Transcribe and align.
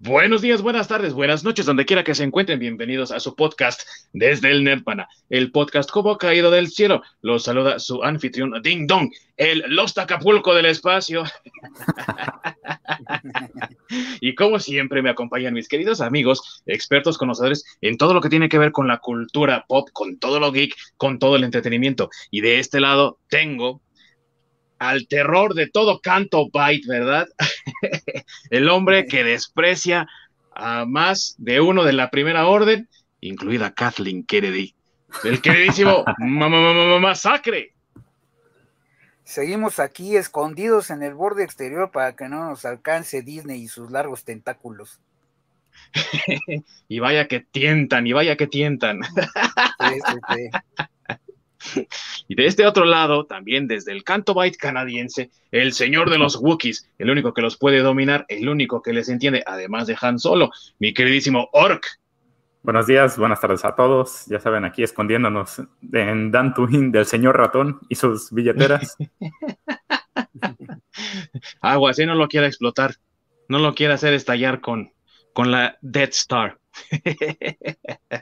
Buenos 0.00 0.42
días, 0.42 0.62
buenas 0.62 0.86
tardes, 0.86 1.12
buenas 1.12 1.42
noches, 1.42 1.66
donde 1.66 1.84
quiera 1.84 2.04
que 2.04 2.14
se 2.14 2.22
encuentren. 2.22 2.60
Bienvenidos 2.60 3.10
a 3.10 3.18
su 3.18 3.34
podcast 3.34 3.80
desde 4.12 4.52
el 4.52 4.62
Nirvana, 4.62 5.08
el 5.28 5.50
podcast 5.50 5.90
como 5.90 6.16
caído 6.18 6.52
del 6.52 6.68
cielo. 6.68 7.02
Los 7.20 7.42
saluda 7.42 7.80
su 7.80 8.04
anfitrión 8.04 8.62
Ding 8.62 8.86
Dong, 8.86 9.10
el 9.36 9.64
Los 9.66 9.98
Acapulco 9.98 10.54
del 10.54 10.66
espacio. 10.66 11.24
y 14.20 14.36
como 14.36 14.60
siempre 14.60 15.02
me 15.02 15.10
acompañan 15.10 15.52
mis 15.52 15.66
queridos 15.66 16.00
amigos, 16.00 16.62
expertos 16.66 17.18
conocedores 17.18 17.64
en 17.80 17.98
todo 17.98 18.14
lo 18.14 18.20
que 18.20 18.28
tiene 18.28 18.48
que 18.48 18.58
ver 18.58 18.70
con 18.70 18.86
la 18.86 18.98
cultura 18.98 19.64
pop, 19.66 19.88
con 19.92 20.20
todo 20.20 20.38
lo 20.38 20.52
geek, 20.52 20.76
con 20.96 21.18
todo 21.18 21.34
el 21.34 21.42
entretenimiento. 21.42 22.08
Y 22.30 22.40
de 22.40 22.60
este 22.60 22.78
lado 22.78 23.18
tengo 23.28 23.82
al 24.78 25.08
terror 25.08 25.54
de 25.54 25.68
todo 25.68 26.00
canto 26.00 26.46
bite, 26.46 26.88
¿verdad? 26.88 27.28
el 28.50 28.68
hombre 28.68 29.06
que 29.06 29.24
desprecia 29.24 30.06
a 30.54 30.84
más 30.84 31.34
de 31.38 31.60
uno 31.60 31.84
de 31.84 31.92
la 31.92 32.10
primera 32.10 32.46
orden, 32.46 32.88
incluida 33.20 33.74
Kathleen 33.74 34.24
Kennedy. 34.24 34.74
El 35.24 35.40
queridísimo 35.40 36.04
Masacre. 37.00 37.74
Seguimos 39.24 39.78
aquí 39.78 40.16
escondidos 40.16 40.90
en 40.90 41.02
el 41.02 41.14
borde 41.14 41.44
exterior 41.44 41.90
para 41.90 42.16
que 42.16 42.28
no 42.28 42.48
nos 42.48 42.64
alcance 42.64 43.22
Disney 43.22 43.62
y 43.62 43.68
sus 43.68 43.90
largos 43.90 44.24
tentáculos. 44.24 45.00
y 46.88 46.98
vaya 46.98 47.28
que 47.28 47.40
tientan, 47.40 48.06
y 48.06 48.12
vaya 48.12 48.36
que 48.36 48.46
tientan. 48.46 49.02
sí, 49.02 50.00
sí, 50.06 50.18
sí. 50.34 50.86
Y 52.28 52.34
de 52.34 52.46
este 52.46 52.66
otro 52.66 52.84
lado, 52.84 53.26
también 53.26 53.66
desde 53.66 53.92
el 53.92 54.04
canto 54.04 54.34
byte 54.34 54.56
canadiense, 54.56 55.30
el 55.50 55.72
señor 55.72 56.10
de 56.10 56.18
los 56.18 56.36
Wookiees, 56.36 56.88
el 56.98 57.10
único 57.10 57.34
que 57.34 57.42
los 57.42 57.56
puede 57.56 57.80
dominar, 57.80 58.24
el 58.28 58.48
único 58.48 58.82
que 58.82 58.92
les 58.92 59.08
entiende, 59.08 59.42
además 59.46 59.86
de 59.86 59.96
Han 60.00 60.18
Solo, 60.18 60.50
mi 60.78 60.94
queridísimo 60.94 61.48
Orc. 61.52 61.84
Buenos 62.62 62.86
días, 62.86 63.16
buenas 63.16 63.40
tardes 63.40 63.64
a 63.64 63.74
todos. 63.74 64.26
Ya 64.26 64.40
saben, 64.40 64.64
aquí 64.64 64.82
escondiéndonos 64.82 65.62
en 65.92 66.30
Dantooine 66.30 66.90
del 66.90 67.06
señor 67.06 67.36
ratón 67.36 67.80
y 67.88 67.94
sus 67.94 68.30
billeteras. 68.30 68.96
Agua, 71.60 71.94
si 71.94 72.04
no 72.04 72.14
lo 72.14 72.28
quiera 72.28 72.46
explotar, 72.46 72.96
no 73.48 73.58
lo 73.58 73.74
quiera 73.74 73.94
hacer 73.94 74.12
estallar 74.12 74.60
con, 74.60 74.92
con 75.32 75.50
la 75.50 75.78
Death 75.80 76.10
Star. 76.10 76.58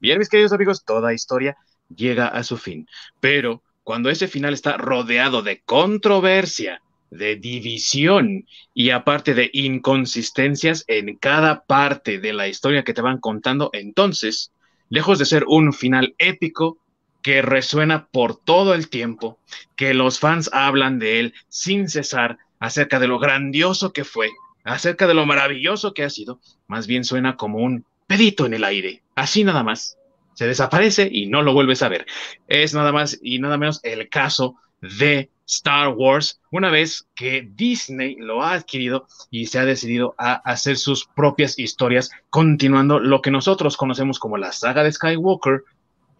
Bien, 0.00 0.18
mis 0.18 0.28
queridos 0.28 0.52
amigos, 0.52 0.84
toda 0.84 1.12
historia 1.12 1.56
llega 1.94 2.28
a 2.28 2.42
su 2.42 2.56
fin. 2.56 2.88
Pero 3.20 3.62
cuando 3.84 4.10
ese 4.10 4.28
final 4.28 4.54
está 4.54 4.76
rodeado 4.76 5.42
de 5.42 5.60
controversia, 5.60 6.82
de 7.10 7.36
división 7.36 8.46
y 8.74 8.90
aparte 8.90 9.34
de 9.34 9.50
inconsistencias 9.52 10.84
en 10.88 11.16
cada 11.16 11.64
parte 11.64 12.18
de 12.18 12.32
la 12.32 12.48
historia 12.48 12.84
que 12.84 12.94
te 12.94 13.00
van 13.00 13.18
contando, 13.18 13.70
entonces, 13.72 14.52
lejos 14.90 15.18
de 15.18 15.24
ser 15.24 15.44
un 15.46 15.72
final 15.72 16.14
épico 16.18 16.78
que 17.22 17.42
resuena 17.42 18.06
por 18.08 18.36
todo 18.36 18.74
el 18.74 18.88
tiempo, 18.88 19.38
que 19.74 19.94
los 19.94 20.18
fans 20.18 20.50
hablan 20.52 20.98
de 20.98 21.20
él 21.20 21.34
sin 21.48 21.88
cesar 21.88 22.38
acerca 22.60 22.98
de 22.98 23.08
lo 23.08 23.18
grandioso 23.18 23.92
que 23.92 24.04
fue, 24.04 24.28
acerca 24.64 25.06
de 25.06 25.14
lo 25.14 25.26
maravilloso 25.26 25.94
que 25.94 26.04
ha 26.04 26.10
sido, 26.10 26.40
más 26.66 26.86
bien 26.86 27.04
suena 27.04 27.36
como 27.36 27.58
un 27.58 27.84
pedito 28.06 28.46
en 28.46 28.54
el 28.54 28.64
aire, 28.64 29.02
así 29.14 29.44
nada 29.44 29.62
más 29.62 29.97
se 30.38 30.46
desaparece 30.46 31.08
y 31.10 31.26
no 31.26 31.42
lo 31.42 31.52
vuelves 31.52 31.82
a 31.82 31.88
ver. 31.88 32.06
Es 32.46 32.72
nada 32.72 32.92
más 32.92 33.18
y 33.20 33.40
nada 33.40 33.58
menos 33.58 33.80
el 33.82 34.08
caso 34.08 34.54
de 34.80 35.30
Star 35.48 35.88
Wars, 35.88 36.40
una 36.52 36.70
vez 36.70 37.08
que 37.16 37.48
Disney 37.56 38.14
lo 38.14 38.44
ha 38.44 38.52
adquirido 38.52 39.08
y 39.32 39.46
se 39.46 39.58
ha 39.58 39.64
decidido 39.64 40.14
a 40.16 40.34
hacer 40.34 40.76
sus 40.76 41.06
propias 41.06 41.58
historias, 41.58 42.12
continuando 42.30 43.00
lo 43.00 43.20
que 43.20 43.32
nosotros 43.32 43.76
conocemos 43.76 44.20
como 44.20 44.38
la 44.38 44.52
saga 44.52 44.84
de 44.84 44.92
Skywalker 44.92 45.64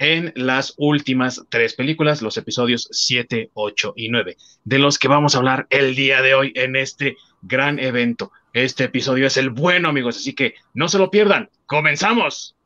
en 0.01 0.33
las 0.35 0.75
últimas 0.79 1.45
tres 1.49 1.75
películas, 1.75 2.21
los 2.21 2.37
episodios 2.39 2.89
7, 2.91 3.51
8 3.55 3.93
y 3.95 4.09
9, 4.09 4.37
de 4.65 4.79
los 4.81 4.99
que 4.99 5.07
vamos 5.07 5.37
a 5.37 5.39
hablar 5.39 5.69
el 5.71 5.95
día 5.95 6.23
de 6.23 6.35
hoy 6.35 6.53
en 6.57 6.75
este 6.75 7.17
gran 7.43 7.79
evento. 7.79 8.33
Este 8.53 8.83
episodio 8.83 9.29
es 9.29 9.37
el 9.37 9.51
bueno, 9.51 9.91
amigos, 9.91 10.17
así 10.17 10.35
que 10.35 10.55
no 10.75 10.89
se 10.89 10.99
lo 10.99 11.09
pierdan. 11.09 11.51
¡Comenzamos! 11.67 12.57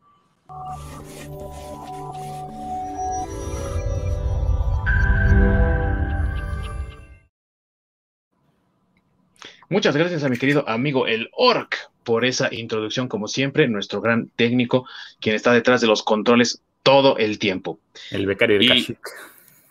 Muchas 9.73 9.97
gracias 9.97 10.23
a 10.23 10.29
mi 10.29 10.37
querido 10.37 10.69
amigo 10.69 11.07
el 11.07 11.31
Orc 11.33 11.91
por 12.05 12.27
esa 12.27 12.53
introducción, 12.53 13.09
como 13.09 13.27
siempre, 13.27 13.67
nuestro 13.69 14.03
gran 14.03 14.29
técnico, 14.37 14.87
quien 15.19 15.35
está 15.35 15.51
detrás 15.51 15.81
de 15.81 15.87
los 15.87 16.03
controles 16.03 16.61
todo 16.83 17.17
el 17.17 17.39
tiempo. 17.39 17.79
El 18.11 18.27
becario 18.27 18.59
de 18.59 18.67
Kashyyyk. 18.67 18.99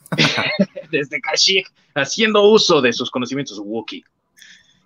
Desde 0.91 1.21
Kashyyyk, 1.21 1.71
haciendo 1.93 2.49
uso 2.49 2.81
de 2.81 2.93
sus 2.93 3.11
conocimientos 3.11 3.61
Wookiee. 3.63 4.03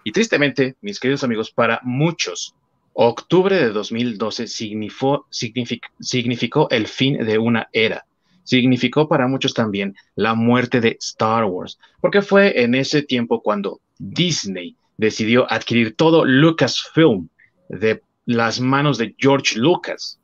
Y 0.03 0.11
tristemente, 0.11 0.75
mis 0.81 0.99
queridos 0.99 1.23
amigos, 1.23 1.49
para 1.49 1.79
muchos, 1.83 2.53
octubre 2.91 3.55
de 3.55 3.69
2012 3.69 4.47
significó, 4.47 5.27
significó 5.29 6.67
el 6.69 6.87
fin 6.87 7.25
de 7.25 7.37
una 7.37 7.69
era. 7.71 8.05
Significó 8.43 9.07
para 9.07 9.29
muchos 9.29 9.53
también 9.53 9.95
la 10.15 10.33
muerte 10.33 10.81
de 10.81 10.97
Star 10.99 11.45
Wars, 11.45 11.79
porque 12.01 12.21
fue 12.21 12.61
en 12.61 12.75
ese 12.75 13.01
tiempo 13.01 13.41
cuando 13.41 13.79
Disney 13.97 14.75
decidió 14.97 15.51
adquirir 15.51 15.95
todo 15.95 16.25
Lucasfilm 16.25 17.29
de 17.69 18.01
las 18.25 18.59
manos 18.59 18.97
de 18.97 19.15
George 19.17 19.57
Lucas 19.57 20.19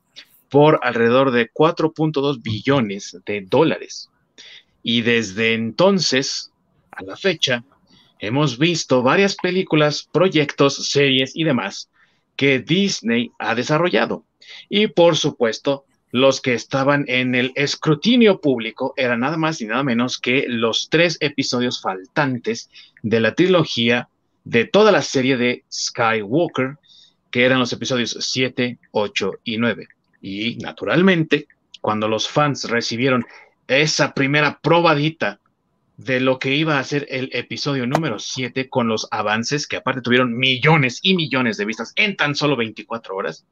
por 0.48 0.80
alrededor 0.82 1.30
de 1.30 1.50
4.2 1.50 2.42
billones 2.42 3.16
de 3.24 3.42
dólares. 3.48 4.10
Y 4.82 5.02
desde 5.02 5.54
entonces 5.54 6.52
a 6.92 7.02
la 7.02 7.16
fecha, 7.16 7.64
hemos 8.18 8.58
visto 8.58 9.02
varias 9.02 9.36
películas, 9.36 10.08
proyectos, 10.12 10.90
series 10.90 11.34
y 11.34 11.44
demás 11.44 11.88
que 12.36 12.60
Disney 12.60 13.30
ha 13.38 13.54
desarrollado. 13.54 14.24
Y 14.68 14.88
por 14.88 15.16
supuesto, 15.16 15.84
los 16.10 16.40
que 16.40 16.52
estaban 16.54 17.04
en 17.08 17.34
el 17.34 17.52
escrutinio 17.54 18.40
público 18.40 18.92
eran 18.96 19.20
nada 19.20 19.38
más 19.38 19.60
y 19.60 19.66
nada 19.66 19.82
menos 19.82 20.18
que 20.18 20.44
los 20.46 20.88
tres 20.90 21.16
episodios 21.20 21.80
faltantes 21.80 22.68
de 23.02 23.20
la 23.20 23.34
trilogía 23.34 24.08
de 24.44 24.64
toda 24.64 24.92
la 24.92 25.02
serie 25.02 25.36
de 25.36 25.64
Skywalker, 25.72 26.76
que 27.30 27.44
eran 27.44 27.58
los 27.58 27.72
episodios 27.72 28.16
7, 28.20 28.78
8 28.90 29.32
y 29.44 29.58
9. 29.58 29.88
Y 30.20 30.56
naturalmente, 30.56 31.48
cuando 31.80 32.08
los 32.08 32.28
fans 32.28 32.68
recibieron 32.68 33.24
esa 33.66 34.14
primera 34.14 34.60
probadita 34.60 35.40
de 35.96 36.20
lo 36.20 36.38
que 36.38 36.54
iba 36.54 36.78
a 36.78 36.84
ser 36.84 37.06
el 37.10 37.30
episodio 37.32 37.86
número 37.86 38.18
7 38.18 38.68
con 38.68 38.88
los 38.88 39.06
avances 39.10 39.66
que 39.66 39.76
aparte 39.76 40.00
tuvieron 40.00 40.36
millones 40.36 41.00
y 41.02 41.14
millones 41.14 41.56
de 41.56 41.64
vistas 41.64 41.92
en 41.96 42.16
tan 42.16 42.34
solo 42.34 42.56
24 42.56 43.14
horas, 43.14 43.46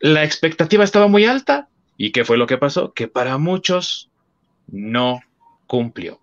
la 0.00 0.24
expectativa 0.24 0.84
estaba 0.84 1.08
muy 1.08 1.24
alta. 1.24 1.68
¿Y 1.96 2.10
qué 2.10 2.24
fue 2.24 2.36
lo 2.36 2.46
que 2.46 2.58
pasó? 2.58 2.92
Que 2.92 3.08
para 3.08 3.38
muchos 3.38 4.10
no 4.66 5.20
cumplió. 5.66 6.20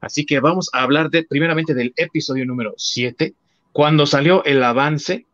Así 0.00 0.24
que 0.24 0.40
vamos 0.40 0.70
a 0.72 0.82
hablar 0.82 1.10
de, 1.10 1.24
primeramente 1.24 1.74
del 1.74 1.92
episodio 1.96 2.46
número 2.46 2.74
7, 2.76 3.34
cuando 3.72 4.06
salió 4.06 4.44
el 4.44 4.62
avance. 4.62 5.26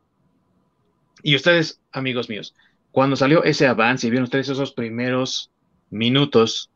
Y 1.22 1.36
ustedes, 1.36 1.80
amigos 1.92 2.28
míos, 2.28 2.54
cuando 2.90 3.16
salió 3.16 3.44
ese 3.44 3.66
avance 3.66 4.06
y 4.06 4.10
vieron 4.10 4.24
ustedes 4.24 4.48
esos 4.48 4.72
primeros 4.72 5.50
minutos 5.90 6.70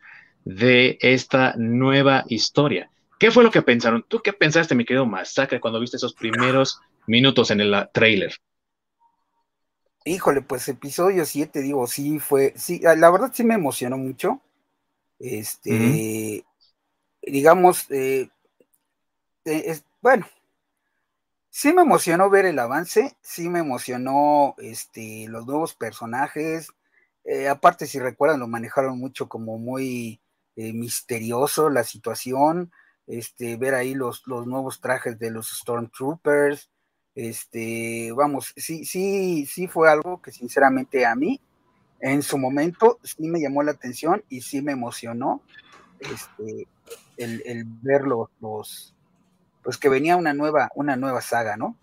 de 0.44 0.98
esta 1.00 1.54
nueva 1.56 2.24
historia, 2.28 2.90
¿qué 3.18 3.30
fue 3.30 3.44
lo 3.44 3.50
que 3.50 3.62
pensaron? 3.62 4.04
¿Tú 4.06 4.20
qué 4.22 4.32
pensaste, 4.32 4.74
mi 4.74 4.84
querido 4.84 5.06
Masacre, 5.06 5.60
cuando 5.60 5.80
viste 5.80 5.96
esos 5.96 6.14
primeros 6.14 6.80
minutos 7.06 7.50
en 7.50 7.60
el 7.60 7.88
trailer? 7.92 8.34
Híjole, 10.04 10.40
pues 10.40 10.66
episodio 10.68 11.26
7, 11.26 11.60
digo, 11.60 11.86
sí 11.86 12.18
fue, 12.18 12.54
sí, 12.56 12.80
la 12.80 13.10
verdad 13.10 13.30
sí 13.34 13.44
me 13.44 13.54
emocionó 13.54 13.98
mucho. 13.98 14.40
Este, 15.18 16.44
digamos, 17.30 17.90
eh, 17.90 18.28
eh, 19.44 19.80
bueno, 20.00 20.26
sí 21.50 21.72
me 21.72 21.82
emocionó 21.82 22.30
ver 22.30 22.46
el 22.46 22.58
avance, 22.58 23.16
sí 23.20 23.48
me 23.48 23.60
emocionó 23.60 24.54
este, 24.58 25.26
los 25.28 25.46
nuevos 25.46 25.74
personajes. 25.74 26.68
Eh, 27.24 27.48
aparte, 27.48 27.86
si 27.86 27.98
recuerdan, 27.98 28.40
lo 28.40 28.48
manejaron 28.48 28.98
mucho 28.98 29.28
como 29.28 29.58
muy 29.58 30.20
misterioso 30.56 31.70
la 31.70 31.84
situación. 31.84 32.72
Este, 33.06 33.56
ver 33.56 33.74
ahí 33.74 33.94
los, 33.94 34.26
los 34.26 34.46
nuevos 34.46 34.80
trajes 34.80 35.18
de 35.18 35.30
los 35.30 35.48
Stormtroopers. 35.48 36.68
Este, 37.14 38.12
vamos, 38.12 38.52
sí, 38.56 38.84
sí, 38.84 39.46
sí 39.46 39.66
fue 39.66 39.90
algo 39.90 40.20
que 40.20 40.30
sinceramente 40.30 41.06
a 41.06 41.14
mí, 41.14 41.40
en 42.00 42.22
su 42.22 42.38
momento, 42.38 42.98
sí 43.02 43.26
me 43.28 43.40
llamó 43.40 43.62
la 43.62 43.72
atención 43.72 44.22
y 44.28 44.42
sí 44.42 44.62
me 44.62 44.72
emocionó. 44.72 45.42
Este, 46.00 46.68
el, 47.18 47.42
el 47.44 47.64
ver 47.66 48.02
los, 48.02 48.94
pues 49.62 49.76
que 49.76 49.88
venía 49.88 50.16
una 50.16 50.32
nueva, 50.32 50.70
una 50.74 50.96
nueva 50.96 51.20
saga, 51.20 51.56
¿no? 51.56 51.76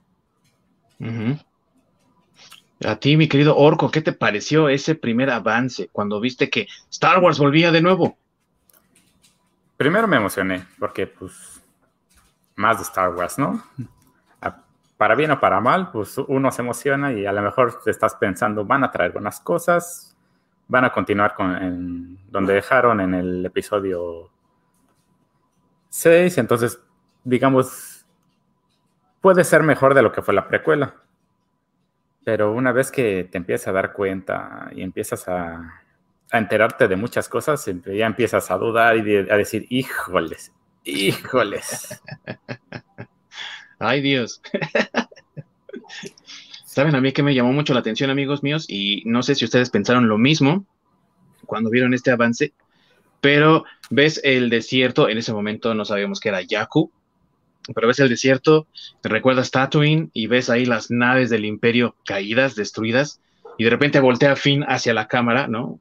A 2.83 2.95
ti, 2.97 3.17
mi 3.17 3.27
querido 3.27 3.55
Orco, 3.55 3.91
¿qué 3.91 4.01
te 4.01 4.13
pareció 4.13 4.69
ese 4.69 4.95
primer 4.95 5.29
avance 5.29 5.89
cuando 5.91 6.19
viste 6.19 6.49
que 6.49 6.67
Star 6.89 7.19
Wars 7.19 7.37
volvía 7.37 7.71
de 7.71 7.81
nuevo? 7.81 8.17
Primero 9.77 10.07
me 10.07 10.17
emocioné, 10.17 10.65
porque 10.79 11.07
pues 11.07 11.61
más 12.55 12.77
de 12.77 12.83
Star 12.83 13.13
Wars, 13.13 13.37
¿no? 13.37 13.63
Para 14.97 15.15
bien 15.15 15.31
o 15.31 15.39
para 15.39 15.59
mal, 15.59 15.91
pues 15.91 16.17
uno 16.17 16.51
se 16.51 16.61
emociona 16.61 17.11
y 17.11 17.25
a 17.25 17.33
lo 17.33 17.41
mejor 17.41 17.81
te 17.83 17.91
estás 17.91 18.15
pensando, 18.15 18.63
van 18.63 18.85
a 18.85 18.91
traer 18.91 19.11
buenas 19.11 19.41
cosas, 19.41 20.15
van 20.69 20.85
a 20.85 20.93
continuar 20.93 21.35
con 21.35 22.17
donde 22.29 22.53
dejaron 22.53 23.01
en 23.01 23.13
el 23.13 23.45
episodio 23.45 24.31
6, 25.95 26.39
entonces, 26.39 26.81
digamos, 27.23 28.05
puede 29.21 29.45
ser 29.45 29.63
mejor 29.63 29.93
de 29.93 30.01
lo 30.01 30.11
que 30.11 30.21
fue 30.21 30.33
la 30.33 30.45
precuela. 30.45 30.95
Pero 32.25 32.51
una 32.51 32.73
vez 32.73 32.91
que 32.91 33.29
te 33.31 33.37
empiezas 33.37 33.69
a 33.69 33.71
dar 33.71 33.93
cuenta 33.93 34.69
y 34.75 34.81
empiezas 34.81 35.25
a, 35.29 35.83
enterarte 36.33 36.89
de 36.89 36.97
muchas 36.97 37.29
cosas, 37.29 37.65
ya 37.65 38.05
empiezas 38.05 38.51
a 38.51 38.57
dudar 38.57 38.97
y 38.97 39.15
a 39.15 39.37
decir, 39.37 39.67
híjoles, 39.69 40.51
híjoles. 40.83 42.01
Ay 43.79 44.01
Dios. 44.01 44.41
Saben 46.65 46.95
a 46.95 46.99
mí 46.99 47.13
que 47.13 47.23
me 47.23 47.33
llamó 47.33 47.53
mucho 47.53 47.73
la 47.73 47.79
atención, 47.79 48.09
amigos 48.09 48.43
míos, 48.43 48.65
y 48.67 49.01
no 49.05 49.23
sé 49.23 49.35
si 49.35 49.45
ustedes 49.45 49.69
pensaron 49.69 50.09
lo 50.09 50.17
mismo 50.17 50.65
cuando 51.45 51.69
vieron 51.69 51.93
este 51.93 52.11
avance, 52.11 52.51
pero 53.25 53.65
ves 53.89 54.21
el 54.23 54.51
desierto, 54.51 55.09
en 55.09 55.17
ese 55.17 55.33
momento 55.33 55.73
no 55.73 55.83
sabíamos 55.83 56.19
que 56.19 56.29
era 56.29 56.43
Yaku, 56.43 56.91
pero 57.73 57.87
ves 57.87 57.97
el 57.97 58.07
desierto, 58.07 58.67
recuerdas 59.01 59.49
Tatooine 59.49 60.11
y 60.13 60.27
ves 60.27 60.51
ahí 60.51 60.63
las 60.63 60.91
naves 60.91 61.31
del 61.31 61.43
imperio 61.43 61.95
caídas, 62.05 62.53
destruidas, 62.53 63.19
y 63.57 63.63
de 63.63 63.71
repente 63.71 63.99
voltea 63.99 64.35
Finn 64.35 64.63
hacia 64.67 64.93
la 64.93 65.07
cámara, 65.07 65.47
¿no? 65.47 65.79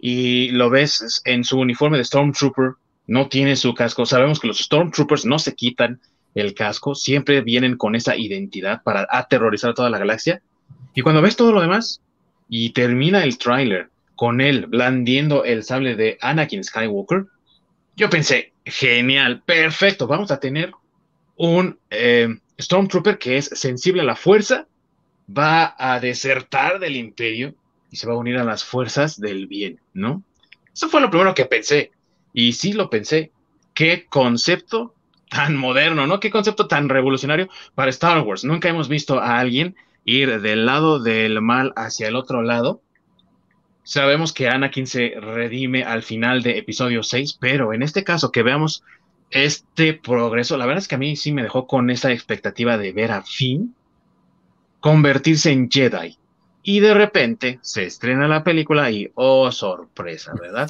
Y 0.00 0.48
lo 0.52 0.70
ves 0.70 1.20
en 1.26 1.44
su 1.44 1.58
uniforme 1.58 1.98
de 1.98 2.04
Stormtrooper, 2.04 2.76
no 3.06 3.28
tiene 3.28 3.54
su 3.56 3.74
casco. 3.74 4.06
Sabemos 4.06 4.40
que 4.40 4.48
los 4.48 4.60
Stormtroopers 4.60 5.26
no 5.26 5.38
se 5.38 5.54
quitan 5.54 6.00
el 6.34 6.54
casco, 6.54 6.94
siempre 6.94 7.42
vienen 7.42 7.76
con 7.76 7.94
esa 7.94 8.16
identidad 8.16 8.82
para 8.82 9.06
aterrorizar 9.10 9.72
a 9.72 9.74
toda 9.74 9.90
la 9.90 9.98
galaxia. 9.98 10.40
Y 10.94 11.02
cuando 11.02 11.20
ves 11.20 11.36
todo 11.36 11.52
lo 11.52 11.60
demás 11.60 12.00
y 12.48 12.70
termina 12.70 13.24
el 13.24 13.36
tráiler 13.36 13.90
con 14.16 14.40
él 14.40 14.66
blandiendo 14.66 15.44
el 15.44 15.62
sable 15.62 15.94
de 15.94 16.18
Anakin 16.20 16.64
Skywalker, 16.64 17.26
yo 17.94 18.10
pensé, 18.10 18.52
genial, 18.64 19.42
perfecto, 19.42 20.06
vamos 20.06 20.30
a 20.30 20.40
tener 20.40 20.72
un 21.36 21.78
eh, 21.90 22.28
Stormtrooper 22.58 23.18
que 23.18 23.36
es 23.36 23.46
sensible 23.46 24.02
a 24.02 24.06
la 24.06 24.16
fuerza, 24.16 24.66
va 25.28 25.74
a 25.78 26.00
desertar 26.00 26.78
del 26.78 26.96
imperio 26.96 27.54
y 27.90 27.96
se 27.96 28.06
va 28.06 28.14
a 28.14 28.18
unir 28.18 28.36
a 28.38 28.44
las 28.44 28.64
fuerzas 28.64 29.20
del 29.20 29.46
bien, 29.46 29.80
¿no? 29.92 30.22
Eso 30.72 30.88
fue 30.88 31.00
lo 31.00 31.10
primero 31.10 31.34
que 31.34 31.46
pensé. 31.46 31.90
Y 32.32 32.52
sí 32.52 32.74
lo 32.74 32.90
pensé. 32.90 33.32
Qué 33.72 34.06
concepto 34.06 34.94
tan 35.30 35.56
moderno, 35.56 36.06
¿no? 36.06 36.20
Qué 36.20 36.30
concepto 36.30 36.68
tan 36.68 36.88
revolucionario 36.88 37.48
para 37.74 37.90
Star 37.90 38.20
Wars. 38.20 38.44
Nunca 38.44 38.68
hemos 38.68 38.88
visto 38.88 39.18
a 39.18 39.38
alguien 39.38 39.74
ir 40.04 40.40
del 40.40 40.66
lado 40.66 41.00
del 41.00 41.40
mal 41.40 41.72
hacia 41.76 42.08
el 42.08 42.16
otro 42.16 42.42
lado. 42.42 42.82
Sabemos 43.86 44.32
que 44.32 44.48
Anakin 44.48 44.88
se 44.88 45.14
redime 45.16 45.84
al 45.84 46.02
final 46.02 46.42
de 46.42 46.58
episodio 46.58 47.04
6, 47.04 47.38
pero 47.40 47.72
en 47.72 47.84
este 47.84 48.02
caso 48.02 48.32
que 48.32 48.42
veamos 48.42 48.82
este 49.30 49.94
progreso, 49.94 50.56
la 50.56 50.66
verdad 50.66 50.82
es 50.82 50.88
que 50.88 50.96
a 50.96 50.98
mí 50.98 51.14
sí 51.14 51.30
me 51.30 51.44
dejó 51.44 51.68
con 51.68 51.88
esa 51.90 52.10
expectativa 52.10 52.78
de 52.78 52.92
ver 52.92 53.12
a 53.12 53.22
Finn 53.22 53.76
convertirse 54.80 55.52
en 55.52 55.70
Jedi. 55.70 56.18
Y 56.64 56.80
de 56.80 56.94
repente 56.94 57.60
se 57.62 57.84
estrena 57.84 58.26
la 58.26 58.42
película 58.42 58.90
y, 58.90 59.12
oh, 59.14 59.52
sorpresa, 59.52 60.32
¿verdad? 60.34 60.68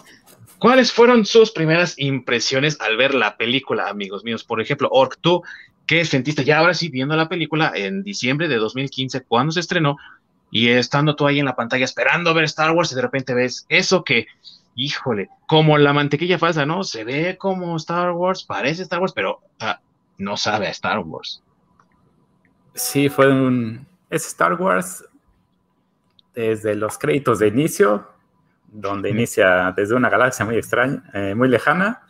¿Cuáles 0.58 0.92
fueron 0.92 1.24
sus 1.24 1.52
primeras 1.52 1.98
impresiones 1.98 2.78
al 2.82 2.98
ver 2.98 3.14
la 3.14 3.38
película, 3.38 3.88
amigos 3.88 4.24
míos? 4.24 4.44
Por 4.44 4.60
ejemplo, 4.60 4.90
Ork, 4.92 5.16
tú, 5.22 5.42
¿qué 5.86 6.04
sentiste 6.04 6.44
ya 6.44 6.58
ahora 6.58 6.74
sí 6.74 6.90
viendo 6.90 7.16
la 7.16 7.30
película 7.30 7.72
en 7.74 8.02
diciembre 8.02 8.46
de 8.46 8.56
2015, 8.56 9.22
cuando 9.22 9.52
se 9.52 9.60
estrenó, 9.60 9.96
y 10.50 10.68
estando 10.68 11.16
tú 11.16 11.26
ahí 11.26 11.38
en 11.38 11.46
la 11.46 11.56
pantalla 11.56 11.84
esperando 11.84 12.34
ver 12.34 12.44
Star 12.44 12.72
Wars 12.72 12.92
y 12.92 12.94
de 12.94 13.02
repente 13.02 13.34
ves 13.34 13.66
eso 13.68 14.04
que 14.04 14.26
híjole, 14.76 15.30
como 15.46 15.78
la 15.78 15.92
mantequilla 15.92 16.38
falsa, 16.38 16.66
¿no? 16.66 16.84
Se 16.84 17.02
ve 17.02 17.36
como 17.38 17.76
Star 17.76 18.12
Wars, 18.12 18.44
parece 18.44 18.82
Star 18.82 19.00
Wars, 19.00 19.12
pero 19.14 19.40
ah, 19.58 19.80
no 20.18 20.36
sabe 20.36 20.68
a 20.68 20.70
Star 20.70 21.00
Wars. 21.00 21.42
Sí, 22.74 23.08
fue 23.08 23.28
un... 23.28 23.86
Es 24.10 24.26
Star 24.28 24.54
Wars 24.54 25.04
desde 26.34 26.74
los 26.74 26.98
créditos 26.98 27.38
de 27.38 27.48
inicio, 27.48 28.06
donde 28.68 29.08
inicia 29.10 29.72
desde 29.74 29.94
una 29.94 30.10
galaxia 30.10 30.44
muy 30.44 30.56
extraña, 30.56 31.02
eh, 31.14 31.34
muy 31.34 31.48
lejana, 31.48 32.02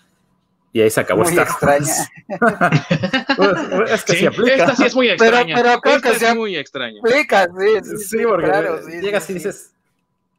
y 0.72 0.80
ahí 0.80 0.90
se 0.90 1.00
acabó 1.00 1.22
muy 1.22 1.32
Star 1.32 1.46
extraña. 1.46 1.94
Es 3.88 4.04
que 4.04 4.14
sí, 4.14 4.26
aplica. 4.26 4.54
Esta 4.54 4.76
sí 4.76 4.84
es 4.84 4.94
muy 4.94 5.08
extraña. 5.08 5.54
Pero, 5.54 5.80
creo 5.80 6.00
que 6.00 6.10
es 6.10 6.34
muy 6.34 6.56
extraña. 6.56 7.00
Aplica, 7.00 7.46
sí, 7.46 7.96
sí, 7.98 8.18
porque 8.24 9.00
llegas 9.00 9.28
y 9.30 9.34
dices, 9.34 9.72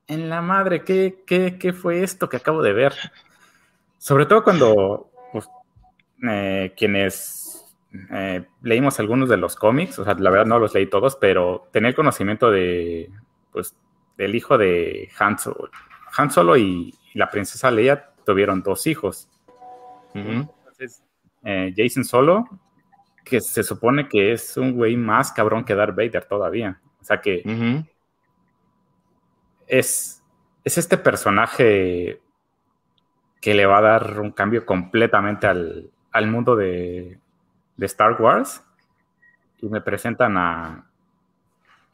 en 0.07 0.29
la 0.29 0.41
madre, 0.41 0.83
¿qué, 0.83 1.23
qué, 1.25 1.73
fue 1.73 2.03
esto 2.03 2.29
que 2.29 2.37
acabo 2.37 2.61
de 2.61 2.73
ver? 2.73 2.93
Sobre 3.97 4.25
todo 4.25 4.43
cuando 4.43 5.11
pues, 5.31 5.47
eh, 6.29 6.73
quienes 6.77 7.65
eh, 8.11 8.45
leímos 8.61 8.99
algunos 8.99 9.29
de 9.29 9.37
los 9.37 9.55
cómics, 9.55 9.99
o 9.99 10.05
sea, 10.05 10.13
la 10.15 10.29
verdad 10.29 10.45
no 10.45 10.59
los 10.59 10.73
leí 10.73 10.87
todos, 10.87 11.15
pero 11.17 11.67
tener 11.71 11.95
conocimiento 11.95 12.49
de, 12.51 13.09
pues, 13.51 13.75
del 14.17 14.35
hijo 14.35 14.57
de 14.57 15.09
Han 15.19 15.37
Solo, 15.37 15.69
Han 16.15 16.31
Solo 16.31 16.57
y, 16.57 16.93
la 17.13 17.31
princesa 17.31 17.71
Leia 17.71 18.11
tuvieron 18.25 18.61
dos 18.61 18.85
hijos. 18.85 19.27
Entonces, 20.13 21.01
eh, 21.43 21.73
Jason 21.75 22.05
Solo, 22.05 22.47
que 23.27 23.41
se 23.41 23.63
supone 23.63 24.07
que 24.07 24.31
es 24.31 24.57
un 24.57 24.73
güey 24.73 24.95
más 24.95 25.31
cabrón 25.31 25.63
que 25.63 25.75
Darth 25.75 25.95
Vader 25.95 26.25
todavía. 26.25 26.79
O 27.01 27.03
sea 27.03 27.21
que 27.21 27.43
es, 29.67 30.23
es 30.63 30.77
este 30.77 30.97
personaje 30.97 32.21
que 33.41 33.53
le 33.53 33.65
va 33.65 33.77
a 33.77 33.81
dar 33.81 34.19
un 34.19 34.31
cambio 34.31 34.65
completamente 34.65 35.47
al, 35.47 35.91
mundo 36.27 36.55
de, 36.55 37.19
Star 37.79 38.21
Wars. 38.21 38.63
Y 39.59 39.67
me 39.69 39.81
presentan 39.81 40.37
a, 40.37 40.87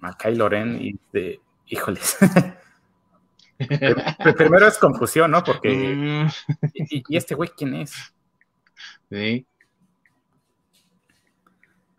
a 0.01 0.17
Kylo 0.17 0.49
Ren 0.49 0.81
y 0.81 0.99
de, 1.11 1.39
híjoles. 1.67 2.17
Primero 4.37 4.67
es 4.67 4.77
confusión, 4.77 5.31
¿no? 5.31 5.43
Porque. 5.43 5.69
Mm. 5.69 6.27
¿Y, 6.73 7.17
este 7.17 7.35
güey 7.35 7.49
quién 7.55 7.75
es? 7.75 8.13
Sí. 9.09 9.45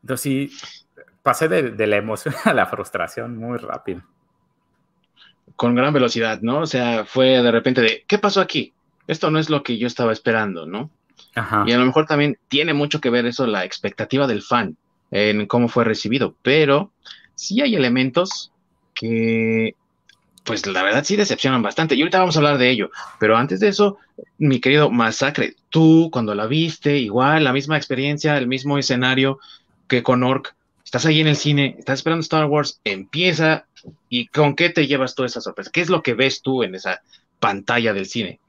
Entonces 0.04 0.20
sí, 0.20 0.50
pasé 1.23 1.49
de, 1.49 1.87
la 1.87 1.96
emoción 1.96 2.34
a 2.44 2.52
la 2.52 2.66
frustración 2.66 3.38
muy 3.38 3.56
rápido 3.56 4.02
con 5.56 5.75
gran 5.75 5.94
velocidad, 5.94 6.40
¿no? 6.42 6.61
O 6.61 6.66
sea, 6.66 7.06
fue 7.06 7.42
de 7.42 7.50
repente 7.50 7.80
de, 7.80 8.04
¿qué 8.06 8.18
pasó 8.18 8.40
aquí? 8.40 8.75
Esto 9.06 9.30
no 9.30 9.38
es 9.38 9.49
lo 9.49 9.62
que 9.62 9.78
yo 9.78 9.87
estaba 9.87 10.12
esperando, 10.12 10.66
¿no? 10.66 10.90
Ajá. 11.34 11.64
Y 11.66 11.73
a 11.73 11.78
lo 11.78 11.87
mejor 11.87 12.06
también 12.06 12.38
tiene 12.49 12.75
mucho 12.75 13.00
que 13.00 13.08
ver 13.08 13.25
eso, 13.25 13.46
la 13.46 13.64
expectativa 13.64 14.26
del 14.26 14.42
fan 14.42 14.76
en 15.11 15.46
cómo 15.46 15.68
fue 15.68 15.84
recibido, 15.84 16.34
pero 16.42 16.90
sí 17.34 17.62
hay 17.62 17.76
elementos 17.76 18.52
que, 18.94 19.75
pues 20.44 20.66
la 20.66 20.82
verdad 20.82 21.04
sí 21.04 21.16
decepcionan 21.16 21.62
bastante. 21.62 21.94
Y 21.94 22.02
ahorita 22.02 22.18
vamos 22.18 22.37
a 22.37 22.40
hablar 22.40 22.58
de 22.58 22.70
ello, 22.70 22.90
pero 23.20 23.37
antes 23.37 23.61
de 23.61 23.68
eso, 23.68 23.99
mi 24.38 24.61
querido 24.61 24.90
Masacre, 24.90 25.54
tú 25.70 26.11
cuando 26.12 26.34
la 26.34 26.46
viste, 26.46 26.99
igual, 26.99 27.44
la 27.44 27.52
misma 27.52 27.76
experiencia, 27.76 28.37
el 28.37 28.49
mismo 28.49 28.76
escenario 28.76 29.38
que 29.94 30.02
con 30.02 30.22
Orc, 30.22 30.54
estás 30.84 31.06
ahí 31.06 31.20
en 31.20 31.28
el 31.28 31.36
cine, 31.36 31.76
estás 31.78 32.00
esperando 32.00 32.22
Star 32.22 32.46
Wars, 32.46 32.80
empieza 32.84 33.66
y 34.08 34.26
con 34.28 34.54
qué 34.56 34.70
te 34.70 34.86
llevas 34.86 35.14
tú 35.14 35.24
esa 35.24 35.40
sorpresa. 35.40 35.70
¿Qué 35.72 35.80
es 35.80 35.88
lo 35.88 36.02
que 36.02 36.14
ves 36.14 36.42
tú 36.42 36.62
en 36.62 36.74
esa 36.74 37.02
pantalla 37.38 37.92
del 37.92 38.06
cine? 38.06 38.40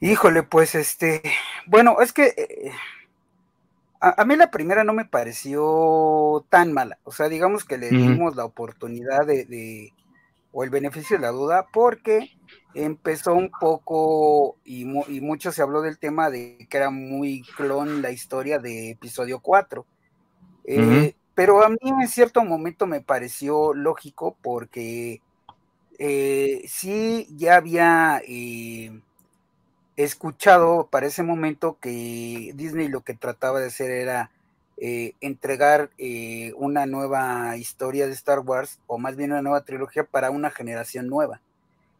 Híjole, 0.00 0.42
pues 0.42 0.74
este, 0.74 1.22
bueno, 1.66 2.00
es 2.00 2.12
que 2.12 2.26
eh, 2.36 2.72
a, 4.00 4.24
mí 4.24 4.36
la 4.36 4.50
primera 4.50 4.84
no 4.84 4.92
me 4.92 5.04
pareció 5.04 6.44
tan 6.48 6.72
mala. 6.72 6.98
O 7.04 7.12
sea, 7.12 7.28
digamos 7.28 7.64
que 7.64 7.78
le 7.78 7.90
dimos 7.90 8.36
la 8.36 8.44
oportunidad 8.44 9.26
de, 9.26 9.92
o 10.52 10.64
el 10.64 10.70
beneficio 10.70 11.16
de 11.16 11.22
la 11.22 11.30
duda, 11.30 11.66
porque 11.72 12.30
empezó 12.74 13.34
un 13.34 13.50
poco 13.50 14.56
y, 14.64 14.82
y, 14.82 15.20
mucho 15.20 15.52
se 15.52 15.62
habló 15.62 15.80
del 15.80 15.98
tema 15.98 16.30
de 16.30 16.66
que 16.68 16.76
era 16.76 16.90
muy 16.90 17.42
clon 17.56 18.02
la 18.02 18.10
historia 18.10 18.58
de 18.58 18.90
episodio 18.90 19.40
4. 19.40 19.86
Eh, 20.64 21.14
pero 21.34 21.64
a 21.64 21.68
mí 21.68 21.76
en 21.82 22.08
cierto 22.08 22.44
momento 22.44 22.86
me 22.86 23.00
pareció 23.00 23.74
lógico 23.74 24.36
porque 24.42 25.20
eh, 25.98 26.62
sí 26.66 27.28
ya 27.36 27.56
había 27.56 28.22
eh, 28.26 29.00
escuchado 29.96 30.88
para 30.90 31.06
ese 31.06 31.22
momento 31.22 31.78
que 31.80 32.52
Disney 32.54 32.88
lo 32.88 33.02
que 33.02 33.14
trataba 33.14 33.60
de 33.60 33.66
hacer 33.66 33.90
era 33.90 34.30
entregar 34.76 35.90
una 36.56 36.84
nueva 36.84 37.56
historia 37.56 38.06
de 38.06 38.12
Star 38.12 38.40
Wars, 38.40 38.80
o 38.88 38.98
más 38.98 39.14
bien 39.14 39.30
una 39.30 39.40
nueva 39.40 39.64
trilogía 39.64 40.04
para 40.04 40.32
una 40.32 40.50
generación 40.50 41.06
nueva. 41.06 41.40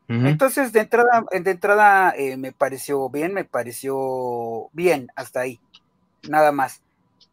Entonces, 0.06 0.72
de 0.72 0.80
entrada, 0.80 1.24
de 1.30 1.50
entrada 1.50 2.14
eh, 2.16 2.36
me 2.36 2.52
pareció 2.52 3.08
bien, 3.08 3.32
me 3.32 3.44
pareció 3.44 4.68
bien 4.72 5.08
hasta 5.16 5.40
ahí, 5.40 5.60
nada 6.28 6.52
más. 6.52 6.82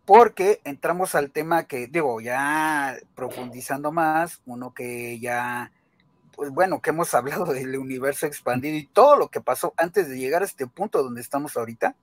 Porque 0.05 0.61
entramos 0.63 1.13
al 1.15 1.31
tema 1.31 1.63
que, 1.63 1.87
digo, 1.87 2.21
ya 2.21 2.97
profundizando 3.13 3.91
más, 3.91 4.41
uno 4.45 4.73
que 4.73 5.19
ya, 5.19 5.71
pues 6.35 6.49
bueno, 6.51 6.81
que 6.81 6.91
hemos 6.91 7.13
hablado 7.13 7.45
del 7.45 7.77
universo 7.77 8.25
expandido 8.25 8.77
y 8.77 8.85
todo 8.85 9.17
lo 9.17 9.27
que 9.27 9.41
pasó 9.41 9.73
antes 9.75 10.07
de 10.07 10.17
llegar 10.17 10.41
a 10.41 10.45
este 10.45 10.65
punto 10.65 11.03
donde 11.03 11.21
estamos 11.21 11.57
ahorita, 11.57 11.95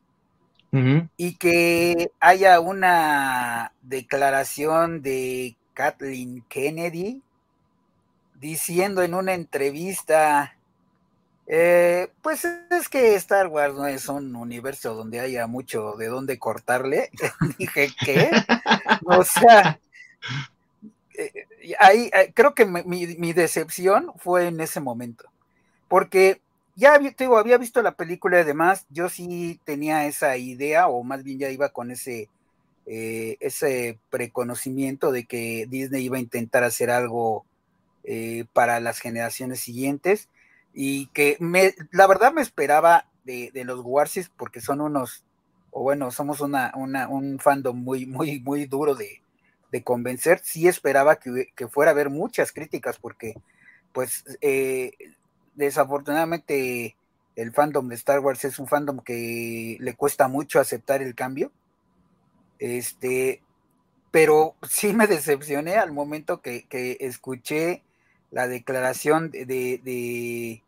y 1.16 1.36
que 1.36 2.12
haya 2.20 2.60
una 2.60 3.72
declaración 3.80 5.00
de 5.00 5.56
Kathleen 5.72 6.44
Kennedy 6.46 7.22
diciendo 8.38 9.02
en 9.02 9.14
una 9.14 9.32
entrevista 9.32 10.57
eh, 11.50 12.08
pues 12.20 12.44
es 12.44 12.90
que 12.90 13.14
Star 13.14 13.46
Wars 13.46 13.74
no 13.74 13.86
es 13.86 14.06
un 14.10 14.36
universo 14.36 14.94
donde 14.94 15.18
haya 15.18 15.46
mucho 15.46 15.96
de 15.96 16.08
dónde 16.08 16.38
cortarle. 16.38 17.10
Dije, 17.58 17.88
¿qué? 18.04 18.30
o 19.06 19.24
sea, 19.24 19.80
eh, 21.16 21.46
ahí 21.80 22.10
eh, 22.12 22.32
creo 22.34 22.54
que 22.54 22.66
mi, 22.66 23.32
decepción 23.32 24.12
fue 24.18 24.48
en 24.48 24.60
ese 24.60 24.80
momento. 24.80 25.24
Porque 25.88 26.42
ya 26.76 26.98
digo, 26.98 27.38
había 27.38 27.56
visto 27.56 27.80
la 27.80 27.92
película 27.92 28.40
y 28.40 28.44
demás, 28.44 28.84
yo 28.90 29.08
sí 29.08 29.58
tenía 29.64 30.06
esa 30.06 30.36
idea, 30.36 30.88
o 30.88 31.02
más 31.02 31.24
bien 31.24 31.38
ya 31.38 31.48
iba 31.48 31.70
con 31.70 31.90
ese, 31.90 32.28
ese 32.84 33.98
preconocimiento 34.10 35.12
de 35.12 35.24
que 35.24 35.66
Disney 35.70 36.04
iba 36.04 36.18
a 36.18 36.20
intentar 36.20 36.62
hacer 36.62 36.90
algo 36.90 37.46
para 38.52 38.80
las 38.80 39.00
generaciones 39.00 39.60
siguientes 39.60 40.28
y 40.80 41.08
que 41.08 41.36
me, 41.40 41.74
la 41.90 42.06
verdad 42.06 42.32
me 42.32 42.40
esperaba 42.40 43.08
de, 43.24 43.50
los 43.64 43.80
Warsis 43.82 44.28
porque 44.28 44.60
son 44.60 44.80
unos, 44.80 45.24
o 45.72 45.82
bueno, 45.82 46.12
somos 46.12 46.40
una, 46.40 46.72
un 46.76 47.40
fandom 47.40 47.76
muy, 47.76 48.06
muy, 48.06 48.38
muy 48.38 48.66
duro 48.66 48.94
de, 48.94 49.20
convencer. 49.82 50.38
Sí 50.44 50.68
esperaba 50.68 51.16
que, 51.16 51.50
fuera 51.68 51.90
a 51.90 51.94
haber 51.94 52.10
muchas 52.10 52.52
críticas 52.52 52.96
porque, 52.96 53.34
pues, 53.92 54.24
eh, 54.40 54.92
desafortunadamente 55.56 56.94
el 57.34 57.52
fandom 57.52 57.88
de 57.88 57.96
Star 57.96 58.20
Wars 58.20 58.44
es 58.44 58.60
un 58.60 58.68
fandom 58.68 59.00
que 59.00 59.78
le 59.80 59.96
cuesta 59.96 60.28
mucho 60.28 60.60
aceptar 60.60 61.02
el 61.02 61.16
cambio. 61.16 61.50
Este, 62.60 63.42
pero 64.12 64.54
sí 64.62 64.92
me 64.92 65.08
decepcioné 65.08 65.74
al 65.74 65.90
momento 65.90 66.40
que, 66.40 66.68
escuché 67.00 67.82
la 68.30 68.46
declaración 68.46 69.32
de, 69.32 69.44
de, 69.44 70.62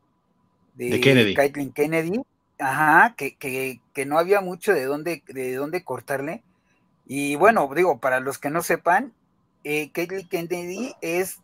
Kennedy. 0.76 1.34
Kennedy, 1.72 2.22
ajá, 2.58 3.14
que, 3.16 3.36
que, 3.36 3.80
que, 3.92 4.06
no 4.06 4.18
había 4.18 4.40
mucho 4.40 4.72
de 4.72 4.84
dónde, 4.84 5.22
de 5.28 5.54
dónde 5.54 5.84
cortarle. 5.84 6.42
Y 7.06 7.36
bueno, 7.36 7.68
digo, 7.74 7.98
para 7.98 8.20
los 8.20 8.38
que 8.38 8.50
no 8.50 8.62
sepan, 8.62 9.12
eh, 9.64 9.90
Kennedy 9.92 10.94
es 11.00 11.40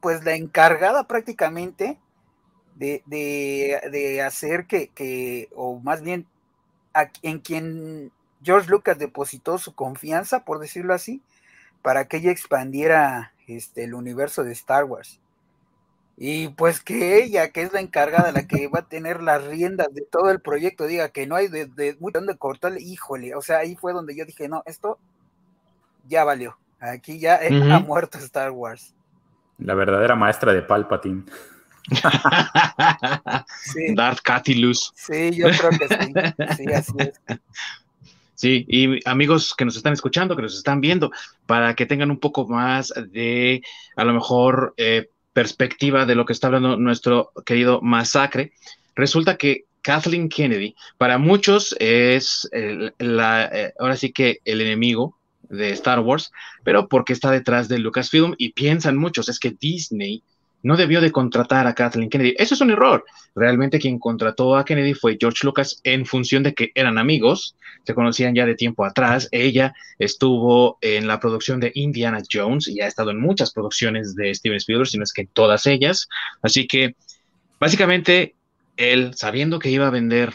pues 0.00 0.24
la 0.24 0.34
encargada 0.34 1.06
prácticamente 1.06 1.98
de, 2.74 3.02
de, 3.06 4.22
hacer 4.22 4.66
que, 4.66 4.88
que, 4.88 5.48
o 5.54 5.78
más 5.80 6.02
bien 6.02 6.26
en 7.22 7.40
quien 7.40 8.10
George 8.42 8.70
Lucas 8.70 8.98
depositó 8.98 9.58
su 9.58 9.74
confianza, 9.74 10.44
por 10.44 10.58
decirlo 10.58 10.94
así, 10.94 11.22
para 11.82 12.08
que 12.08 12.18
ella 12.18 12.30
expandiera 12.30 13.32
este, 13.46 13.84
el 13.84 13.94
universo 13.94 14.44
de 14.44 14.52
Star 14.52 14.84
Wars. 14.84 15.20
Y 16.22 16.48
pues 16.48 16.80
que 16.80 17.24
ella, 17.24 17.48
que 17.48 17.62
es 17.62 17.72
la 17.72 17.80
encargada, 17.80 18.30
la 18.30 18.46
que 18.46 18.68
va 18.68 18.80
a 18.80 18.88
tener 18.88 19.22
las 19.22 19.42
riendas 19.42 19.88
de 19.94 20.02
todo 20.02 20.30
el 20.30 20.40
proyecto, 20.40 20.86
diga 20.86 21.08
que 21.08 21.26
no 21.26 21.34
hay 21.34 21.48
de, 21.48 21.64
de 21.64 21.96
mucho 21.98 22.18
donde 22.18 22.36
cortarle, 22.36 22.82
híjole, 22.82 23.34
o 23.34 23.40
sea, 23.40 23.60
ahí 23.60 23.74
fue 23.74 23.94
donde 23.94 24.14
yo 24.14 24.26
dije, 24.26 24.46
no, 24.46 24.62
esto 24.66 24.98
ya 26.06 26.24
valió. 26.24 26.58
Aquí 26.78 27.18
ya 27.18 27.40
ha 27.42 27.80
muerto 27.80 28.18
Star 28.18 28.50
Wars. 28.50 28.94
La 29.56 29.72
verdadera 29.72 30.14
maestra 30.14 30.52
de 30.52 30.60
Palpatine. 30.60 31.24
sí. 33.64 33.94
Darth 33.94 34.20
Catilus. 34.22 34.92
Sí, 34.94 35.30
yo 35.32 35.46
creo 35.48 35.70
que 35.70 35.88
sí. 35.88 36.12
Sí, 36.56 36.72
así 36.72 36.92
es. 36.98 37.20
Sí, 38.34 38.64
y 38.68 39.06
amigos 39.06 39.54
que 39.54 39.66
nos 39.66 39.76
están 39.76 39.92
escuchando, 39.92 40.34
que 40.34 40.40
nos 40.40 40.56
están 40.56 40.80
viendo, 40.80 41.10
para 41.44 41.74
que 41.74 41.84
tengan 41.84 42.10
un 42.10 42.18
poco 42.18 42.48
más 42.48 42.90
de, 43.10 43.60
a 43.96 44.04
lo 44.04 44.14
mejor, 44.14 44.72
eh, 44.78 45.10
perspectiva 45.32 46.06
de 46.06 46.14
lo 46.14 46.24
que 46.24 46.32
está 46.32 46.48
hablando 46.48 46.76
nuestro 46.76 47.32
querido 47.44 47.80
Masacre, 47.82 48.52
resulta 48.94 49.36
que 49.36 49.64
Kathleen 49.82 50.28
Kennedy 50.28 50.74
para 50.98 51.18
muchos 51.18 51.74
es 51.78 52.48
la, 52.98 53.44
eh, 53.52 53.72
ahora 53.78 53.96
sí 53.96 54.12
que 54.12 54.40
el 54.44 54.60
enemigo 54.60 55.18
de 55.48 55.70
Star 55.70 56.00
Wars, 56.00 56.32
pero 56.64 56.88
porque 56.88 57.12
está 57.12 57.30
detrás 57.30 57.68
de 57.68 57.78
Lucasfilm 57.78 58.34
y 58.38 58.52
piensan 58.52 58.96
muchos, 58.96 59.28
es 59.28 59.38
que 59.38 59.50
Disney 59.50 60.22
no 60.62 60.76
debió 60.76 61.00
de 61.00 61.12
contratar 61.12 61.66
a 61.66 61.74
Kathleen 61.74 62.10
Kennedy. 62.10 62.34
Eso 62.38 62.54
es 62.54 62.60
un 62.60 62.70
error. 62.70 63.04
Realmente 63.34 63.78
quien 63.78 63.98
contrató 63.98 64.56
a 64.56 64.64
Kennedy 64.64 64.94
fue 64.94 65.16
George 65.18 65.46
Lucas 65.46 65.80
en 65.84 66.04
función 66.04 66.42
de 66.42 66.54
que 66.54 66.70
eran 66.74 66.98
amigos, 66.98 67.56
se 67.84 67.94
conocían 67.94 68.34
ya 68.34 68.44
de 68.44 68.54
tiempo 68.54 68.84
atrás. 68.84 69.28
Ella 69.32 69.74
estuvo 69.98 70.78
en 70.80 71.06
la 71.06 71.18
producción 71.18 71.60
de 71.60 71.72
Indiana 71.74 72.22
Jones 72.30 72.68
y 72.68 72.80
ha 72.80 72.86
estado 72.86 73.10
en 73.10 73.20
muchas 73.20 73.52
producciones 73.52 74.14
de 74.14 74.34
Steven 74.34 74.58
Spielberg, 74.58 74.88
si 74.88 74.98
no 74.98 75.04
es 75.04 75.12
que 75.12 75.26
todas 75.26 75.66
ellas. 75.66 76.08
Así 76.42 76.66
que 76.66 76.94
básicamente 77.58 78.34
él, 78.76 79.12
sabiendo 79.14 79.58
que 79.58 79.70
iba 79.70 79.86
a 79.86 79.90
vender 79.90 80.34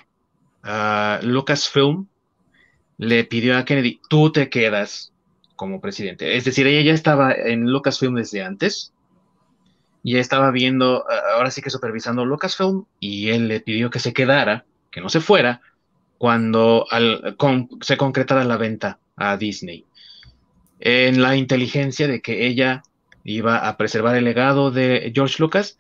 a 0.63 1.19
Lucasfilm, 1.21 2.07
le 2.97 3.23
pidió 3.25 3.57
a 3.57 3.65
Kennedy, 3.65 3.99
tú 4.09 4.31
te 4.31 4.49
quedas 4.49 5.11
como 5.55 5.81
presidente. 5.81 6.35
Es 6.35 6.45
decir, 6.45 6.65
ella 6.65 6.81
ya 6.81 6.93
estaba 6.93 7.33
en 7.33 7.69
Lucasfilm 7.69 8.15
desde 8.15 8.41
antes 8.41 8.93
y 10.05 10.17
estaba 10.17 10.51
viendo, 10.51 11.03
ahora 11.33 11.49
sí 11.49 11.63
que 11.63 11.71
supervisando 11.71 12.25
Lucasfilm, 12.25 12.85
y 12.99 13.29
él 13.29 13.47
le 13.47 13.59
pidió 13.59 13.89
que 13.89 13.97
se 13.97 14.13
quedara, 14.13 14.63
que 14.91 15.01
no 15.01 15.09
se 15.09 15.19
fuera, 15.19 15.61
cuando 16.19 16.85
se 17.81 17.97
concretara 17.97 18.43
la 18.43 18.57
venta 18.57 18.99
a 19.15 19.35
Disney. 19.35 19.83
En 20.79 21.23
la 21.23 21.35
inteligencia 21.35 22.07
de 22.07 22.21
que 22.21 22.45
ella 22.45 22.83
iba 23.23 23.67
a 23.67 23.77
preservar 23.77 24.15
el 24.15 24.25
legado 24.25 24.69
de 24.69 25.11
George 25.11 25.37
Lucas, 25.39 25.79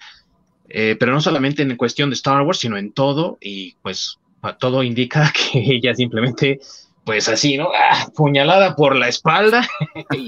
eh, 0.69 0.97
pero 0.99 1.13
no 1.13 1.21
solamente 1.21 1.61
en 1.61 1.75
cuestión 1.75 2.09
de 2.09 2.15
Star 2.15 2.41
Wars, 2.41 2.57
sino 2.57 2.77
en 2.77 2.93
todo, 2.93 3.37
y 3.39 3.75
pues 3.83 4.17
todo 4.57 4.81
indica 4.81 5.31
que 5.51 5.59
ella 5.59 5.93
simplemente, 5.93 6.59
pues 7.05 7.29
así, 7.29 7.59
¿no? 7.59 7.69
¡Ah! 7.79 8.07
Puñalada 8.15 8.75
por 8.75 8.95
la 8.95 9.07
espalda, 9.07 9.67
y, 10.15 10.27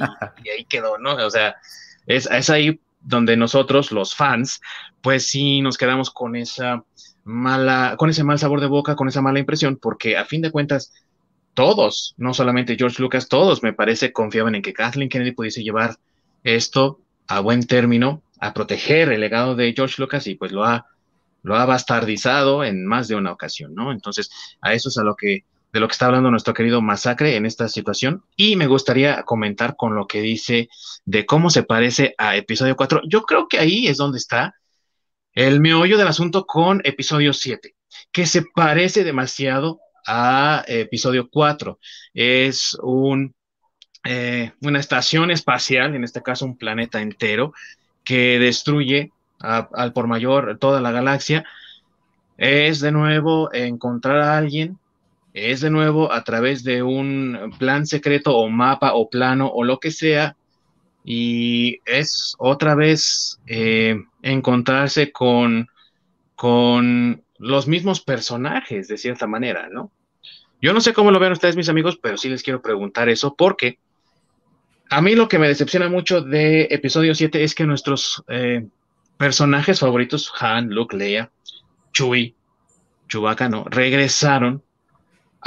ahí 0.51 0.66
quedó, 0.70 1.00
¿no? 1.00 1.16
O 1.16 1.32
sea, 1.32 1.56
es, 2.06 2.30
es 2.30 2.51
ahí 2.51 2.80
donde 3.08 3.38
nosotros, 3.38 3.92
los 3.92 4.16
fans, 4.16 4.60
pues 5.02 5.28
sí 5.28 5.62
nos 5.62 5.78
quedamos 5.78 6.12
con 6.12 6.36
esa 6.36 6.84
mala, 7.24 7.96
con 7.98 8.10
ese 8.10 8.26
mal 8.26 8.38
sabor 8.38 8.60
de 8.60 8.68
boca, 8.68 8.96
con 8.96 9.08
esa 9.08 9.22
mala 9.22 9.40
impresión, 9.40 9.78
porque 9.78 10.18
a 10.18 10.26
fin 10.26 10.42
de 10.42 10.52
cuentas, 10.52 10.94
todos, 11.54 12.14
no 12.18 12.34
solamente 12.34 12.76
George 12.78 13.02
Lucas, 13.02 13.30
todos 13.30 13.64
me 13.64 13.74
parece 13.74 14.12
confiaban 14.12 14.56
en 14.56 14.62
que 14.62 14.74
Kathleen 14.74 15.10
Kennedy 15.10 15.32
pudiese 15.32 15.64
llevar 15.64 15.96
esto 16.44 17.00
a 17.28 17.40
buen 17.40 17.66
término, 17.66 18.22
a 18.40 18.54
proteger 18.54 19.10
el 19.12 19.22
legado 19.22 19.56
de 19.56 19.74
George 19.74 19.96
Lucas 20.02 20.28
y 20.28 20.36
pues 20.36 20.52
lo 20.52 20.66
ha, 20.66 20.86
lo 21.44 21.56
ha 21.56 21.66
bastardizado 21.66 22.66
en 22.66 22.86
más 22.86 23.08
de 23.08 23.16
una 23.16 23.32
ocasión, 23.32 23.74
¿no? 23.74 23.94
Entonces, 23.94 24.30
a 24.62 24.74
eso 24.74 24.90
es 24.90 24.98
a 24.98 25.04
lo 25.04 25.16
que 25.16 25.46
de 25.74 25.80
lo 25.80 25.88
que 25.88 25.92
está 25.92 26.06
hablando 26.06 26.32
nuestro 26.32 26.54
querido 26.54 26.82
Masacre 26.82 27.36
en 27.36 27.46
esta 27.46 27.68
situación. 27.68 28.24
Y 28.36 28.56
me 28.56 28.68
gustaría 28.68 29.24
comentar 29.24 29.76
con 29.76 29.96
lo 29.96 30.08
que 30.08 30.22
dice 30.22 30.70
de 31.06 31.26
cómo 31.26 31.50
se 31.50 31.64
parece 31.64 32.16
a 32.18 32.36
episodio 32.36 32.76
4. 32.76 33.02
Yo 33.08 33.24
creo 33.24 33.48
que 33.48 33.60
ahí 33.60 33.88
es 33.88 33.98
donde 33.98 34.18
está 34.18 34.56
el 35.34 35.60
meollo 35.60 35.98
del 35.98 36.08
asunto 36.08 36.46
con 36.46 36.82
episodio 36.84 37.34
7, 37.34 37.76
que 38.12 38.26
se 38.26 38.44
parece 38.56 39.04
demasiado 39.04 39.80
a 40.08 40.64
episodio 40.68 41.30
4. 41.30 41.80
Es 42.14 42.78
un, 42.82 43.36
eh, 44.04 44.54
una 44.62 44.80
estación 44.80 45.30
espacial, 45.32 45.96
en 45.96 46.04
este 46.04 46.24
caso 46.24 46.46
un 46.46 46.58
planeta 46.58 47.02
entero, 47.02 47.54
que 48.04 48.40
destruye 48.40 49.12
al 49.40 49.94
por 49.94 50.08
mayor 50.08 50.58
toda 50.60 50.82
la 50.82 50.92
galaxia. 50.92 51.46
Es 52.38 52.80
de 52.80 52.92
nuevo 52.92 53.54
encontrar 53.54 54.22
a 54.22 54.38
alguien 54.38 54.80
es 55.38 55.62
de 55.62 55.70
nuevo 55.70 56.12
a 56.12 56.24
través 56.24 56.63
de 56.63 56.84
un 56.84 57.53
plan 57.60 57.86
secreto 57.86 58.36
o 58.36 58.50
mapa 58.50 58.94
o 58.94 59.10
plano 59.10 59.48
o 59.48 59.63
lo 59.63 59.79
que 59.79 59.91
sea. 59.91 60.36
Y 61.03 61.79
es 61.86 62.36
otra 62.38 62.75
vez 62.75 63.39
eh, 63.48 64.03
encontrarse 64.22 65.12
con, 65.12 65.67
con 66.36 67.24
los 67.38 67.67
mismos 67.67 68.01
personajes, 68.01 68.88
de 68.88 68.98
cierta 68.98 69.27
manera, 69.27 69.70
¿no? 69.70 69.91
Yo 70.62 70.74
no 70.74 70.82
sé 70.82 70.94
cómo 70.94 71.12
lo 71.12 71.20
ven 71.20 71.32
ustedes, 71.32 71.56
mis 71.56 71.70
amigos, 71.70 72.00
pero 72.01 72.17
sí 72.17 72.29
les 72.29 72.41
quiero 72.41 72.62
preguntar 72.62 73.10
eso 73.10 73.36
porque 73.36 73.77
a 74.89 75.01
mí 75.01 75.15
lo 75.15 75.27
que 75.27 75.38
me 75.38 75.48
decepciona 75.48 75.88
mucho 75.88 76.22
de 76.22 76.67
episodio 76.72 77.13
7 77.13 77.44
es 77.44 77.53
que 77.53 77.65
nuestros 77.65 78.24
eh, 78.27 78.67
personajes 79.17 79.79
favoritos, 79.79 80.32
Han, 80.39 80.70
Luke, 80.70 80.98
Leia, 80.98 81.32
Chewie, 81.94 82.36
Chewbacca, 83.08 83.50
no, 83.50 83.65
regresaron 83.65 84.63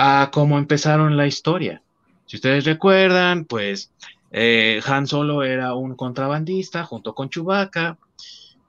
a 0.02 0.30
cómo 0.32 0.56
empezaron 0.56 1.18
la 1.18 1.26
historia. 1.26 1.82
Si 2.24 2.36
ustedes 2.36 2.64
recuerdan, 2.64 3.44
pues 3.44 3.92
eh, 4.30 4.80
Han 4.86 5.06
Solo 5.06 5.42
era 5.42 5.74
un 5.74 5.94
contrabandista 5.94 6.84
junto 6.84 7.14
con 7.14 7.28
Chewbacca 7.28 7.98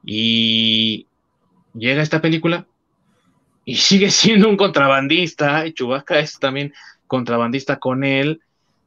y 0.04 1.08
llega 1.74 2.02
esta 2.02 2.22
película 2.22 2.68
y 3.64 3.76
sigue 3.78 4.12
siendo 4.12 4.50
un 4.50 4.58
contrabandista 4.58 5.66
y 5.66 5.72
Chewbacca 5.72 6.20
es 6.20 6.38
también 6.38 6.74
contrabandista 7.08 7.80
con 7.80 8.04
él. 8.04 8.42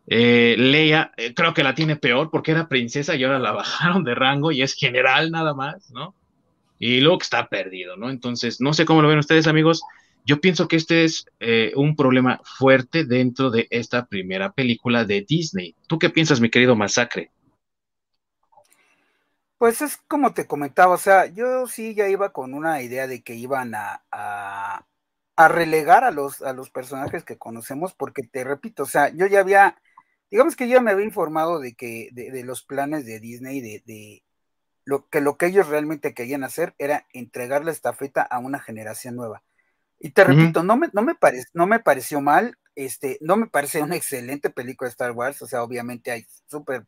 Eh, 0.06 0.54
Leia 0.58 1.12
eh, 1.16 1.32
creo 1.32 1.54
que 1.54 1.64
la 1.64 1.74
tiene 1.74 1.96
peor 1.96 2.30
porque 2.30 2.50
era 2.50 2.68
princesa 2.68 3.14
y 3.14 3.24
ahora 3.24 3.38
la 3.38 3.52
bajaron 3.52 4.04
de 4.04 4.14
rango 4.14 4.52
y 4.52 4.60
es 4.60 4.74
general 4.74 5.30
nada 5.30 5.54
más, 5.54 5.90
¿no? 5.92 6.14
Y 6.78 7.00
Luke 7.00 7.22
está 7.22 7.48
perdido, 7.48 7.96
¿no? 7.96 8.10
Entonces, 8.10 8.60
no 8.60 8.74
sé 8.74 8.84
cómo 8.84 9.00
lo 9.00 9.08
ven 9.08 9.18
ustedes, 9.18 9.46
amigos. 9.46 9.82
Yo 10.25 10.40
pienso 10.40 10.69
que 10.69 10.76
este 10.76 11.04
es 11.04 11.26
eh, 11.38 11.73
un 11.76 11.97
problema 11.97 12.40
fuerte 12.45 13.04
dentro 13.04 13.50
de 13.50 13.66
esta 13.71 14.07
primera 14.07 14.52
película 14.52 15.04
de 15.04 15.21
Disney. 15.21 15.76
¿Tú 15.87 15.99
qué 15.99 16.09
piensas, 16.09 16.40
mi 16.40 16.49
querido 16.49 16.75
Masacre? 16.75 17.31
Pues 19.59 19.83
es 19.83 19.99
como 20.09 20.33
te 20.33 20.47
comentaba, 20.47 20.95
o 20.95 20.99
sea, 20.99 21.26
yo 21.26 21.66
sí 21.66 21.95
ya 21.95 22.09
iba 22.09 22.33
con 22.33 22.54
una 22.54 22.83
idea 22.83 23.07
de 23.07 23.23
que 23.23 23.35
iban 23.35 23.75
a, 23.75 24.02
a, 24.11 25.49
relegar 25.49 26.04
a 26.04 26.11
los, 26.11 26.43
a 26.43 26.52
los 26.54 26.71
personajes 26.71 27.25
que 27.25 27.38
conocemos, 27.38 27.95
porque 27.95 28.23
te 28.23 28.45
repito, 28.45 28.83
o 28.83 28.87
sea, 28.87 29.11
yo 29.11 29.26
ya 29.26 29.40
había, 29.40 29.81
digamos 30.31 30.57
que 30.57 30.69
yo 30.69 30.75
ya 30.75 30.81
me 30.81 30.90
había 30.90 31.04
informado 31.04 31.61
de 31.61 31.75
que 31.75 32.09
de, 32.12 32.45
los 32.45 32.62
planes 32.62 33.07
de 33.07 33.21
Disney, 33.21 33.61
de, 33.61 33.83
de, 33.87 34.23
lo 34.85 35.09
que 35.09 35.21
lo 35.21 35.37
que 35.37 35.47
ellos 35.47 35.69
realmente 35.69 36.14
querían 36.14 36.45
hacer 36.45 36.75
era 36.78 37.07
entregar 37.12 37.64
la 37.64 37.73
estafeta 37.73 38.23
a 38.23 38.38
una 38.38 38.59
generación 38.59 39.16
nueva. 39.16 39.43
Y 40.04 40.11
te 40.11 40.23
repito, 40.23 40.62
no, 40.62 40.76
me, 40.76 40.90
no, 40.92 41.00
me 41.00 41.14
no 41.54 41.66
me 41.66 41.80
pareció 41.80 42.20
mal, 42.20 42.58
este, 42.75 43.16
no 43.23 43.38
me 43.38 43.46
parece 43.46 43.82
una 43.82 43.96
excelente 43.96 44.50
película 44.50 44.87
de 44.87 44.90
Star 44.90 45.12
Wars, 45.12 45.40
o 45.40 45.46
sea, 45.46 45.62
obviamente 45.62 46.11
hay 46.11 46.26
súper, 46.46 46.84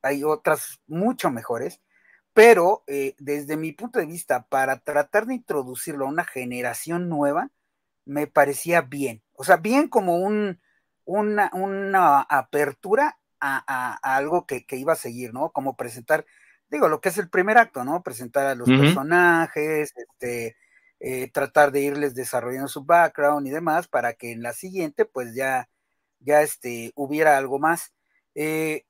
hay 0.00 0.22
otras 0.22 0.80
mucho 0.86 1.28
mejores, 1.32 1.80
pero 2.32 2.84
eh, 2.86 3.16
desde 3.18 3.56
mi 3.56 3.72
punto 3.72 3.98
de 3.98 4.06
vista, 4.06 4.46
para 4.46 4.78
tratar 4.78 5.26
de 5.26 5.34
introducirlo 5.34 6.06
a 6.06 6.08
una 6.08 6.22
generación 6.22 7.08
nueva, 7.08 7.50
me 8.04 8.28
parecía 8.28 8.80
bien, 8.80 9.24
o 9.32 9.42
sea, 9.42 9.56
bien 9.56 9.88
como 9.88 10.18
un, 10.18 10.60
una, 11.04 11.50
una 11.52 12.20
apertura 12.20 13.18
a, 13.40 13.98
algo 14.04 14.46
que, 14.46 14.64
iba 14.70 14.92
a 14.92 14.96
seguir, 14.96 15.34
¿no? 15.34 15.50
Como 15.50 15.74
presentar, 15.74 16.24
digo, 16.68 16.86
lo 16.88 17.00
que 17.00 17.08
es 17.08 17.18
el 17.18 17.28
primer 17.28 17.58
acto, 17.58 17.82
¿no? 17.84 18.04
Presentar 18.04 18.46
a 18.46 18.54
los 18.54 18.68
personajes, 18.68 19.92
este, 19.96 20.54
eh, 21.00 21.30
tratar 21.30 21.72
de 21.72 21.82
irles 21.82 22.14
desarrollando 22.14 22.68
su 22.68 22.84
background 22.84 23.46
y 23.46 23.50
demás 23.50 23.88
para 23.88 24.14
que 24.14 24.32
en 24.32 24.42
la 24.42 24.52
siguiente 24.52 25.04
pues 25.04 25.34
ya, 25.34 25.68
ya 26.20 26.42
este, 26.42 26.92
hubiera 26.94 27.36
algo 27.36 27.58
más. 27.58 27.92
Eh, 28.34 28.84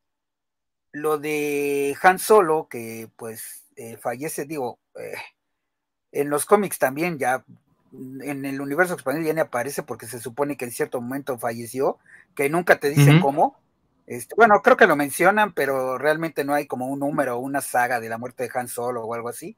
lo 0.92 1.18
de 1.18 1.96
Han 2.02 2.18
Solo, 2.18 2.68
que 2.68 3.10
pues 3.16 3.66
eh, 3.76 3.96
fallece, 3.96 4.46
digo, 4.46 4.78
en 6.12 6.30
los 6.30 6.46
cómics 6.46 6.78
también 6.78 7.18
ya 7.18 7.44
en 7.92 8.44
el 8.44 8.60
universo 8.60 8.94
expandido 8.94 9.26
ya 9.26 9.34
ni 9.34 9.40
aparece 9.40 9.82
porque 9.82 10.06
se 10.06 10.20
supone 10.20 10.56
que 10.56 10.64
en 10.66 10.72
cierto 10.72 11.00
momento 11.00 11.38
falleció, 11.38 11.98
que 12.34 12.48
nunca 12.48 12.78
te 12.78 12.90
dicen 12.90 13.20
cómo. 13.20 13.56
Este, 14.06 14.34
bueno, 14.36 14.60
creo 14.62 14.76
que 14.76 14.86
lo 14.86 14.96
mencionan, 14.96 15.52
pero 15.52 15.98
realmente 15.98 16.44
no 16.44 16.54
hay 16.54 16.66
como 16.66 16.86
un 16.86 17.00
número 17.00 17.36
o 17.36 17.40
una 17.40 17.60
saga 17.60 18.00
de 18.00 18.08
la 18.08 18.18
muerte 18.18 18.44
de 18.44 18.50
Han 18.54 18.68
Solo 18.68 19.04
o 19.04 19.14
algo 19.14 19.28
así. 19.28 19.56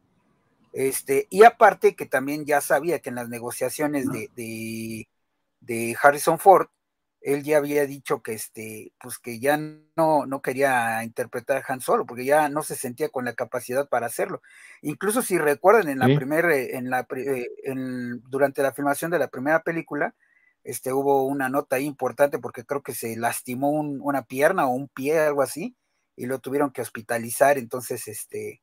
Este, 0.79 1.27
y 1.29 1.43
aparte 1.43 1.97
que 1.97 2.07
también 2.07 2.45
ya 2.45 2.61
sabía 2.61 3.01
que 3.01 3.09
en 3.09 3.17
las 3.17 3.29
negociaciones 3.29 4.07
de, 4.07 5.09
de, 5.61 5.97
Harrison 6.01 6.39
Ford, 6.39 6.69
él 7.21 7.43
ya 7.43 7.57
había 7.57 7.85
dicho 7.85 8.23
que 8.23 8.35
este, 8.35 8.93
pues 9.01 9.19
que 9.19 9.41
ya 9.41 9.57
no, 9.57 10.25
no 10.25 10.41
quería 10.41 11.03
interpretar 11.03 11.57
a 11.57 11.73
Han 11.73 11.81
Solo, 11.81 12.07
porque 12.07 12.25
ya 12.25 12.49
no 12.49 12.63
se 12.63 12.77
sentía 12.77 13.09
con 13.09 13.25
la 13.25 13.33
capacidad 13.33 13.89
para 13.89 14.07
hacerlo. 14.07 14.41
Incluso 14.81 15.21
si 15.23 15.37
recuerdan 15.37 15.89
en 15.89 15.99
la 15.99 16.17
primera, 16.17 16.57
en 16.57 16.91
la 16.91 17.09
eh, 17.17 17.49
en, 17.65 18.23
durante 18.31 18.63
la 18.63 18.73
filmación 18.73 19.11
de 19.11 19.19
la 19.19 19.27
primera 19.27 19.65
película, 19.65 20.15
este 20.63 20.93
hubo 20.93 21.25
una 21.25 21.49
nota 21.49 21.75
ahí 21.75 21.87
importante 21.87 22.39
porque 22.39 22.65
creo 22.65 22.85
que 22.85 22.95
se 22.95 23.17
lastimó 23.17 23.71
una 23.71 24.23
pierna 24.23 24.69
o 24.69 24.71
un 24.71 24.87
pie, 24.87 25.19
algo 25.19 25.43
así, 25.43 25.77
y 26.15 26.27
lo 26.27 26.39
tuvieron 26.39 26.71
que 26.71 26.83
hospitalizar. 26.83 27.59
Entonces, 27.59 28.07
este, 28.07 28.63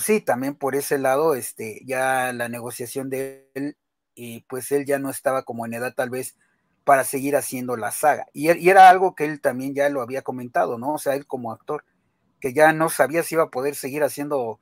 sí, 0.00 0.20
también 0.20 0.54
por 0.54 0.74
ese 0.74 0.98
lado, 0.98 1.34
este, 1.34 1.82
ya 1.86 2.32
la 2.32 2.48
negociación 2.48 3.10
de 3.10 3.50
él, 3.54 3.76
y 4.14 4.40
pues 4.42 4.72
él 4.72 4.84
ya 4.84 4.98
no 4.98 5.10
estaba 5.10 5.44
como 5.44 5.64
en 5.64 5.74
edad 5.74 5.94
tal 5.94 6.10
vez 6.10 6.36
para 6.84 7.04
seguir 7.04 7.36
haciendo 7.36 7.76
la 7.76 7.92
saga. 7.92 8.26
Y, 8.32 8.48
era 8.68 8.88
algo 8.88 9.14
que 9.14 9.24
él 9.24 9.40
también 9.40 9.74
ya 9.74 9.88
lo 9.90 10.02
había 10.02 10.22
comentado, 10.22 10.78
¿no? 10.78 10.94
O 10.94 10.98
sea, 10.98 11.14
él 11.14 11.26
como 11.26 11.52
actor, 11.52 11.84
que 12.40 12.52
ya 12.52 12.72
no 12.72 12.88
sabía 12.88 13.22
si 13.22 13.34
iba 13.34 13.44
a 13.44 13.50
poder 13.50 13.74
seguir 13.74 14.02
haciendo 14.02 14.60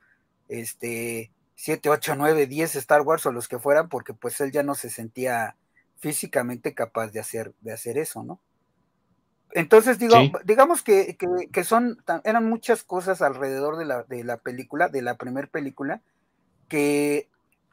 este 0.49 1.31
7, 1.55 1.89
8, 1.89 2.15
9, 2.17 2.47
10 2.47 2.75
Star 2.75 3.01
Wars 3.01 3.25
o 3.25 3.31
los 3.31 3.47
que 3.47 3.59
fueran, 3.59 3.89
porque 3.89 4.13
pues 4.13 4.39
él 4.41 4.51
ya 4.51 4.63
no 4.63 4.75
se 4.75 4.89
sentía 4.89 5.55
físicamente 5.97 6.73
capaz 6.73 7.11
de 7.11 7.19
hacer, 7.19 7.53
de 7.61 7.73
hacer 7.73 7.97
eso, 7.97 8.23
¿no? 8.23 8.41
Entonces, 9.57 9.97
digo, 9.97 10.15
digamos 10.43 10.83
que, 10.83 11.17
son, 11.63 11.97
eran 12.23 12.47
muchas 12.47 12.83
cosas 12.83 13.23
alrededor 13.23 13.77
de 13.77 13.85
la, 13.85 14.03
de 14.03 14.23
la 14.23 14.37
película, 14.37 14.87
de 14.87 15.01
la 15.01 15.15
primera 15.15 15.47
película, 15.47 16.03
que 16.67 17.27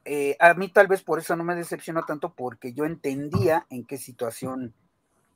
eh, 0.07 0.35
a 0.41 0.55
mí 0.55 0.69
tal 0.69 0.87
vez 0.87 1.03
por 1.03 1.19
eso 1.19 1.37
no 1.37 1.45
me 1.45 1.55
decepcionó 1.55 2.05
tanto, 2.05 2.33
porque 2.33 2.73
yo 2.73 2.87
entendía 2.87 3.67
en 3.69 3.85
qué 3.85 3.99
situación 3.99 4.73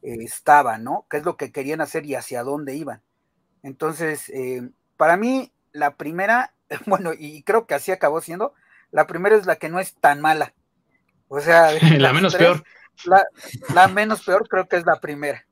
eh, 0.00 0.16
estaba, 0.20 0.78
¿no? 0.78 1.04
¿Qué 1.10 1.18
es 1.18 1.24
lo 1.26 1.36
que 1.36 1.52
querían 1.52 1.82
hacer 1.82 2.06
y 2.06 2.14
hacia 2.14 2.42
dónde 2.44 2.74
iban? 2.74 3.02
Entonces, 3.62 4.30
eh, 4.30 4.70
para 4.96 5.18
mí, 5.18 5.52
la 5.72 5.96
primera, 5.96 6.54
bueno, 6.86 7.12
y 7.12 7.42
creo 7.42 7.66
que 7.66 7.74
así 7.74 7.92
acabó 7.92 8.22
siendo, 8.22 8.54
la 8.90 9.06
primera 9.06 9.36
es 9.36 9.44
la 9.44 9.56
que 9.56 9.68
no 9.68 9.80
es 9.80 9.96
tan 9.96 10.22
mala. 10.22 10.54
O 11.28 11.40
sea, 11.40 11.72
la 11.98 12.14
menos 12.14 12.34
peor. 12.34 12.64
la 13.74 13.88
menos 13.88 14.24
peor 14.24 14.48
creo 14.48 14.66
que 14.66 14.76
es 14.76 14.86
la 14.86 14.98
primera. 14.98 15.44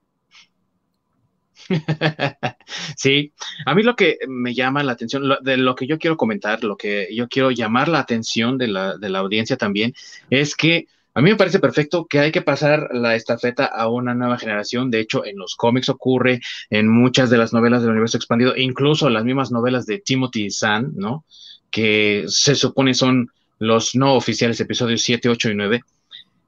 sí, 2.97 3.33
a 3.65 3.75
mí 3.75 3.83
lo 3.83 3.97
que 3.97 4.19
me 4.29 4.55
llama 4.55 4.83
la 4.83 4.93
atención, 4.93 5.23
de 5.43 5.57
lo 5.57 5.75
que 5.75 5.87
yo 5.87 5.99
quiero 5.99 6.17
comentar, 6.17 6.63
lo 6.65 6.77
que 6.77 7.09
yo 7.15 7.29
quiero 7.29 7.51
llamar 7.51 7.89
la 7.89 8.01
atención 8.01 8.59
de 8.59 8.69
la, 8.69 8.97
de 8.97 9.09
la 9.09 9.21
audiencia 9.21 9.57
también, 9.57 9.95
es 10.31 10.55
que 10.55 10.87
a 11.17 11.23
mí 11.23 11.31
me 11.31 11.37
parece 11.37 11.61
perfecto 11.61 12.05
que 12.05 12.19
hay 12.19 12.31
que 12.31 12.43
pasar 12.43 12.91
la 12.93 13.15
estafeta 13.15 13.65
a 13.65 13.89
una 13.89 14.15
nueva 14.15 14.37
generación. 14.37 14.91
De 14.91 15.01
hecho, 15.01 15.25
en 15.25 15.39
los 15.39 15.55
cómics 15.55 15.89
ocurre, 15.89 16.43
en 16.69 16.89
muchas 16.89 17.31
de 17.31 17.39
las 17.39 17.55
novelas 17.55 17.81
del 17.81 17.93
universo 17.93 18.19
expandido, 18.19 18.55
incluso 18.55 19.09
las 19.09 19.25
mismas 19.25 19.51
novelas 19.51 19.87
de 19.87 19.99
Timothy 19.99 20.51
Zahn, 20.51 20.93
¿no? 20.95 21.25
Que 21.71 22.27
se 22.29 22.55
supone 22.55 22.93
son 22.93 23.31
los 23.59 23.95
no 23.95 24.15
oficiales 24.15 24.61
episodios 24.61 25.01
7, 25.01 25.31
8 25.31 25.53
y 25.53 25.55
9. 25.55 25.81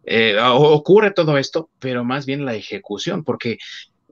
Eh, 0.05 0.39
ocurre 0.39 1.13
todo 1.13 1.39
esto, 1.39 1.71
pero 1.79 2.05
más 2.05 2.27
bien 2.27 2.45
la 2.45 2.55
ejecución, 2.55 3.25
porque 3.25 3.57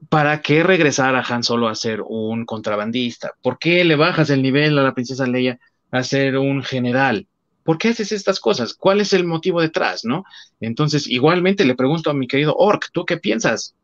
¿para 0.09 0.41
qué 0.41 0.63
regresar 0.63 1.15
a 1.15 1.21
Han 1.27 1.43
Solo 1.43 1.67
a 1.67 1.75
ser 1.75 2.01
un 2.05 2.45
contrabandista? 2.45 3.33
¿Por 3.41 3.57
qué 3.57 3.83
le 3.83 3.95
bajas 3.95 4.29
el 4.29 4.41
nivel 4.41 4.77
a 4.77 4.83
la 4.83 4.93
princesa 4.93 5.27
Leia 5.27 5.59
a 5.91 6.03
ser 6.03 6.37
un 6.37 6.63
general? 6.63 7.27
¿Por 7.63 7.77
qué 7.77 7.89
haces 7.89 8.11
estas 8.11 8.39
cosas? 8.39 8.73
¿Cuál 8.73 9.01
es 9.01 9.11
el 9.13 9.25
motivo 9.25 9.59
detrás, 9.59 10.05
no? 10.05 10.23
Entonces, 10.59 11.07
igualmente 11.07 11.65
le 11.65 11.75
pregunto 11.75 12.09
a 12.09 12.13
mi 12.13 12.27
querido 12.27 12.55
Orc, 12.55 12.89
¿tú 12.93 13.05
qué 13.05 13.17
piensas? 13.17 13.75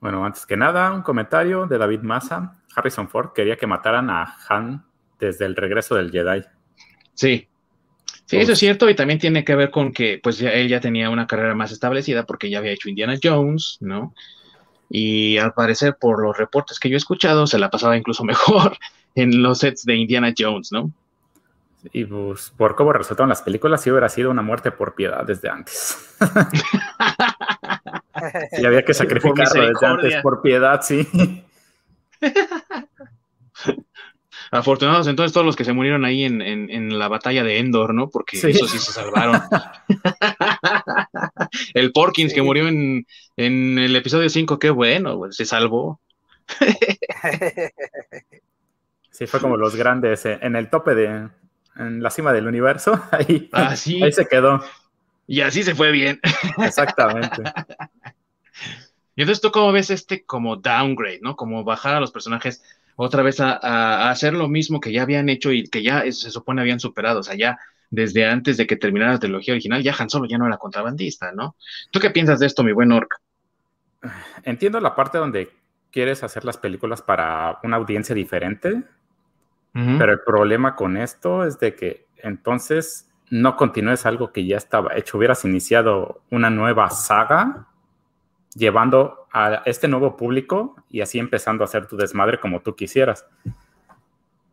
Bueno, 0.00 0.24
antes 0.24 0.44
que 0.44 0.56
nada, 0.56 0.92
un 0.92 1.02
comentario 1.02 1.66
de 1.66 1.78
David 1.78 2.00
Massa. 2.00 2.60
Harrison 2.74 3.08
Ford 3.08 3.32
quería 3.34 3.56
que 3.56 3.66
mataran 3.66 4.10
a 4.10 4.36
Han 4.48 4.84
desde 5.18 5.46
el 5.46 5.56
regreso 5.56 5.94
del 5.94 6.10
Jedi. 6.10 6.42
Sí, 7.14 7.48
Sí, 8.26 8.38
eso 8.38 8.52
es 8.52 8.58
cierto 8.58 8.88
y 8.88 8.94
también 8.94 9.18
tiene 9.18 9.44
que 9.44 9.54
ver 9.54 9.70
con 9.70 9.92
que 9.92 10.18
pues 10.22 10.40
él 10.40 10.68
ya 10.68 10.80
tenía 10.80 11.10
una 11.10 11.26
carrera 11.26 11.54
más 11.54 11.72
establecida 11.72 12.24
porque 12.24 12.48
ya 12.48 12.58
había 12.58 12.72
hecho 12.72 12.88
Indiana 12.88 13.18
Jones, 13.22 13.78
¿no? 13.80 14.14
Y 14.88 15.38
al 15.38 15.54
parecer 15.54 15.96
por 16.00 16.22
los 16.22 16.36
reportes 16.36 16.78
que 16.78 16.88
yo 16.88 16.96
he 16.96 16.98
escuchado 16.98 17.46
se 17.46 17.58
la 17.58 17.70
pasaba 17.70 17.96
incluso 17.96 18.24
mejor 18.24 18.76
en 19.14 19.42
los 19.42 19.58
sets 19.58 19.84
de 19.84 19.96
Indiana 19.96 20.32
Jones, 20.36 20.72
¿no? 20.72 20.90
Y 21.92 22.04
pues 22.04 22.52
por 22.56 22.76
cómo 22.76 22.92
resultaron 22.92 23.28
las 23.28 23.42
películas, 23.42 23.82
sí 23.82 23.90
hubiera 23.90 24.08
sido 24.08 24.30
una 24.30 24.42
muerte 24.42 24.70
por 24.70 24.94
piedad 24.94 25.24
desde 25.26 25.48
antes. 25.48 26.16
sí, 28.52 28.64
había 28.64 28.84
que 28.84 28.94
sacrificarlo 28.94 29.66
desde 29.66 29.86
antes 29.86 30.22
por 30.22 30.42
piedad, 30.42 30.80
sí. 30.82 31.08
Afortunados 34.52 35.06
entonces 35.06 35.32
todos 35.32 35.46
los 35.46 35.56
que 35.56 35.64
se 35.64 35.72
murieron 35.72 36.04
ahí 36.04 36.24
en, 36.24 36.98
la 36.98 37.08
batalla 37.08 37.42
de 37.42 37.58
Endor, 37.58 37.94
¿no? 37.94 38.10
Porque 38.10 38.36
eso 38.36 38.66
sí 38.66 38.78
se 38.78 38.92
salvaron. 38.92 39.40
el 41.74 41.90
Porkins 41.90 42.34
que 42.34 42.42
murió 42.42 42.68
en, 42.68 43.06
el 43.38 43.96
episodio 43.96 44.28
5, 44.28 44.58
qué 44.58 44.68
bueno, 44.68 45.32
se 45.32 45.46
salvó. 45.46 46.02
sí, 49.10 49.26
fue 49.26 49.40
como 49.40 49.56
los 49.56 49.74
grandes 49.74 50.26
eh, 50.26 50.38
en 50.42 50.54
el 50.54 50.68
tope 50.68 50.94
de, 50.94 51.28
en 51.76 52.02
la 52.02 52.10
cima 52.10 52.34
del 52.34 52.46
universo. 52.46 53.02
Ahí, 53.10 53.48
ah, 53.54 53.70
ahí 53.70 54.12
se 54.12 54.26
quedó. 54.26 54.62
Y 55.26 55.40
así 55.40 55.62
se 55.62 55.74
fue 55.74 55.92
bien. 55.92 56.20
Exactamente. 56.58 57.42
Y 59.16 59.22
entonces 59.22 59.40
tú 59.40 59.50
cómo 59.50 59.72
ves 59.72 59.88
este 59.88 60.26
como 60.26 60.56
downgrade, 60.56 61.20
¿no? 61.22 61.36
Como 61.36 61.64
bajar 61.64 61.94
a 61.94 62.00
los 62.00 62.12
personajes 62.12 62.62
otra 62.96 63.22
vez 63.22 63.40
a, 63.40 64.10
hacer 64.10 64.34
lo 64.34 64.48
mismo 64.48 64.80
que 64.80 64.92
ya 64.92 65.02
habían 65.02 65.28
hecho 65.28 65.52
y 65.52 65.64
que 65.64 65.82
ya 65.82 66.02
se 66.12 66.30
supone 66.30 66.60
habían 66.60 66.80
superado. 66.80 67.20
O 67.20 67.22
sea, 67.22 67.34
ya 67.34 67.58
desde 67.90 68.26
antes 68.26 68.56
de 68.56 68.66
que 68.66 68.76
terminara 68.76 69.12
la 69.12 69.18
trilogía 69.18 69.54
original, 69.54 69.82
ya 69.82 69.94
Han 69.98 70.10
Solo 70.10 70.26
ya 70.26 70.38
no 70.38 70.46
era 70.46 70.56
contrabandista, 70.56 71.32
¿no? 71.32 71.56
¿Tú 71.90 72.00
qué 72.00 72.10
piensas 72.10 72.40
de 72.40 72.46
esto, 72.46 72.64
mi 72.64 72.72
buen 72.72 72.92
Orc? 72.92 73.20
Entiendo 74.44 74.80
la 74.80 74.94
parte 74.94 75.18
donde 75.18 75.50
quieres 75.90 76.22
hacer 76.24 76.44
las 76.44 76.56
películas 76.56 77.02
para 77.02 77.58
una 77.62 77.76
audiencia 77.76 78.14
diferente, 78.14 78.82
pero 79.74 80.12
el 80.12 80.20
problema 80.20 80.74
con 80.76 80.98
esto 80.98 81.44
es 81.44 81.58
de 81.58 81.74
que 81.74 82.06
entonces 82.18 83.08
no 83.30 83.56
continúes 83.56 84.04
algo 84.04 84.32
que 84.32 84.44
ya 84.44 84.58
estaba 84.58 84.94
hecho, 84.96 85.16
hubieras 85.16 85.44
iniciado 85.46 86.22
una 86.30 86.50
nueva 86.50 86.90
saga 86.90 87.68
llevando 88.54 89.21
a 89.32 89.62
este 89.64 89.88
nuevo 89.88 90.16
público 90.16 90.76
y 90.90 91.00
así 91.00 91.18
empezando 91.18 91.64
a 91.64 91.66
hacer 91.66 91.86
tu 91.86 91.96
desmadre 91.96 92.38
como 92.38 92.60
tú 92.60 92.76
quisieras. 92.76 93.26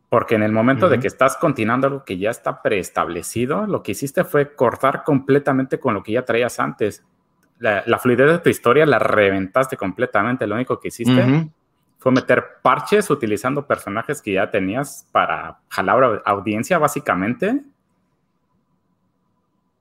Porque 0.08 0.34
en 0.34 0.42
el 0.42 0.50
momento 0.50 0.88
de 0.88 0.98
que 0.98 1.06
estás 1.06 1.36
continuando 1.36 1.86
algo 1.86 2.04
que 2.04 2.18
ya 2.18 2.30
está 2.30 2.62
preestablecido, 2.62 3.66
lo 3.66 3.82
que 3.82 3.92
hiciste 3.92 4.24
fue 4.24 4.54
cortar 4.54 5.04
completamente 5.04 5.78
con 5.78 5.94
lo 5.94 6.02
que 6.02 6.12
ya 6.12 6.24
traías 6.24 6.58
antes. 6.58 7.04
La, 7.60 7.98
fluidez 7.98 8.30
de 8.30 8.38
tu 8.38 8.48
historia 8.48 8.86
la 8.86 8.98
reventaste 8.98 9.76
completamente. 9.76 10.46
Lo 10.46 10.56
único 10.56 10.80
que 10.80 10.88
hiciste 10.88 11.50
fue 11.98 12.10
meter 12.10 12.44
parches 12.62 13.08
utilizando 13.10 13.66
personajes 13.66 14.20
que 14.20 14.32
ya 14.32 14.50
tenías 14.50 15.06
para 15.12 15.60
jalar 15.68 16.22
audiencia, 16.24 16.78
básicamente. 16.78 17.62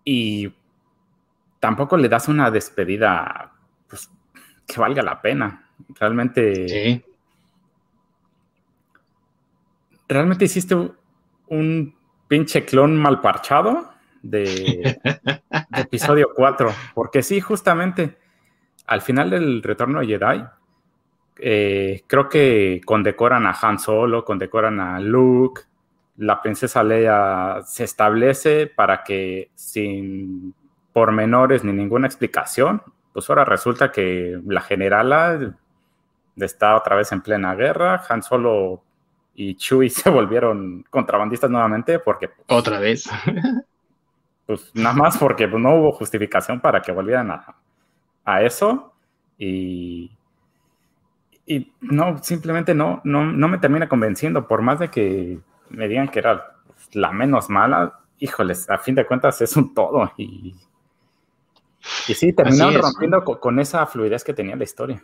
Y 0.03 0.53
tampoco 1.59 1.97
le 1.97 2.09
das 2.09 2.27
una 2.27 2.51
despedida 2.51 3.53
pues, 3.87 4.11
que 4.69 4.79
valga 4.79 5.01
la 5.01 5.21
pena. 5.21 5.65
Realmente. 5.99 6.67
Sí. 6.67 7.03
Realmente 10.07 10.45
hiciste 10.45 10.75
un, 11.47 11.95
pinche 12.27 12.63
clon 12.63 12.95
mal 12.95 13.21
parchado 13.21 13.89
de, 14.21 14.99
episodio 15.77 16.29
4. 16.35 16.71
Porque 16.93 17.23
sí, 17.23 17.41
justamente 17.41 18.17
al 18.85 19.01
final 19.01 19.29
del 19.29 19.61
retorno 19.61 19.99
de 19.99 20.07
Jedi, 20.07 20.43
eh, 21.37 22.03
creo 22.07 22.27
que 22.27 22.81
condecoran 22.85 23.45
a 23.45 23.55
Han 23.61 23.79
Solo, 23.79 24.25
condecoran 24.25 24.79
a 24.79 24.99
Luke. 24.99 25.61
La 26.17 26.41
princesa 26.41 26.83
Leia 26.83 27.61
se 27.65 27.83
establece 27.83 28.67
para 28.67 29.03
que 29.03 29.51
sin 29.55 30.53
pormenores 30.91 31.63
ni 31.63 31.71
ninguna 31.71 32.07
explicación 32.07 32.81
pues 33.13 33.29
ahora 33.29 33.45
resulta 33.45 33.91
que 33.91 34.39
la 34.45 34.61
generala 34.61 35.55
está 36.37 36.75
otra 36.75 36.95
vez 36.95 37.11
en 37.11 37.21
plena 37.21 37.55
guerra, 37.55 38.03
Han 38.09 38.23
Solo 38.23 38.83
y 39.33 39.55
Chewie 39.55 39.89
se 39.89 40.09
volvieron 40.09 40.85
contrabandistas 40.89 41.49
nuevamente 41.49 41.99
porque... 41.99 42.29
Pues, 42.29 42.45
otra 42.47 42.79
vez. 42.79 43.09
pues 44.45 44.71
nada 44.73 44.95
más 44.95 45.17
porque 45.17 45.47
pues, 45.47 45.61
no 45.61 45.75
hubo 45.75 45.91
justificación 45.91 46.59
para 46.59 46.81
que 46.81 46.91
volvieran 46.91 47.31
a, 47.31 48.41
eso 48.41 48.93
y... 49.37 50.11
Y 51.45 51.73
no, 51.81 52.19
simplemente 52.21 52.75
no, 52.75 53.01
no, 53.03 53.25
no 53.25 53.47
me 53.47 53.57
termina 53.57 53.89
convenciendo, 53.89 54.47
por 54.47 54.61
más 54.61 54.77
de 54.77 54.89
que 54.89 55.39
me 55.69 55.87
digan 55.87 56.07
que 56.07 56.19
era 56.19 56.57
la 56.93 57.11
menos 57.11 57.49
mala, 57.49 58.01
híjoles, 58.19 58.69
a 58.69 58.77
fin 58.77 58.93
de 58.93 59.05
cuentas 59.05 59.41
es 59.41 59.57
un 59.57 59.73
todo 59.73 60.11
y 60.15 60.55
y 62.07 62.13
sí, 62.13 62.33
terminaron 62.33 62.75
rompiendo 62.75 63.23
con, 63.23 63.59
esa 63.59 63.85
fluidez 63.85 64.23
que 64.23 64.33
tenía 64.33 64.55
la 64.55 64.63
historia. 64.63 65.03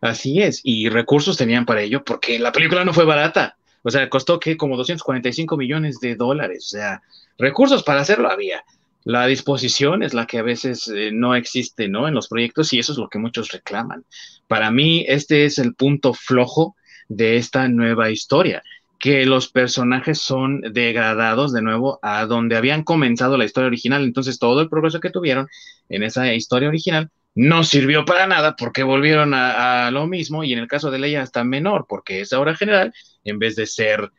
Así 0.00 0.40
es, 0.40 0.60
y 0.62 0.88
recursos 0.88 1.36
tenían 1.36 1.66
para 1.66 1.82
ello 1.82 2.04
porque 2.04 2.38
la 2.38 2.52
película 2.52 2.84
no 2.84 2.92
fue 2.92 3.04
barata. 3.04 3.56
O 3.82 3.90
sea, 3.90 4.08
costó 4.08 4.38
que 4.38 4.56
como 4.56 4.76
245 4.76 5.56
millones 5.56 5.98
de 6.00 6.14
dólares. 6.14 6.66
O 6.66 6.76
sea, 6.76 7.02
recursos 7.38 7.82
para 7.82 8.00
hacerlo 8.00 8.30
había. 8.30 8.64
La 9.04 9.26
disposición 9.26 10.02
es 10.02 10.14
la 10.14 10.26
que 10.26 10.38
a 10.38 10.42
veces 10.42 10.88
eh, 10.88 11.10
no 11.12 11.34
existe, 11.34 11.88
¿no? 11.88 12.06
En 12.06 12.14
los 12.14 12.28
proyectos 12.28 12.72
y 12.72 12.78
eso 12.78 12.92
es 12.92 12.98
lo 12.98 13.08
que 13.08 13.18
muchos 13.18 13.50
reclaman. 13.50 14.04
Para 14.46 14.70
mí, 14.70 15.04
este 15.08 15.44
es 15.44 15.58
el 15.58 15.74
punto 15.74 16.14
flojo 16.14 16.76
de 17.08 17.36
esta 17.36 17.68
nueva 17.68 18.10
historia 18.10 18.62
que 18.98 19.26
los 19.26 19.48
personajes 19.48 20.18
son 20.18 20.60
degradados 20.60 21.52
de 21.52 21.62
nuevo 21.62 22.00
a 22.02 22.26
donde 22.26 22.56
habían 22.56 22.82
comenzado 22.82 23.36
la 23.36 23.44
historia 23.44 23.68
original. 23.68 24.02
Entonces 24.02 24.38
todo 24.38 24.60
el 24.60 24.68
progreso 24.68 25.00
que 25.00 25.10
tuvieron 25.10 25.48
en 25.88 26.02
esa 26.02 26.32
historia 26.34 26.68
original 26.68 27.10
no 27.34 27.62
sirvió 27.62 28.04
para 28.04 28.26
nada 28.26 28.56
porque 28.56 28.82
volvieron 28.82 29.32
a, 29.34 29.90
lo 29.92 30.08
mismo 30.08 30.42
y 30.42 30.52
en 30.52 30.58
el 30.58 30.66
caso 30.66 30.90
de 30.90 30.98
Leia 30.98 31.22
hasta 31.22 31.44
menor 31.44 31.86
porque 31.88 32.22
es 32.22 32.32
ahora 32.32 32.56
general 32.56 32.92
en 33.22 33.38
vez 33.38 33.54
de 33.54 33.66
ser 33.66 34.10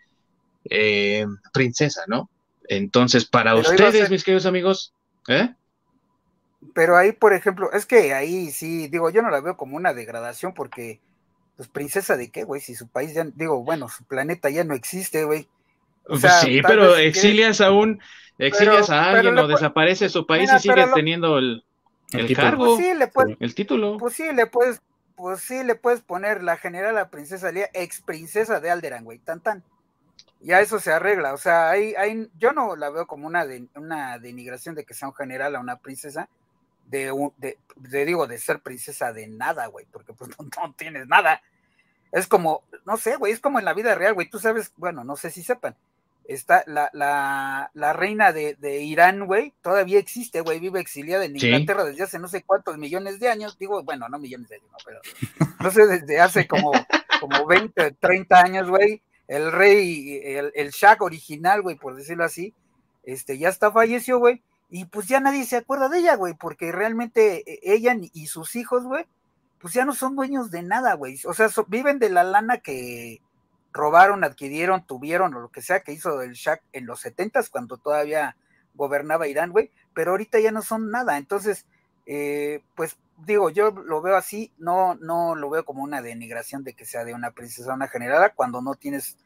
eh, 0.69 1.25
princesa, 1.51 2.03
¿no? 2.07 2.29
Entonces 2.69 3.25
para 3.25 3.55
ustedes, 3.55 4.09
mis 4.09 4.23
queridos 4.23 4.45
amigos, 4.45 4.93
¿eh? 5.27 5.53
Pero 6.73 6.95
ahí, 6.95 7.11
por 7.11 7.33
ejemplo, 7.33 7.71
es 7.73 7.85
que 7.85 8.13
ahí 8.13 8.51
sí, 8.51 8.87
digo, 8.87 9.09
yo 9.09 9.21
no 9.21 9.29
la 9.29 9.41
veo 9.41 9.57
como 9.57 9.75
una 9.75 9.93
degradación 9.93 10.53
porque 10.53 10.99
pues 11.59 11.67
princesa 11.67 12.15
de 12.15 12.31
qué, 12.31 12.45
güey, 12.45 12.61
si 12.61 12.73
su 12.73 12.87
país 12.87 13.13
ya, 13.13 13.25
digo, 13.35 13.61
bueno, 13.65 13.89
su 13.89 14.05
planeta 14.05 14.49
ya 14.49 14.63
no 14.63 14.73
existe, 14.73 15.25
güey. 15.25 15.49
Pues 16.05 16.21
sí, 16.39 16.61
pero 16.65 16.95
exilias 16.95 17.59
a 17.59 17.73
un, 17.73 17.99
exilias 18.37 18.89
a 18.89 19.09
alguien 19.09 19.37
o 19.37 19.45
desaparece 19.45 20.07
su 20.07 20.25
país 20.25 20.49
y 20.55 20.59
sigues 20.59 20.93
teniendo 20.93 21.37
el, 21.37 21.65
el, 22.13 22.33
cargo, 22.33 22.77
pues 22.77 22.77
sí, 22.77 22.93
le 22.93 23.07
puedes, 23.07 23.35
el 23.41 23.53
título. 23.55 23.97
Pues 23.97 24.13
sí, 24.13 24.23
le 24.31 24.47
puedes, 24.47 24.79
pues 25.17 25.41
sí, 25.41 25.61
le 25.65 25.75
puedes 25.75 25.99
poner 25.99 26.43
la 26.43 26.55
general 26.55 26.97
a 26.97 27.09
princesa 27.09 27.51
Lía, 27.51 27.69
ex 27.73 27.99
princesa 28.03 28.61
de 28.61 28.69
Alderan, 28.69 29.03
güey, 29.03 29.19
tan 29.19 29.41
tan. 29.41 29.61
Ya 30.39 30.61
eso 30.61 30.79
se 30.79 30.93
arregla, 30.93 31.33
o 31.33 31.37
sea, 31.37 31.69
hay, 31.71 31.93
hay, 31.95 32.29
yo 32.37 32.53
no 32.53 32.77
la 32.77 32.89
veo 32.89 33.05
como 33.05 33.27
una, 33.27 33.45
de, 33.45 33.67
una 33.75 34.17
denigración 34.17 34.75
de 34.75 34.85
que 34.85 34.93
sea 34.93 35.09
un 35.09 35.13
general 35.13 35.57
a 35.57 35.59
una 35.59 35.75
princesa, 35.75 36.29
de, 36.89 37.57
de, 37.75 38.05
digo, 38.05 38.27
de 38.27 38.37
ser 38.37 38.61
princesa 38.61 39.13
de 39.13 39.27
nada, 39.27 39.67
güey, 39.67 39.85
porque 39.91 40.13
pues 40.13 40.31
no, 40.39 40.73
tienes 40.73 41.07
nada. 41.07 41.41
Es 42.11 42.27
como, 42.27 42.63
no 42.85 42.97
sé, 42.97 43.15
güey, 43.17 43.33
es 43.33 43.39
como 43.39 43.59
en 43.59 43.65
la 43.65 43.73
vida 43.73 43.95
real, 43.95 44.13
güey, 44.13 44.29
tú 44.29 44.39
sabes, 44.39 44.73
bueno, 44.77 45.03
no 45.03 45.15
sé 45.15 45.29
si 45.29 45.43
sepan, 45.43 45.75
está 46.25 46.63
la, 46.65 46.89
la, 46.93 47.69
la 47.75 47.93
reina 47.93 48.33
de, 48.33 48.55
de 48.55 48.81
Irán, 48.81 49.27
güey, 49.27 49.53
todavía 49.61 49.99
existe, 49.99 50.41
güey, 50.41 50.59
vive 50.59 50.79
exiliada 50.79 51.25
en 51.25 51.35
Inglaterra 51.35 51.83
desde 51.83 52.03
hace 52.03 52.17
no 52.17 52.27
sé 52.27 52.43
cuántos 52.43 52.79
millones 52.79 53.19
de 53.19 53.29
años, 53.29 53.59
digo, 53.59 53.83
bueno, 53.83 54.09
no 54.09 54.17
millones 54.17 54.49
de 54.49 54.55
años, 54.55 54.69
no, 54.71 54.77
pero 54.83 55.01
no 55.59 55.71
sé, 55.71 55.85
desde 55.85 56.19
hace 56.19 56.47
como, 56.47 56.71
como 57.19 57.45
20, 57.45 57.91
30 57.91 58.39
años, 58.39 58.69
güey, 58.69 59.03
el 59.27 59.51
rey, 59.51 60.19
el, 60.23 60.51
el 60.55 60.71
Shah 60.71 60.97
original, 60.99 61.61
güey, 61.61 61.75
por 61.75 61.95
decirlo 61.95 62.23
así, 62.23 62.55
este, 63.03 63.37
ya 63.37 63.49
está 63.49 63.71
falleció, 63.71 64.17
güey, 64.17 64.41
y 64.69 64.85
pues 64.85 65.07
ya 65.07 65.19
nadie 65.19 65.45
se 65.45 65.57
acuerda 65.57 65.89
de 65.89 65.99
ella, 65.99 66.15
güey, 66.15 66.35
porque 66.35 66.71
realmente 66.71 67.51
eh, 67.51 67.59
ella 67.63 67.95
y 67.99 68.27
sus 68.27 68.55
hijos, 68.55 68.83
güey, 68.83 69.05
pues 69.59 69.73
ya 69.73 69.83
no 69.83 69.93
son 69.93 70.15
dueños 70.15 70.51
de 70.51 70.61
nada, 70.61 70.93
güey. 70.93 71.19
O 71.25 71.33
sea, 71.33 71.49
viven 71.67 71.99
de 71.99 72.09
la 72.09 72.23
lana 72.23 72.59
que 72.59 73.21
robaron, 73.73 74.23
adquirieron, 74.23 74.85
tuvieron 74.85 75.33
o 75.33 75.39
lo 75.39 75.49
que 75.49 75.61
sea 75.61 75.81
que 75.81 75.91
hizo 75.91 76.21
el 76.21 76.33
Shah 76.33 76.61
en 76.71 76.85
los 76.85 77.01
setentas 77.01 77.49
cuando 77.49 77.77
todavía 77.77 78.37
gobernaba 78.75 79.27
Irán, 79.27 79.51
güey, 79.51 79.71
pero 79.93 80.11
ahorita 80.11 80.39
ya 80.39 80.51
no 80.51 80.61
son 80.61 80.91
nada. 80.91 81.17
Entonces, 81.17 81.65
eh, 82.05 82.63
pues 82.75 82.97
digo, 83.25 83.49
yo 83.49 83.71
lo 83.71 84.01
veo 84.01 84.15
así, 84.15 84.53
no, 84.57 84.95
no 84.95 85.35
lo 85.35 85.49
veo 85.49 85.65
como 85.65 85.83
una 85.83 86.01
denigración 86.01 86.63
de 86.63 86.73
que 86.73 86.85
sea 86.85 87.03
de 87.03 87.13
una 87.13 87.31
princesa 87.31 87.73
una 87.73 87.87
generada 87.87 88.33
cuando 88.33 88.61
no 88.61 88.75
tienes 88.75 89.17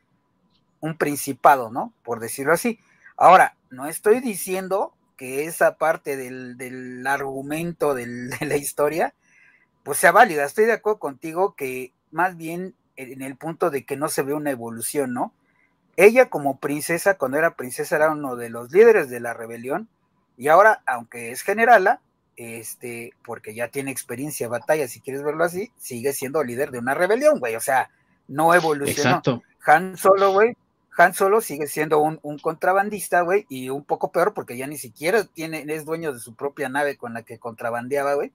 un 0.79 0.97
principado, 0.97 1.69
¿no? 1.69 1.93
Por 2.03 2.19
decirlo 2.19 2.53
así. 2.53 2.79
Ahora, 3.15 3.57
no 3.69 3.85
estoy 3.85 4.19
diciendo 4.19 4.95
que 5.23 5.45
esa 5.45 5.77
parte 5.77 6.17
del, 6.17 7.07
argumento 7.07 7.93
de 7.93 8.05
la 8.41 8.57
historia, 8.57 9.13
pues 9.83 9.97
sea 9.97 10.11
válida. 10.11 10.43
Estoy 10.43 10.65
de 10.65 10.73
acuerdo 10.73 10.99
contigo 10.99 11.55
que 11.55 11.93
más 12.11 12.35
bien 12.35 12.75
en 12.97 13.21
el 13.21 13.37
punto 13.37 13.69
de 13.69 13.85
que 13.85 13.95
no 13.95 14.09
se 14.09 14.21
ve 14.21 14.33
una 14.33 14.51
evolución, 14.51 15.13
¿no? 15.13 15.33
Ella 15.95 16.29
como 16.29 16.59
princesa, 16.59 17.17
cuando 17.17 17.37
era 17.37 17.55
princesa, 17.55 17.95
era 17.95 18.11
uno 18.11 18.35
de 18.35 18.49
los 18.49 18.73
líderes 18.73 19.09
de 19.09 19.21
la 19.21 19.33
rebelión, 19.33 19.87
y 20.35 20.49
ahora, 20.49 20.83
aunque 20.85 21.31
es 21.31 21.41
generala, 21.41 22.01
este, 22.35 23.13
porque 23.23 23.55
ya 23.55 23.69
tiene 23.69 23.91
experiencia 23.91 24.49
batalla, 24.49 24.89
si 24.89 24.99
quieres 24.99 25.23
verlo 25.23 25.45
así, 25.45 25.71
sigue 25.77 26.11
siendo 26.11 26.43
líder 26.43 26.69
de 26.71 26.79
una 26.79 26.95
rebelión, 26.95 27.39
güey. 27.39 27.55
O 27.55 27.61
sea, 27.61 27.89
no 28.27 28.53
evolucionó. 28.53 29.19
Exacto. 29.19 29.41
Han 29.65 29.95
Solo, 29.95 30.33
güey, 30.33 30.57
han 30.97 31.13
Solo 31.13 31.41
sigue 31.41 31.67
siendo 31.67 31.99
un, 31.99 32.19
contrabandista, 32.39 33.21
güey, 33.21 33.45
y 33.49 33.69
un 33.69 33.83
poco 33.83 34.11
peor 34.11 34.33
porque 34.33 34.57
ya 34.57 34.67
ni 34.67 34.77
siquiera 34.77 35.23
tiene, 35.23 35.65
es 35.67 35.85
dueño 35.85 36.13
de 36.13 36.19
su 36.19 36.35
propia 36.35 36.69
nave 36.69 36.97
con 36.97 37.13
la 37.13 37.23
que 37.23 37.39
contrabandeaba, 37.39 38.13
güey. 38.13 38.31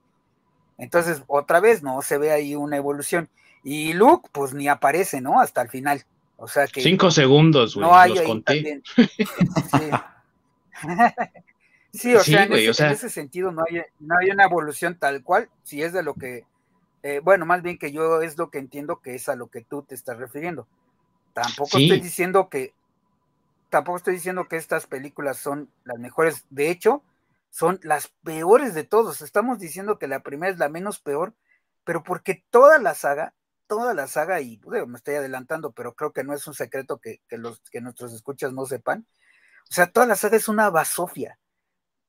Entonces, 0.77 1.23
otra 1.27 1.59
vez, 1.59 1.83
¿no? 1.83 2.01
Se 2.01 2.17
ve 2.17 2.31
ahí 2.31 2.55
una 2.55 2.77
evolución. 2.77 3.29
Y 3.63 3.93
Luke, 3.93 4.29
pues 4.31 4.53
ni 4.53 4.67
aparece, 4.67 5.21
¿no? 5.21 5.39
Hasta 5.41 5.61
el 5.61 5.69
final. 5.69 6.03
O 6.37 6.47
sea 6.47 6.67
que. 6.67 6.81
Cinco 6.81 7.11
segundos, 7.11 7.75
güey. 7.75 7.87
No 7.87 7.95
hay 7.95 8.15
los 8.15 8.21
conté. 8.23 8.81
sí. 11.91 12.15
o, 12.15 12.23
sea, 12.23 12.43
en 12.45 12.53
ese, 12.53 13.09
sentido 13.09 13.51
no 13.51 13.63
hay, 13.69 13.81
no 13.99 14.15
hay 14.17 14.29
una 14.29 14.45
evolución 14.45 14.95
tal 14.97 15.21
cual, 15.23 15.49
si 15.63 15.83
es 15.83 15.91
de 15.93 16.03
lo 16.03 16.13
que. 16.13 16.45
Eh, 17.03 17.21
bueno, 17.23 17.45
más 17.45 17.61
bien 17.61 17.77
que 17.77 17.91
yo 17.91 18.21
es 18.21 18.37
lo 18.37 18.49
que 18.49 18.57
entiendo 18.57 19.01
que 19.01 19.15
es 19.15 19.29
a 19.29 19.35
lo 19.35 19.47
que 19.47 19.61
tú 19.61 19.83
te 19.83 19.95
estás 19.95 20.17
refiriendo. 20.17 20.67
Tampoco 21.33 21.77
estoy 21.77 21.99
diciendo 21.99 22.49
que. 22.49 22.73
Tampoco 23.69 23.97
estoy 23.97 24.15
diciendo 24.15 24.47
que 24.47 24.57
estas 24.57 24.87
películas 24.87 25.37
son 25.37 25.69
las 25.83 25.99
mejores. 25.99 26.45
De 26.49 26.71
hecho, 26.71 27.03
son 27.51 27.79
las 27.83 28.07
peores 28.23 28.73
de 28.73 28.83
todos. 28.83 29.21
Estamos 29.21 29.59
diciendo 29.59 29.99
que 29.99 30.07
la 30.07 30.21
primera 30.21 30.51
es 30.51 30.57
la 30.57 30.69
menos 30.69 30.99
peor, 30.99 31.33
pero 31.83 32.03
porque 32.03 32.43
toda 32.49 32.79
la 32.79 32.95
saga 32.95 33.33
toda 33.69 33.93
la 33.93 34.07
saga, 34.07 34.41
y 34.41 34.59
me 34.87 34.97
estoy 34.97 35.13
adelantando, 35.13 35.71
pero 35.73 35.93
creo 35.93 36.11
que 36.11 36.23
no 36.23 36.33
es 36.33 36.47
un 36.47 36.55
secreto 36.55 36.97
que, 36.97 37.21
los, 37.29 37.61
que 37.69 37.81
nuestros 37.81 38.13
escuchas 38.13 38.51
no 38.51 38.65
sepan. 38.65 39.05
O 39.69 39.73
sea, 39.73 39.91
toda 39.91 40.07
la 40.07 40.15
saga 40.15 40.37
es 40.37 40.47
una 40.47 40.71
basofia. 40.71 41.37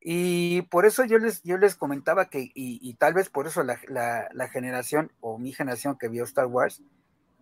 Y 0.00 0.62
por 0.62 0.86
eso 0.86 1.04
yo 1.04 1.18
les, 1.18 1.42
yo 1.42 1.58
les 1.58 1.76
comentaba 1.76 2.30
que, 2.30 2.50
y, 2.54 2.94
tal 2.94 3.12
vez 3.12 3.28
por 3.28 3.46
eso 3.46 3.62
la, 3.62 4.48
generación 4.50 5.12
o 5.20 5.38
mi 5.38 5.52
generación 5.52 5.98
que 5.98 6.08
vio 6.08 6.24
Star 6.24 6.46
Wars, 6.46 6.82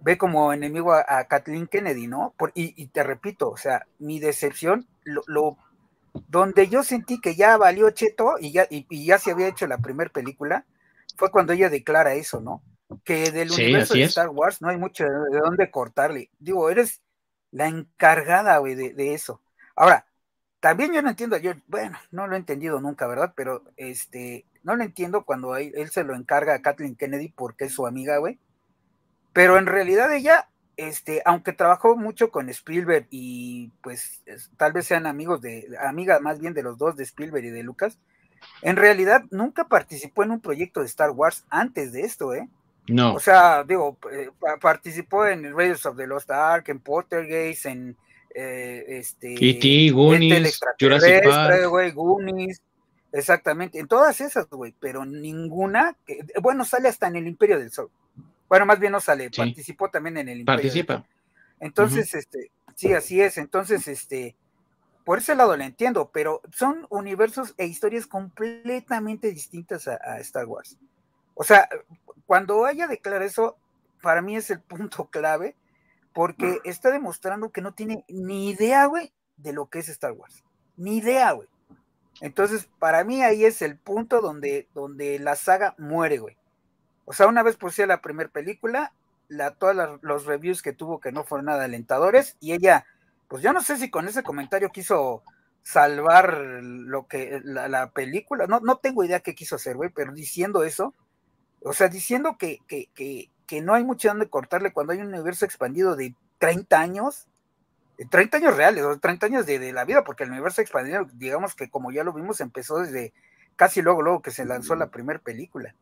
ve 0.00 0.18
como 0.18 0.52
enemigo 0.52 0.92
a, 0.92 1.24
Kathleen 1.24 1.66
Kennedy, 1.66 2.06
¿no? 2.06 2.34
y, 2.54 2.86
te 2.86 3.02
repito, 3.02 3.50
o 3.50 3.56
sea, 3.56 3.86
mi 3.98 4.20
decepción, 4.20 4.86
lo, 5.04 5.56
donde 6.28 6.68
yo 6.68 6.82
sentí 6.82 7.20
que 7.20 7.34
ya 7.34 7.56
valió 7.56 7.90
cheto 7.90 8.34
y 8.40 8.52
ya, 8.52 8.66
y 8.70 9.06
ya 9.06 9.18
se 9.18 9.32
había 9.32 9.48
hecho 9.48 9.66
la 9.66 9.78
primera 9.78 10.10
película, 10.10 10.64
fue 11.16 11.30
cuando 11.30 11.52
ella 11.52 11.68
declara 11.68 12.14
eso, 12.14 12.40
¿no? 12.40 12.62
que 13.04 13.30
del 13.30 13.50
universo 13.50 13.94
de 13.94 14.04
Star 14.04 14.28
Wars 14.30 14.62
no 14.62 14.68
hay 14.68 14.78
mucho 14.78 15.04
de 15.04 15.38
dónde 15.38 15.70
cortarle. 15.70 16.30
Digo, 16.38 16.70
eres 16.70 17.02
la 17.50 17.68
encargada, 17.68 18.58
güey, 18.58 18.74
de, 18.74 19.14
eso. 19.14 19.42
Ahora, 19.76 20.06
también 20.60 20.92
yo 20.92 21.02
no 21.02 21.10
entiendo, 21.10 21.36
yo, 21.36 21.52
bueno, 21.66 21.98
no 22.10 22.26
lo 22.26 22.34
he 22.34 22.38
entendido 22.38 22.80
nunca, 22.80 23.06
¿verdad? 23.06 23.32
Pero 23.36 23.62
este, 23.76 24.46
no 24.62 24.76
lo 24.76 24.84
entiendo 24.84 25.24
cuando 25.24 25.56
él, 25.56 25.90
se 25.90 26.04
lo 26.04 26.14
encarga 26.14 26.54
a 26.54 26.62
Kathleen 26.62 26.96
Kennedy 26.96 27.28
porque 27.28 27.66
es 27.66 27.72
su 27.72 27.86
amiga, 27.86 28.18
güey. 28.18 28.38
Pero 29.38 29.56
en 29.56 29.66
realidad 29.66 30.12
ella, 30.12 30.48
este, 30.76 31.22
aunque 31.24 31.52
trabajó 31.52 31.96
mucho 31.96 32.32
con 32.32 32.48
Spielberg 32.48 33.06
y 33.08 33.70
pues 33.84 34.24
tal 34.56 34.72
vez 34.72 34.86
sean 34.86 35.06
amigos 35.06 35.40
de, 35.40 35.64
amiga 35.80 36.18
más 36.18 36.40
bien 36.40 36.54
de 36.54 36.64
los 36.64 36.76
dos, 36.76 36.96
de 36.96 37.04
Spielberg 37.04 37.44
y 37.44 37.50
de 37.50 37.62
Lucas, 37.62 38.00
en 38.62 38.74
realidad 38.74 39.22
nunca 39.30 39.68
participó 39.68 40.24
en 40.24 40.32
un 40.32 40.40
proyecto 40.40 40.80
de 40.80 40.86
Star 40.86 41.10
Wars 41.10 41.44
antes 41.50 41.92
de 41.92 42.00
esto, 42.00 42.34
¿eh? 42.34 42.48
No. 42.88 43.14
O 43.14 43.20
sea, 43.20 43.62
digo, 43.62 43.96
eh, 44.10 44.28
participó 44.60 45.24
en 45.24 45.56
Raiders 45.56 45.86
of 45.86 45.96
the 45.96 46.08
Lost 46.08 46.32
Ark, 46.32 46.68
en 46.70 46.80
Poltergeist, 46.80 47.66
en 47.66 47.96
eh, 48.34 48.84
este. 48.88 49.34
E.T., 49.34 49.90
Goonies, 49.92 50.58
Jurassic 50.80 51.22
Park. 51.22 51.94
Goonies, 51.94 52.60
exactamente, 53.12 53.78
en 53.78 53.86
todas 53.86 54.20
esas, 54.20 54.50
güey, 54.50 54.74
pero 54.80 55.04
ninguna, 55.04 55.96
que, 56.04 56.26
bueno, 56.42 56.64
sale 56.64 56.88
hasta 56.88 57.06
en 57.06 57.14
el 57.14 57.28
Imperio 57.28 57.60
del 57.60 57.70
Sol. 57.70 57.88
Bueno, 58.48 58.66
más 58.66 58.78
bien 58.78 58.92
no 58.92 59.00
sale, 59.00 59.30
participó 59.30 59.90
también 59.90 60.16
en 60.16 60.28
el 60.28 60.40
Imperio. 60.40 60.62
Participa. 60.62 61.06
Entonces, 61.60 62.14
este, 62.14 62.50
sí, 62.74 62.92
así 62.94 63.20
es. 63.20 63.36
Entonces, 63.36 63.88
este, 63.88 64.36
por 65.04 65.18
ese 65.18 65.34
lado 65.34 65.56
lo 65.56 65.64
entiendo, 65.64 66.10
pero 66.12 66.40
son 66.52 66.86
universos 66.88 67.54
e 67.58 67.66
historias 67.66 68.06
completamente 68.06 69.30
distintas 69.30 69.88
a 69.88 70.18
Star 70.20 70.46
Wars. 70.46 70.78
O 71.34 71.44
sea, 71.44 71.68
cuando 72.26 72.66
ella 72.66 72.86
declara 72.86 73.24
eso, 73.24 73.56
para 74.02 74.22
mí 74.22 74.36
es 74.36 74.50
el 74.50 74.60
punto 74.60 75.08
clave, 75.10 75.56
porque 76.12 76.58
está 76.64 76.90
demostrando 76.90 77.50
que 77.50 77.60
no 77.60 77.74
tiene 77.74 78.04
ni 78.08 78.50
idea, 78.50 78.86
güey, 78.86 79.12
de 79.36 79.52
lo 79.52 79.66
que 79.66 79.80
es 79.80 79.88
Star 79.88 80.12
Wars. 80.12 80.42
Ni 80.76 80.96
idea, 80.96 81.32
güey. 81.32 81.48
Entonces, 82.20 82.68
para 82.78 83.04
mí 83.04 83.22
ahí 83.22 83.44
es 83.44 83.62
el 83.62 83.78
punto 83.78 84.20
donde, 84.20 84.68
donde 84.74 85.18
la 85.18 85.36
saga 85.36 85.74
muere, 85.78 86.18
güey. 86.18 86.36
O 87.08 87.14
sea, 87.14 87.26
una 87.26 87.42
vez 87.42 87.56
por 87.56 87.72
sí 87.72 87.86
la 87.86 88.02
primera 88.02 88.28
película, 88.28 88.92
la, 89.28 89.52
todos 89.52 89.98
los 90.02 90.26
reviews 90.26 90.60
que 90.60 90.74
tuvo 90.74 91.00
que 91.00 91.10
no 91.10 91.24
fueron 91.24 91.46
nada 91.46 91.64
alentadores, 91.64 92.36
y 92.38 92.52
ella, 92.52 92.84
pues 93.28 93.42
yo 93.42 93.54
no 93.54 93.62
sé 93.62 93.78
si 93.78 93.90
con 93.90 94.06
ese 94.06 94.22
comentario 94.22 94.68
quiso 94.68 95.22
salvar 95.62 96.36
lo 96.62 97.06
que 97.06 97.40
la, 97.42 97.66
la 97.68 97.90
película, 97.92 98.46
no, 98.46 98.60
no 98.60 98.76
tengo 98.76 99.04
idea 99.04 99.20
qué 99.20 99.34
quiso 99.34 99.56
hacer, 99.56 99.76
güey, 99.76 99.88
pero 99.88 100.12
diciendo 100.12 100.64
eso, 100.64 100.92
o 101.62 101.72
sea, 101.72 101.88
diciendo 101.88 102.36
que, 102.38 102.60
no 103.62 103.72
hay 103.72 103.84
mucho 103.84 104.08
donde 104.08 104.28
cortarle 104.28 104.74
cuando 104.74 104.92
hay 104.92 105.00
un 105.00 105.08
universo 105.08 105.46
expandido 105.46 105.96
de 105.96 106.14
30 106.36 106.78
años, 106.78 107.26
30 108.10 108.36
años 108.36 108.54
reales, 108.54 108.84
o 108.84 108.98
30 108.98 109.24
años 109.24 109.46
de, 109.46 109.72
la 109.72 109.86
vida, 109.86 110.04
porque 110.04 110.24
el 110.24 110.30
universo 110.30 110.60
expandido, 110.60 111.06
digamos 111.14 111.54
que 111.54 111.70
como 111.70 111.90
ya 111.90 112.04
lo 112.04 112.12
vimos, 112.12 112.42
empezó 112.42 112.78
desde 112.80 113.14
casi 113.56 113.80
luego, 113.80 114.02
luego 114.02 114.20
que 114.20 114.30
se 114.30 114.44
lanzó 114.44 114.76
la 114.76 114.90
primera 114.90 115.18
película. 115.18 115.74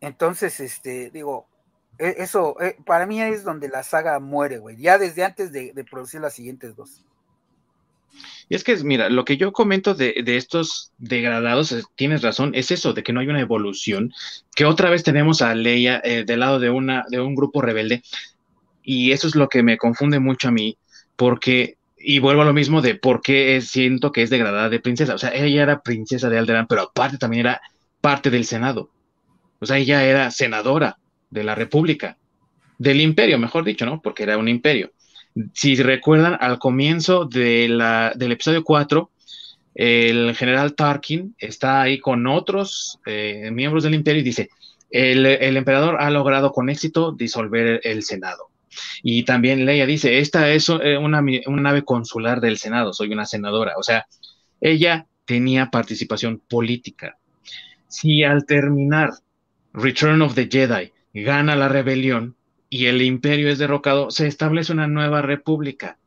Entonces, 0.00 0.60
este, 0.60 1.10
digo, 1.10 1.46
e, 1.98 2.16
eso, 2.18 2.60
e, 2.60 2.76
para 2.84 3.06
mí 3.06 3.20
es 3.20 3.44
donde 3.44 3.68
la 3.68 3.82
saga 3.82 4.18
muere, 4.20 4.58
güey, 4.58 4.76
ya 4.76 4.98
desde 4.98 5.24
antes 5.24 5.52
de, 5.52 5.72
de 5.72 5.84
producir 5.84 6.20
las 6.20 6.34
siguientes 6.34 6.74
dos. 6.76 7.04
Y 8.48 8.56
es 8.56 8.64
que, 8.64 8.76
mira, 8.78 9.08
lo 9.08 9.24
que 9.24 9.36
yo 9.36 9.52
comento 9.52 9.94
de, 9.94 10.14
estos 10.26 10.92
degradados, 10.98 11.74
tienes 11.94 12.22
razón, 12.22 12.52
es 12.54 12.70
eso, 12.72 12.92
de 12.92 13.02
que 13.02 13.12
no 13.12 13.20
hay 13.20 13.28
una 13.28 13.40
evolución, 13.40 14.12
que 14.56 14.64
otra 14.64 14.90
vez 14.90 15.04
tenemos 15.04 15.40
a 15.40 15.54
Leia 15.54 16.00
eh, 16.02 16.24
del 16.24 16.40
lado 16.40 16.58
de, 16.58 16.70
una, 16.70 17.04
de 17.08 17.20
un 17.20 17.36
grupo 17.36 17.62
rebelde, 17.62 18.02
y 18.82 19.12
eso 19.12 19.28
es 19.28 19.36
lo 19.36 19.48
que 19.48 19.62
me 19.62 19.78
confunde 19.78 20.18
mucho 20.18 20.48
a 20.48 20.50
mí, 20.50 20.76
porque, 21.14 21.76
y 21.96 22.18
vuelvo 22.18 22.42
a 22.42 22.46
lo 22.46 22.52
mismo 22.52 22.82
de 22.82 22.96
por 22.96 23.22
qué 23.22 23.60
siento 23.60 24.10
que 24.10 24.22
es 24.22 24.30
degradada 24.30 24.68
de 24.68 24.80
princesa, 24.80 25.14
o 25.14 25.18
sea, 25.18 25.30
ella 25.32 25.62
era 25.62 25.82
princesa 25.82 26.28
de 26.28 26.38
Alderaan, 26.38 26.66
pero 26.66 26.82
aparte 26.82 27.18
también 27.18 27.46
era 27.46 27.60
parte 28.00 28.30
del 28.30 28.46
Senado, 28.46 28.90
o 29.60 29.66
sea, 29.66 29.78
ella 29.78 30.04
era 30.04 30.30
senadora 30.30 30.98
de 31.30 31.44
la 31.44 31.54
República, 31.54 32.16
del 32.78 33.00
imperio, 33.00 33.38
mejor 33.38 33.64
dicho, 33.64 33.86
¿no? 33.86 34.00
Porque 34.00 34.22
era 34.22 34.38
un 34.38 34.48
imperio 34.48 34.90
si 35.52 35.76
recuerdan, 35.76 36.36
al 36.40 36.58
comienzo 36.58 37.24
del 37.24 37.80
episodio 38.18 38.64
4, 38.64 39.10
el 39.74 40.34
general 40.34 40.74
Tarkin 40.74 41.34
está 41.38 41.82
ahí 41.82 41.98
con 41.98 42.26
otros 42.26 42.98
eh, 43.06 43.50
miembros 43.52 43.84
del 43.84 43.94
imperio 43.94 44.20
y 44.20 44.24
dice, 44.24 44.50
el, 44.90 45.24
emperador 45.56 45.98
ha 46.00 46.10
logrado 46.10 46.52
con 46.52 46.68
éxito 46.68 47.12
disolver 47.12 47.80
el, 47.84 48.02
Senado. 48.02 48.48
Y 49.02 49.24
también 49.24 49.64
Leia 49.64 49.86
dice, 49.86 50.18
esta 50.18 50.50
es 50.50 50.68
eh, 50.68 50.96
una, 50.96 51.20
una, 51.46 51.62
nave 51.62 51.84
consular 51.84 52.40
del 52.40 52.58
Senado, 52.58 52.92
soy 52.92 53.12
una 53.12 53.26
senadora. 53.26 53.74
O 53.76 53.82
sea, 53.82 54.06
ella 54.60 55.06
tenía 55.24 55.70
participación 55.70 56.42
política. 56.48 57.16
Si 57.88 58.24
al 58.24 58.46
terminar 58.46 59.10
Return 59.72 60.22
of 60.22 60.34
the 60.34 60.48
Jedi 60.48 60.92
gana 61.14 61.56
la 61.56 61.68
rebelión, 61.68 62.36
y 62.68 62.86
el 62.86 63.02
imperio 63.02 63.50
es 63.50 63.58
derrocado, 63.58 64.10
se 64.10 64.26
establece 64.26 64.72
una 64.72 64.86
nueva 64.86 65.22
república. 65.22 65.98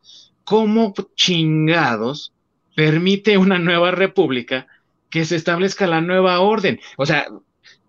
¿Cómo 0.43 0.93
chingados 1.15 2.33
permite 2.75 3.37
una 3.37 3.59
nueva 3.59 3.91
república 3.91 4.67
que 5.09 5.25
se 5.25 5.35
establezca 5.35 5.87
la 5.87 6.01
nueva 6.01 6.39
orden? 6.39 6.79
O 6.97 7.05
sea, 7.05 7.27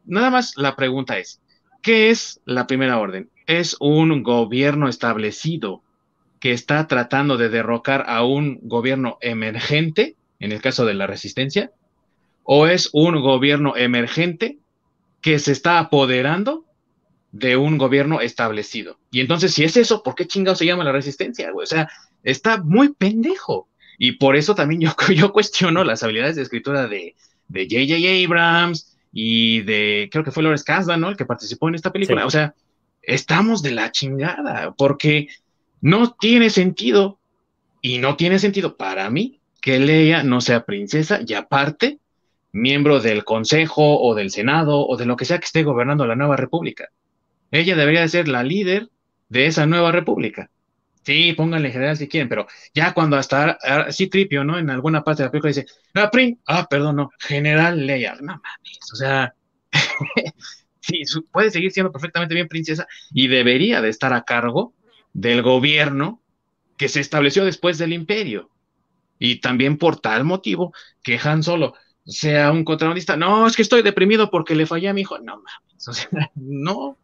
nada 0.04 0.30
más 0.30 0.56
la 0.56 0.76
pregunta 0.76 1.18
es, 1.18 1.40
¿qué 1.82 2.10
es 2.10 2.40
la 2.44 2.66
primera 2.66 2.98
orden? 2.98 3.30
¿Es 3.46 3.76
un 3.80 4.22
gobierno 4.22 4.88
establecido 4.88 5.82
que 6.40 6.52
está 6.52 6.86
tratando 6.88 7.36
de 7.36 7.48
derrocar 7.48 8.04
a 8.08 8.24
un 8.24 8.58
gobierno 8.62 9.18
emergente, 9.20 10.16
en 10.40 10.52
el 10.52 10.60
caso 10.60 10.84
de 10.84 10.94
la 10.94 11.06
resistencia? 11.06 11.70
¿O 12.42 12.66
es 12.66 12.90
un 12.92 13.20
gobierno 13.22 13.76
emergente 13.76 14.58
que 15.24 15.38
se 15.38 15.52
está 15.52 15.78
apoderando 15.78 16.66
de 17.32 17.56
un 17.56 17.78
gobierno 17.78 18.20
establecido. 18.20 18.98
Y 19.10 19.20
entonces, 19.20 19.54
si 19.54 19.64
es 19.64 19.74
eso, 19.78 20.02
¿por 20.02 20.14
qué 20.14 20.26
chingado 20.26 20.54
se 20.54 20.66
llama 20.66 20.84
la 20.84 20.92
resistencia, 20.92 21.50
O 21.54 21.64
sea, 21.64 21.88
está 22.22 22.58
muy 22.58 22.92
pendejo. 22.92 23.66
Y 23.96 24.12
por 24.12 24.36
eso 24.36 24.54
también 24.54 24.82
yo, 24.82 24.94
yo 25.14 25.32
cuestiono 25.32 25.82
las 25.82 26.02
habilidades 26.02 26.36
de 26.36 26.42
escritura 26.42 26.86
de 26.88 27.14
J.J. 27.48 28.26
Abrams 28.26 28.98
y 29.14 29.62
de, 29.62 30.10
creo 30.12 30.24
que 30.24 30.30
fue 30.30 30.42
Lawrence 30.42 30.64
Kasdan, 30.66 31.00
¿no? 31.00 31.08
El 31.08 31.16
que 31.16 31.24
participó 31.24 31.70
en 31.70 31.76
esta 31.76 31.90
película. 31.90 32.26
O 32.26 32.30
sea, 32.30 32.54
estamos 33.00 33.62
de 33.62 33.70
la 33.70 33.90
chingada, 33.92 34.74
porque 34.76 35.28
no 35.80 36.12
tiene 36.12 36.50
sentido, 36.50 37.18
y 37.80 37.96
no 37.96 38.16
tiene 38.16 38.38
sentido 38.38 38.76
para 38.76 39.08
mí, 39.08 39.40
que 39.62 39.78
Leia 39.78 40.22
no 40.22 40.42
sea 40.42 40.66
princesa 40.66 41.20
y 41.26 41.32
aparte 41.32 41.98
miembro 42.54 43.00
del 43.00 43.24
Consejo 43.24 44.00
o 44.00 44.14
del 44.14 44.30
Senado 44.30 44.86
o 44.86 44.96
de 44.96 45.06
lo 45.06 45.16
que 45.16 45.24
sea 45.24 45.38
que 45.38 45.44
esté 45.44 45.64
gobernando 45.64 46.06
la 46.06 46.14
nueva 46.14 46.36
república. 46.36 46.88
Ella 47.50 47.74
debería 47.74 48.00
de 48.00 48.08
ser 48.08 48.28
la 48.28 48.44
líder 48.44 48.88
de 49.28 49.46
esa 49.46 49.66
nueva 49.66 49.90
república. 49.90 50.50
Sí, 51.02 51.34
pónganle 51.34 51.72
general 51.72 51.96
si 51.96 52.08
quieren, 52.08 52.28
pero 52.28 52.46
ya 52.72 52.94
cuando 52.94 53.16
hasta 53.16 53.58
sí 53.90 54.06
tripio, 54.06 54.44
¿no? 54.44 54.58
En 54.58 54.70
alguna 54.70 55.02
parte 55.02 55.22
de 55.22 55.26
la 55.26 55.30
película 55.32 55.48
dice, 55.48 55.66
ah, 55.94 56.10
Prim, 56.10 56.38
ah, 56.46 56.66
perdón, 56.70 56.96
no, 56.96 57.10
general 57.18 57.84
Leia, 57.84 58.14
no 58.20 58.40
mames, 58.40 58.78
o 58.92 58.96
sea, 58.96 59.34
sí, 60.80 61.02
puede 61.32 61.50
seguir 61.50 61.72
siendo 61.72 61.92
perfectamente 61.92 62.34
bien 62.34 62.48
princesa 62.48 62.86
y 63.12 63.26
debería 63.26 63.82
de 63.82 63.88
estar 63.88 64.12
a 64.12 64.22
cargo 64.22 64.72
del 65.12 65.42
gobierno 65.42 66.22
que 66.78 66.88
se 66.88 67.00
estableció 67.00 67.44
después 67.44 67.78
del 67.78 67.92
imperio. 67.92 68.50
Y 69.18 69.40
también 69.40 69.76
por 69.76 70.00
tal 70.00 70.24
motivo 70.24 70.72
que 71.02 71.18
Han 71.22 71.42
Solo 71.42 71.74
sea 72.06 72.52
un 72.52 72.64
contrabandista. 72.64 73.16
No, 73.16 73.46
es 73.46 73.56
que 73.56 73.62
estoy 73.62 73.82
deprimido 73.82 74.30
porque 74.30 74.54
le 74.54 74.66
fallé 74.66 74.88
a 74.88 74.94
mi 74.94 75.02
hijo. 75.02 75.18
No 75.18 75.36
mames, 75.36 75.88
o 75.88 75.92
sea, 75.92 76.08
no, 76.34 76.98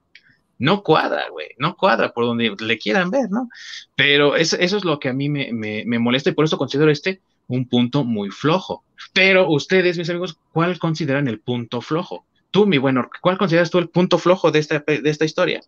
no 0.59 0.83
cuadra, 0.83 1.29
güey, 1.31 1.49
no 1.59 1.77
cuadra 1.77 2.13
por 2.13 2.25
donde 2.25 2.55
le 2.59 2.79
quieran 2.79 3.11
ver, 3.11 3.31
¿no? 3.31 3.49
Pero 3.97 4.37
eso, 4.37 4.57
es 4.59 4.85
lo 4.85 4.99
que 4.99 5.09
a 5.09 5.13
mí 5.13 5.29
me, 5.29 5.53
me, 5.53 5.99
molesta 5.99 6.31
y 6.31 6.35
por 6.35 6.45
eso 6.45 6.59
considero 6.59 6.91
este 6.91 7.21
un 7.49 7.67
punto 7.67 8.05
muy 8.05 8.31
flojo. 8.31 8.85
Pero 9.13 9.51
ustedes, 9.51 9.99
mis 9.99 10.09
amigos, 10.11 10.39
¿cuál 10.53 10.79
consideran 10.79 11.29
el 11.29 11.41
punto 11.41 11.81
flojo? 11.81 12.27
Tú, 12.51 12.67
mi 12.67 12.79
bueno, 12.79 13.09
¿cuál 13.21 13.39
consideras 13.39 13.71
tú 13.71 13.79
el 13.79 13.89
punto 13.89 14.19
flojo 14.19 14.51
de 14.51 14.59
esta, 14.59 14.81
de 14.81 15.11
esta 15.11 15.25
historia? 15.25 15.61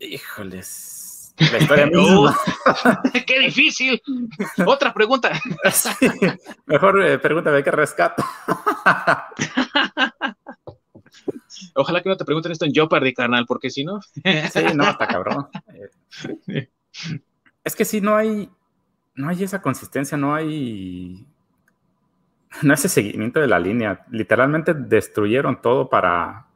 Híjoles. 0.00 0.93
La 1.36 1.58
historia 1.58 1.86
misma. 1.86 2.36
¡Qué 3.26 3.40
difícil! 3.40 4.00
Otra 4.66 4.94
pregunta. 4.94 5.32
Mejor 6.66 7.04
eh, 7.04 7.18
pregúntame 7.18 7.64
qué 7.64 7.70
rescato. 7.72 8.24
Ojalá 11.74 12.02
que 12.02 12.08
no 12.08 12.16
te 12.16 12.24
pregunten 12.24 12.52
esto 12.52 12.64
en 12.64 12.72
Jeopardy, 12.72 13.12
carnal, 13.12 13.46
porque 13.46 13.70
si 13.70 13.84
no. 13.84 14.00
sí, 14.00 14.22
no, 14.74 14.88
está 14.88 15.06
cabrón. 15.06 15.48
Es 17.64 17.74
que 17.74 17.86
si 17.86 18.00
no 18.02 18.14
hay, 18.14 18.50
no 19.14 19.28
hay 19.30 19.42
esa 19.42 19.62
consistencia, 19.62 20.18
no 20.18 20.34
hay, 20.34 21.26
no 22.60 22.74
ese 22.74 22.90
seguimiento 22.90 23.40
de 23.40 23.48
la 23.48 23.58
línea. 23.58 24.04
Literalmente 24.10 24.74
destruyeron 24.74 25.62
todo 25.62 25.88
para. 25.88 26.46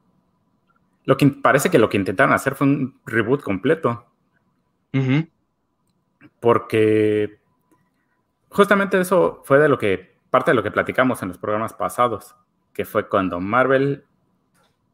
Lo 1.07 1.17
que 1.17 1.27
parece 1.29 1.71
que 1.71 1.79
lo 1.79 1.89
que 1.89 1.97
intentaron 1.97 2.35
hacer 2.35 2.55
fue 2.55 2.67
un 2.67 3.01
reboot 3.07 3.43
completo. 3.43 4.08
Porque 6.41 7.41
justamente 8.49 9.01
eso 9.01 9.43
fue 9.45 9.59
de 9.59 9.69
lo 9.69 9.79
que 9.79 10.19
parte 10.31 10.51
de 10.51 10.55
lo 10.55 10.63
que 10.63 10.71
platicamos 10.71 11.23
en 11.23 11.29
los 11.29 11.39
programas 11.39 11.73
pasados, 11.73 12.35
que 12.73 12.85
fue 12.85 13.09
cuando 13.09 13.41
Marvel 13.41 14.05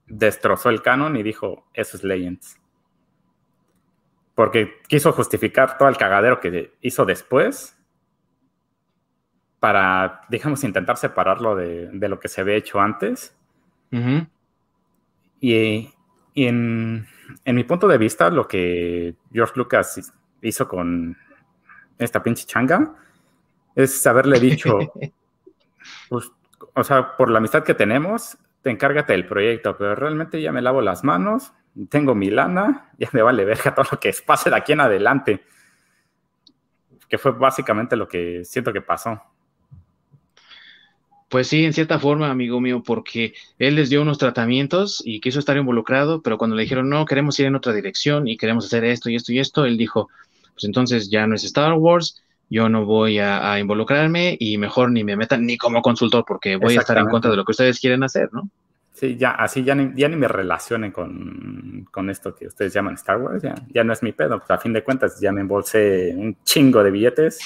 destrozó 0.07 0.71
el 0.71 0.83
canon 0.83 1.17
y 1.17 1.23
dijo, 1.23 1.67
eso 1.75 1.97
es 1.97 2.05
Legends. 2.05 2.61
Porque 4.35 4.81
quiso 4.89 5.13
justificar 5.13 5.79
todo 5.79 5.89
el 5.89 5.97
cagadero 5.97 6.41
que 6.41 6.75
hizo 6.81 7.05
después 7.05 7.79
para, 9.61 10.23
digamos, 10.29 10.63
intentar 10.65 10.97
separarlo 10.97 11.57
de, 11.57 11.91
lo 11.93 12.21
que 12.21 12.29
se 12.29 12.41
había 12.41 12.57
hecho 12.57 12.81
antes. 12.81 13.37
Y, 15.41 15.91
en, 16.35 17.07
mi 17.45 17.65
punto 17.65 17.89
de 17.89 17.99
vista, 17.99 18.31
lo 18.31 18.47
que 18.47 19.15
George 19.33 19.55
Lucas 19.57 20.13
hizo 20.43 20.69
con 20.69 21.17
esta 21.99 22.23
pinche 22.23 22.47
changa 22.47 22.95
es 23.75 24.07
haberle 24.07 24.39
dicho, 24.39 24.79
pues, 26.09 26.31
o 26.75 26.85
sea, 26.85 27.17
por 27.17 27.31
la 27.31 27.39
amistad 27.39 27.65
que 27.65 27.75
tenemos, 27.75 28.39
te 28.63 28.71
encárgate 28.71 29.13
del 29.13 29.27
proyecto, 29.27 29.77
pero 29.77 29.95
realmente 29.95 30.41
ya 30.41 30.53
me 30.53 30.63
lavo 30.63 30.81
las 30.81 31.05
manos, 31.05 31.53
tengo 31.89 32.15
mi 32.15 32.31
lana, 32.31 32.91
ya 32.99 33.09
me 33.13 33.23
vale 33.23 33.45
verga 33.45 33.75
todo 33.75 33.87
lo 33.93 34.01
que 34.01 34.15
pase 34.25 34.51
de 34.51 34.57
aquí 34.57 34.73
en 34.73 34.81
adelante. 34.81 35.45
Que 37.09 37.19
fue 37.19 37.33
básicamente 37.33 37.97
lo 37.97 38.09
que 38.09 38.45
siento 38.45 38.73
que 38.73 38.81
pasó. 38.81 39.23
Pues 41.35 41.49
sí, 41.49 41.65
en 41.65 41.73
cierta 41.73 41.99
forma, 41.99 42.31
amigo 42.31 42.61
mío, 42.61 42.85
porque 42.87 43.35
él 43.59 43.75
les 43.75 43.91
dio 43.91 44.03
unos 44.03 44.19
tratamientos 44.19 45.03
y 45.05 45.19
quiso 45.19 45.41
estar 45.41 45.57
involucrado, 45.57 46.23
pero 46.23 46.39
cuando 46.39 46.55
le 46.55 46.63
dijeron, 46.63 46.89
no, 46.89 47.07
queremos 47.07 47.41
ir 47.41 47.47
en 47.47 47.57
otra 47.57 47.73
dirección 47.73 48.29
y 48.29 48.37
queremos 48.37 48.67
hacer 48.67 48.85
esto 48.85 49.11
y 49.11 49.17
esto 49.17 49.33
y 49.33 49.41
esto, 49.41 49.65
él 49.65 49.77
dijo, 49.77 50.09
pues 50.53 50.63
entonces 50.63 51.11
ya 51.11 51.27
no 51.27 51.35
es 51.35 51.43
Star 51.43 51.73
Wars, 51.73 52.23
yo 52.51 52.69
no 52.69 52.85
voy 52.85 53.19
a, 53.19 53.59
involucrarme 53.59 54.37
y 54.39 54.59
mejor 54.59 54.93
ni 54.93 55.03
me 55.03 55.17
metan 55.17 55.45
ni 55.45 55.57
como 55.57 55.83
consultor 55.83 56.25
porque 56.25 56.55
voy 56.55 56.77
a 56.77 56.79
estar 56.79 56.99
en 56.99 57.09
contra 57.09 57.33
de 57.33 57.37
lo 57.37 57.45
que 57.45 57.51
ustedes 57.51 57.81
quieren 57.81 58.05
hacer, 58.05 58.29
¿no? 58.33 58.49
Sí, 58.95 59.17
ya, 59.17 59.33
así 59.33 59.65
ya 59.65 59.75
ni, 59.75 59.93
ya 60.01 60.09
ni 60.09 60.15
me 60.15 60.29
relacionen 60.29 60.93
con, 60.93 61.85
con, 61.91 62.11
esto 62.11 62.33
que 62.33 62.47
ustedes 62.47 62.73
llaman 62.73 62.95
Star 62.95 63.21
Wars, 63.21 63.43
ya, 63.43 63.53
ya 63.69 63.83
no 63.83 63.93
es 63.93 64.05
mi 64.05 64.13
pedo. 64.13 64.39
Pues 64.39 64.49
a 64.53 64.59
fin 64.59 64.73
de 64.73 64.85
cuentas, 64.85 65.19
ya 65.19 65.33
me 65.33 65.41
embolsé 65.41 66.15
un 66.17 66.41
chingo 66.45 66.81
de 66.85 66.93
billetes, 66.93 67.41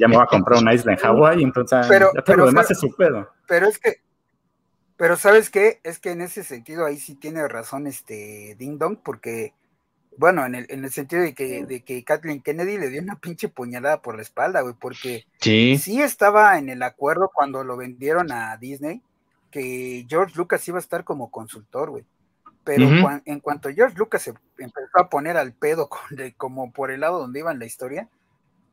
ya 0.00 0.08
me 0.08 0.16
voy 0.16 0.24
a 0.24 0.26
comprar 0.26 0.62
una 0.62 0.72
isla 0.72 0.92
en 0.92 0.98
Hawái, 0.98 1.42
entonces 1.42 1.86
pero, 1.90 2.10
ya 2.14 2.22
todo 2.22 2.36
lo 2.36 2.46
demás 2.46 2.70
es 2.70 2.80
su 2.80 2.90
pedo. 2.96 3.30
Pero 3.46 3.66
es 3.66 3.78
que, 3.78 4.00
pero 4.96 5.16
¿sabes 5.16 5.50
qué? 5.50 5.78
Es 5.84 5.98
que 5.98 6.12
en 6.12 6.22
ese 6.22 6.42
sentido 6.42 6.86
ahí 6.86 6.96
sí 6.96 7.16
tiene 7.16 7.46
razón 7.46 7.86
este 7.86 8.56
Ding 8.58 8.78
Dong, 8.78 8.96
porque 9.04 9.52
bueno, 10.16 10.46
en 10.46 10.54
el, 10.54 10.66
en 10.70 10.84
el 10.84 10.90
sentido 10.90 11.20
de 11.20 11.34
que, 11.34 11.66
de 11.66 11.84
que 11.84 12.02
Kathleen 12.02 12.40
Kennedy 12.40 12.78
le 12.78 12.88
dio 12.88 13.02
una 13.02 13.20
pinche 13.20 13.50
puñalada 13.50 14.00
por 14.00 14.16
la 14.16 14.22
espalda, 14.22 14.62
güey, 14.62 14.74
porque 14.80 15.26
sí. 15.38 15.76
sí 15.76 16.00
estaba 16.00 16.56
en 16.56 16.70
el 16.70 16.82
acuerdo 16.82 17.30
cuando 17.32 17.62
lo 17.62 17.76
vendieron 17.76 18.32
a 18.32 18.56
Disney, 18.56 19.02
que 19.50 20.06
George 20.08 20.34
Lucas 20.36 20.66
iba 20.68 20.78
a 20.78 20.80
estar 20.80 21.04
como 21.04 21.30
consultor, 21.30 21.90
güey. 21.90 22.04
Pero 22.64 22.86
en 23.24 23.40
cuanto 23.40 23.70
George 23.70 23.96
Lucas 23.96 24.22
se 24.22 24.34
empezó 24.58 24.98
a 24.98 25.08
poner 25.08 25.38
al 25.38 25.54
pedo 25.54 25.88
como 26.36 26.70
por 26.70 26.90
el 26.90 27.00
lado 27.00 27.18
donde 27.18 27.40
iba 27.40 27.50
en 27.50 27.58
la 27.58 27.64
historia, 27.64 28.08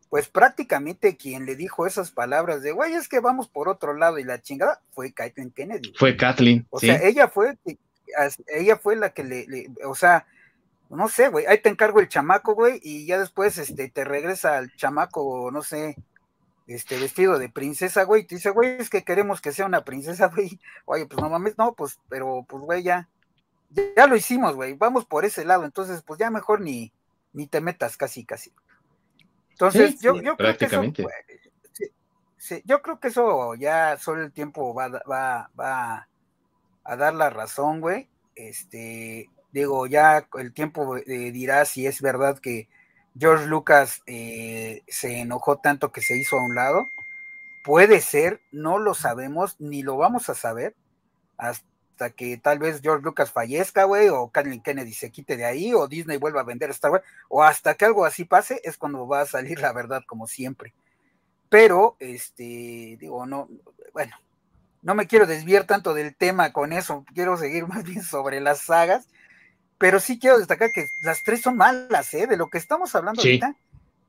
pues 0.10 0.28
prácticamente 0.28 1.16
quien 1.16 1.46
le 1.46 1.56
dijo 1.56 1.88
esas 1.88 2.12
palabras 2.12 2.62
de, 2.62 2.72
güey, 2.72 2.94
es 2.94 3.08
que 3.08 3.20
vamos 3.20 3.48
por 3.48 3.70
otro 3.70 3.94
lado 3.94 4.20
y 4.20 4.24
la 4.24 4.42
chingada, 4.42 4.82
fue 4.92 5.14
Kathleen 5.14 5.52
Kennedy. 5.52 5.94
Fue 5.98 6.18
Kathleen. 6.18 6.68
O 6.70 6.80
sea, 6.80 7.02
ella 7.04 7.30
fue, 7.30 7.58
ella 8.48 8.78
fue 8.78 8.96
la 8.96 9.12
que 9.12 9.24
le 9.24 9.68
o 9.86 9.96
sea, 9.96 10.26
no 10.90 11.10
sé, 11.10 11.30
güey, 11.30 11.46
ahí 11.46 11.60
te 11.60 11.70
encargo 11.70 12.00
el 12.00 12.10
chamaco, 12.10 12.54
güey, 12.54 12.80
y 12.84 13.06
ya 13.06 13.20
después 13.20 13.58
este, 13.58 13.90
te 13.90 14.04
regresa 14.04 14.58
al 14.58 14.76
chamaco, 14.76 15.50
no 15.52 15.62
sé, 15.62 15.96
este 16.68 17.00
vestido 17.00 17.38
de 17.40 17.50
princesa, 17.50 18.04
güey, 18.04 18.26
te 18.26 18.36
dice, 18.36 18.50
güey, 18.50 18.78
es 18.80 18.90
que 18.90 19.04
queremos 19.04 19.42
que 19.42 19.52
sea 19.52 19.66
una 19.66 19.84
princesa, 19.84 20.28
güey. 20.36 20.60
Oye, 20.86 21.06
pues 21.06 21.22
no 21.22 21.30
mames, 21.30 21.58
no, 21.58 21.74
pues, 21.74 22.00
pero 22.10 22.46
pues, 22.48 22.64
güey, 22.64 22.84
ya, 22.84 23.10
ya, 23.96 24.08
lo 24.08 24.16
hicimos, 24.16 24.56
güey, 24.56 24.74
vamos 24.74 25.06
por 25.06 25.26
ese 25.26 25.46
lado, 25.46 25.66
entonces, 25.66 26.02
pues 26.02 26.20
ya 26.20 26.30
mejor 26.32 26.62
ni, 26.62 26.92
ni 27.34 27.48
te 27.48 27.62
metas 27.62 27.98
casi, 27.98 28.26
casi. 28.26 28.54
Entonces, 29.52 30.00
yo, 30.00 30.22
yo 30.22 30.36
creo 30.36 30.58
que 30.58 30.66
eso, 30.66 30.84
yo 32.66 32.82
creo 32.82 33.00
que 33.00 33.08
eso 33.08 33.56
ya 33.56 33.98
solo 33.98 34.22
el 34.24 34.32
tiempo 34.32 34.74
va, 34.74 34.90
va, 34.90 35.50
va 35.60 36.08
a 36.84 36.96
dar 36.96 37.14
la 37.14 37.30
razón, 37.30 37.82
güey. 37.82 38.10
Este, 38.36 39.30
Digo, 39.56 39.88
ya 39.88 40.28
el 40.38 40.52
tiempo 40.52 40.98
eh, 40.98 41.32
dirá 41.32 41.64
si 41.64 41.88
es 41.88 42.02
verdad 42.02 42.40
que 42.40 42.68
George 43.18 43.46
Lucas 43.46 44.02
eh, 44.08 44.84
se 44.88 45.20
enojó 45.20 45.58
tanto 45.58 45.92
que 45.92 46.02
se 46.02 46.18
hizo 46.18 46.38
a 46.38 46.44
un 46.44 46.56
lado. 46.56 46.90
Puede 47.64 48.02
ser, 48.02 48.42
no 48.52 48.78
lo 48.78 48.94
sabemos, 48.94 49.56
ni 49.60 49.82
lo 49.82 49.98
vamos 49.98 50.30
a 50.30 50.36
saber 50.36 50.76
hasta 51.38 52.10
que 52.12 52.38
tal 52.38 52.60
vez 52.60 52.82
George 52.82 53.04
Lucas 53.04 53.32
fallezca, 53.32 53.86
güey, 53.86 54.10
o 54.10 54.30
Kathleen 54.30 54.62
Kennedy 54.62 54.94
se 54.94 55.12
quite 55.12 55.38
de 55.38 55.46
ahí, 55.46 55.74
o 55.74 55.88
Disney 55.88 56.18
vuelva 56.18 56.42
a 56.42 56.46
vender 56.46 56.70
Star 56.72 56.92
Wars, 56.92 57.06
o 57.30 57.44
hasta 57.44 57.76
que 57.76 57.86
algo 57.86 58.06
así 58.06 58.26
pase, 58.26 58.62
es 58.64 58.78
cuando 58.78 59.08
va 59.08 59.22
a 59.22 59.26
salir 59.26 59.60
la 59.60 59.74
verdad, 59.74 60.04
como 60.06 60.28
siempre. 60.28 60.74
Pero, 61.50 61.96
este, 62.00 62.98
digo, 63.00 63.26
no, 63.26 63.48
bueno, 63.94 64.16
no 64.82 64.94
me 64.94 65.08
quiero 65.08 65.26
desviar 65.26 65.66
tanto 65.66 65.94
del 65.94 66.16
tema 66.16 66.54
con 66.54 66.74
eso, 66.74 67.06
quiero 67.14 67.38
seguir 67.38 67.68
más 67.68 67.84
bien 67.84 68.04
sobre 68.04 68.40
las 68.42 68.60
sagas 68.62 69.08
pero 69.86 70.00
sí 70.00 70.18
quiero 70.18 70.40
destacar 70.40 70.72
que 70.72 70.88
las 71.04 71.22
tres 71.22 71.42
son 71.42 71.58
malas, 71.58 72.12
¿eh? 72.16 72.26
De 72.26 72.38
lo 72.38 72.50
que 72.50 72.58
estamos 72.58 72.96
hablando 72.96 73.22
ahorita, 73.22 73.56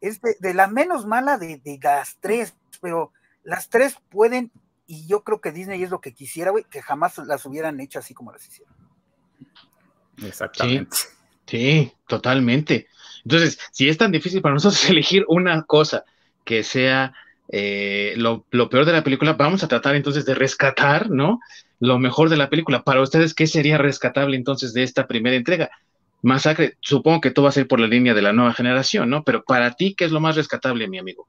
es 0.01 0.23
de, 0.23 0.55
la 0.55 0.69
menos 0.69 1.05
mala 1.05 1.37
de, 1.37 1.61
las 1.83 2.17
tres, 2.19 2.55
pero 2.81 3.13
las 3.44 3.69
tres 3.69 3.98
pueden, 4.09 4.50
y 4.87 5.07
yo 5.07 5.23
creo 5.23 5.42
que 5.42 5.53
Disney 5.53 5.83
es 5.83 5.90
lo 5.90 6.00
que 6.00 6.15
quisiera, 6.15 6.50
güey, 6.50 6.65
que 6.65 6.81
jamás 6.81 7.19
las 7.19 7.44
hubieran 7.44 7.79
hecho 7.79 7.98
así 7.98 8.15
como 8.15 8.33
las 8.33 8.48
hicieron. 8.48 8.75
Exactamente. 10.25 10.96
Sí, 11.44 11.92
totalmente. 12.09 12.87
Entonces, 13.25 13.59
si 13.71 13.90
es 13.90 13.98
tan 13.98 14.13
difícil 14.13 14.40
para 14.40 14.55
nosotros 14.55 14.83
elegir 14.88 15.27
una 15.29 15.63
cosa 15.65 16.07
que 16.46 16.63
sea 16.63 17.13
eh, 17.48 18.15
lo, 18.17 18.46
lo, 18.50 18.71
peor 18.71 18.87
de 18.87 18.92
la 18.92 19.05
película, 19.05 19.35
vamos 19.35 19.63
a 19.63 19.69
tratar 19.69 19.94
entonces 19.94 20.25
de 20.25 20.35
rescatar, 20.35 21.11
¿no? 21.11 21.38
Lo 21.79 21.98
mejor 21.98 22.29
de 22.29 22.37
la 22.37 22.48
película. 22.48 22.83
Para 22.83 23.02
ustedes, 23.02 23.35
¿qué 23.35 23.46
sería 23.46 23.79
rescatable 23.79 24.37
entonces 24.37 24.72
de 24.72 24.83
esta 24.83 25.06
primera 25.06 25.37
entrega? 25.37 25.70
Masacre, 26.22 26.77
supongo 26.81 27.20
que 27.20 27.31
todo 27.31 27.44
va 27.44 27.50
a 27.50 27.52
ser 27.52 27.68
por 27.68 27.81
la 27.81 27.87
línea 27.87 28.14
de 28.14 28.22
la 28.22 28.33
nueva 28.33 28.52
generación, 28.52 29.10
¿no? 29.10 29.22
Pero 29.22 29.44
para 29.44 29.72
ti, 29.72 29.94
¿qué 29.94 30.06
es 30.06 30.10
lo 30.10 30.20
más 30.20 30.37
rescatable, 30.37 30.88
mi 30.88 30.98
amigo? 30.98 31.29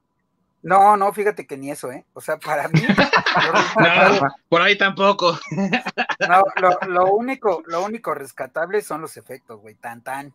No, 0.62 0.96
no, 0.96 1.12
fíjate 1.12 1.46
que 1.46 1.56
ni 1.56 1.70
eso, 1.70 1.92
¿eh? 1.92 2.04
O 2.14 2.20
sea, 2.20 2.36
para 2.38 2.68
mí. 2.68 2.80
no, 3.78 4.28
por 4.48 4.60
ahí 4.60 4.76
tampoco. 4.76 5.38
no, 6.28 6.42
lo, 6.88 7.12
único, 7.12 7.62
lo 7.66 7.84
único 7.84 8.12
rescatable 8.12 8.82
son 8.82 9.00
los 9.00 9.16
efectos, 9.16 9.60
güey, 9.60 9.76
tan 9.76 10.02
tan. 10.02 10.34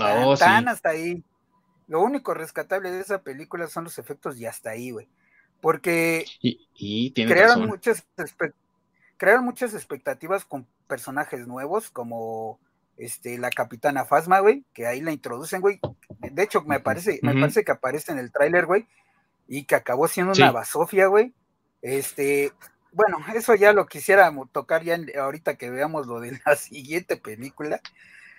Oh, 0.00 0.36
tan, 0.36 0.68
hasta 0.68 0.90
ahí. 0.90 1.22
Lo 1.86 2.02
único 2.02 2.34
rescatable 2.34 2.90
de 2.90 3.00
esa 3.00 3.22
película 3.22 3.68
son 3.68 3.84
los 3.84 3.98
efectos 3.98 4.38
y 4.38 4.46
hasta 4.46 4.70
ahí, 4.70 4.90
güey. 4.90 5.08
Porque 5.60 6.24
y, 6.40 7.12
crearon 7.12 7.66
muchas 7.66 8.06
crearon 9.18 9.44
muchas 9.44 9.74
expectativas 9.74 10.44
con 10.46 10.66
personajes 10.86 11.46
nuevos, 11.46 11.90
como 11.90 12.58
este, 12.96 13.36
la 13.36 13.50
capitana 13.50 14.04
Fasma, 14.04 14.38
güey, 14.40 14.64
que 14.72 14.86
ahí 14.86 15.00
la 15.02 15.12
introducen, 15.12 15.60
güey. 15.60 15.80
De 16.18 16.42
hecho, 16.42 16.62
me 16.62 16.80
parece, 16.80 17.20
me 17.22 17.34
parece 17.34 17.64
que 17.64 17.72
aparece 17.72 18.12
en 18.12 18.18
el 18.18 18.32
tráiler, 18.32 18.64
güey, 18.64 18.86
y 19.46 19.64
que 19.64 19.74
acabó 19.74 20.08
siendo 20.08 20.32
una 20.32 20.52
basofia, 20.52 21.08
güey. 21.08 21.34
Este, 21.82 22.52
bueno, 22.92 23.18
eso 23.34 23.54
ya 23.54 23.72
lo 23.72 23.86
quisiera 23.86 24.32
tocar 24.52 24.82
ya 24.82 24.98
ahorita 25.20 25.56
que 25.56 25.70
veamos 25.70 26.06
lo 26.06 26.20
de 26.20 26.40
la 26.44 26.56
siguiente 26.56 27.16
película. 27.16 27.80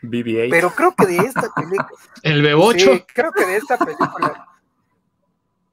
BB-8. 0.02 0.50
Pero 0.50 0.72
creo 0.72 0.96
que 0.96 1.06
de 1.08 1.18
esta 1.18 1.50
película. 1.54 1.90
El 2.24 2.44
B8. 2.44 3.06
creo 3.14 3.32
que 3.34 3.46
de 3.46 3.58
esta 3.58 3.78
película. 3.78 4.48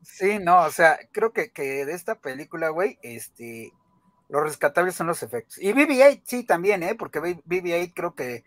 Sí, 0.02 0.38
no, 0.40 0.62
o 0.62 0.70
sea, 0.70 0.98
creo 1.12 1.32
que, 1.32 1.50
que 1.50 1.84
de 1.84 1.92
esta 1.92 2.14
película, 2.16 2.70
güey, 2.70 2.98
este, 3.02 3.72
los 4.28 4.42
rescatables 4.42 4.94
son 4.94 5.06
los 5.06 5.22
efectos. 5.22 5.58
Y 5.58 5.72
BB-8 5.72 6.22
sí 6.24 6.44
también, 6.44 6.82
¿eh? 6.82 6.94
Porque 6.94 7.20
BB-8 7.20 7.92
creo 7.94 8.14
que 8.14 8.44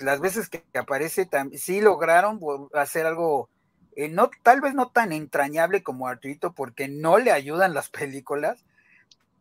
las 0.00 0.20
veces 0.20 0.48
que 0.48 0.62
aparece 0.78 1.28
sí 1.56 1.80
lograron 1.80 2.40
hacer 2.72 3.06
algo, 3.06 3.50
eh, 3.96 4.08
no, 4.08 4.30
tal 4.42 4.60
vez 4.60 4.74
no 4.74 4.90
tan 4.90 5.12
entrañable 5.12 5.82
como 5.82 6.08
Arturito, 6.08 6.52
porque 6.54 6.88
no 6.88 7.18
le 7.18 7.32
ayudan 7.32 7.74
las 7.74 7.90
películas, 7.90 8.64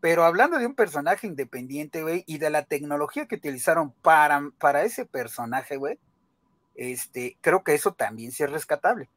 pero 0.01 0.26
hablando 0.26 0.59
de 0.59 0.66
un 0.66 0.76
personaje 0.76 1.28
independiente, 1.28 2.01
güey, 2.01 2.26
y 2.28 2.38
de 2.38 2.49
la 2.49 2.64
tecnología 2.64 3.26
que 3.26 3.36
utilizaron 3.36 3.91
para, 4.01 4.49
para 4.59 4.84
ese 4.84 5.05
personaje, 5.05 5.78
güey, 5.78 5.97
este, 6.76 7.38
creo 7.39 7.64
que 7.64 7.74
eso 7.74 7.93
también 7.93 8.34
sí 8.34 8.43
es 8.43 8.51
rescatable. 8.51 9.09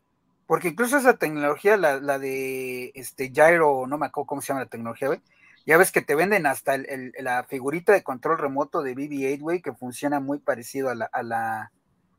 Porque 0.47 0.69
incluso 0.69 0.97
esa 0.97 1.17
tecnología, 1.17 1.77
la, 1.77 1.99
la 1.99 2.21
de 2.21 2.93
este 2.95 3.31
Gyro, 3.31 3.89
no 3.89 3.99
me 3.99 4.07
acuerdo 4.07 4.29
cómo 4.29 4.43
se 4.43 4.49
llama 4.49 4.61
la 4.61 4.71
tecnología, 4.71 5.09
güey, 5.09 5.21
ya 5.67 5.77
ves 5.77 5.91
que 5.91 6.01
te 6.01 6.14
venden 6.14 6.47
hasta 6.47 6.79
la 7.19 7.43
figurita 7.43 7.93
de 7.93 8.05
control 8.05 8.39
remoto 8.39 8.83
de 8.83 8.95
BB-8, 8.95 9.41
güey, 9.41 9.61
que 9.61 9.73
funciona 9.73 10.21
muy 10.21 10.39
parecido 10.39 10.91
a 10.91 10.95
la, 10.95 11.73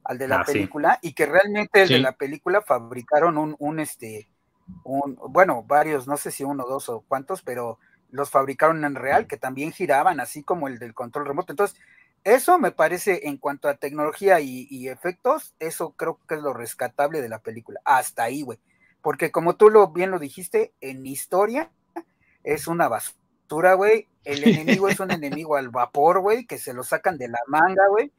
al 0.04 0.18
de 0.18 0.28
la 0.28 0.42
ah, 0.42 0.44
película, 0.44 1.00
y 1.02 1.14
que 1.14 1.26
realmente 1.26 1.82
el 1.82 1.88
de 1.88 2.00
la 2.00 2.12
película 2.12 2.62
fabricaron 2.62 3.38
un, 3.38 3.56
un, 3.58 3.80
este, 3.80 4.30
un, 4.84 5.18
bueno, 5.30 5.64
varios, 5.64 6.08
no 6.08 6.18
sé 6.18 6.30
si 6.32 6.44
uno, 6.44 6.66
dos 6.68 6.90
o 6.90 7.06
cuántos, 7.08 7.42
pero 7.42 7.80
los 8.12 8.30
fabricaron 8.30 8.84
en 8.84 8.96
real, 8.96 9.28
que 9.28 9.38
también 9.38 9.72
giraban, 9.72 10.20
así 10.20 10.44
como 10.44 10.68
el 10.68 10.78
del 10.78 10.94
control 10.94 11.26
remoto. 11.26 11.54
Entonces, 11.54 11.80
eso 12.26 12.60
me 12.60 12.72
parece, 12.72 13.30
en 13.30 13.38
cuanto 13.38 13.70
a 13.70 13.76
tecnología 13.76 14.42
y, 14.42 14.68
y 14.70 14.90
efectos, 14.90 15.56
eso 15.60 15.92
creo 15.92 16.20
que 16.28 16.36
es 16.36 16.42
lo 16.42 16.54
rescatable 16.54 17.22
de 17.22 17.30
la 17.30 17.40
película. 17.40 17.80
Hasta 17.86 18.24
ahí, 18.24 18.42
güey. 18.42 18.60
Porque 19.02 19.32
como 19.32 19.56
tú 19.56 19.70
lo 19.70 19.88
bien 19.90 20.12
lo 20.12 20.20
dijiste, 20.20 20.74
en 20.82 21.06
historia 21.06 21.72
es 22.44 22.68
una 22.68 22.90
basura 22.90 23.27
güey. 23.50 24.08
El 24.24 24.44
enemigo 24.44 24.90
es 24.90 25.00
un 25.00 25.12
enemigo 25.12 25.56
al 25.56 25.70
vapor, 25.70 26.20
güey, 26.20 26.46
que 26.46 26.58
se 26.58 26.74
lo 26.74 26.84
sacan 26.84 27.18
de 27.18 27.30
la 27.30 27.40
manga, 27.48 27.88
güey. 27.90 28.12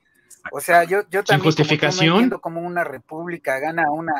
O 0.52 0.60
sea, 0.60 0.84
yo, 0.84 1.02
yo 1.10 1.22
también. 1.24 1.44
justificación. 1.44 2.30
Como, 2.40 2.60
una 2.60 2.84
república 2.84 3.58
gana 3.58 3.90
una, 3.90 4.14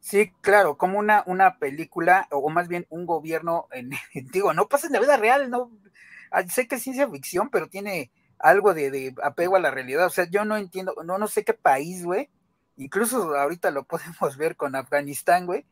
Sí, 0.00 0.32
claro, 0.40 0.76
como 0.76 0.98
una, 0.98 1.22
una 1.26 1.58
película, 1.58 2.28
o 2.30 2.48
más 2.50 2.68
bien 2.68 2.86
un 2.90 3.06
gobierno, 3.06 3.68
en, 3.72 3.90
digo, 4.32 4.52
no 4.54 4.68
pasa 4.68 4.86
en 4.86 4.94
la 4.94 5.00
vida 5.00 5.16
real, 5.16 5.50
no. 5.50 5.70
Ah, 6.30 6.42
sé 6.48 6.66
que 6.66 6.76
es 6.76 6.82
ciencia 6.82 7.08
ficción, 7.08 7.48
pero 7.50 7.68
tiene 7.68 8.10
algo 8.38 8.74
de, 8.74 8.90
de, 8.90 9.14
apego 9.22 9.56
a 9.56 9.60
la 9.60 9.70
realidad. 9.70 10.06
O 10.06 10.10
sea, 10.10 10.28
yo 10.28 10.44
no 10.44 10.56
entiendo, 10.56 10.94
no, 11.04 11.18
no 11.18 11.26
sé 11.28 11.44
qué 11.44 11.54
país, 11.54 12.04
güey. 12.04 12.30
Incluso 12.76 13.36
ahorita 13.36 13.70
lo 13.70 13.84
podemos 13.86 14.36
ver 14.36 14.56
con 14.56 14.74
Afganistán, 14.74 15.46
güey 15.46 15.66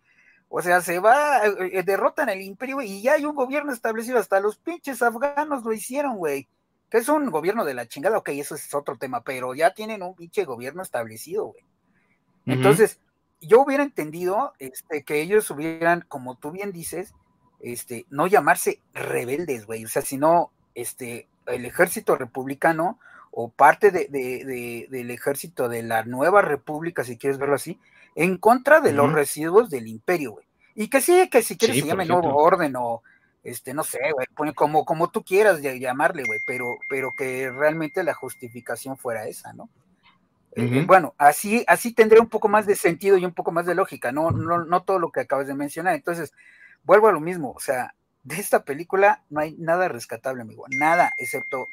o 0.55 0.61
sea, 0.61 0.83
se 0.83 0.99
va, 0.99 1.47
eh, 1.47 1.79
eh, 1.79 1.83
derrotan 1.83 2.29
el 2.29 2.43
imperio 2.43 2.83
y 2.83 3.01
ya 3.01 3.15
hay 3.15 3.25
un 3.25 3.35
gobierno 3.35 3.73
establecido, 3.73 4.19
hasta 4.19 4.39
los 4.39 4.59
pinches 4.59 5.01
afganos 5.01 5.65
lo 5.65 5.73
hicieron, 5.73 6.19
güey. 6.19 6.47
Que 6.91 6.99
es 6.99 7.09
un 7.09 7.31
gobierno 7.31 7.65
de 7.65 7.73
la 7.73 7.89
chingada, 7.89 8.19
ok, 8.19 8.29
eso 8.35 8.55
es 8.55 8.75
otro 8.75 8.99
tema, 8.99 9.23
pero 9.25 9.55
ya 9.55 9.73
tienen 9.73 10.03
un 10.03 10.15
pinche 10.15 10.45
gobierno 10.45 10.83
establecido, 10.83 11.47
güey. 11.47 11.65
Entonces, 12.45 13.01
yo 13.41 13.63
hubiera 13.63 13.83
entendido 13.83 14.53
este, 14.59 15.05
que 15.05 15.23
ellos 15.23 15.51
hubieran, 15.51 16.05
como 16.07 16.35
tú 16.35 16.51
bien 16.51 16.71
dices, 16.71 17.15
este, 17.61 18.05
no 18.11 18.27
llamarse 18.27 18.83
rebeldes, 18.93 19.65
güey, 19.65 19.87
o 19.87 19.89
sea, 19.89 20.03
sino 20.03 20.51
este, 20.75 21.29
el 21.47 21.65
ejército 21.65 22.15
republicano 22.15 22.99
o 23.31 23.49
parte 23.49 23.91
de, 23.91 24.07
del 24.91 25.11
ejército 25.11 25.71
de 25.71 25.83
la 25.83 26.05
nueva 26.05 26.43
república, 26.43 27.05
si 27.05 27.17
quieres 27.17 27.39
verlo 27.39 27.55
así, 27.55 27.81
en 28.15 28.37
contra 28.37 28.81
de 28.81 28.93
los 28.93 29.13
residuos 29.13 29.71
del 29.71 29.87
imperio, 29.87 30.33
güey. 30.33 30.47
Y 30.75 30.89
que 30.89 31.01
sí, 31.01 31.29
que 31.31 31.43
si 31.43 31.57
quieres 31.57 31.81
se 31.81 31.87
llame 31.87 32.07
nuevo 32.07 32.37
orden 32.37 32.75
o 32.77 33.03
este, 33.43 33.75
no 33.75 33.83
sé, 33.83 33.99
güey, 34.13 34.55
como, 34.55 34.85
como 34.85 35.11
tú 35.11 35.23
quieras 35.25 35.61
llamarle, 35.61 36.23
güey, 36.25 36.41
pero, 36.47 36.77
pero 36.89 37.13
que 37.17 37.51
realmente 37.51 38.05
la 38.05 38.15
justificación 38.15 38.97
fuera 38.97 39.27
esa, 39.27 39.53
¿no? 39.53 39.69
Eh, 40.55 40.85
bueno, 40.87 41.15
así, 41.17 41.65
así 41.67 41.93
tendría 41.93 42.21
un 42.21 42.29
poco 42.29 42.47
más 42.47 42.67
de 42.67 42.77
sentido 42.77 43.17
y 43.17 43.25
un 43.25 43.33
poco 43.33 43.53
más 43.53 43.65
de 43.67 43.75
lógica, 43.75 44.13
no, 44.13 44.31
no, 44.31 44.65
no 44.65 44.83
todo 44.83 44.99
lo 44.99 45.11
que 45.11 45.21
acabas 45.21 45.47
de 45.47 45.55
mencionar. 45.55 45.95
Entonces, 45.95 46.33
vuelvo 46.85 47.09
a 47.09 47.13
lo 47.13 47.21
mismo, 47.21 47.53
o 47.53 47.61
sea, 47.61 47.95
de 48.23 48.37
esta 48.37 48.65
película 48.65 49.25
no 49.31 49.41
hay 49.41 49.57
nada 49.59 49.89
rescatable, 49.89 50.43
amigo, 50.43 50.65
nada, 50.79 51.13
excepto 51.17 51.67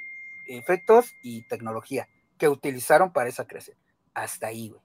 efectos 0.48 1.14
y 1.22 1.48
tecnología 1.48 2.08
que 2.38 2.48
utilizaron 2.48 3.12
para 3.12 3.30
esa 3.30 3.46
creación. 3.46 3.78
Hasta 4.14 4.48
ahí, 4.48 4.70
güey. 4.70 4.82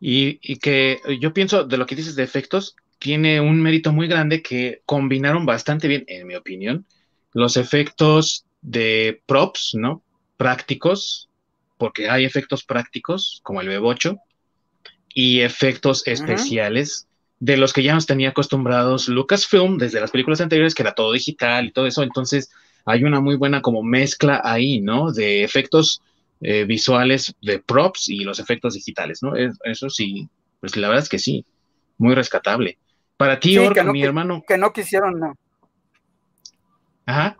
Y, 0.00 0.56
que 0.58 1.00
yo 1.20 1.32
pienso 1.32 1.64
de 1.64 1.76
lo 1.76 1.86
que 1.86 1.96
dices 1.96 2.14
de 2.14 2.22
efectos, 2.22 2.76
tiene 2.98 3.40
un 3.40 3.60
mérito 3.60 3.92
muy 3.92 4.08
grande 4.08 4.42
que 4.42 4.82
combinaron 4.86 5.46
bastante 5.46 5.88
bien, 5.88 6.04
en 6.08 6.26
mi 6.26 6.34
opinión, 6.34 6.86
los 7.32 7.56
efectos 7.56 8.44
de 8.60 9.22
props, 9.26 9.72
¿no? 9.74 10.02
Prácticos, 10.36 11.28
porque 11.76 12.08
hay 12.08 12.24
efectos 12.24 12.64
prácticos, 12.64 13.40
como 13.42 13.60
el 13.60 13.68
B8, 13.68 14.18
y 15.14 15.40
efectos 15.40 16.06
especiales 16.06 17.08
de 17.40 17.56
los 17.56 17.72
que 17.72 17.82
ya 17.82 17.94
nos 17.94 18.06
tenía 18.06 18.30
acostumbrados 18.30 19.08
Lucasfilm 19.08 19.78
desde 19.78 20.00
las 20.00 20.10
películas 20.10 20.40
anteriores, 20.40 20.74
que 20.74 20.82
era 20.82 20.94
todo 20.94 21.12
digital 21.12 21.66
y 21.66 21.72
todo 21.72 21.86
eso. 21.86 22.02
Entonces, 22.02 22.50
hay 22.84 23.04
una 23.04 23.20
muy 23.20 23.36
buena 23.36 23.62
como 23.62 23.82
mezcla 23.82 24.40
ahí, 24.44 24.80
¿no? 24.80 25.12
De 25.12 25.44
efectos 25.44 26.02
eh, 26.40 26.64
visuales 26.64 27.34
de 27.42 27.58
props 27.58 28.08
y 28.08 28.20
los 28.20 28.38
efectos 28.38 28.74
digitales, 28.74 29.22
¿no? 29.22 29.32
eso 29.36 29.90
sí, 29.90 30.28
pues 30.60 30.76
la 30.76 30.88
verdad 30.88 31.02
es 31.02 31.08
que 31.08 31.18
sí, 31.18 31.44
muy 31.96 32.14
rescatable. 32.14 32.78
Para 33.16 33.40
ti, 33.40 33.58
mi 33.58 34.02
hermano. 34.02 34.44
Que 34.46 34.56
no 34.56 34.72
quisieron, 34.72 35.18
no. 35.18 35.34
Ajá. 37.04 37.36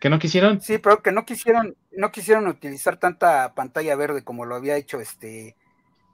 ¿Que 0.00 0.10
no 0.10 0.18
quisieron? 0.18 0.60
Sí, 0.60 0.78
pero 0.78 1.00
que 1.00 1.12
no 1.12 1.24
quisieron, 1.24 1.76
no 1.92 2.10
quisieron 2.10 2.48
utilizar 2.48 2.96
tanta 2.96 3.54
pantalla 3.54 3.94
verde 3.94 4.24
como 4.24 4.44
lo 4.44 4.56
había 4.56 4.76
hecho 4.76 4.98
este 4.98 5.54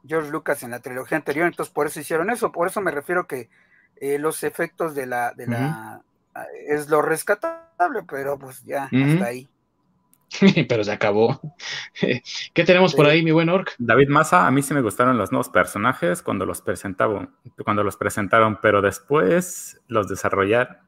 George 0.07 0.30
Lucas 0.30 0.62
en 0.62 0.72
la 0.72 0.80
trilogía 0.80 1.16
anterior, 1.16 1.46
entonces 1.46 1.72
por 1.72 1.86
eso 1.86 2.01
hicieron 2.01 2.28
eso, 2.30 2.53
por 2.53 2.68
eso 2.68 2.82
me 2.82 2.90
refiero 2.90 3.26
que 3.26 3.49
eh, 3.96 4.18
los 4.18 4.42
efectos 4.42 4.94
de 4.94 5.07
la, 5.07 5.32
de 5.32 5.46
la 5.46 6.03
es 6.66 6.88
lo 6.88 7.03
rescatable, 7.03 8.03
pero 8.07 8.38
pues 8.38 8.62
ya 8.64 8.84
hasta 8.84 9.24
ahí. 9.24 9.49
pero 10.68 10.85
se 10.85 10.93
acabó. 10.93 11.41
¿Qué 12.53 12.64
tenemos 12.64 12.95
por 12.95 13.07
ahí, 13.07 13.22
mi 13.22 13.31
buen 13.31 13.49
Orc? 13.49 13.74
David 13.79 14.09
Massa, 14.09 14.47
a 14.47 14.51
mí 14.51 14.62
sí 14.62 14.74
me 14.74 14.83
gustaron 14.83 15.18
los 15.18 15.33
nuevos 15.33 15.49
personajes 15.49 16.22
cuando 16.22 16.47
los 16.47 16.61
presentaron, 16.61 17.31
cuando 17.64 17.83
los 17.85 17.97
presentaron, 17.97 18.59
pero 18.61 18.83
después 18.83 19.81
los 19.89 20.09
desarrollar, 20.09 20.81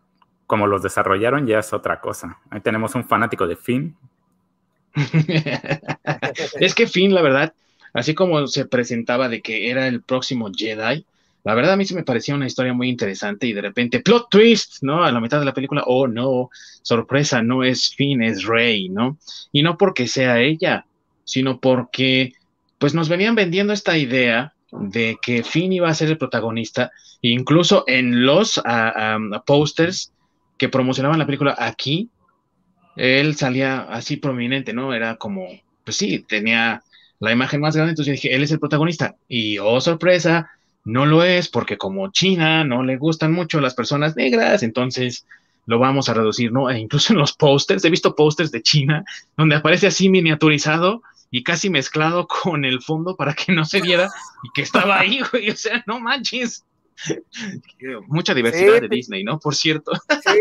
como 0.47 0.67
los 0.67 0.83
desarrollaron 0.83 1.47
ya 1.47 1.59
es 1.59 1.73
otra 1.73 2.01
cosa. 2.01 2.39
Ahí 2.51 2.61
tenemos 2.61 2.95
un 2.95 3.05
fanático 3.05 3.47
de 3.47 3.57
Finn. 3.57 3.97
es 6.61 6.75
que 6.75 6.87
Finn, 6.87 7.15
la 7.15 7.23
verdad, 7.23 7.55
así 7.93 8.15
como 8.15 8.47
se 8.47 8.67
presentaba 8.67 9.29
de 9.29 9.41
que 9.41 9.71
era 9.71 9.87
el 9.87 10.03
próximo 10.03 10.51
Jedi, 10.55 11.07
la 11.45 11.55
verdad 11.55 11.73
a 11.73 11.77
mí 11.77 11.85
sí 11.85 11.95
me 11.95 12.05
parecía 12.05 12.35
una 12.35 12.47
historia 12.47 12.73
muy 12.73 12.89
interesante 12.89 13.47
y 13.47 13.53
de 13.53 13.63
repente, 13.63 14.01
plot 14.01 14.29
twist, 14.31 14.83
¿no? 14.83 15.05
A 15.05 15.13
la 15.13 15.21
mitad 15.21 15.39
de 15.39 15.47
la 15.47 15.55
película, 15.55 15.83
oh 15.87 16.07
no, 16.07 16.51
sorpresa, 16.83 17.43
no 17.43 17.65
es 17.65 17.95
Finn, 17.95 18.23
es 18.23 18.45
Rey, 18.45 18.89
¿no? 18.89 19.19
Y 19.53 19.63
no 19.63 19.79
porque 19.79 20.07
sea 20.07 20.41
ella, 20.41 20.87
sino 21.25 21.61
porque 21.61 22.33
pues 22.79 22.95
nos 22.95 23.09
venían 23.09 23.35
vendiendo 23.35 23.73
esta 23.73 23.97
idea 23.97 24.55
de 24.73 25.17
que 25.21 25.43
Finn 25.43 25.73
iba 25.73 25.89
a 25.89 25.95
ser 25.95 26.09
el 26.09 26.19
protagonista, 26.19 26.91
incluso 27.23 27.85
en 27.87 28.25
los 28.25 28.61
posters 29.47 30.13
que 30.59 30.69
promocionaban 30.69 31.19
la 31.19 31.27
película 31.27 31.55
aquí, 31.59 32.11
él 32.97 33.35
salía 33.37 33.81
así 33.81 34.17
prominente, 34.17 34.73
¿no? 34.73 34.93
Era 34.93 35.17
como, 35.17 35.47
pues 35.85 35.97
sí, 35.97 36.25
tenía 36.29 36.83
la 37.19 37.33
imagen 37.33 37.61
más 37.61 37.75
grande, 37.75 37.91
entonces 37.91 38.13
dije, 38.13 38.35
él 38.35 38.43
es 38.43 38.51
el 38.51 38.61
protagonista. 38.61 39.17
Y 39.29 39.59
oh, 39.59 39.81
sorpresa, 39.81 40.51
no 40.85 41.07
lo 41.07 41.25
es 41.25 41.49
porque 41.49 41.79
como 41.79 42.11
China 42.11 42.65
no 42.65 42.83
le 42.83 42.97
gustan 42.97 43.33
mucho 43.33 43.61
las 43.61 43.75
personas 43.75 44.17
negras, 44.17 44.63
entonces 44.63 45.27
lo 45.67 45.79
vamos 45.79 46.09
a 46.09 46.15
reducir, 46.15 46.53
¿no? 46.53 46.71
E 46.71 46.79
incluso 46.79 47.13
en 47.13 47.19
los 47.19 47.33
pósters, 47.33 47.85
he 47.85 47.91
visto 47.91 48.15
pósters 48.15 48.51
de 48.51 48.63
China 48.63 49.05
donde 49.37 49.57
aparece 49.57 49.87
así 49.87 50.09
miniaturizado 50.09 51.03
y 51.31 51.45
casi 51.45 51.71
mezclado 51.71 52.27
con 52.27 52.65
el 52.65 52.83
fondo 52.83 53.17
para 53.17 53.35
que 53.35 53.53
no 53.53 53.65
se 53.65 53.81
viera 53.81 54.11
y 54.43 54.51
que 54.53 54.63
estaba 54.63 54.99
ahí, 54.99 55.21
güey, 55.33 55.51
o 55.51 55.57
sea, 55.57 55.83
no 55.87 56.01
manches. 56.01 56.65
Mucha 58.09 58.35
diversidad 58.35 58.83
de 58.83 58.89
Disney, 58.89 59.25
¿no? 59.25 59.39
Por 59.39 59.55
cierto. 59.55 59.93
Sí, 59.95 60.39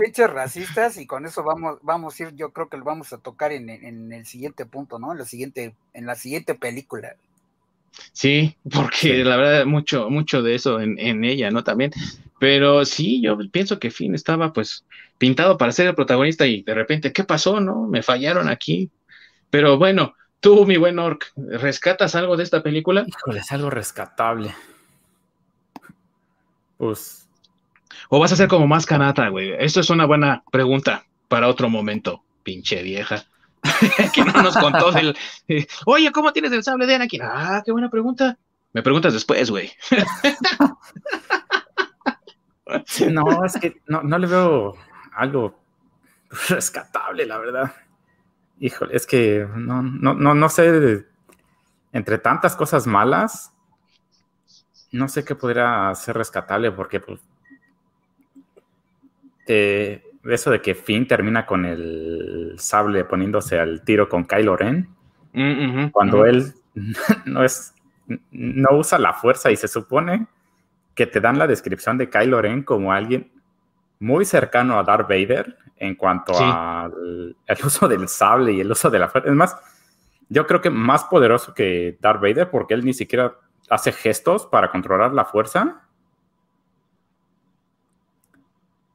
pinches 0.00 0.30
racistas 0.30 0.96
y 0.96 1.06
con 1.06 1.26
eso 1.26 1.44
vamos, 1.44 1.78
vamos 1.82 2.18
a 2.18 2.22
ir, 2.24 2.34
yo 2.34 2.52
creo 2.52 2.68
que 2.68 2.78
lo 2.78 2.84
vamos 2.84 3.12
a 3.12 3.18
tocar 3.18 3.52
en, 3.52 3.68
el 4.12 4.26
siguiente 4.26 4.64
punto, 4.66 4.98
¿no? 4.98 5.12
En 5.12 5.18
la 5.18 5.24
siguiente, 5.24 5.74
en 5.92 6.06
la 6.06 6.14
siguiente 6.14 6.54
película. 6.54 7.16
Sí, 8.12 8.56
porque 8.70 9.24
la 9.24 9.36
verdad, 9.36 9.66
mucho, 9.66 10.10
mucho 10.10 10.42
de 10.42 10.54
eso 10.54 10.80
en, 10.80 10.98
en, 10.98 11.24
ella, 11.24 11.50
¿no? 11.50 11.64
También. 11.64 11.92
Pero 12.38 12.84
sí, 12.84 13.20
yo 13.22 13.38
pienso 13.50 13.78
que 13.78 13.90
Finn 13.90 14.14
estaba 14.14 14.52
pues 14.52 14.84
pintado 15.18 15.58
para 15.58 15.72
ser 15.72 15.86
el 15.88 15.94
protagonista 15.94 16.46
y 16.46 16.62
de 16.62 16.74
repente, 16.74 17.12
¿qué 17.12 17.24
pasó, 17.24 17.60
no? 17.60 17.86
Me 17.86 18.02
fallaron 18.02 18.48
aquí. 18.48 18.90
Pero 19.50 19.78
bueno, 19.78 20.14
tú, 20.40 20.64
mi 20.66 20.76
buen 20.76 20.98
Orc, 20.98 21.32
¿rescatas 21.36 22.14
algo 22.14 22.36
de 22.36 22.44
esta 22.44 22.62
película? 22.62 23.04
Híjole, 23.06 23.40
es 23.40 23.52
algo 23.52 23.70
rescatable. 23.70 24.54
Pues. 26.78 27.28
¿O 28.08 28.18
vas 28.18 28.32
a 28.32 28.36
ser 28.36 28.48
como 28.48 28.66
más 28.66 28.86
canata, 28.86 29.28
güey? 29.28 29.52
Esto 29.58 29.80
es 29.80 29.90
una 29.90 30.06
buena 30.06 30.42
pregunta 30.50 31.04
para 31.28 31.48
otro 31.48 31.68
momento, 31.68 32.24
pinche 32.42 32.82
vieja. 32.82 33.24
que 34.14 34.24
no 34.24 34.42
nos 34.42 34.56
contó 34.56 34.92
del. 34.92 35.16
Oye, 35.86 36.12
¿cómo 36.12 36.32
tienes 36.32 36.52
el 36.52 36.62
sable 36.62 36.86
de 36.86 36.94
Anakin? 36.94 37.22
Ah, 37.22 37.62
qué 37.64 37.72
buena 37.72 37.90
pregunta. 37.90 38.38
Me 38.72 38.82
preguntas 38.82 39.12
después, 39.12 39.50
güey. 39.50 39.70
no, 43.10 43.44
es 43.44 43.58
que 43.60 43.82
no, 43.86 44.18
le 44.18 44.26
veo 44.26 44.74
algo 45.12 45.58
rescatable, 46.48 47.26
la 47.26 47.38
verdad. 47.38 47.74
Híjole, 48.60 48.96
es 48.96 49.06
que 49.06 49.46
no, 49.56 49.82
no, 49.82 50.14
no, 50.14 50.34
no 50.34 50.48
sé, 50.48 51.04
entre 51.92 52.18
tantas 52.18 52.54
cosas 52.54 52.86
malas, 52.86 53.52
no 54.92 55.08
sé 55.08 55.24
qué 55.24 55.34
podría 55.34 55.92
ser 55.94 56.16
rescatable 56.16 56.70
porque 56.70 57.00
pues, 57.00 57.20
eh, 59.46 60.09
eso 60.24 60.50
de 60.50 60.60
que 60.60 60.74
Finn 60.74 61.06
termina 61.06 61.46
con 61.46 61.64
el 61.64 62.54
sable 62.58 63.04
poniéndose 63.04 63.58
al 63.58 63.82
tiro 63.82 64.08
con 64.08 64.24
Kylo 64.24 64.56
Ren, 64.56 64.88
mm, 65.32 65.88
cuando 65.88 66.26
él 66.26 66.52
no 67.26 67.44
es 67.44 67.74
no 68.30 68.76
usa 68.76 68.98
la 68.98 69.12
fuerza 69.12 69.50
y 69.50 69.56
se 69.56 69.68
supone 69.68 70.26
que 70.94 71.06
te 71.06 71.20
dan 71.20 71.38
la 71.38 71.46
descripción 71.46 71.96
de 71.96 72.10
Kylo 72.10 72.42
Ren 72.42 72.62
como 72.62 72.92
alguien 72.92 73.30
muy 74.00 74.24
cercano 74.24 74.78
a 74.78 74.82
Darth 74.82 75.08
Vader 75.08 75.56
en 75.76 75.94
cuanto 75.94 76.32
al 76.36 77.24
uso 77.64 77.88
del 77.88 78.08
sable 78.08 78.52
y 78.52 78.60
el 78.60 78.70
uso 78.70 78.90
de 78.90 78.98
la 78.98 79.08
fuerza. 79.08 79.28
Es 79.28 79.34
más, 79.34 79.56
yo 80.28 80.46
creo 80.46 80.60
que 80.60 80.70
más 80.70 81.04
poderoso 81.04 81.54
que 81.54 81.96
Darth 82.00 82.20
Vader 82.20 82.50
porque 82.50 82.74
él 82.74 82.84
ni 82.84 82.94
siquiera 82.94 83.34
hace 83.68 83.92
gestos 83.92 84.46
para 84.46 84.70
controlar 84.70 85.12
la 85.12 85.24
fuerza. 85.24 85.82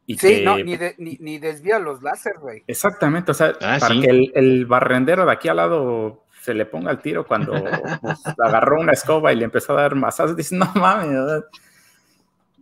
Y 0.08 0.18
sí, 0.18 0.44
no, 0.44 0.58
ni, 0.58 1.40
desvía 1.40 1.80
los 1.80 2.04
láser, 2.04 2.34
güey. 2.40 2.64
Exactamente, 2.68 3.32
o 3.32 3.34
sea, 3.34 3.54
ah, 3.62 3.78
para 3.80 3.96
que 4.00 4.32
el, 4.36 4.66
barrendero 4.68 5.26
de 5.26 5.32
aquí 5.32 5.48
al 5.48 5.58
lado 5.58 6.26
se 6.42 6.54
le 6.54 6.68
ponga 6.68 6.92
el 6.92 7.00
tiro 7.00 7.26
cuando 7.26 7.54
pues, 8.02 8.22
agarró 8.40 8.80
una 8.80 8.92
escoba 8.92 9.34
y 9.34 9.36
le 9.36 9.46
empezó 9.46 9.74
a 9.74 9.82
dar 9.82 9.96
masas, 9.96 10.36
dice, 10.36 10.56
no 10.56 10.72
mames. 10.76 11.44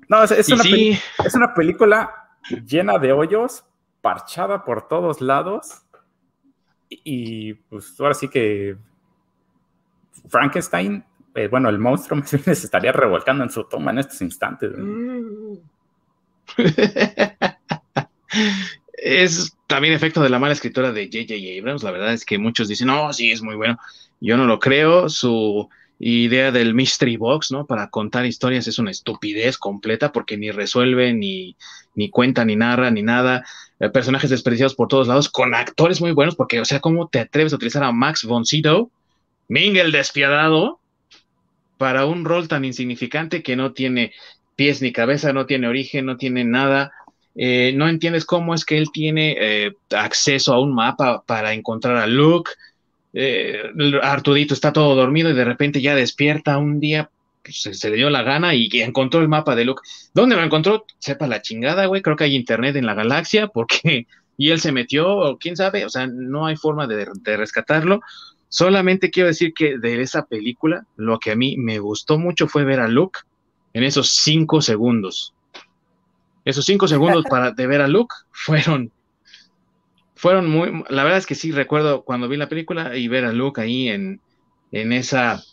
No, 0.08 0.24
es, 0.24 0.50
una 0.50 0.64
es 0.64 1.36
una 1.36 1.54
película 1.54 2.30
llena 2.66 2.98
de 2.98 3.12
hoyos, 3.12 3.66
parchada 4.02 4.64
por 4.64 4.88
todos 4.88 5.22
lados. 5.22 5.82
Y, 6.90 7.56
pues 7.56 7.96
ahora 8.00 8.14
sí 8.14 8.28
que 8.28 8.78
Frankenstein, 10.30 11.04
eh, 11.36 11.48
bueno, 11.48 11.70
el 11.70 11.80
monstruo 11.80 12.22
se 12.26 12.52
estaría 12.52 12.92
revolcando 12.92 13.44
en 13.44 13.50
su 13.50 13.64
toma 13.66 13.92
en 13.92 14.00
estos 14.00 14.22
instantes. 14.22 14.72
Es 18.98 19.56
también 19.68 19.94
efecto 19.94 20.22
de 20.22 20.30
la 20.30 20.40
mala 20.40 20.54
escritura 20.54 20.92
de 20.92 21.06
J.J. 21.06 21.34
Abrams. 21.60 21.84
La 21.84 21.92
verdad 21.92 22.14
es 22.14 22.26
que 22.26 22.38
muchos 22.38 22.68
dicen, 22.68 22.88
no, 22.88 23.12
sí, 23.14 23.32
es 23.32 23.42
muy 23.42 23.56
bueno. 23.56 23.78
Yo 24.20 24.38
no 24.38 24.46
lo 24.46 24.60
creo. 24.60 25.10
Su 25.10 25.70
idea 26.00 26.52
del 26.52 26.74
mystery 26.74 27.18
box, 27.18 27.52
¿no? 27.52 27.66
Para 27.66 27.90
contar 27.90 28.26
historias 28.26 28.68
es 28.68 28.80
una 28.80 28.92
estupidez 28.92 29.58
completa 29.58 30.12
porque 30.12 30.38
ni 30.38 30.52
resuelve, 30.52 31.14
ni, 31.14 31.56
ni 31.96 32.10
cuenta, 32.10 32.46
ni 32.46 32.56
narra, 32.56 32.92
ni 32.92 33.04
nada. 33.04 33.46
Eh, 33.80 33.90
personajes 33.90 34.30
desperdiciados 34.30 34.76
por 34.76 34.88
todos 34.88 35.08
lados, 35.08 35.30
con 35.30 35.54
actores 35.56 36.02
muy 36.02 36.12
buenos, 36.12 36.36
porque, 36.36 36.60
o 36.60 36.66
sea, 36.66 36.80
¿cómo 36.80 37.08
te 37.08 37.20
atreves 37.20 37.54
a 37.54 37.56
utilizar 37.56 37.84
a 37.84 37.92
Max 37.92 38.24
von 38.24 38.46
Sydow, 38.46 38.92
Ming 39.48 39.76
el 39.78 39.92
despiadado, 39.92 40.80
para 41.78 42.06
un 42.06 42.24
rol 42.24 42.48
tan 42.48 42.64
insignificante 42.66 43.44
que 43.44 43.56
no 43.56 43.74
tiene 43.74 44.14
pies 44.56 44.82
ni 44.82 44.92
cabeza, 44.92 45.34
no 45.34 45.46
tiene 45.46 45.68
origen, 45.68 46.06
no 46.06 46.18
tiene 46.18 46.44
nada? 46.44 46.92
Eh, 47.36 47.74
no 47.76 47.88
entiendes 47.88 48.26
cómo 48.26 48.54
es 48.54 48.66
que 48.66 48.78
él 48.78 48.92
tiene 48.92 49.36
eh, 49.40 49.74
acceso 49.92 50.54
a 50.54 50.62
un 50.62 50.74
mapa 50.74 51.24
para 51.26 51.54
encontrar 51.54 51.98
a 51.98 52.06
Luke 52.08 52.52
eh, 53.14 53.62
Artudito 54.02 54.56
está 54.56 54.74
todo 54.74 54.96
dormido 54.96 55.30
y 55.30 55.34
de 55.34 55.46
repente 55.46 55.82
ya 55.82 55.96
despierta 55.96 56.58
un 56.58 56.80
día, 56.80 57.10
pues, 57.44 57.62
se, 57.62 57.90
le 57.90 57.96
dio 57.96 58.10
la 58.10 58.24
gana 58.24 58.56
y, 58.56 58.70
encontró 58.82 59.22
el 59.22 59.28
mapa 59.28 59.56
de 59.56 59.66
Luke. 59.66 59.84
¿Dónde 60.14 60.36
lo 60.36 60.44
encontró? 60.44 60.86
Sepa 61.00 61.28
la 61.28 61.42
chingada, 61.42 61.86
güey. 61.86 62.02
Creo 62.02 62.16
que 62.16 62.26
hay 62.26 62.36
internet 62.36 62.76
en 62.76 62.88
la 62.88 62.96
galaxia 62.96 63.48
porque 63.48 64.08
y 64.38 64.50
él 64.50 64.60
se 64.60 64.72
metió, 64.72 65.38
quién 65.40 65.56
sabe, 65.56 65.86
o 65.86 65.90
sea, 65.90 66.08
no 66.08 66.48
hay 66.48 66.56
forma 66.56 66.88
de, 66.88 67.06
rescatarlo. 67.38 68.02
Solamente 68.50 69.12
quiero 69.12 69.28
decir 69.28 69.54
que 69.54 69.78
de 69.78 70.02
esa 70.02 70.26
película, 70.26 70.86
lo 70.96 71.20
que 71.20 71.32
a 71.32 71.36
mí 71.36 71.56
me 71.58 71.80
gustó 71.80 72.20
mucho 72.20 72.48
fue 72.48 72.64
ver 72.64 72.80
a 72.80 72.88
Luke 72.88 73.20
en 73.74 73.84
esos 73.84 74.12
cinco 74.12 74.62
segundos. 74.62 75.34
Esos 76.46 76.66
cinco 76.66 76.88
segundos 76.88 77.26
para 77.30 77.52
de 77.52 77.68
ver 77.68 77.82
a 77.82 77.88
Luke 77.88 78.16
fueron 78.32 78.92
fueron 80.16 80.50
muy, 80.50 80.86
la 80.88 81.04
verdad 81.04 81.18
es 81.18 81.26
que 81.26 81.36
sí 81.36 81.52
recuerdo 81.52 82.04
cuando 82.06 82.30
vi 82.30 82.38
la 82.38 82.48
película 82.48 82.96
y 82.96 83.10
ver 83.10 83.26
a 83.26 83.34
Luke 83.34 83.60
ahí 83.60 83.90
en, 83.90 84.22
en 84.72 84.94
esa 84.94 85.44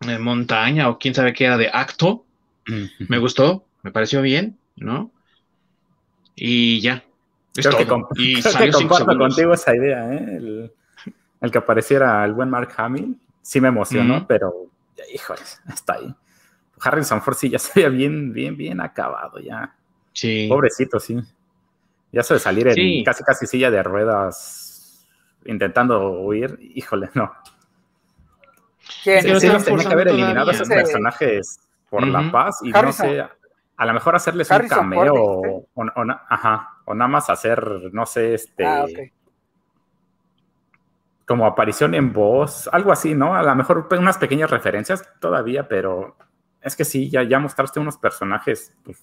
eh, 0.00 0.18
montaña 0.18 0.88
o 0.88 0.98
quién 0.98 1.14
sabe 1.14 1.32
qué 1.32 1.44
era 1.44 1.56
de 1.56 1.70
acto, 1.72 2.24
me 2.98 3.18
gustó, 3.18 3.64
me 3.82 3.92
pareció 3.92 4.20
bien, 4.20 4.58
¿no? 4.74 5.12
Y 6.34 6.80
ya. 6.80 7.04
creo 7.54 7.76
que, 7.76 7.86
comparto 7.86 9.16
contigo 9.16 9.54
esa 9.54 9.76
idea, 9.76 10.12
¿eh? 10.12 10.72
El, 11.40 11.50
que 11.52 11.58
apareciera 11.58 12.24
el 12.24 12.32
buen 12.32 12.50
Mark 12.50 12.72
Hamill, 12.76 13.16
sí 13.40 13.60
me 13.60 13.68
emocionó, 13.68 14.26
pero, 14.26 14.52
híjole, 15.14 15.42
está 15.72 15.94
ahí. 15.94 16.14
Harrison 16.82 17.22
Ford 17.22 17.36
sí 17.36 17.50
ya 17.50 17.58
se 17.60 17.72
veía 17.74 17.88
bien, 17.88 18.32
bien, 18.32 18.56
bien 18.56 18.80
acabado 18.80 19.38
ya. 19.38 19.74
Sí. 20.12 20.46
Pobrecito, 20.48 21.00
sí. 21.00 21.18
Ya 22.12 22.22
se 22.22 22.34
de 22.34 22.40
salir 22.40 22.68
en 22.68 23.04
casi 23.04 23.24
casi 23.24 23.46
silla 23.46 23.70
de 23.70 23.82
ruedas 23.82 25.08
intentando 25.44 26.10
huir, 26.20 26.58
híjole, 26.60 27.10
no. 27.14 27.32
Sí, 29.02 29.12
sí, 29.20 29.48
tenía 29.64 29.88
que 29.88 29.92
haber 29.92 30.08
eliminado 30.08 30.50
a 30.50 30.52
esos 30.52 30.68
personajes 30.68 31.60
por 31.88 32.06
la 32.06 32.30
paz 32.30 32.60
y 32.62 32.70
no 32.70 32.92
sé, 32.92 33.20
a 33.20 33.86
lo 33.86 33.92
mejor 33.94 34.14
hacerles 34.14 34.50
un 34.50 34.68
cameo 34.68 35.14
o, 35.14 35.66
ajá, 36.28 36.78
o 36.84 36.94
nada 36.94 37.08
más 37.08 37.30
hacer, 37.30 37.90
no 37.92 38.06
sé, 38.06 38.34
este... 38.34 38.64
Ah, 38.64 38.86
como 41.24 41.46
aparición 41.46 41.94
en 41.94 42.12
voz, 42.12 42.68
algo 42.72 42.92
así, 42.92 43.14
¿no? 43.14 43.34
A 43.34 43.42
lo 43.42 43.54
mejor 43.54 43.88
unas 43.98 44.18
pequeñas 44.18 44.50
referencias 44.50 45.08
todavía, 45.20 45.66
pero 45.66 46.16
es 46.62 46.76
que 46.76 46.84
sí, 46.84 47.10
ya, 47.10 47.22
ya 47.22 47.38
mostraste 47.38 47.80
unos 47.80 47.98
personajes, 47.98 48.72
pues, 48.84 48.98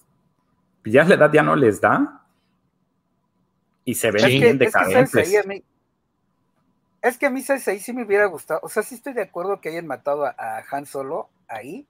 ya 0.84 1.04
la 1.04 1.14
edad 1.14 1.32
ya 1.32 1.42
no 1.42 1.54
les 1.56 1.80
da, 1.80 2.26
y 3.84 3.94
se 3.94 4.10
ven 4.10 4.26
bien 4.26 4.58
decadentes. 4.58 5.32
Es 7.02 7.16
que 7.16 7.26
a 7.26 7.30
mí, 7.30 7.40
¿sabes? 7.40 7.66
Ahí 7.66 7.80
sí 7.80 7.92
me 7.92 8.04
hubiera 8.04 8.26
gustado. 8.26 8.60
O 8.62 8.68
sea, 8.68 8.82
sí 8.82 8.94
estoy 8.94 9.14
de 9.14 9.22
acuerdo 9.22 9.60
que 9.60 9.70
hayan 9.70 9.86
matado 9.86 10.26
a, 10.26 10.64
Han 10.70 10.84
Solo 10.84 11.30
ahí, 11.48 11.86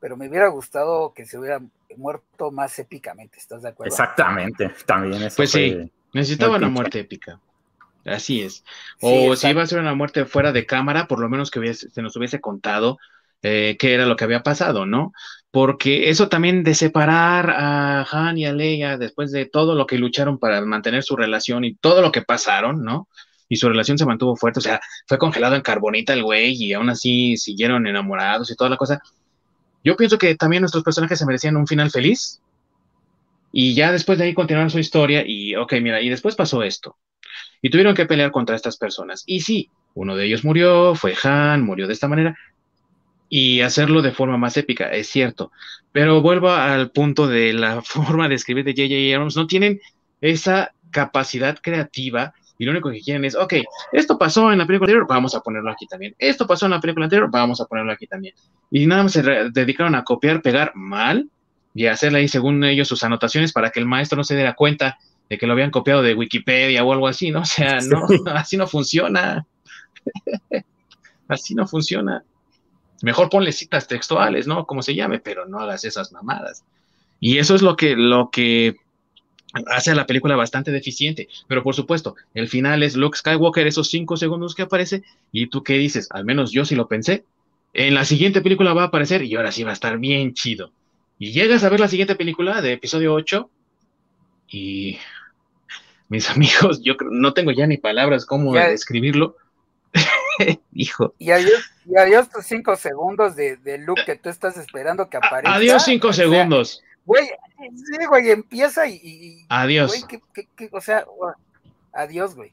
pero 0.00 0.16
me 0.16 0.28
hubiera 0.28 0.48
gustado 0.48 1.12
que 1.12 1.26
se 1.26 1.38
hubiera 1.38 1.60
muerto 1.96 2.50
más 2.50 2.78
épicamente. 2.78 3.38
¿Estás 3.38 3.62
de 3.62 3.68
acuerdo? 3.68 3.92
Exactamente, 3.92 4.70
también 4.86 5.22
eso. 5.22 5.36
Pues 5.36 5.50
sí, 5.50 5.92
necesitaba 6.14 6.56
una 6.56 6.70
muerte 6.70 7.00
épica. 7.00 7.40
Así 8.06 8.40
es. 8.40 8.64
O 9.02 9.36
si 9.36 9.48
iba 9.48 9.62
a 9.62 9.66
ser 9.66 9.80
una 9.80 9.94
muerte 9.94 10.24
fuera 10.24 10.52
de 10.52 10.64
cámara, 10.64 11.06
por 11.06 11.20
lo 11.20 11.28
menos 11.28 11.50
que 11.50 11.74
se 11.74 12.00
nos 12.00 12.16
hubiese 12.16 12.40
contado 12.40 12.98
eh, 13.42 13.76
qué 13.78 13.94
era 13.94 14.06
lo 14.06 14.16
que 14.16 14.24
había 14.24 14.42
pasado, 14.42 14.86
¿no? 14.86 15.12
Porque 15.50 16.10
eso 16.10 16.28
también 16.28 16.62
de 16.62 16.74
separar 16.74 17.50
a 17.50 18.06
Han 18.10 18.38
y 18.38 18.46
a 18.46 18.52
Leia 18.52 18.98
después 18.98 19.32
de 19.32 19.46
todo 19.46 19.74
lo 19.74 19.86
que 19.86 19.98
lucharon 19.98 20.38
para 20.38 20.60
mantener 20.62 21.02
su 21.02 21.16
relación 21.16 21.64
y 21.64 21.74
todo 21.74 22.02
lo 22.02 22.12
que 22.12 22.22
pasaron, 22.22 22.84
¿no? 22.84 23.08
Y 23.48 23.56
su 23.56 23.68
relación 23.68 23.98
se 23.98 24.06
mantuvo 24.06 24.36
fuerte, 24.36 24.60
o 24.60 24.62
sea, 24.62 24.80
fue 25.08 25.18
congelado 25.18 25.56
en 25.56 25.62
carbonita 25.62 26.12
el 26.12 26.22
güey 26.22 26.54
y 26.54 26.72
aún 26.72 26.88
así 26.88 27.36
siguieron 27.36 27.86
enamorados 27.86 28.50
y 28.50 28.54
toda 28.54 28.70
la 28.70 28.76
cosa. 28.76 29.00
Yo 29.82 29.96
pienso 29.96 30.18
que 30.18 30.34
también 30.36 30.60
nuestros 30.60 30.84
personajes 30.84 31.18
se 31.18 31.26
merecían 31.26 31.56
un 31.56 31.66
final 31.66 31.90
feliz 31.90 32.40
y 33.52 33.74
ya 33.74 33.90
después 33.92 34.18
de 34.18 34.24
ahí 34.24 34.34
continuaron 34.34 34.70
su 34.70 34.78
historia 34.78 35.24
y, 35.26 35.56
ok, 35.56 35.74
mira, 35.82 36.00
y 36.00 36.08
después 36.08 36.36
pasó 36.36 36.62
esto. 36.62 36.96
Y 37.62 37.70
tuvieron 37.70 37.94
que 37.94 38.06
pelear 38.06 38.30
contra 38.30 38.56
estas 38.56 38.76
personas. 38.76 39.24
Y 39.26 39.40
sí, 39.40 39.70
uno 39.94 40.16
de 40.16 40.26
ellos 40.26 40.44
murió, 40.44 40.94
fue 40.94 41.14
Han, 41.24 41.64
murió 41.64 41.86
de 41.86 41.92
esta 41.92 42.08
manera, 42.08 42.36
y 43.30 43.62
hacerlo 43.62 44.02
de 44.02 44.12
forma 44.12 44.36
más 44.36 44.56
épica, 44.58 44.90
es 44.90 45.08
cierto. 45.08 45.52
Pero 45.92 46.20
vuelvo 46.20 46.50
al 46.50 46.90
punto 46.90 47.28
de 47.28 47.54
la 47.54 47.80
forma 47.82 48.28
de 48.28 48.34
escribir 48.34 48.64
de 48.64 48.72
J.J. 48.72 49.16
Abrams. 49.16 49.36
No 49.36 49.46
tienen 49.46 49.80
esa 50.20 50.74
capacidad 50.90 51.56
creativa 51.62 52.34
y 52.58 52.66
lo 52.66 52.72
único 52.72 52.90
que 52.90 53.00
quieren 53.00 53.24
es, 53.24 53.34
ok, 53.34 53.54
esto 53.92 54.18
pasó 54.18 54.52
en 54.52 54.58
la 54.58 54.66
película 54.66 54.86
anterior, 54.86 55.06
vamos 55.08 55.34
a 55.34 55.40
ponerlo 55.40 55.70
aquí 55.70 55.86
también. 55.86 56.14
Esto 56.18 56.46
pasó 56.46 56.66
en 56.66 56.72
la 56.72 56.80
película 56.80 57.06
anterior, 57.06 57.30
vamos 57.30 57.58
a 57.62 57.64
ponerlo 57.64 57.90
aquí 57.90 58.06
también. 58.06 58.34
Y 58.70 58.86
nada 58.86 59.04
más 59.04 59.12
se 59.12 59.22
dedicaron 59.22 59.94
a 59.94 60.04
copiar, 60.04 60.42
pegar 60.42 60.72
mal 60.74 61.30
y 61.72 61.86
hacerle 61.86 62.18
ahí, 62.18 62.28
según 62.28 62.62
ellos, 62.64 62.86
sus 62.86 63.02
anotaciones 63.02 63.52
para 63.54 63.70
que 63.70 63.80
el 63.80 63.86
maestro 63.86 64.18
no 64.18 64.24
se 64.24 64.34
diera 64.34 64.52
cuenta 64.52 64.98
de 65.30 65.38
que 65.38 65.46
lo 65.46 65.54
habían 65.54 65.70
copiado 65.70 66.02
de 66.02 66.14
Wikipedia 66.14 66.84
o 66.84 66.92
algo 66.92 67.06
así, 67.08 67.30
¿no? 67.30 67.40
O 67.40 67.44
sea, 67.46 67.78
no, 67.80 68.06
así 68.34 68.58
no 68.58 68.66
funciona. 68.66 69.46
así 71.28 71.54
no 71.54 71.66
funciona. 71.66 72.24
Mejor 73.02 73.30
ponle 73.30 73.52
citas 73.52 73.88
textuales, 73.88 74.46
¿no? 74.46 74.66
Como 74.66 74.82
se 74.82 74.94
llame, 74.94 75.18
pero 75.18 75.46
no 75.46 75.58
hagas 75.58 75.84
esas 75.84 76.12
mamadas. 76.12 76.64
Y 77.18 77.38
eso 77.38 77.54
es 77.54 77.62
lo 77.62 77.76
que, 77.76 77.96
lo 77.96 78.30
que 78.30 78.76
hace 79.66 79.90
a 79.90 79.94
la 79.94 80.06
película 80.06 80.36
bastante 80.36 80.70
deficiente. 80.70 81.28
Pero 81.48 81.62
por 81.62 81.74
supuesto, 81.74 82.16
el 82.34 82.48
final 82.48 82.82
es 82.82 82.96
Luke 82.96 83.18
Skywalker, 83.18 83.66
esos 83.66 83.88
cinco 83.88 84.16
segundos 84.16 84.54
que 84.54 84.62
aparece, 84.62 85.02
y 85.32 85.48
tú 85.48 85.62
qué 85.62 85.74
dices, 85.74 86.08
al 86.10 86.24
menos 86.24 86.52
yo 86.52 86.64
sí 86.64 86.74
lo 86.74 86.88
pensé. 86.88 87.24
En 87.72 87.94
la 87.94 88.04
siguiente 88.04 88.40
película 88.40 88.72
va 88.72 88.82
a 88.82 88.86
aparecer 88.86 89.22
y 89.22 89.34
ahora 89.36 89.52
sí 89.52 89.62
va 89.62 89.70
a 89.70 89.74
estar 89.74 89.98
bien 89.98 90.34
chido. 90.34 90.72
Y 91.18 91.32
llegas 91.32 91.64
a 91.64 91.68
ver 91.68 91.80
la 91.80 91.88
siguiente 91.88 92.16
película 92.16 92.62
de 92.62 92.72
episodio 92.72 93.14
8 93.14 93.50
y 94.48 94.98
mis 96.08 96.28
amigos, 96.30 96.82
yo 96.82 96.96
no 97.10 97.32
tengo 97.32 97.52
ya 97.52 97.66
ni 97.66 97.76
palabras 97.76 98.26
cómo 98.26 98.54
describirlo. 98.54 99.36
Hijo. 100.72 101.14
Y 101.18 101.30
adiós, 101.30 101.70
y 101.86 101.96
adiós 101.96 102.28
tus 102.30 102.46
cinco 102.46 102.76
segundos 102.76 103.36
de, 103.36 103.56
de 103.56 103.78
Luke 103.78 104.04
que 104.04 104.16
tú 104.16 104.28
estás 104.28 104.56
esperando 104.56 105.08
que 105.08 105.16
aparezca. 105.16 105.54
Adiós 105.54 105.84
cinco 105.84 106.12
segundos. 106.12 106.82
Güey, 107.06 107.28
sí, 107.58 108.06
güey, 108.08 108.30
empieza 108.30 108.86
y. 108.86 109.44
adiós. 109.48 110.06
Güey, 110.08 110.68
o 110.70 110.80
sea, 110.80 111.04
adiós, 111.92 112.34
güey. 112.34 112.52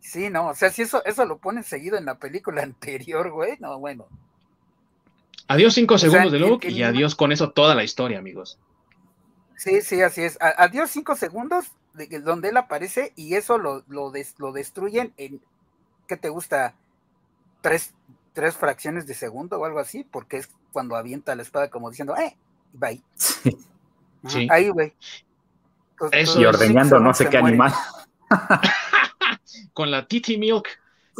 Sí, 0.00 0.30
no, 0.30 0.48
o 0.48 0.54
sea, 0.54 0.70
si 0.70 0.82
eso, 0.82 1.04
eso 1.04 1.24
lo 1.24 1.38
ponen 1.38 1.62
seguido 1.62 1.96
en 1.96 2.04
la 2.04 2.18
película 2.18 2.62
anterior, 2.64 3.30
güey, 3.30 3.56
no, 3.60 3.78
bueno. 3.78 4.06
Adiós 5.48 5.74
cinco 5.74 5.98
segundos 5.98 6.32
de 6.32 6.38
Luke 6.38 6.70
y 6.70 6.82
adiós 6.82 7.14
con 7.14 7.32
eso 7.32 7.50
toda 7.50 7.74
la 7.74 7.84
historia, 7.84 8.18
amigos. 8.18 8.58
Sí, 9.56 9.80
sí, 9.82 10.00
así 10.00 10.22
es. 10.22 10.38
Adiós 10.40 10.90
cinco 10.90 11.14
segundos 11.14 11.66
de, 11.94 12.06
donde 12.20 12.48
él 12.48 12.56
aparece 12.56 13.12
y 13.16 13.34
eso 13.34 13.58
lo, 13.58 13.84
lo, 13.86 14.12
lo 14.38 14.52
destruyen 14.52 15.12
en, 15.16 15.40
¿qué 16.08 16.16
te 16.16 16.30
gusta? 16.30 16.74
Tres, 17.62 17.94
tres 18.34 18.56
fracciones 18.56 19.06
de 19.06 19.14
segundo 19.14 19.58
o 19.58 19.64
algo 19.64 19.78
así, 19.78 20.04
porque 20.04 20.36
es 20.36 20.50
cuando 20.72 20.96
avienta 20.96 21.34
la 21.34 21.42
espada 21.42 21.70
como 21.70 21.88
diciendo, 21.88 22.14
eh, 22.16 22.36
bye. 22.74 23.00
Sí. 23.16 23.56
Ahí, 24.50 24.68
güey. 24.68 24.92
y 26.36 26.44
ordeñando 26.44 27.00
no 27.00 27.14
sé 27.14 27.28
qué 27.28 27.38
animal. 27.38 27.72
Con 29.72 29.90
la 29.90 30.06
Titi 30.06 30.36
Milk. 30.36 30.68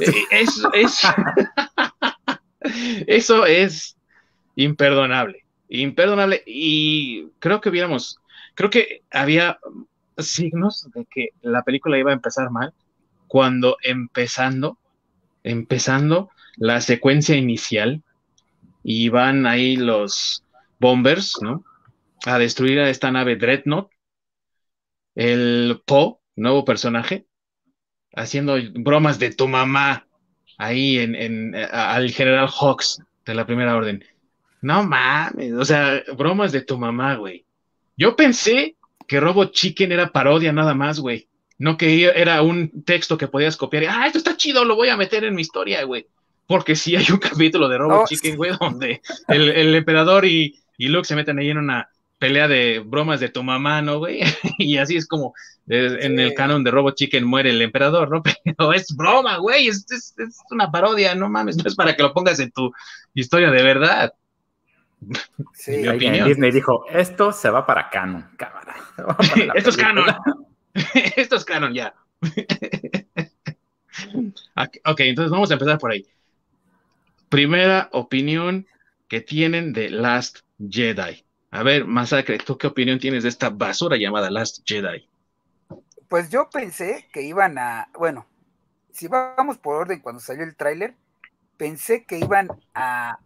Eh, 0.01 0.25
es, 0.31 0.63
eso 3.07 3.47
es 3.47 3.97
imperdonable. 4.57 5.45
Imperdonable. 5.69 6.43
Y 6.47 7.29
creo 7.39 7.61
que 7.61 7.71
viéramos, 7.71 8.19
creo 8.55 8.71
que 8.71 9.03
había 9.11 9.59
signos 10.19 10.89
de 10.95 11.07
que 11.07 11.29
la 11.41 11.63
película 11.63 11.99
iba 11.99 12.11
a 12.11 12.15
empezar 12.15 12.51
mal 12.51 12.73
cuando 13.27 13.77
empezando, 13.83 14.79
empezando 15.45 16.31
la 16.57 16.81
secuencia 16.81 17.37
inicial 17.37 18.03
y 18.83 19.09
van 19.09 19.47
ahí 19.47 19.77
los 19.77 20.45
bombers, 20.79 21.39
¿no? 21.41 21.65
A 22.25 22.39
destruir 22.39 22.81
a 22.81 22.91
esta 22.91 23.11
nave 23.11 23.37
Dreadnought. 23.37 23.91
El 25.15 25.83
Po, 25.85 26.23
nuevo 26.37 26.65
personaje, 26.65 27.27
haciendo 28.15 28.57
bromas 28.75 29.19
de 29.19 29.33
tu 29.33 29.47
mamá 29.49 30.07
ahí 30.59 30.99
en, 30.99 31.15
en 31.15 31.55
al 31.55 32.11
general 32.11 32.49
Hawks 32.49 33.03
de 33.25 33.35
la 33.35 33.47
primera 33.47 33.77
orden. 33.77 34.05
No 34.61 34.85
mames, 34.85 35.53
o 35.53 35.65
sea, 35.65 36.03
bromas 36.17 36.53
de 36.53 36.63
tu 36.63 36.79
mamá, 36.79 37.17
güey. 37.17 37.45
Yo 37.97 38.17
pensé 38.17 38.77
que 39.07 39.21
Robot 39.21 39.53
Chicken 39.53 39.93
era 39.93 40.13
parodia 40.13 40.53
nada 40.53 40.75
más, 40.75 41.01
güey. 41.01 41.29
No 41.59 41.77
que 41.77 42.05
era 42.07 42.43
un 42.43 42.85
texto 42.85 43.19
que 43.19 43.29
podías 43.29 43.57
copiar. 43.57 43.83
Y, 43.83 43.87
ah, 43.87 44.07
esto 44.07 44.19
está 44.19 44.37
chido, 44.37 44.65
lo 44.65 44.77
voy 44.77 44.89
a 44.89 44.97
meter 44.97 45.25
en 45.25 45.35
mi 45.35 45.43
historia, 45.43 45.85
güey. 45.85 46.07
Porque 46.47 46.77
sí 46.77 46.97
hay 46.97 47.07
un 47.11 47.19
capítulo 47.19 47.69
de 47.69 47.79
Robot 47.79 48.09
Chicken, 48.09 48.37
güey, 48.37 48.53
donde 48.59 49.01
el, 49.29 49.75
emperador 49.75 50.25
y, 50.25 50.59
y, 50.77 50.89
Luke 50.89 51.07
se 51.07 51.17
meten 51.17 51.39
ahí 51.39 51.51
en 51.51 51.59
una 51.59 51.89
pelea 52.19 52.47
de 52.47 52.79
bromas 52.79 53.19
de 53.19 53.31
tu 53.31 53.43
mamá, 53.43 53.83
¿no, 53.83 53.99
güey? 53.99 54.21
y 54.59 54.77
así 54.77 54.97
es 54.97 55.09
como 55.09 55.35
eh, 55.69 55.99
en 56.03 56.21
el 56.21 56.35
canon 56.35 56.63
de 56.63 56.71
Robot 56.71 56.95
Chicken 56.95 57.25
muere 57.25 57.51
el 57.51 57.61
emperador, 57.63 58.11
¿no? 58.11 58.23
Pero 58.45 58.73
es 58.73 58.95
broma, 58.97 59.39
güey, 59.39 59.69
es, 59.69 59.85
es, 59.91 60.15
una 60.51 60.71
parodia, 60.71 61.15
no 61.15 61.29
mames, 61.29 61.57
no 61.57 61.65
es 61.67 61.75
para 61.75 61.97
que 61.97 62.03
lo 62.03 62.13
pongas 62.13 62.39
en 62.39 62.53
tu 62.53 62.73
historia 63.15 63.51
de 63.51 63.63
verdad. 63.63 64.15
Sí, 65.55 65.79
mi 65.79 65.89
opinión. 65.89 66.29
Disney 66.29 66.53
dijo, 66.53 66.85
esto 66.91 67.33
se 67.33 67.51
va 67.51 67.67
para 67.67 67.91
canon, 67.91 68.31
cámara. 68.37 68.77
esto 69.55 69.71
es 69.71 69.77
canon. 69.77 70.07
esto 71.17 71.37
es 71.37 71.45
canon, 71.45 71.75
ya. 71.75 71.95
ok, 74.85 75.01
entonces 75.01 75.31
vamos 75.31 75.51
a 75.51 75.55
empezar 75.55 75.79
por 75.79 75.93
ahí. 75.93 76.07
Primera 77.29 77.89
opinión 77.93 78.67
que 79.09 79.21
tienen 79.21 79.73
de 79.73 79.91
Last 79.91 80.41
Jedi. 80.59 81.25
A 81.51 81.63
ver, 81.63 81.85
Masacre, 81.85 82.39
¿tú 82.39 82.57
qué 82.57 82.67
opinión 82.67 82.99
tienes 82.99 83.25
de 83.25 83.29
esta 83.29 83.51
basura 83.51 83.97
llamada 83.97 84.31
Last 84.31 84.61
Jedi? 84.67 85.07
Pues 86.09 86.31
yo 86.31 86.49
pensé 86.51 87.09
que 87.13 87.23
iban 87.23 87.59
a, 87.59 87.89
bueno, 87.99 88.27
si 88.91 89.09
vamos 89.09 89.59
por 89.59 89.77
orden 89.77 90.01
cuando 90.01 90.21
salió 90.21 90.45
el 90.45 90.57
tráiler, 90.57 90.95
pensé 91.57 92.05
que 92.05 92.19
iban 92.19 92.49
a, 92.75 93.19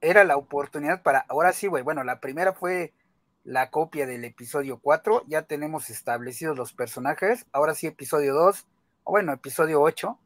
era 0.00 0.24
la 0.24 0.36
oportunidad 0.36 1.02
para, 1.02 1.20
ahora 1.28 1.52
sí, 1.52 1.66
güey, 1.66 1.82
bueno, 1.82 2.04
la 2.04 2.20
primera 2.20 2.52
fue 2.52 2.92
la 3.48 3.70
copia 3.70 4.06
del 4.06 4.26
episodio 4.26 4.78
4, 4.78 5.24
ya 5.26 5.40
tenemos 5.40 5.88
establecidos 5.88 6.54
los 6.54 6.74
personajes, 6.74 7.46
ahora 7.50 7.74
sí 7.74 7.86
episodio 7.86 8.34
2, 8.34 8.66
o 9.04 9.10
bueno, 9.10 9.32
episodio 9.32 9.80
8, 9.80 10.18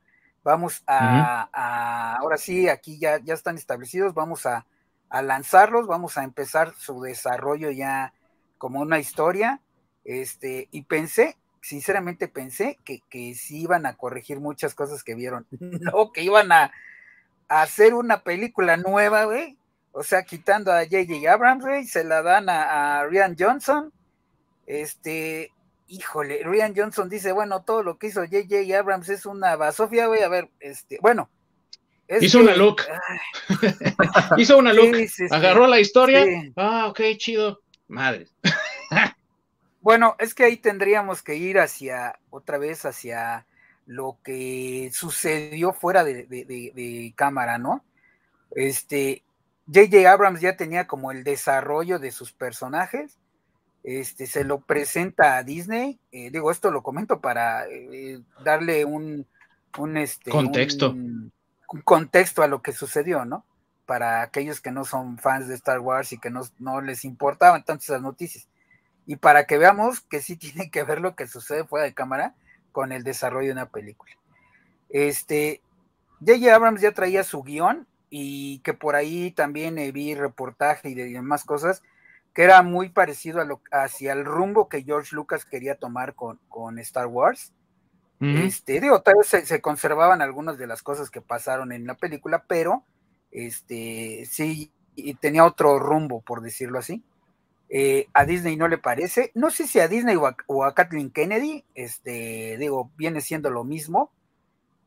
vamos 0.43 0.83
a, 0.89 2.17
ahora 2.17 2.37
sí, 2.37 2.69
aquí 2.69 2.99
ya, 2.99 3.21
ya 3.23 3.35
están 3.35 3.57
establecidos, 3.57 4.13
vamos 4.13 4.45
a, 4.45 4.67
a, 5.09 5.23
lanzarlos, 5.23 5.87
vamos 5.87 6.19
a 6.19 6.25
empezar 6.25 6.75
su 6.77 7.01
desarrollo 7.01 7.71
ya 7.71 8.13
como 8.59 8.81
una 8.81 8.99
historia, 8.99 9.61
este, 10.05 10.67
y 10.73 10.83
pensé, 10.83 11.37
sinceramente 11.61 12.27
pensé 12.27 12.81
que, 12.85 13.05
que 13.09 13.37
sí 13.37 13.63
iban 13.63 13.87
a 13.87 13.95
corregir 13.95 14.41
muchas 14.41 14.75
cosas 14.75 15.05
que 15.05 15.15
vieron, 15.15 15.47
no, 15.61 16.11
que 16.11 16.25
iban 16.25 16.51
a, 16.51 16.73
a 17.49 17.63
hacer 17.63 17.95
una 17.95 18.25
película 18.25 18.77
nueva, 18.77 19.27
güey, 19.27 19.57
o 19.93 20.03
sea, 20.03 20.23
quitando 20.23 20.73
a 20.73 20.85
J.J. 20.85 21.31
Abrams, 21.31 21.91
se 21.91 22.03
la 22.03 22.23
dan 22.23 22.49
a, 22.49 23.05
Ryan 23.05 23.37
Johnson. 23.39 23.93
Este, 24.67 25.53
híjole, 25.87 26.43
Ryan 26.43 26.75
Johnson 26.75 27.11
dice, 27.11 27.33
bueno, 27.33 27.63
todo 27.63 27.83
lo 27.83 27.99
que 27.99 28.07
hizo 28.07 28.21
J.J. 28.21 28.79
Abrams 28.79 29.11
es 29.11 29.27
una 29.27 29.55
basofia, 29.57 30.07
güey, 30.07 30.23
a 30.23 30.29
ver, 30.29 30.49
este, 30.61 30.99
bueno. 31.03 31.29
hizo 32.09 32.41
una 32.41 32.57
look. 32.57 32.81
hizo 34.39 34.57
una 34.57 34.73
look. 34.73 34.97
Agarró 35.31 35.67
la 35.67 35.79
historia. 35.79 36.25
Ah, 36.57 36.87
ok, 36.89 37.01
chido. 37.19 37.61
Madre. 37.89 38.29
bueno, 39.83 40.17
es 40.19 40.35
que 40.35 40.45
ahí 40.45 40.57
tendríamos 40.57 41.23
que 41.23 41.37
ir 41.37 41.59
hacia, 41.59 42.19
otra 42.31 42.57
vez, 42.57 42.87
hacia 42.87 43.47
lo 43.85 44.17
que 44.25 44.91
sucedió 44.95 45.75
fuera 45.75 46.03
de, 46.03 46.25
de 46.25 47.13
cámara, 47.15 47.59
¿no? 47.59 47.85
Este, 48.53 49.23
J.J. 49.67 50.11
Abrams 50.11 50.41
ya 50.41 50.57
tenía 50.57 50.87
como 50.87 51.13
el 51.13 51.25
desarrollo 51.25 51.99
de 51.99 52.11
sus 52.11 52.33
personajes, 52.33 53.19
este, 53.85 54.27
se 54.27 54.45
lo 54.45 54.61
presenta 54.61 55.37
a 55.37 55.43
Disney, 55.43 55.99
eh, 56.13 56.31
digo, 56.31 56.51
esto 56.51 56.71
lo 56.71 56.83
comento 56.83 57.21
para 57.21 57.67
eh, 57.67 58.21
darle 58.45 58.85
un, 58.85 59.27
un 59.79 59.97
este, 59.97 60.31
contexto. 60.31 60.91
Un, 60.91 61.33
contexto 61.85 62.43
a 62.43 62.49
lo 62.49 62.61
que 62.61 62.73
sucedió, 62.73 63.25
¿no? 63.25 63.47
Para 63.87 64.21
aquellos 64.21 64.61
que 64.61 64.71
no 64.71 64.85
son 64.85 65.19
fans 65.19 65.49
de 65.49 65.55
Star 65.55 65.81
Wars 65.81 66.13
y 66.13 66.19
que 66.19 66.31
no, 66.31 66.43
no 66.59 66.83
les 66.83 67.05
importaban 67.05 67.65
tanto 67.65 67.83
esas 67.83 68.03
noticias. 68.03 68.47
Y 69.07 69.17
para 69.17 69.47
que 69.47 69.59
veamos 69.59 70.01
que 70.01 70.21
sí 70.21 70.37
tiene 70.37 70.71
que 70.71 70.85
ver 70.85 71.01
lo 71.01 71.17
que 71.17 71.27
sucede 71.27 71.65
fuera 71.65 71.87
de 71.87 71.95
cámara 71.95 72.35
con 72.73 72.93
el 72.93 73.05
desarrollo 73.05 73.49
de 73.49 73.53
una 73.53 73.71
película. 73.71 74.13
Este, 74.91 75.63
J.J. 76.21 76.55
Abrams 76.55 76.81
ya 76.83 76.93
traía 76.93 77.25
su 77.25 77.43
guion, 77.43 77.87
y 78.15 78.59
que 78.59 78.75
por 78.75 78.95
ahí 78.95 79.31
también 79.31 79.79
eh, 79.79 79.91
vi 79.91 80.15
reportaje 80.15 80.91
y 80.91 80.95
demás 80.95 81.45
cosas, 81.45 81.83
que 82.35 82.43
era 82.43 82.61
muy 82.61 82.91
parecido 82.91 83.41
a 83.41 83.47
lo, 83.47 83.63
hacia 83.73 84.13
el 84.13 84.27
rumbo 84.27 84.69
que 84.69 84.83
George 84.83 85.17
Lucas 85.17 85.47
quería 85.47 85.77
tomar 85.77 86.15
con, 86.15 86.39
con 86.51 86.79
Star 86.79 87.07
Wars. 87.07 87.55
Este, 88.21 88.81
digo, 88.81 89.03
tal 89.03 89.15
vez 89.19 89.49
se, 89.49 89.61
conservaban 89.61 90.23
algunas 90.23 90.57
de 90.57 90.69
las 90.69 90.83
cosas 90.83 91.11
que 91.11 91.21
pasaron 91.21 91.73
en 91.73 91.89
la 91.89 91.95
película, 91.97 92.45
pero 92.47 92.85
este 93.33 94.27
sí 94.27 94.71
tenía 95.21 95.45
otro 95.45 95.81
rumbo, 95.81 96.21
por 96.21 96.41
decirlo 96.41 96.79
así. 96.79 97.03
Eh, 97.69 98.07
a 98.13 98.25
Disney 98.25 98.57
no 98.57 98.69
le 98.69 98.79
parece. 98.79 99.33
No 99.35 99.51
sé 99.51 99.67
si 99.67 99.81
a 99.81 99.89
Disney 99.89 100.17
o 100.17 100.65
a, 100.65 100.75
Kathleen 100.75 101.11
Kennedy, 101.11 101.65
este, 101.75 102.59
digo, 102.59 102.93
viene 102.97 103.23
siendo 103.23 103.51
lo 103.51 103.65
mismo 103.65 104.13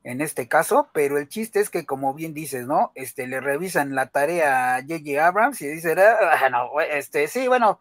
en 0.06 0.20
este 0.20 0.46
caso, 0.46 0.88
pero 0.94 1.18
el 1.18 1.28
chiste 1.28 1.58
es 1.58 1.68
que, 1.68 1.84
como 1.84 2.14
bien 2.14 2.32
dices, 2.32 2.64
¿no? 2.64 2.92
Este, 2.94 3.26
le 3.26 3.40
revisan 3.40 3.96
la 3.96 4.06
tarea 4.06 4.76
a 4.76 4.80
J.J. 4.80 5.26
Abrams 5.26 5.60
y 5.60 5.66
dice, 5.66 5.96
ah, 6.00 6.48
no, 6.48 6.80
este, 6.80 7.26
sí, 7.26 7.48
bueno, 7.48 7.80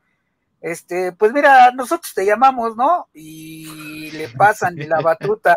este, 0.60 1.12
pues 1.12 1.34
mira, 1.34 1.70
nosotros 1.70 2.12
te 2.16 2.26
llamamos, 2.26 2.76
¿no? 2.76 3.10
Y 3.14 4.10
le 4.10 4.28
pasan 4.38 4.76
la 4.90 5.02
batuta 5.02 5.56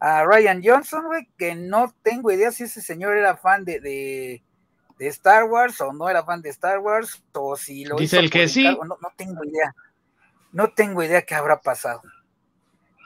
a, 0.00 0.24
Ryan 0.24 0.62
Johnson, 0.64 1.06
güey, 1.06 1.28
que 1.38 1.54
no 1.54 1.94
tengo 2.02 2.32
idea 2.32 2.50
si 2.50 2.64
ese 2.64 2.82
señor 2.82 3.16
era 3.16 3.36
fan 3.36 3.64
de, 3.64 3.78
de, 3.78 4.42
Star 5.06 5.44
Wars 5.44 5.80
o 5.80 5.92
no 5.92 6.10
era 6.10 6.24
fan 6.24 6.42
de 6.42 6.50
Star 6.50 6.80
Wars, 6.80 7.22
o 7.34 7.56
si 7.56 7.84
lo 7.84 7.94
Dice 7.96 8.18
el 8.18 8.30
que 8.30 8.48
sí. 8.48 8.64
no, 8.64 8.84
no 9.00 9.12
tengo 9.16 9.44
idea. 9.44 9.72
No 10.50 10.72
tengo 10.72 11.04
idea 11.04 11.22
qué 11.22 11.36
habrá 11.36 11.60
pasado. 11.60 12.02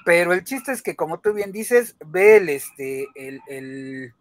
Pero 0.04 0.32
el 0.32 0.44
chiste 0.44 0.72
es 0.72 0.82
que, 0.82 0.96
como 0.96 1.20
tú 1.20 1.32
bien 1.32 1.52
dices, 1.52 1.96
ve 2.04 2.36
el, 2.36 2.48
este, 2.48 3.06
el, 3.14 4.12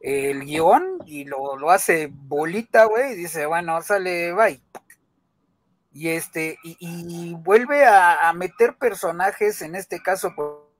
el, 0.00 0.44
guion 0.44 0.98
y 1.06 1.24
lo, 1.24 1.56
lo 1.56 1.70
hace 1.70 2.08
bolita, 2.12 2.84
güey, 2.84 3.12
y 3.12 3.16
dice, 3.16 3.46
bueno, 3.46 3.80
sale, 3.82 4.32
bye. 4.32 4.60
Y 5.92 6.08
este, 6.08 6.58
y, 6.62 7.34
vuelve 7.34 7.84
a, 7.84 8.32
meter 8.34 8.76
personajes, 8.76 9.60
en 9.62 9.74
este 9.74 10.00
caso, 10.02 10.34
por, 10.34 10.70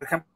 ejemplo, 0.00 0.26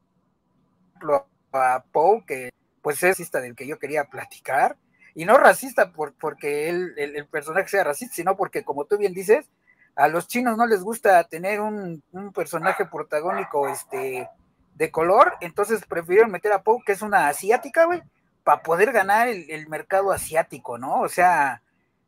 a 1.52 1.84
Poe, 1.92 2.24
que 2.26 2.50
pues 2.82 3.02
es 3.02 3.10
racista 3.10 3.40
del 3.40 3.56
que 3.56 3.66
yo 3.66 3.78
quería 3.78 4.04
platicar, 4.04 4.76
y 5.14 5.24
no 5.24 5.38
racista 5.38 5.92
por, 5.92 6.14
porque 6.14 6.68
él, 6.68 6.92
el, 6.98 7.16
el 7.16 7.26
personaje 7.26 7.68
sea 7.68 7.84
racista, 7.84 8.14
sino 8.14 8.36
porque, 8.36 8.64
como 8.64 8.84
tú 8.84 8.98
bien 8.98 9.14
dices, 9.14 9.48
a 9.96 10.08
los 10.08 10.28
chinos 10.28 10.56
no 10.58 10.66
les 10.66 10.82
gusta 10.82 11.24
tener 11.24 11.60
un, 11.60 12.02
personaje 12.34 12.84
protagónico 12.84 13.66
este, 13.66 14.28
de 14.74 14.90
color, 14.90 15.32
entonces 15.40 15.84
prefirieron 15.88 16.30
meter 16.30 16.52
a 16.52 16.62
Poe, 16.62 16.82
que 16.84 16.92
es 16.92 17.02
una 17.02 17.28
asiática, 17.28 17.86
güey, 17.86 18.02
para 18.44 18.62
poder 18.62 18.92
ganar 18.92 19.26
el, 19.28 19.68
mercado 19.68 20.12
asiático, 20.12 20.76
¿no? 20.76 21.00
O 21.00 21.08
sea, 21.08 21.62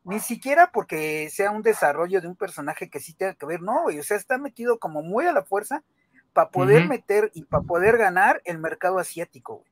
ni 0.05 0.20
siquiera 0.20 0.70
porque 0.70 1.30
sea 1.30 1.51
un 1.51 1.62
desarrollo 1.62 2.20
de 2.20 2.28
un 2.28 2.36
personaje 2.36 2.91
que 2.91 3.01
sí 3.01 3.14
tenga 3.14 3.34
que 3.34 3.47
ver, 3.47 3.62
no, 3.62 3.84
güey, 3.84 3.99
o 3.99 4.03
sea, 4.03 4.18
está 4.18 4.36
metido 4.36 4.78
como 4.78 5.03
muy 5.03 5.24
a 5.24 5.32
la 5.32 5.43
fuerza 5.43 5.82
para 6.34 6.51
poder 6.51 6.86
meter 6.86 7.30
y 7.34 7.45
para 7.45 7.62
poder 7.62 7.97
ganar 7.97 8.43
el 8.45 8.59
mercado 8.59 8.99
asiático, 8.99 9.57
güey. 9.57 9.68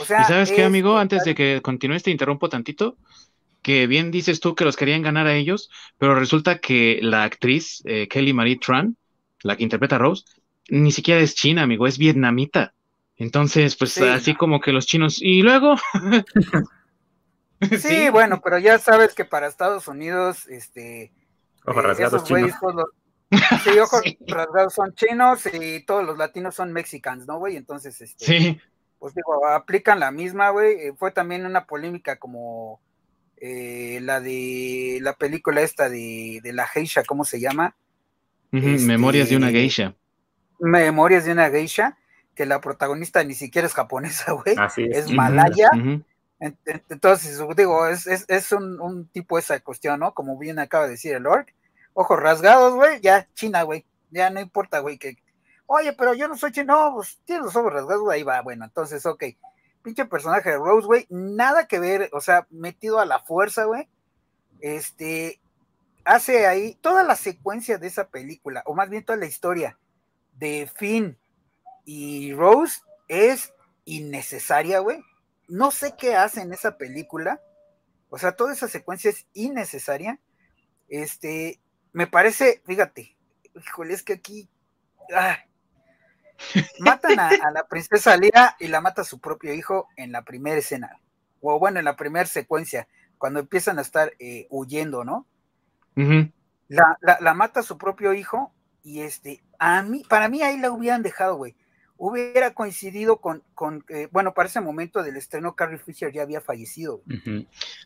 O 0.00 0.04
sea, 0.06 0.22
¿Y 0.22 0.24
sabes 0.24 0.50
qué, 0.50 0.64
amigo? 0.64 0.96
Antes 0.96 1.22
de 1.24 1.34
que 1.34 1.60
continúes, 1.60 2.02
te 2.02 2.10
interrumpo 2.10 2.48
tantito 2.48 2.96
que 3.62 3.86
bien 3.86 4.10
dices 4.10 4.40
tú 4.40 4.54
que 4.54 4.64
los 4.64 4.76
querían 4.76 5.02
ganar 5.02 5.26
a 5.26 5.34
ellos, 5.34 5.70
pero 5.96 6.14
resulta 6.14 6.58
que 6.58 6.98
la 7.00 7.24
actriz 7.24 7.82
eh, 7.86 8.08
Kelly 8.08 8.32
Marie 8.32 8.58
Tran, 8.58 8.96
la 9.42 9.56
que 9.56 9.62
interpreta 9.62 9.96
a 9.96 10.00
Rose, 10.00 10.24
ni 10.68 10.92
siquiera 10.92 11.20
es 11.20 11.34
china, 11.34 11.62
amigo, 11.62 11.86
es 11.86 11.98
vietnamita. 11.98 12.74
Entonces, 13.16 13.76
pues 13.76 13.98
así 13.98 14.34
como 14.34 14.60
que 14.60 14.72
los 14.72 14.86
chinos. 14.86 15.20
Y 15.20 15.42
luego. 15.42 15.76
sí, 17.78 18.10
bueno, 18.10 18.40
pero 18.42 18.58
ya 18.58 18.78
sabes 18.78 19.14
que 19.14 19.24
para 19.24 19.46
Estados 19.46 19.86
Unidos, 19.88 20.48
este. 20.48 21.12
Ojos 21.64 21.84
eh, 21.84 21.86
rasgados 21.86 22.24
chinos. 22.24 22.52
Pues, 22.60 22.74
sí, 23.62 23.78
ojos 23.78 24.02
rasgados 24.26 24.74
son 24.74 24.94
chinos 24.94 25.46
y 25.52 25.84
todos 25.84 26.04
los 26.04 26.18
latinos 26.18 26.54
son 26.54 26.72
mexicanos, 26.72 27.26
¿no, 27.26 27.38
güey? 27.38 27.56
Entonces, 27.56 28.00
este. 28.00 28.24
Sí. 28.24 28.60
Pues 28.98 29.14
digo, 29.14 29.46
aplican 29.46 30.00
la 30.00 30.10
misma, 30.10 30.50
güey. 30.50 30.74
Eh, 30.74 30.94
fue 30.96 31.10
también 31.10 31.44
una 31.44 31.66
polémica 31.66 32.18
como 32.18 32.80
eh, 33.44 33.98
la 34.02 34.20
de 34.20 35.00
la 35.02 35.14
película 35.14 35.62
esta 35.62 35.88
de, 35.88 36.40
la 36.44 36.64
geisha, 36.68 37.02
¿cómo 37.02 37.24
se 37.24 37.40
llama? 37.40 37.74
Este, 38.52 38.86
Memorias 38.86 39.30
de 39.30 39.36
una 39.36 39.50
geisha. 39.50 39.96
Memorias 40.60 41.24
de 41.24 41.32
una 41.32 41.50
geisha, 41.50 41.98
que 42.36 42.46
la 42.46 42.60
protagonista 42.60 43.24
ni 43.24 43.34
siquiera 43.34 43.66
es 43.66 43.74
japonesa, 43.74 44.30
güey, 44.32 44.54
es 44.76 45.10
malaya. 45.10 45.70
Entonces, 46.38 47.40
digo, 47.56 47.88
es, 47.88 48.06
es, 48.06 48.52
un, 48.52 48.80
un, 48.80 49.08
tipo 49.08 49.36
esa 49.40 49.58
cuestión, 49.58 49.98
¿no? 49.98 50.14
Como 50.14 50.38
bien 50.38 50.60
acaba 50.60 50.84
de 50.84 50.92
decir 50.92 51.12
el 51.16 51.26
Orc, 51.26 51.52
ojos 51.94 52.20
rasgados, 52.20 52.74
güey, 52.74 53.00
ya, 53.00 53.26
China, 53.34 53.64
güey, 53.64 53.84
ya 54.12 54.30
no 54.30 54.40
importa, 54.40 54.78
güey, 54.78 54.98
que, 54.98 55.16
oye, 55.66 55.92
pero 55.94 56.14
yo 56.14 56.28
no 56.28 56.36
soy 56.36 56.52
chino, 56.52 56.90
no, 56.90 56.94
pues 56.94 57.18
tiene 57.24 57.42
los 57.42 57.56
ojos 57.56 57.72
rasgados, 57.72 58.08
ahí 58.08 58.22
va, 58.22 58.40
bueno, 58.40 58.64
entonces, 58.64 59.04
ok 59.04 59.24
pinche 59.82 60.04
personaje 60.04 60.50
de 60.50 60.56
Rose, 60.56 60.86
güey, 60.86 61.06
nada 61.10 61.66
que 61.66 61.78
ver, 61.78 62.08
o 62.12 62.20
sea, 62.20 62.46
metido 62.50 63.00
a 63.00 63.06
la 63.06 63.20
fuerza, 63.20 63.64
güey. 63.64 63.88
Este, 64.60 65.40
hace 66.04 66.46
ahí 66.46 66.76
toda 66.80 67.04
la 67.04 67.16
secuencia 67.16 67.78
de 67.78 67.88
esa 67.88 68.08
película, 68.08 68.62
o 68.66 68.74
más 68.74 68.88
bien 68.88 69.04
toda 69.04 69.18
la 69.18 69.26
historia 69.26 69.78
de 70.34 70.70
Finn 70.74 71.18
y 71.84 72.32
Rose 72.34 72.80
es 73.08 73.52
innecesaria, 73.84 74.80
güey. 74.80 75.02
No 75.48 75.70
sé 75.70 75.94
qué 75.98 76.14
hace 76.14 76.40
en 76.40 76.52
esa 76.52 76.78
película. 76.78 77.40
O 78.08 78.18
sea, 78.18 78.36
toda 78.36 78.52
esa 78.52 78.68
secuencia 78.68 79.10
es 79.10 79.26
innecesaria. 79.34 80.20
Este, 80.88 81.60
me 81.92 82.06
parece, 82.06 82.62
fíjate, 82.66 83.16
híjole, 83.54 83.94
es 83.94 84.02
que 84.02 84.14
aquí, 84.14 84.48
ah, 85.14 85.38
Matan 86.80 87.18
a, 87.20 87.50
la 87.52 87.66
princesa 87.68 88.16
Lea 88.16 88.56
y 88.58 88.68
la 88.68 88.80
mata 88.80 89.04
su 89.04 89.20
propio 89.20 89.52
hijo 89.54 89.88
en 89.96 90.12
la 90.12 90.22
primera 90.22 90.58
escena, 90.58 90.98
o 91.40 91.58
bueno, 91.58 91.78
en 91.78 91.84
la 91.84 91.96
primera 91.96 92.26
secuencia, 92.26 92.88
cuando 93.18 93.40
empiezan 93.40 93.78
a 93.78 93.82
estar 93.82 94.12
eh, 94.18 94.46
huyendo, 94.50 95.04
¿no? 95.04 95.26
la, 95.94 96.96
la, 97.20 97.34
mata 97.34 97.62
su 97.62 97.76
propio 97.76 98.14
hijo 98.14 98.52
y 98.82 99.00
este, 99.00 99.42
a 99.58 99.82
mí, 99.82 100.04
para 100.08 100.28
mí 100.28 100.42
ahí 100.42 100.58
la 100.58 100.70
hubieran 100.70 101.02
dejado, 101.02 101.36
güey. 101.36 101.54
Hubiera 101.96 102.52
coincidido 102.52 103.18
con, 103.18 103.44
con 103.54 103.84
eh, 103.88 104.08
bueno, 104.10 104.34
para 104.34 104.48
ese 104.48 104.60
momento 104.60 105.04
del 105.04 105.16
estreno, 105.16 105.54
Carrie 105.54 105.78
Fisher 105.78 106.12
ya 106.12 106.22
había 106.22 106.40
fallecido. 106.40 107.02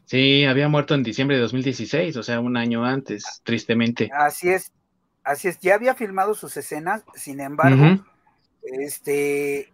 Sí, 0.07 0.47
había 0.47 0.69
muerto 0.71 0.95
en 0.95 1.03
diciembre 1.03 1.37
de 1.37 1.43
2016, 1.43 2.17
o 2.17 2.23
sea, 2.23 2.41
un 2.41 2.57
año 2.57 2.83
antes, 2.85 3.43
tristemente. 3.45 4.09
Así 4.15 4.49
es, 4.49 4.73
así 5.23 5.49
es, 5.49 5.59
ya 5.61 5.75
había 5.75 5.95
filmado 5.95 6.33
sus 6.33 6.57
escenas, 6.57 7.05
sin 7.15 7.41
embargo, 7.41 8.03
este, 8.73 9.73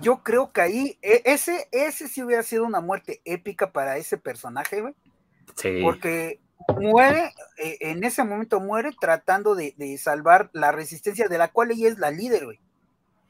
yo 0.00 0.22
creo 0.22 0.52
que 0.52 0.60
ahí, 0.60 0.98
e, 1.02 1.22
ese, 1.24 1.68
ese 1.72 2.08
sí 2.08 2.22
hubiera 2.22 2.42
sido 2.42 2.64
una 2.64 2.80
muerte 2.80 3.20
épica 3.24 3.72
para 3.72 3.96
ese 3.96 4.18
personaje, 4.18 4.80
güey. 4.80 4.94
Sí. 5.56 5.80
Porque 5.82 6.40
muere, 6.78 7.32
e, 7.58 7.78
en 7.80 8.04
ese 8.04 8.24
momento 8.24 8.60
muere 8.60 8.90
tratando 9.00 9.54
de, 9.54 9.74
salvar 9.98 10.50
la 10.52 10.72
resistencia 10.72 11.28
de 11.28 11.38
la 11.38 11.48
cual 11.48 11.70
ella 11.70 11.88
es 11.88 11.98
la 11.98 12.10
líder, 12.10 12.44
güey. 12.44 12.60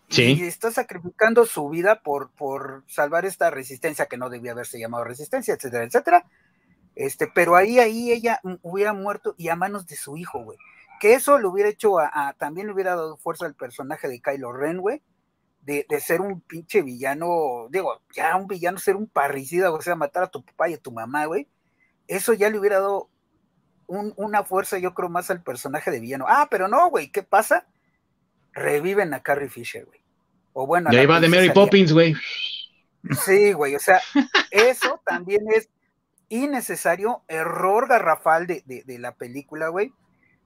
Sí. 0.08 0.34
Y 0.38 0.42
está 0.42 0.72
sacrificando 0.72 1.46
su 1.46 1.68
vida 1.68 2.00
por, 2.02 2.30
por 2.30 2.82
salvar 2.88 3.24
esta 3.26 3.50
resistencia 3.50 4.06
que 4.06 4.16
no 4.16 4.28
debía 4.28 4.52
haberse 4.52 4.80
llamado 4.80 5.04
resistencia, 5.04 5.54
etcétera, 5.54 5.84
etcétera. 5.84 6.26
Este, 6.96 7.28
pero 7.32 7.54
ahí, 7.54 7.78
ahí 7.78 8.10
ella 8.10 8.40
hubiera 8.62 8.92
muerto 8.92 9.36
y 9.38 9.48
a 9.48 9.56
manos 9.56 9.86
de 9.86 9.94
su 9.94 10.16
hijo, 10.16 10.42
güey 10.42 10.58
que 11.00 11.14
eso 11.14 11.38
le 11.38 11.48
hubiera 11.48 11.70
hecho 11.70 11.98
a, 11.98 12.34
también 12.38 12.66
le 12.66 12.74
hubiera 12.74 12.94
dado 12.94 13.16
fuerza 13.16 13.46
al 13.46 13.54
personaje 13.54 14.06
de 14.06 14.20
Kylo 14.20 14.52
Ren, 14.52 14.78
güey, 14.78 15.02
de, 15.62 15.84
ser 15.98 16.20
un 16.20 16.42
pinche 16.42 16.82
villano, 16.82 17.68
digo, 17.70 18.02
ya 18.14 18.36
un 18.36 18.46
villano 18.46 18.78
ser 18.78 18.96
un 18.96 19.06
parricida, 19.06 19.72
o 19.72 19.80
sea, 19.80 19.96
matar 19.96 20.24
a 20.24 20.30
tu 20.30 20.44
papá 20.44 20.68
y 20.68 20.74
a 20.74 20.78
tu 20.78 20.92
mamá, 20.92 21.24
güey. 21.24 21.48
Eso 22.06 22.34
ya 22.34 22.50
le 22.50 22.58
hubiera 22.58 22.80
dado 22.80 23.08
una 23.86 24.44
fuerza, 24.44 24.78
yo 24.78 24.94
creo, 24.94 25.08
más 25.08 25.30
al 25.30 25.42
personaje 25.42 25.90
de 25.90 26.00
villano. 26.00 26.26
Ah, 26.28 26.48
pero 26.50 26.68
no, 26.68 26.90
güey, 26.90 27.10
¿qué 27.10 27.22
pasa? 27.22 27.66
Reviven 28.52 29.14
a 29.14 29.22
Carrie 29.22 29.48
Fisher, 29.48 29.86
güey. 29.86 30.00
O 30.52 30.66
bueno. 30.66 30.90
Y 30.92 30.96
ahí 30.96 31.06
va 31.06 31.18
de 31.18 31.28
Mary 31.28 31.50
Poppins, 31.50 31.92
güey. 31.92 32.14
Sí, 33.24 33.52
güey, 33.52 33.74
o 33.74 33.80
sea, 33.80 34.00
eso 34.50 35.00
también 35.06 35.42
es 35.54 35.70
innecesario, 36.28 37.22
error 37.26 37.88
garrafal 37.88 38.46
de, 38.46 38.62
de 38.66 38.98
la 38.98 39.14
película, 39.14 39.68
güey 39.68 39.94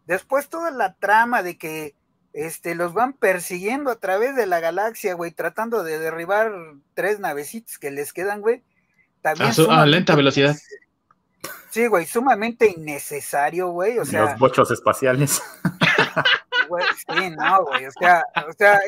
Después 0.07 0.49
toda 0.49 0.71
la 0.71 0.95
trama 0.95 1.43
de 1.43 1.57
que 1.57 1.95
este, 2.33 2.75
los 2.75 2.93
van 2.93 3.13
persiguiendo 3.13 3.91
a 3.91 3.97
través 3.97 4.37
de 4.37 4.47
la 4.47 4.61
galaxia, 4.61 5.15
güey, 5.15 5.31
tratando 5.31 5.85
de 5.85 5.99
derribar 5.99 6.53
tres 6.95 7.21
navecitos 7.21 7.79
que 7.79 7.91
les 7.91 8.13
quedan, 8.13 8.41
güey. 8.41 8.63
También 9.23 9.53
a, 9.71 9.87
lenta 9.87 10.15
velocidad. 10.15 10.57
Sí, 11.71 11.87
güey, 11.87 12.07
sumamente 12.07 12.71
innecesario, 12.71 13.69
güey. 13.69 13.99
O 13.99 14.05
sea, 14.05 14.23
los 14.23 14.39
bochos 14.39 14.71
espaciales. 14.71 15.43
Güey, 16.67 16.85
sí, 16.97 17.31
no, 17.37 17.65
güey. 17.67 17.85
O 17.85 17.91
sea, 17.91 18.25
o 18.49 18.53
sea 18.55 18.81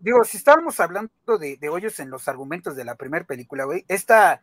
digo, 0.00 0.24
si 0.24 0.36
estábamos 0.38 0.80
hablando 0.80 1.12
de, 1.38 1.56
de, 1.56 1.68
hoyos 1.68 2.00
en 2.00 2.10
los 2.10 2.26
argumentos 2.26 2.74
de 2.74 2.84
la 2.84 2.96
primera 2.96 3.24
película, 3.24 3.64
güey, 3.64 3.84
esta, 3.86 4.42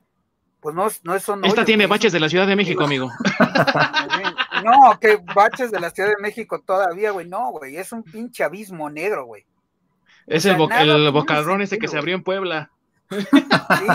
pues 0.60 0.76
no, 0.76 0.88
no 1.04 1.16
es 1.16 1.28
un 1.28 1.44
Esta 1.44 1.66
tiene 1.66 1.88
baches 1.88 2.14
de 2.14 2.20
la 2.20 2.30
Ciudad 2.30 2.48
de 2.48 2.56
México, 2.56 2.84
amigo. 2.84 3.12
No, 4.68 4.99
que 4.99 5.18
baches 5.34 5.72
de 5.72 5.80
la 5.80 5.89
Ciudad 5.89 6.09
de 6.09 6.22
México 6.22 6.59
todavía, 6.59 7.11
güey. 7.11 7.28
No, 7.28 7.51
güey, 7.51 7.78
es 7.78 7.91
un 7.91 8.03
pinche 8.03 8.43
abismo 8.43 8.89
negro, 8.89 9.26
güey. 9.26 9.45
Es 10.26 10.45
el, 10.45 10.59
el 10.59 11.11
bocadrón 11.11 11.61
ese 11.61 11.80
que 11.80 11.88
se 11.88 11.97
abrió 11.97 12.15
en 12.15 12.24
Puebla. 12.24 12.70
Sí, 13.09 13.26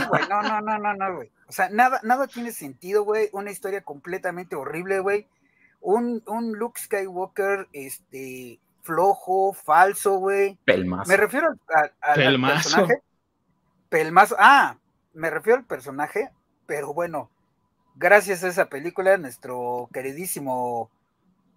güey, 0.09 0.29
no, 0.31 0.41
no, 0.43 0.61
no, 0.63 0.79
no, 0.79 0.95
no, 0.95 1.17
güey. 1.17 1.31
O 1.47 1.53
sea, 1.53 1.69
nada, 1.69 2.01
nada 2.03 2.27
tiene 2.27 2.53
sentido, 2.53 3.05
güey. 3.05 3.29
Una 3.33 3.51
historia 3.51 3.83
completamente 3.83 4.57
horrible, 4.57 5.01
güey. 5.01 5.29
Un, 5.83 6.23
un 6.27 6.53
Luke 6.53 6.81
Skywalker, 6.81 7.69
este, 7.75 8.59
flojo, 8.83 9.53
falso, 9.53 10.17
güey. 10.17 10.59
Pelmazo. 10.65 11.11
Me 11.11 11.17
refiero 11.19 11.49
al, 11.69 11.93
al 12.01 12.41
personaje. 12.41 13.03
Pelmazo. 13.91 14.37
Ah, 14.39 14.77
me 15.13 15.29
refiero 15.29 15.59
al 15.59 15.67
personaje, 15.67 16.31
pero 16.65 16.95
bueno, 16.95 17.31
gracias 17.95 18.45
a 18.45 18.49
esa 18.49 18.69
película, 18.69 19.17
nuestro 19.17 19.89
queridísimo 19.93 20.91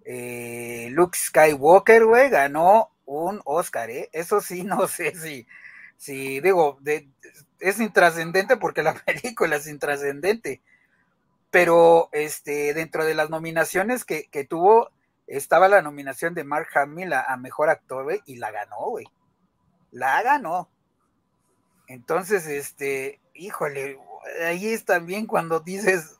eh, 0.06 0.90
Luke 0.92 1.18
Skywalker, 1.18 2.06
güey, 2.06 2.30
ganó 2.30 2.92
un 3.06 3.42
Oscar, 3.46 3.90
¿eh? 3.90 4.10
Eso 4.14 4.42
sí, 4.42 4.64
no 4.64 4.88
sé 4.88 5.16
si, 5.16 5.48
si 5.98 6.40
digo, 6.40 6.80
es 7.60 7.80
intrascendente 7.80 8.58
porque 8.58 8.84
la 8.84 8.94
película 9.06 9.58
es 9.58 9.68
intrascendente, 9.68 10.62
pero 11.52 12.10
este, 12.12 12.74
dentro 12.74 13.06
de 13.06 13.16
las 13.16 13.30
nominaciones 13.30 14.06
que, 14.06 14.28
tuvo, 14.48 14.92
estaba 15.28 15.68
la 15.68 15.82
nominación 15.82 16.34
de 16.34 16.44
Mark 16.44 16.68
Hamill 16.76 17.14
a, 17.14 17.36
Mejor 17.38 17.70
Actor, 17.70 18.04
güey, 18.04 18.22
y 18.26 18.36
la 18.36 18.52
ganó, 18.52 18.90
güey. 18.90 19.06
La 19.92 20.22
ganó. 20.22 20.70
Entonces, 21.88 22.48
este, 22.48 23.22
híjole, 23.34 23.98
ahí 24.46 24.68
es 24.68 24.86
también 24.86 25.28
cuando 25.28 25.62
dices, 25.62 26.20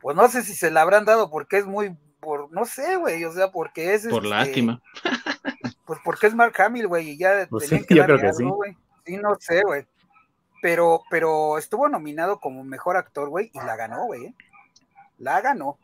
pues 0.00 0.16
no 0.16 0.28
sé 0.28 0.42
si 0.42 0.54
se 0.54 0.70
la 0.70 0.82
habrán 0.82 1.04
dado 1.04 1.30
porque 1.30 1.58
es 1.58 1.66
muy, 1.66 1.96
por, 2.20 2.50
no 2.52 2.64
sé, 2.64 2.96
güey, 2.96 3.24
o 3.24 3.32
sea, 3.32 3.50
porque 3.50 3.94
es... 3.94 4.06
Por 4.06 4.24
este, 4.24 4.28
lástima. 4.28 4.82
Pues 5.84 5.98
porque 6.04 6.28
es 6.28 6.34
Mark 6.34 6.54
Hamill, 6.60 6.86
güey, 6.86 7.10
y 7.10 7.18
ya 7.18 7.48
pues 7.50 7.68
tenían 7.68 7.84
que 7.84 7.94
darle 7.96 8.28
algo, 8.28 8.56
güey. 8.56 8.76
Sí. 9.04 9.16
no 9.16 9.34
sé, 9.40 9.62
güey. 9.62 9.86
Pero, 10.62 11.02
pero 11.10 11.58
estuvo 11.58 11.88
nominado 11.88 12.38
como 12.38 12.62
mejor 12.62 12.96
actor, 12.96 13.28
güey, 13.28 13.50
y 13.52 13.58
la 13.58 13.74
ganó, 13.74 14.04
güey. 14.04 14.26
¿eh? 14.26 14.34
La 15.18 15.40
ganó. 15.40 15.78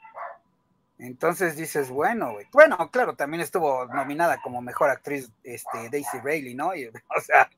Entonces 0.99 1.57
dices, 1.57 1.91
bueno, 1.91 2.33
güey. 2.33 2.47
Bueno, 2.53 2.91
claro, 2.91 3.17
también 3.17 3.43
estuvo 3.43 3.87
nominada 3.87 4.41
como 4.43 4.62
mejor 4.62 4.91
actriz 4.91 5.31
este, 5.43 5.91
Daisy 5.91 6.19
Rayleigh, 6.23 6.55
¿no? 6.55 6.69
o 6.69 7.21
sea, 7.21 7.51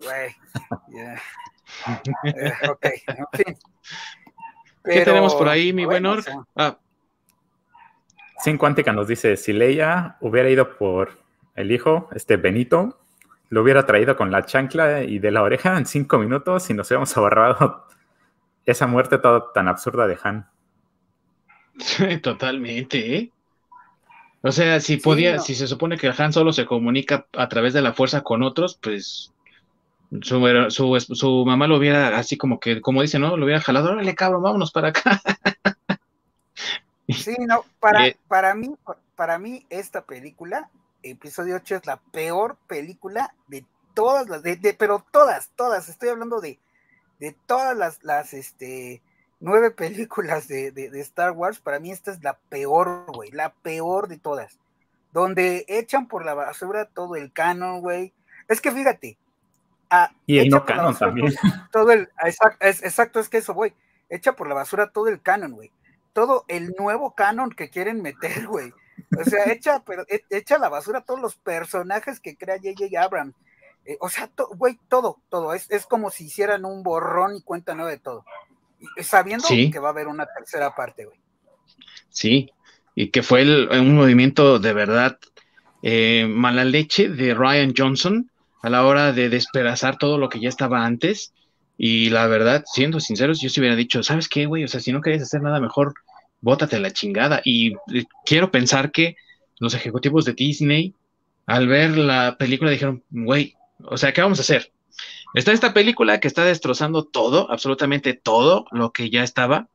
güey. 0.00 0.36
Eh, 2.22 2.52
ok, 2.70 2.86
en 3.08 3.26
fin. 3.32 3.58
¿Qué 4.88 5.04
tenemos 5.04 5.34
por 5.34 5.48
ahí, 5.48 5.72
mi 5.72 5.84
buen 5.84 6.06
Orc? 6.06 6.26
Ah. 6.54 6.78
Sin 8.42 8.58
Cuántica 8.58 8.92
nos 8.92 9.08
dice, 9.08 9.36
si 9.36 9.52
Leia 9.52 10.16
hubiera 10.20 10.48
ido 10.48 10.76
por 10.76 11.18
el 11.54 11.72
hijo, 11.72 12.08
este 12.14 12.36
Benito, 12.36 12.98
lo 13.48 13.62
hubiera 13.62 13.86
traído 13.86 14.16
con 14.16 14.30
la 14.30 14.44
chancla 14.44 15.02
y 15.02 15.18
de 15.18 15.30
la 15.30 15.42
oreja 15.42 15.76
en 15.76 15.86
cinco 15.86 16.18
minutos 16.18 16.68
y 16.70 16.74
nos 16.74 16.88
hubiéramos 16.88 17.16
ahorrado 17.16 17.86
esa 18.64 18.86
muerte 18.86 19.18
toda 19.18 19.52
tan 19.52 19.68
absurda 19.68 20.06
de 20.06 20.18
Han. 20.22 20.48
Totalmente, 22.22 23.16
¿eh? 23.16 23.32
O 24.42 24.52
sea, 24.52 24.80
si 24.80 24.98
podía, 24.98 25.38
si 25.40 25.54
se 25.54 25.66
supone 25.66 25.96
que 25.96 26.12
Han 26.16 26.32
solo 26.32 26.52
se 26.52 26.66
comunica 26.66 27.26
a 27.32 27.48
través 27.48 27.72
de 27.72 27.82
la 27.82 27.92
fuerza 27.92 28.22
con 28.22 28.42
otros, 28.42 28.78
pues 28.80 29.32
su, 30.22 31.00
su, 31.00 31.44
mamá 31.44 31.66
lo 31.66 31.76
hubiera 31.76 32.16
así 32.16 32.36
como 32.36 32.60
que, 32.60 32.80
como 32.80 33.02
dice, 33.02 33.18
¿no? 33.18 33.36
Lo 33.36 33.44
hubiera 33.44 33.60
jalado, 33.60 33.92
órale 33.92 34.14
cabrón, 34.14 34.42
vámonos 34.42 34.72
para 34.72 34.88
acá. 34.88 35.20
Sí, 37.08 37.36
no, 37.38 37.64
para, 37.78 38.12
para 38.26 38.54
mí, 38.54 38.74
para 39.14 39.38
mí 39.38 39.64
esta 39.70 40.02
película, 40.02 40.70
episodio 41.02 41.56
8 41.56 41.76
es 41.76 41.86
la 41.86 41.98
peor 41.98 42.56
película 42.66 43.32
de 43.46 43.64
todas 43.94 44.28
las, 44.28 44.42
de, 44.42 44.76
pero 44.78 45.04
todas, 45.12 45.50
todas, 45.54 45.88
estoy 45.88 46.08
hablando 46.08 46.40
de, 46.40 46.58
de 47.20 47.34
todas 47.46 47.76
las, 47.76 48.02
las, 48.02 48.34
este, 48.34 49.02
nueve 49.40 49.70
películas 49.70 50.48
de, 50.48 50.72
de, 50.72 51.00
Star 51.00 51.32
Wars, 51.32 51.60
para 51.60 51.78
mí 51.78 51.90
esta 51.90 52.10
es 52.10 52.22
la 52.22 52.38
peor, 52.48 53.06
güey, 53.12 53.30
la 53.30 53.52
peor 53.52 54.08
de 54.08 54.18
todas, 54.18 54.58
donde 55.12 55.64
echan 55.68 56.08
por 56.08 56.24
la 56.24 56.34
basura 56.34 56.86
todo 56.86 57.16
el 57.16 57.32
canon, 57.32 57.80
güey. 57.80 58.12
Es 58.48 58.60
que 58.60 58.70
fíjate, 58.70 59.16
y 60.26 60.38
el 60.38 60.48
no 60.48 60.64
canon 60.64 60.96
también. 60.96 61.34
Todo 61.72 61.92
el, 61.92 62.08
exacto 62.24 62.56
es, 62.60 62.82
exacto, 62.82 63.20
es 63.20 63.28
que 63.28 63.38
eso, 63.38 63.54
güey. 63.54 63.74
Echa 64.08 64.34
por 64.34 64.48
la 64.48 64.54
basura 64.54 64.90
todo 64.90 65.08
el 65.08 65.20
canon, 65.20 65.52
güey. 65.52 65.70
Todo 66.12 66.44
el 66.48 66.74
nuevo 66.78 67.14
canon 67.14 67.50
que 67.50 67.70
quieren 67.70 68.02
meter, 68.02 68.46
güey. 68.48 68.72
O 69.18 69.24
sea, 69.24 69.44
echa, 69.52 69.82
pero 69.84 70.04
e, 70.08 70.24
echa 70.30 70.58
la 70.58 70.68
basura 70.68 71.02
todos 71.02 71.20
los 71.20 71.36
personajes 71.36 72.20
que 72.20 72.36
crea 72.36 72.56
J.J. 72.56 73.02
Abrams. 73.02 73.34
Eh, 73.84 73.96
o 74.00 74.08
sea, 74.08 74.30
güey, 74.56 74.78
todo, 74.88 75.18
todo. 75.28 75.54
Es, 75.54 75.70
es 75.70 75.86
como 75.86 76.10
si 76.10 76.26
hicieran 76.26 76.64
un 76.64 76.82
borrón 76.82 77.36
y 77.36 77.42
cuenta 77.42 77.74
nueva 77.74 77.90
de 77.90 77.98
todo. 77.98 78.24
sabiendo 79.00 79.46
que 79.48 79.78
va 79.78 79.88
a 79.88 79.92
haber 79.92 80.08
una 80.08 80.26
tercera 80.26 80.74
parte, 80.74 81.04
güey. 81.04 81.18
Sí, 82.08 82.50
y 82.94 83.10
que 83.10 83.22
fue 83.22 83.42
un 83.78 83.94
movimiento 83.94 84.58
de 84.58 84.72
verdad 84.72 85.18
eh, 85.82 86.26
mala 86.28 86.64
leche 86.64 87.08
de 87.08 87.34
Ryan 87.34 87.74
Johnson 87.76 88.30
a 88.66 88.70
la 88.70 88.84
hora 88.84 89.12
de 89.12 89.28
despedazar 89.28 89.96
todo 89.96 90.18
lo 90.18 90.28
que 90.28 90.40
ya 90.40 90.48
estaba 90.48 90.84
antes. 90.84 91.32
Y 91.78 92.10
la 92.10 92.26
verdad, 92.26 92.64
siendo 92.66 92.98
sinceros, 92.98 93.40
yo 93.40 93.48
se 93.48 93.60
hubiera 93.60 93.76
dicho, 93.76 94.02
¿sabes 94.02 94.28
qué, 94.28 94.46
güey? 94.46 94.64
O 94.64 94.68
sea, 94.68 94.80
si 94.80 94.90
no 94.90 95.00
querías 95.00 95.22
hacer 95.22 95.40
nada 95.40 95.60
mejor, 95.60 95.94
bótate 96.40 96.80
la 96.80 96.90
chingada. 96.90 97.40
Y 97.44 97.74
eh, 97.94 98.06
quiero 98.24 98.50
pensar 98.50 98.90
que 98.90 99.14
los 99.60 99.72
ejecutivos 99.74 100.24
de 100.24 100.32
Disney, 100.32 100.94
al 101.46 101.68
ver 101.68 101.96
la 101.96 102.36
película, 102.38 102.72
dijeron, 102.72 103.04
güey, 103.10 103.54
o 103.84 103.96
sea, 103.96 104.12
¿qué 104.12 104.20
vamos 104.20 104.40
a 104.40 104.42
hacer? 104.42 104.72
Está 105.32 105.52
esta 105.52 105.72
película 105.72 106.18
que 106.18 106.26
está 106.26 106.44
destrozando 106.44 107.04
todo, 107.04 107.48
absolutamente 107.52 108.14
todo 108.14 108.66
lo 108.72 108.90
que 108.90 109.10
ya 109.10 109.22
estaba, 109.22 109.68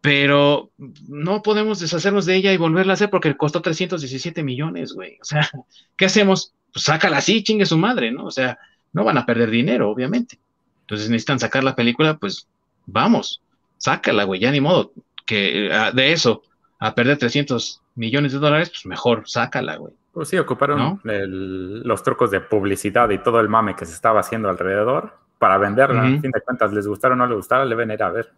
pero 0.00 0.72
no 1.06 1.42
podemos 1.42 1.78
deshacernos 1.78 2.26
de 2.26 2.34
ella 2.34 2.52
y 2.52 2.56
volverla 2.56 2.94
a 2.94 2.94
hacer 2.94 3.08
porque 3.08 3.36
costó 3.36 3.62
317 3.62 4.42
millones, 4.42 4.94
güey. 4.94 5.18
O 5.22 5.24
sea, 5.24 5.48
¿qué 5.96 6.06
hacemos? 6.06 6.54
Pues 6.76 6.84
sácala 6.84 7.16
así, 7.16 7.42
chingue 7.42 7.64
su 7.64 7.78
madre, 7.78 8.12
¿no? 8.12 8.26
O 8.26 8.30
sea, 8.30 8.58
no 8.92 9.02
van 9.02 9.16
a 9.16 9.24
perder 9.24 9.48
dinero, 9.48 9.88
obviamente. 9.88 10.38
Entonces 10.82 11.08
necesitan 11.08 11.40
sacar 11.40 11.64
la 11.64 11.74
película, 11.74 12.18
pues 12.18 12.48
vamos, 12.84 13.40
sácala, 13.78 14.24
güey, 14.24 14.40
ya 14.40 14.50
ni 14.50 14.60
modo. 14.60 14.92
Que 15.24 15.70
ah, 15.72 15.90
de 15.90 16.12
eso, 16.12 16.42
a 16.78 16.94
perder 16.94 17.16
300 17.16 17.80
millones 17.94 18.34
de 18.34 18.40
dólares, 18.40 18.68
pues 18.68 18.84
mejor, 18.84 19.22
sácala, 19.24 19.76
güey. 19.76 19.94
Pues 20.12 20.28
sí, 20.28 20.36
ocuparon 20.36 21.00
los 21.02 22.02
trucos 22.02 22.30
de 22.30 22.42
publicidad 22.42 23.08
y 23.08 23.22
todo 23.22 23.40
el 23.40 23.48
mame 23.48 23.74
que 23.74 23.86
se 23.86 23.94
estaba 23.94 24.20
haciendo 24.20 24.50
alrededor 24.50 25.16
para 25.38 25.56
venderla. 25.56 26.02
A 26.02 26.20
fin 26.20 26.30
de 26.30 26.42
cuentas, 26.42 26.74
les 26.74 26.86
gustara 26.86 27.14
o 27.14 27.16
no 27.16 27.26
les 27.26 27.36
gustara, 27.38 27.64
le 27.64 27.74
ven 27.74 27.90
a 27.90 28.10
ver. 28.10 28.30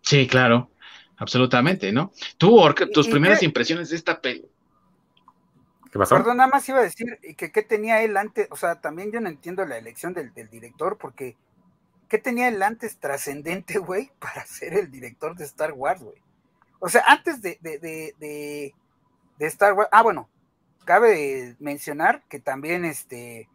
Sí, 0.00 0.26
claro, 0.26 0.70
absolutamente, 1.18 1.92
¿no? 1.92 2.12
Tú, 2.38 2.64
tus 2.94 3.08
primeras 3.08 3.42
impresiones 3.42 3.90
de 3.90 3.96
esta 3.96 4.18
película 4.18 4.57
Perdón, 5.90 6.36
nada 6.36 6.48
más 6.48 6.68
iba 6.68 6.78
a 6.78 6.82
decir 6.82 7.18
que 7.36 7.50
qué 7.50 7.62
tenía 7.62 8.02
él 8.02 8.16
antes, 8.16 8.48
o 8.50 8.56
sea, 8.56 8.80
también 8.80 9.10
yo 9.10 9.20
no 9.20 9.28
entiendo 9.28 9.64
la 9.64 9.78
elección 9.78 10.12
del, 10.12 10.32
director, 10.32 10.98
porque 10.98 11.36
¿qué 12.08 12.18
tenía 12.18 12.48
él 12.48 12.62
antes 12.62 12.98
trascendente, 12.98 13.78
güey, 13.78 14.10
para 14.18 14.44
ser 14.44 14.74
el 14.74 14.90
director 14.90 15.36
de 15.36 15.44
Star 15.44 15.72
Wars, 15.72 16.02
güey? 16.02 16.22
O 16.80 16.88
sea, 16.88 17.02
antes 17.06 17.42
de, 17.42 17.58
de, 17.60 17.78
de, 17.78 18.74
de, 19.38 19.46
Star 19.46 19.72
Wars, 19.72 19.88
ah, 19.90 20.02
bueno, 20.02 20.28
cabe 20.84 21.56
mencionar 21.58 22.22
que 22.28 22.38
también 22.38 22.84
este, 22.84 23.48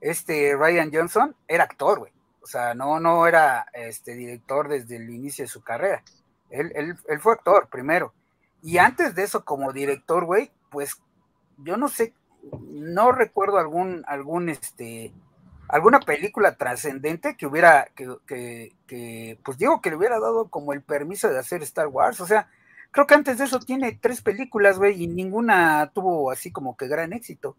este 0.00 0.54
Ryan 0.56 0.90
Johnson 0.92 1.36
era 1.48 1.64
actor, 1.64 1.98
güey. 1.98 2.12
O 2.40 2.46
sea, 2.46 2.74
no, 2.74 3.00
no 3.00 3.26
era 3.26 3.66
este 3.72 4.14
director 4.14 4.68
desde 4.68 4.96
el 4.96 5.10
inicio 5.10 5.44
de 5.44 5.48
su 5.48 5.62
carrera. 5.62 6.02
Él, 6.50 6.72
él, 6.74 6.96
él 7.08 7.20
fue 7.20 7.32
actor 7.34 7.68
primero. 7.68 8.14
Y 8.62 8.78
antes 8.78 9.14
de 9.14 9.24
eso, 9.24 9.44
como 9.44 9.72
director, 9.72 10.24
güey, 10.24 10.50
pues 10.70 11.00
yo 11.58 11.76
no 11.76 11.88
sé, 11.88 12.14
no 12.70 13.12
recuerdo 13.12 13.58
algún, 13.58 14.04
algún, 14.06 14.48
este, 14.48 15.12
alguna 15.68 16.00
película 16.00 16.56
trascendente 16.56 17.36
que 17.36 17.46
hubiera, 17.46 17.88
que, 17.94 18.72
que, 18.86 19.38
pues 19.44 19.58
digo 19.58 19.80
que 19.80 19.90
le 19.90 19.96
hubiera 19.96 20.18
dado 20.18 20.48
como 20.48 20.72
el 20.72 20.82
permiso 20.82 21.28
de 21.28 21.38
hacer 21.38 21.62
Star 21.62 21.88
Wars, 21.88 22.20
o 22.20 22.26
sea, 22.26 22.48
creo 22.90 23.06
que 23.06 23.14
antes 23.14 23.38
de 23.38 23.44
eso 23.44 23.60
tiene 23.60 23.98
tres 24.00 24.22
películas, 24.22 24.78
güey, 24.78 25.02
y 25.02 25.06
ninguna 25.06 25.90
tuvo 25.94 26.30
así 26.30 26.50
como 26.50 26.76
que 26.76 26.88
gran 26.88 27.12
éxito. 27.12 27.56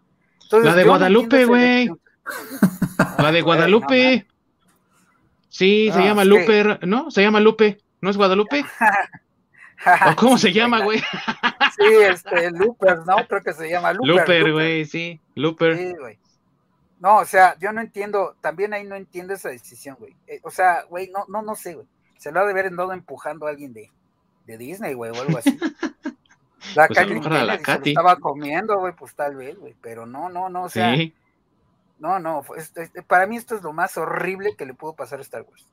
la 0.51 0.75
de 0.75 0.83
Guadalupe, 0.83 1.45
güey. 1.45 1.91
la 3.17 3.31
de 3.31 3.41
Guadalupe. 3.41 4.27
Sí, 5.49 5.89
se 5.91 5.99
ah, 5.99 6.05
llama 6.05 6.23
Lupe, 6.25 6.79
¿no? 6.85 7.09
Se 7.09 7.23
llama 7.23 7.39
Lupe, 7.39 7.79
¿no 8.01 8.09
es 8.11 8.17
Guadalupe? 8.17 8.63
¿O 10.11 10.15
cómo 10.15 10.37
se 10.37 10.51
llama, 10.51 10.83
güey? 10.83 10.99
sí, 11.77 11.95
este, 12.01 12.51
Looper, 12.51 12.99
¿no? 13.05 13.15
Creo 13.27 13.43
que 13.43 13.53
se 13.53 13.69
llama 13.69 13.93
Looper. 13.93 14.15
Looper, 14.15 14.53
güey, 14.53 14.85
sí, 14.85 15.19
Looper. 15.35 15.77
Sí, 15.77 15.93
güey. 15.97 16.19
No, 16.99 17.17
o 17.17 17.25
sea, 17.25 17.57
yo 17.59 17.71
no 17.71 17.79
entiendo, 17.79 18.35
también 18.41 18.73
ahí 18.73 18.83
no 18.83 18.95
entiendo 18.95 19.33
esa 19.33 19.49
decisión, 19.49 19.95
güey. 19.99 20.15
Eh, 20.27 20.41
o 20.43 20.51
sea, 20.51 20.83
güey, 20.89 21.09
no, 21.09 21.25
no, 21.29 21.41
no 21.41 21.55
sé, 21.55 21.75
güey. 21.75 21.87
Se 22.17 22.31
lo 22.31 22.41
ha 22.41 22.45
de 22.45 22.51
haber 22.51 22.67
andado 22.67 22.91
empujando 22.91 23.47
a 23.47 23.51
alguien 23.51 23.71
de, 23.71 23.89
de 24.45 24.57
Disney, 24.57 24.93
güey, 24.93 25.11
o 25.11 25.21
algo 25.21 25.37
así. 25.37 25.57
La 26.75 26.87
pues 26.87 26.99
estaba 27.85 28.17
comiendo, 28.17 28.77
güey, 28.77 28.93
pues 28.93 29.15
tal 29.15 29.35
vez, 29.35 29.57
güey, 29.57 29.75
pero 29.81 30.05
no, 30.05 30.29
no, 30.29 30.49
no, 30.49 30.63
o 30.63 30.69
sea. 30.69 30.93
Sí. 30.93 31.15
no, 31.99 32.19
no, 32.19 32.43
para 33.07 33.25
mí 33.27 33.37
esto 33.37 33.55
es 33.55 33.63
lo 33.63 33.71
más 33.71 33.97
horrible 33.97 34.55
que 34.57 34.65
le 34.65 34.73
pudo 34.73 34.93
pasar 34.93 35.19
a 35.19 35.21
Star 35.21 35.43
Wars. 35.43 35.65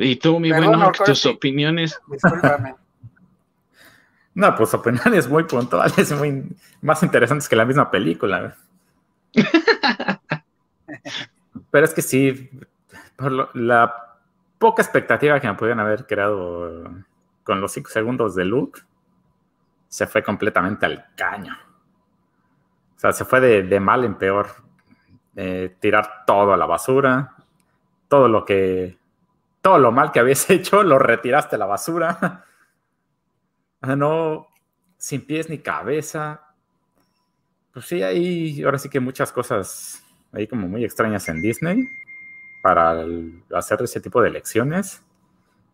Y 0.00 0.16
tú, 0.16 0.38
mi 0.38 0.50
bueno, 0.50 0.92
tus 1.04 1.26
opiniones. 1.26 2.00
Discúlpame. 2.10 2.76
No, 4.34 4.54
pues 4.54 4.72
opiniones 4.72 5.28
muy 5.28 5.42
puntuales, 5.44 6.12
muy 6.12 6.44
más 6.80 7.02
interesantes 7.02 7.48
que 7.48 7.56
la 7.56 7.64
misma 7.64 7.90
película. 7.90 8.56
Pero 11.70 11.84
es 11.84 11.92
que 11.92 12.02
sí, 12.02 12.48
por 13.16 13.56
la 13.56 14.16
poca 14.58 14.82
expectativa 14.82 15.40
que 15.40 15.48
me 15.48 15.54
pudieron 15.54 15.80
haber 15.80 16.06
creado 16.06 16.88
con 17.42 17.60
los 17.60 17.72
cinco 17.72 17.90
segundos 17.90 18.36
de 18.36 18.44
Luke, 18.44 18.80
se 19.88 20.06
fue 20.06 20.22
completamente 20.22 20.86
al 20.86 21.04
caño. 21.16 21.56
O 22.96 23.00
sea, 23.00 23.12
se 23.12 23.24
fue 23.24 23.40
de, 23.40 23.80
mal 23.80 24.04
en 24.04 24.14
peor. 24.14 24.48
tirar 25.80 26.24
todo 26.26 26.52
a 26.52 26.56
la 26.56 26.66
basura. 26.66 27.34
Todo 28.08 28.28
lo 28.28 28.44
que. 28.44 28.97
Todo 29.60 29.78
lo 29.78 29.92
mal 29.92 30.12
que 30.12 30.20
habías 30.20 30.48
hecho, 30.50 30.82
lo 30.82 30.98
retiraste 30.98 31.56
a 31.56 31.58
la 31.58 31.66
basura. 31.66 32.44
no. 33.82 34.46
Sin 34.96 35.24
pies 35.24 35.48
ni 35.48 35.58
cabeza. 35.58 36.54
Pues 37.72 37.86
sí, 37.86 38.02
hay 38.02 38.62
ahora 38.64 38.78
sí 38.78 38.88
que 38.88 38.98
muchas 38.98 39.30
cosas 39.30 40.02
ahí 40.32 40.48
como 40.48 40.66
muy 40.66 40.84
extrañas 40.84 41.28
en 41.28 41.40
Disney 41.40 41.86
para 42.62 42.96
hacer 43.54 43.80
ese 43.82 44.00
tipo 44.00 44.20
de 44.20 44.28
elecciones. 44.28 45.02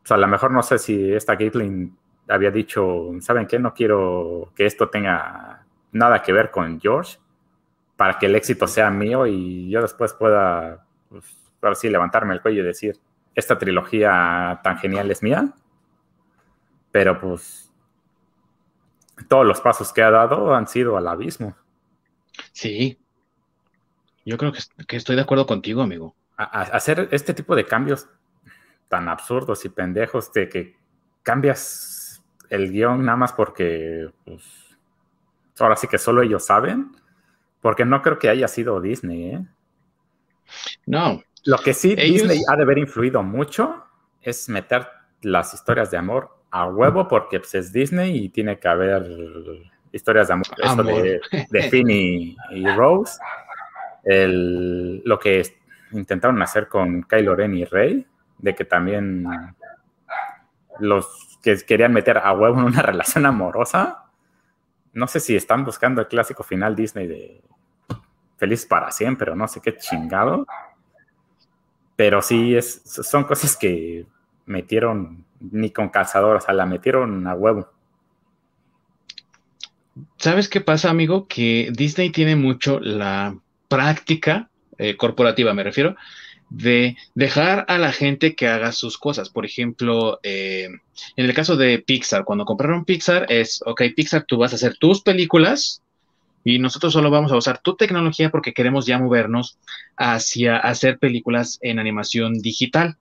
O 0.03 0.07
sea, 0.07 0.17
a 0.19 0.21
lo 0.21 0.29
mejor 0.29 0.51
no 0.51 0.63
sé 0.63 0.79
si 0.79 1.13
esta 1.13 1.37
Gatling 1.37 1.97
había 2.29 2.51
dicho, 2.51 3.11
¿saben 3.21 3.47
qué? 3.47 3.59
No 3.59 3.73
quiero 3.73 4.53
que 4.55 4.67
esto 4.67 4.91
tenga 4.91 5.65
nada 5.93 6.23
que 6.23 6.33
ver 6.33 6.51
con 6.51 6.79
George 6.81 7.19
para 7.97 8.19
que 8.19 8.27
el 8.27 8.35
éxito 8.35 8.67
sea 8.67 8.91
mío 8.91 9.27
y 9.27 9.71
yo 9.71 9.81
después 9.81 10.13
pueda, 10.15 10.85
pues, 11.09 11.25
ahora 11.63 11.75
sí, 11.75 11.89
levantarme 11.89 12.35
el 12.35 12.43
cuello 12.43 12.63
y 12.63 12.67
decir, 12.67 12.99
esta 13.35 13.59
trilogía 13.59 14.61
tan 14.63 14.79
genial 14.79 15.11
es 15.11 15.23
mía. 15.23 15.55
Pero 16.93 17.21
pues 17.21 17.73
todos 19.29 19.47
los 19.47 19.61
pasos 19.61 19.93
que 19.93 20.03
ha 20.03 20.11
dado 20.11 20.55
han 20.55 20.67
sido 20.67 20.97
al 20.97 21.09
abismo. 21.09 21.57
Sí, 22.53 22.99
yo 24.25 24.39
creo 24.39 24.53
que, 24.53 24.97
estoy 24.97 25.17
de 25.17 25.23
acuerdo 25.23 25.47
contigo, 25.47 25.83
amigo. 25.83 26.15
hacer 26.37 27.09
este 27.13 27.35
tipo 27.35 27.55
de 27.55 27.67
cambios 27.67 28.09
tan 28.89 29.09
absurdos 29.09 29.65
y 29.65 29.69
pendejos 29.69 30.33
de 30.33 30.49
que 30.49 30.77
cambias 31.23 32.23
el 32.49 32.71
guion 32.71 33.05
nada 33.05 33.17
más 33.17 33.33
porque 33.33 34.11
pues, 34.25 34.43
ahora 35.59 35.77
sí 35.77 35.89
que 35.89 35.99
solo 35.99 36.23
ellos 36.23 36.45
saben, 36.47 36.93
porque 37.61 37.85
no 37.85 38.03
creo 38.03 38.19
que 38.19 38.29
haya 38.29 38.49
sido 38.49 38.81
Disney, 38.81 39.35
¿eh? 39.35 39.47
No. 40.87 41.23
Lo 41.45 41.59
que 41.59 41.75
sí 41.75 41.95
Disney 41.95 42.41
ha 42.49 42.57
de 42.57 42.63
haber 42.63 42.79
influido 42.79 43.23
mucho 43.23 43.85
es 44.23 44.49
meter 44.49 44.87
las 45.23 45.55
historias 45.55 45.91
de 45.91 45.99
amor 45.99 46.31
a 46.51 46.67
huevo 46.67 47.09
porque 47.09 47.41
pues, 47.41 47.55
es 47.55 47.73
Disney 47.73 48.25
y 48.25 48.29
tiene 48.31 48.59
que 48.59 48.69
haber 48.69 49.07
historias 49.93 50.29
de 50.29 50.35
amor, 50.35 50.87
de, 50.87 51.21
de 51.51 51.63
Finn 51.71 51.91
y 51.91 52.37
Rose. 52.77 53.19
Lo 54.05 55.19
que 55.19 55.43
intentaron 55.93 56.41
hacer 56.43 56.69
con 56.69 57.03
Kylo 57.03 57.37
Ren 57.37 57.55
y 57.55 57.65
Rey, 57.65 58.07
de 58.39 58.55
que 58.55 58.65
también 58.65 59.27
los 60.81 61.39
que 61.43 61.57
querían 61.59 61.93
meter 61.93 62.19
a 62.19 62.33
huevo 62.33 62.59
en 62.59 62.67
una 62.67 62.83
relación 62.83 63.27
amorosa, 63.27 64.05
no 64.93 65.07
sé 65.07 65.21
si 65.21 65.37
están 65.37 65.65
buscando 65.65 66.01
el 66.01 66.09
clásico 66.09 66.43
final 66.43 66.77
Disney 66.77 67.07
de 67.07 67.43
Feliz 68.37 68.67
para 68.67 68.91
siempre 68.91 69.31
o 69.31 69.37
no 69.37 69.47
sé 69.49 69.61
qué 69.61 69.77
chingado, 69.77 70.47
pero 71.97 72.23
sí 72.23 72.55
es, 72.57 72.83
son 72.85 73.25
cosas 73.25 73.57
que 73.57 74.07
metieron 74.47 75.25
ni 75.41 75.71
con 75.71 75.89
calzador, 75.89 76.37
o 76.37 76.41
sea, 76.41 76.55
la 76.55 76.67
metieron 76.67 77.27
a 77.27 77.35
huevo. 77.35 77.69
¿Sabes 80.19 80.49
qué 80.49 80.61
pasa, 80.61 80.91
amigo? 80.91 81.29
Que 81.29 81.71
Disney 81.73 82.11
tiene 82.11 82.35
mucho 82.35 82.81
la 82.81 83.37
práctica 83.69 84.51
eh, 84.79 84.97
corporativa, 84.97 85.55
me 85.55 85.63
refiero, 85.63 85.97
de 86.51 86.97
dejar 87.15 87.65
a 87.69 87.79
la 87.79 87.93
gente 87.93 88.35
que 88.35 88.49
haga 88.49 88.73
sus 88.73 88.99
cosas. 88.99 89.31
Por 89.31 89.45
ejemplo, 89.45 90.19
eh, 90.23 90.69
en 91.17 91.25
el 91.25 91.35
caso 91.35 91.57
de 91.57 91.79
Pixar, 91.79 92.25
cuando 92.25 92.45
compraron 92.45 92.85
Pixar, 92.85 93.27
es, 93.29 93.61
ok, 93.65 93.83
Pixar, 93.95 94.25
tú 94.25 94.39
vas 94.39 94.53
a 94.53 94.57
hacer 94.57 94.77
tus 94.79 95.03
películas 95.03 95.84
y 96.45 96.59
nosotros 96.59 96.93
solo 96.93 97.11
vamos 97.11 97.33
a 97.33 97.37
usar 97.37 97.59
tu 97.59 97.75
tecnología 97.75 98.31
porque 98.31 98.53
queremos 98.53 98.87
ya 98.87 98.99
movernos 98.99 99.59
hacia 99.97 100.59
hacer 100.59 100.99
películas 100.99 101.59
en 101.63 101.79
animación 101.79 102.41
digital. 102.41 102.97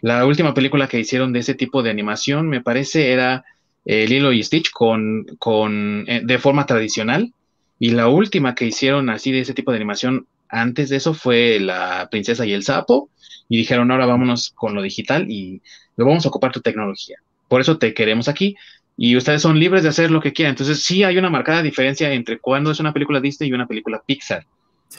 La 0.00 0.26
última 0.26 0.54
película 0.54 0.88
que 0.88 0.98
hicieron 0.98 1.32
de 1.32 1.40
ese 1.40 1.54
tipo 1.54 1.82
de 1.82 1.90
animación, 1.90 2.48
me 2.48 2.60
parece, 2.60 3.12
era 3.12 3.44
eh, 3.84 4.06
Lilo 4.08 4.32
y 4.32 4.42
Stitch 4.42 4.70
con, 4.72 5.24
con, 5.38 6.04
de 6.04 6.38
forma 6.38 6.66
tradicional 6.66 7.32
y 7.78 7.92
la 7.92 8.08
última 8.08 8.54
que 8.54 8.66
hicieron 8.66 9.08
así 9.08 9.32
de 9.32 9.40
ese 9.40 9.54
tipo 9.54 9.70
de 9.70 9.78
animación 9.78 10.26
antes 10.50 10.90
de 10.90 10.96
eso 10.96 11.14
fue 11.14 11.58
La 11.60 12.08
Princesa 12.10 12.44
y 12.44 12.52
el 12.52 12.62
Sapo. 12.62 13.08
Y 13.48 13.56
dijeron, 13.56 13.90
ahora 13.90 14.06
vámonos 14.06 14.50
con 14.50 14.74
lo 14.74 14.82
digital 14.82 15.28
y 15.30 15.62
lo 15.96 16.04
vamos 16.04 16.24
a 16.24 16.28
ocupar 16.28 16.52
tu 16.52 16.60
tecnología. 16.60 17.18
Por 17.48 17.60
eso 17.60 17.78
te 17.78 17.94
queremos 17.94 18.28
aquí. 18.28 18.54
Y 19.02 19.16
ustedes 19.16 19.40
son 19.40 19.58
libres 19.58 19.82
de 19.82 19.88
hacer 19.88 20.10
lo 20.10 20.20
que 20.20 20.34
quieran. 20.34 20.50
Entonces 20.50 20.82
sí 20.82 21.04
hay 21.04 21.16
una 21.16 21.30
marcada 21.30 21.62
diferencia 21.62 22.12
entre 22.12 22.38
cuando 22.38 22.70
es 22.70 22.80
una 22.80 22.92
película 22.92 23.18
Disney 23.18 23.48
y 23.48 23.52
una 23.54 23.66
película 23.66 24.02
Pixar. 24.04 24.44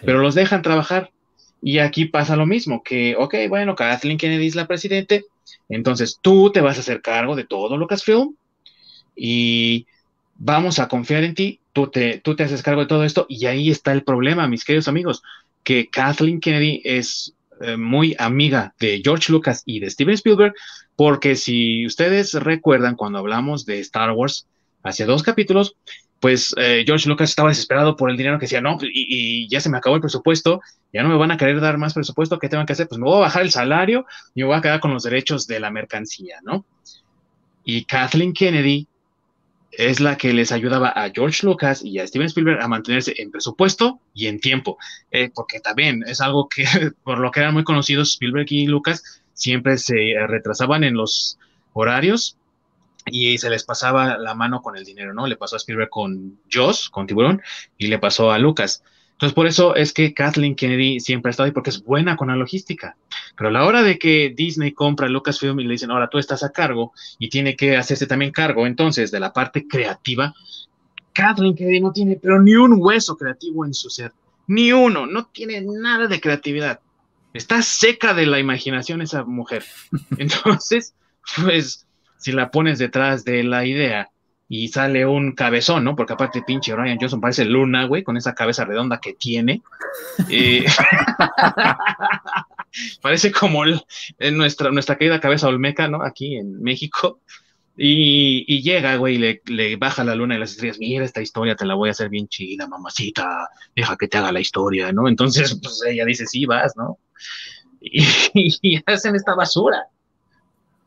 Pero 0.04 0.18
los 0.18 0.34
dejan 0.34 0.64
trabajar. 0.64 1.12
Y 1.62 1.78
aquí 1.78 2.06
pasa 2.06 2.36
lo 2.36 2.47
mismo, 2.47 2.82
que, 2.82 3.16
ok, 3.16 3.36
bueno, 3.47 3.76
Kathleen 3.76 4.18
Kennedy 4.18 4.47
es 4.47 4.56
la 4.56 4.66
presidente, 4.66 5.26
entonces 5.70 6.18
tú 6.20 6.52
te 6.52 6.62
vas 6.62 6.78
a 6.78 6.80
hacer 6.80 7.04
cargo 7.04 7.36
de 7.36 7.43
todo 7.43 7.78
Lucasfilm 7.78 8.34
y 9.16 9.86
vamos 10.34 10.80
a 10.80 10.88
confiar 10.88 11.24
en 11.24 11.36
ti, 11.36 11.60
tú 11.72 11.86
te, 11.86 12.18
tú 12.18 12.36
te 12.36 12.41
haces 12.41 12.64
cargo 12.64 12.82
de 12.82 12.88
todo 12.88 13.04
esto 13.04 13.28
y 13.30 13.45
ahí 13.45 13.70
está 13.70 13.91
el 13.91 14.04
problema, 14.04 14.47
mis 14.47 14.66
queridos 14.66 14.88
amigos, 14.88 15.22
que 15.64 15.88
Kathleen 15.91 16.39
Kennedy 16.39 16.82
es 16.84 17.36
eh, 17.62 17.78
muy 17.78 18.16
amiga 18.18 18.74
de 18.80 18.99
George 19.04 19.32
Lucas 19.32 19.62
y 19.68 19.80
de 19.80 19.91
Steven 19.91 20.16
Spielberg, 20.16 20.56
porque 20.96 21.36
si 21.36 21.86
ustedes 21.86 22.34
recuerdan 22.34 22.96
cuando 22.96 23.20
hablamos 23.20 23.66
de 23.66 23.80
Star 23.80 24.12
Wars 24.12 24.48
hace 24.84 25.06
dos 25.06 25.24
capítulos, 25.24 25.76
pues 26.22 26.54
eh, 26.58 26.84
George 26.86 27.10
Lucas 27.10 27.32
estaba 27.32 27.50
desesperado 27.50 27.96
por 27.96 28.12
el 28.12 28.16
dinero 28.16 28.38
que 28.38 28.46
decía, 28.46 28.62
no, 28.62 28.78
y, 28.82 29.50
ya 29.50 29.60
se 29.60 29.70
me 29.70 29.80
acabó 29.80 29.96
el 29.96 30.02
presupuesto, 30.02 30.62
ya 30.94 31.02
no 31.02 31.10
me 31.10 31.18
van 31.18 31.32
a 31.32 31.38
querer 31.38 31.60
dar 31.60 31.80
más 31.80 31.96
presupuesto, 31.96 32.38
¿qué 32.38 32.48
tengo 32.48 32.64
que 32.66 32.74
hacer? 32.74 32.88
Pues 32.88 33.00
me 33.00 33.06
voy 33.06 33.18
a 33.18 33.22
bajar 33.22 33.42
el 33.42 33.52
salario 33.52 34.06
y 34.36 34.42
me 34.42 34.48
voy 34.48 34.56
a 34.56 34.62
quedar 34.62 34.80
con 34.80 34.94
los 34.94 35.04
derechos 35.04 35.48
de 35.48 35.60
la 35.60 35.72
mercancía, 35.72 36.38
¿no? 36.44 36.64
Y 37.64 37.86
Kathleen 37.86 38.34
Kennedy 38.34 38.88
es 39.72 40.00
la 40.00 40.18
que 40.18 40.34
les 40.34 40.52
ayudaba 40.52 40.89
a 40.89 41.10
George 41.10 41.46
Lucas 41.46 41.84
y 41.84 41.98
a 41.98 42.06
Steven 42.06 42.28
Spielberg 42.28 42.62
a 42.62 42.68
mantenerse 42.68 43.14
en 43.18 43.32
presupuesto 43.32 44.00
y 44.14 44.28
en 44.28 44.39
tiempo, 44.39 44.78
eh, 45.10 45.32
porque 45.34 45.60
también 45.60 46.04
es 46.06 46.22
algo 46.22 46.48
que 46.50 46.66
por 47.04 47.18
lo 47.18 47.32
que 47.32 47.39
eran 47.39 47.54
muy 47.54 47.64
conocidos 47.64 48.12
Spielberg 48.12 48.48
y 48.50 48.68
Lucas 48.68 49.20
siempre 49.42 49.78
se 49.78 50.16
retrasaban 50.28 50.84
en 50.84 50.94
los 50.94 51.39
horarios 51.74 52.38
y 53.08 53.38
se 53.39 53.50
les 53.50 53.64
pasaba 53.64 54.18
la 54.18 54.36
mano 54.36 54.62
con 54.62 54.78
el 54.78 54.86
dinero, 54.86 55.14
¿no? 55.14 55.26
Le 55.26 55.36
pasó 55.36 55.56
a 55.56 55.58
Spielberg 55.58 55.89
con 55.89 56.38
Joss, 56.52 56.89
con 56.89 57.08
Tiburón, 57.08 57.42
y 57.78 57.88
le 57.88 57.98
pasó 57.98 58.32
a 58.32 58.38
Lucas. 58.38 58.84
Entonces, 59.14 59.34
por 59.34 59.48
eso 59.48 59.76
es 59.76 59.94
que 59.94 60.14
Kathleen 60.14 60.56
Kennedy 60.56 61.00
siempre 61.00 61.30
ha 61.30 61.32
estado 61.32 61.46
ahí, 61.46 61.52
porque 61.52 61.72
es 61.72 61.84
buena 61.84 62.16
con 62.16 62.28
la 62.28 62.36
logística. 62.36 62.96
Pero 63.36 63.50
a 63.50 63.52
la 63.52 63.66
hora 63.66 63.82
de 63.82 63.98
que 63.98 64.34
Disney 64.36 64.72
compra 64.72 65.08
Lucasfilm 65.08 65.60
y 65.60 65.64
le 65.64 65.72
dicen, 65.72 65.92
ahora 65.92 66.10
tú 66.10 66.20
estás 66.20 66.44
a 66.44 66.52
cargo 66.52 66.94
y 67.18 67.30
tiene 67.30 67.56
que 67.56 67.78
hacerse 67.78 68.06
también 68.06 68.32
cargo 68.32 68.68
entonces 68.68 69.10
de 69.10 69.20
la 69.20 69.34
parte 69.34 69.68
creativa, 69.68 70.34
Kathleen 71.14 71.56
Kennedy 71.56 71.82
no 71.82 71.92
tiene, 71.92 72.16
pero 72.22 72.42
ni 72.42 72.56
un 72.56 72.76
hueso 72.78 73.18
creativo 73.18 73.66
en 73.66 73.74
su 73.74 73.89
ser. 73.89 74.12
Ni 74.48 74.72
uno, 74.72 75.06
no 75.08 75.26
tiene 75.26 75.62
nada 75.62 76.08
de 76.08 76.22
creatividad. 76.22 76.80
Está 77.34 77.62
seca 77.62 78.14
de 78.14 78.26
la 78.26 78.40
imaginación 78.40 79.02
esa 79.02 79.24
mujer. 79.24 79.64
Entonces, 80.18 80.94
pues, 81.44 81.88
si 82.18 82.32
la 82.32 82.52
pones 82.52 82.80
detrás 82.80 83.24
de 83.24 83.44
la 83.44 83.66
idea 83.66 84.10
y 84.48 84.68
sale 84.68 85.06
un 85.06 85.32
cabezón, 85.32 85.86
¿no? 85.86 85.96
Porque 85.96 86.14
aparte 86.14 86.44
pinche 86.46 86.76
Ryan 86.76 86.98
Johnson 87.00 87.22
parece 87.22 87.46
Luna, 87.46 87.86
güey, 87.86 88.04
con 88.04 88.18
esa 88.18 88.36
cabeza 88.36 88.66
redonda 88.66 89.00
que 89.00 89.14
tiene. 89.14 89.62
Eh, 90.30 90.66
parece 93.02 93.32
como 93.32 93.64
en 93.66 94.38
nuestra, 94.38 94.72
nuestra 94.72 94.98
querida 94.98 95.22
cabeza 95.22 95.48
olmeca, 95.48 95.88
¿no? 95.88 96.04
Aquí 96.04 96.36
en 96.36 96.62
México. 96.62 97.22
Y, 97.78 98.62
llega, 98.62 98.98
güey, 98.98 99.18
le, 99.18 99.42
le, 99.46 99.78
baja 99.78 100.04
la 100.04 100.14
luna 100.14 100.36
y 100.36 100.40
las 100.40 100.52
estrellas, 100.52 100.78
mira 100.80 101.06
esta 101.06 101.22
historia, 101.22 101.56
te 101.56 101.66
la 101.66 101.74
voy 101.74 101.88
a 101.88 101.94
hacer 101.94 102.10
bien 102.10 102.28
chida, 102.28 102.68
mamacita, 102.68 103.48
deja 103.74 103.96
que 103.96 104.10
te 104.10 104.18
haga 104.18 104.34
la 104.34 104.42
historia, 104.42 104.92
¿no? 104.92 105.08
Entonces, 105.08 105.58
pues 105.64 105.82
ella 105.88 106.06
dice, 106.06 106.28
sí, 106.28 106.46
vas, 106.46 106.76
¿no? 106.76 107.00
Y, 108.34 108.80
hacen 108.86 109.15
esta 109.15 109.34
basura. 109.34 109.88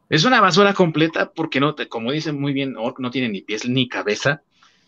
Es 0.08 0.24
una 0.24 0.40
basura 0.40 0.74
completa 0.74 1.32
porque 1.32 1.58
no, 1.58 1.74
como 1.88 2.12
dicen 2.12 2.40
muy 2.40 2.52
bien, 2.52 2.74
no 2.74 3.10
tiene 3.10 3.28
ni 3.28 3.42
pies 3.42 3.68
ni 3.68 3.88
cabeza. 3.88 4.42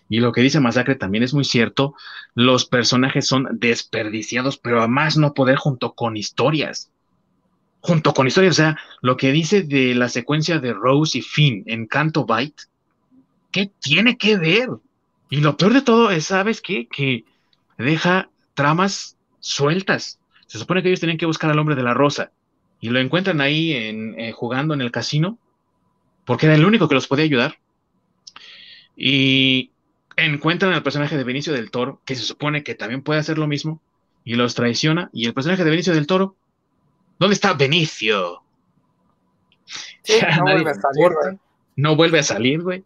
Y 0.08 0.20
lo 0.20 0.32
que 0.32 0.40
dice 0.40 0.60
Masacre 0.60 0.94
también 0.94 1.24
es 1.24 1.34
muy 1.34 1.44
cierto. 1.44 1.94
Los 2.34 2.64
personajes 2.66 3.26
son 3.26 3.48
desperdiciados, 3.58 4.56
pero 4.56 4.82
a 4.82 4.88
más 4.88 5.16
no 5.16 5.34
poder 5.34 5.56
junto 5.56 5.94
con 5.94 6.16
historias. 6.16 6.92
Junto 7.80 8.14
con 8.14 8.26
historias, 8.26 8.54
o 8.54 8.62
sea, 8.62 8.78
lo 9.00 9.16
que 9.16 9.32
dice 9.32 9.62
de 9.62 9.94
la 9.94 10.08
secuencia 10.08 10.58
de 10.58 10.72
Rose 10.72 11.18
y 11.18 11.22
Finn 11.22 11.64
en 11.66 11.86
Canto 11.86 12.24
Bite, 12.24 12.64
¿qué 13.50 13.70
tiene 13.80 14.16
que 14.16 14.36
ver? 14.36 14.68
Y 15.28 15.40
lo 15.40 15.56
peor 15.56 15.72
de 15.72 15.82
todo 15.82 16.10
es, 16.10 16.26
¿sabes 16.26 16.60
qué? 16.60 16.88
Que 16.88 17.24
deja 17.78 18.28
tramas 18.54 19.16
sueltas. 19.40 20.18
Se 20.46 20.58
supone 20.58 20.82
que 20.82 20.88
ellos 20.88 21.00
tenían 21.00 21.18
que 21.18 21.26
buscar 21.26 21.50
al 21.50 21.58
hombre 21.58 21.74
de 21.74 21.82
la 21.82 21.94
rosa 21.94 22.30
y 22.80 22.90
lo 22.90 22.98
encuentran 22.98 23.40
ahí 23.40 23.72
en, 23.72 24.18
eh, 24.18 24.32
jugando 24.32 24.74
en 24.74 24.80
el 24.80 24.90
casino 24.90 25.38
porque 26.26 26.46
era 26.46 26.54
el 26.54 26.66
único 26.66 26.88
que 26.88 26.94
los 26.94 27.06
podía 27.06 27.24
ayudar. 27.24 27.58
Y 28.96 29.70
encuentran 30.16 30.72
al 30.72 30.82
personaje 30.82 31.16
de 31.16 31.24
Benicio 31.24 31.52
del 31.52 31.70
Toro, 31.70 32.00
que 32.04 32.16
se 32.16 32.22
supone 32.22 32.64
que 32.64 32.74
también 32.74 33.02
puede 33.02 33.20
hacer 33.20 33.38
lo 33.38 33.46
mismo, 33.46 33.80
y 34.24 34.34
los 34.34 34.54
traiciona. 34.54 35.08
Y 35.12 35.26
el 35.26 35.34
personaje 35.34 35.64
de 35.64 35.70
Benicio 35.70 35.94
del 35.94 36.06
Toro, 36.06 36.34
¿dónde 37.18 37.34
está 37.34 37.54
Benicio? 37.54 38.42
no, 40.38 40.42
vuelve 40.42 40.70
a 40.70 40.74
salir, 40.74 41.12
güey. 41.12 41.38
no 41.76 41.96
vuelve 41.96 42.18
a 42.18 42.22
salir, 42.22 42.62
güey. 42.62 42.84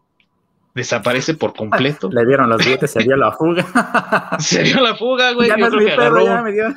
Desaparece 0.74 1.34
por 1.34 1.54
completo. 1.54 2.10
Le 2.12 2.24
dieron 2.26 2.48
los 2.48 2.64
billetes, 2.64 2.92
se 2.92 3.02
dio 3.02 3.16
la 3.16 3.32
fuga. 3.32 4.36
se 4.38 4.62
dio 4.62 4.80
la 4.80 4.94
fuga, 4.94 5.32
güey. 5.32 5.48
Ya 5.48 5.56
no 5.56 5.66
es 5.66 5.92
agarró, 5.92 6.24
ya 6.24 6.42
me 6.42 6.52
dio. 6.52 6.68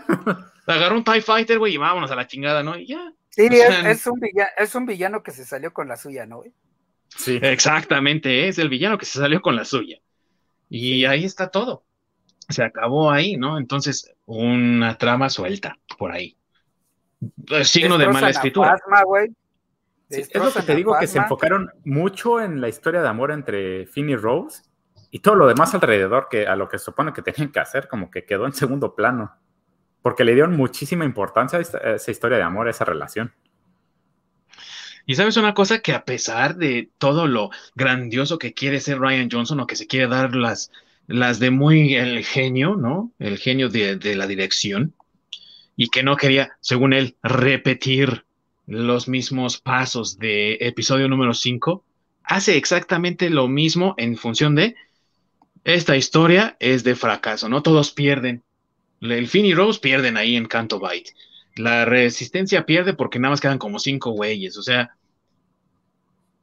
Agarró 0.66 0.96
un 0.96 1.04
TIE 1.04 1.22
Fighter, 1.22 1.60
güey, 1.60 1.74
y 1.74 1.78
vámonos 1.78 2.12
a 2.12 2.16
la 2.16 2.28
chingada, 2.28 2.64
¿no? 2.64 2.78
Y 2.78 2.88
ya. 2.88 3.14
Sí, 3.30 3.48
es, 3.52 4.06
un 4.08 4.20
villano, 4.20 4.50
es 4.58 4.76
un 4.76 4.86
villano 4.86 5.24
que 5.24 5.32
se 5.32 5.44
salió 5.44 5.74
con 5.74 5.88
la 5.88 5.98
suya, 5.98 6.26
¿no, 6.26 6.38
güey? 6.38 6.54
Sí. 7.10 7.40
Exactamente, 7.42 8.48
es 8.48 8.60
el 8.60 8.70
villano 8.70 8.98
que 8.98 9.06
se 9.06 9.20
salió 9.20 9.42
con 9.42 9.56
la 9.56 9.66
suya. 9.66 10.00
Y 10.70 11.06
ahí 11.06 11.26
está 11.26 11.50
todo. 11.50 11.84
Se 12.50 12.64
acabó 12.64 13.12
ahí, 13.12 13.38
¿no? 13.38 13.58
Entonces, 13.58 14.14
una 14.26 14.98
trama 14.98 15.30
suelta 15.30 15.78
por 15.98 16.12
ahí. 16.12 16.38
Signo 17.64 17.98
de 17.98 18.08
mala 18.08 18.30
escritura. 18.30 18.76
es 20.10 20.34
lo 20.36 20.52
que 20.52 20.62
te 20.62 20.76
digo, 20.76 20.96
que 21.00 21.08
se 21.08 21.20
enfocaron 21.20 21.72
mucho 21.86 22.42
en 22.42 22.60
la 22.60 22.70
historia 22.70 23.02
de 23.02 23.08
amor 23.08 23.32
entre 23.32 23.86
Finn 23.88 24.10
y 24.10 24.16
Rose 24.16 24.64
y 25.12 25.20
todo 25.20 25.36
lo 25.36 25.48
demás 25.48 25.74
alrededor, 25.74 26.28
que 26.30 26.48
a 26.48 26.56
lo 26.56 26.68
que 26.68 26.80
se 26.80 26.86
supone 26.86 27.14
que 27.14 27.22
tenían 27.22 27.52
que 27.52 27.60
hacer, 27.60 27.88
como 27.88 28.10
que 28.10 28.26
quedó 28.26 28.46
en 28.46 28.54
segundo 28.54 28.96
plano. 28.96 29.32
Porque 30.04 30.24
le 30.24 30.34
dieron 30.34 30.56
muchísima 30.56 31.06
importancia 31.06 31.58
a 31.58 31.62
esa 31.96 32.12
historia 32.12 32.38
de 32.38 32.44
amor, 32.44 32.68
a 32.68 32.72
esa 32.72 32.86
relación. 32.86 33.34
Y 35.08 35.16
sabes 35.16 35.36
una 35.36 35.56
cosa 35.56 35.80
que 35.80 35.94
a 35.94 36.06
pesar 36.06 36.56
de 36.56 36.92
todo 37.00 37.26
lo 37.26 37.50
grandioso 37.74 38.38
que 38.38 38.54
quiere 38.54 38.80
ser 38.80 39.00
Ryan 39.00 39.30
Johnson 39.32 39.60
o 39.60 39.68
que 39.68 39.76
se 39.76 39.88
quiere 39.88 40.08
dar 40.08 40.36
las, 40.36 40.72
las 41.08 41.40
de 41.40 41.50
muy 41.50 41.96
el 41.96 42.24
genio, 42.24 42.76
¿no? 42.76 43.12
El 43.18 43.40
genio 43.40 43.70
de, 43.70 43.96
de 43.96 44.16
la 44.16 44.28
dirección 44.28 44.94
y 45.76 45.90
que 45.90 46.04
no 46.04 46.16
quería, 46.18 46.56
según 46.62 46.94
él, 46.94 47.18
repetir 47.24 48.26
los 48.68 49.08
mismos 49.08 49.60
pasos 49.60 50.20
de 50.20 50.58
episodio 50.62 51.08
número 51.08 51.34
5, 51.34 51.84
hace 52.24 52.58
exactamente 52.58 53.30
lo 53.30 53.48
mismo 53.48 53.96
en 53.98 54.16
función 54.18 54.56
de 54.56 54.76
esta 55.64 55.96
historia 55.96 56.58
es 56.60 56.84
de 56.84 56.96
fracaso, 56.96 57.50
¿no? 57.50 57.64
Todos 57.64 57.92
pierden. 57.92 58.44
El 59.12 59.28
Finn 59.28 59.46
y 59.46 59.54
Rose 59.54 59.80
pierden 59.80 60.18
ahí 60.18 60.36
en 60.36 60.46
Canto 60.46 60.80
Bite. 60.80 61.12
La 61.56 61.86
resistencia 61.86 62.66
pierde 62.66 62.94
porque 62.94 63.20
nada 63.20 63.32
más 63.32 63.42
quedan 63.42 63.60
como 63.60 63.80
cinco 63.80 64.12
güeyes. 64.12 64.58
O 64.58 64.64
sea, 64.64 64.96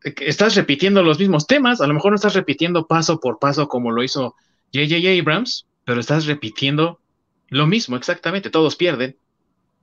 estás 0.03 0.55
repitiendo 0.55 1.03
los 1.03 1.19
mismos 1.19 1.47
temas. 1.47 1.81
A 1.81 1.87
lo 1.87 1.95
mejor 1.95 2.13
no 2.13 2.17
estás 2.17 2.35
repitiendo 2.35 2.87
paso 2.87 3.19
por 3.19 3.39
paso 3.39 3.69
como 3.69 3.91
lo 3.91 4.03
hizo 4.03 4.37
J.J. 4.75 5.21
Abrams, 5.21 5.67
pero 5.85 6.01
estás 6.01 6.27
repitiendo 6.27 7.01
lo 7.49 7.67
mismo 7.67 7.97
exactamente. 7.97 8.51
Todos 8.51 8.77
pierden. 8.77 9.17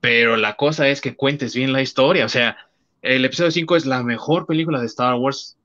Pero 0.00 0.36
la 0.36 0.54
cosa 0.54 0.88
es 0.88 1.00
que 1.00 1.16
cuentes 1.16 1.54
bien 1.54 1.72
la 1.72 1.82
historia. 1.82 2.24
O 2.24 2.28
sea, 2.28 2.56
el 3.02 3.24
episodio 3.24 3.50
5 3.50 3.76
es 3.76 3.86
la 3.86 4.02
mejor 4.04 4.46
película 4.46 4.80
de 4.80 4.86
Star 4.86 5.14
Wars 5.16 5.56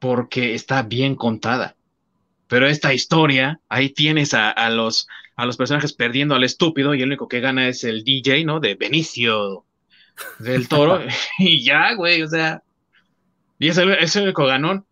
porque 0.00 0.54
está 0.54 0.82
bien 0.82 1.14
contada. 1.14 1.76
Pero 2.48 2.66
esta 2.66 2.92
historia, 2.94 3.60
ahí 3.68 3.90
tienes 3.90 4.34
a 4.34 4.70
los 4.70 5.06
a 5.38 5.46
los 5.46 5.56
personajes 5.56 5.92
perdiendo 5.92 6.34
al 6.34 6.42
estúpido 6.42 6.94
y 6.94 7.00
el 7.00 7.08
único 7.08 7.28
que 7.28 7.38
gana 7.38 7.68
es 7.68 7.84
el 7.84 8.02
DJ, 8.02 8.44
¿no? 8.44 8.58
De 8.58 8.74
Benicio 8.74 9.64
del 10.40 10.66
Toro. 10.66 10.98
y 11.38 11.64
ya, 11.64 11.94
güey, 11.94 12.22
o 12.22 12.26
sea. 12.26 12.60
Y 13.60 13.68
es 13.68 13.78
el, 13.78 14.22
único 14.24 14.46
ganón. 14.46 14.84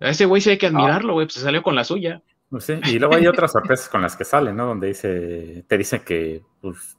A 0.00 0.08
ese 0.08 0.24
güey 0.24 0.42
sí 0.42 0.50
hay 0.50 0.58
que 0.58 0.66
admirarlo, 0.66 1.12
güey, 1.12 1.26
pues 1.26 1.34
se 1.34 1.40
salió 1.40 1.62
con 1.62 1.76
la 1.76 1.84
suya. 1.84 2.20
No 2.50 2.58
sé, 2.58 2.80
y 2.84 2.98
luego 2.98 3.14
hay 3.14 3.26
otras 3.28 3.52
sorpresas 3.52 3.88
con 3.88 4.02
las 4.02 4.16
que 4.16 4.24
salen, 4.24 4.56
¿no? 4.56 4.66
Donde 4.66 4.88
dice, 4.88 5.64
te 5.68 5.78
dice 5.78 6.02
que, 6.02 6.42
pues, 6.60 6.98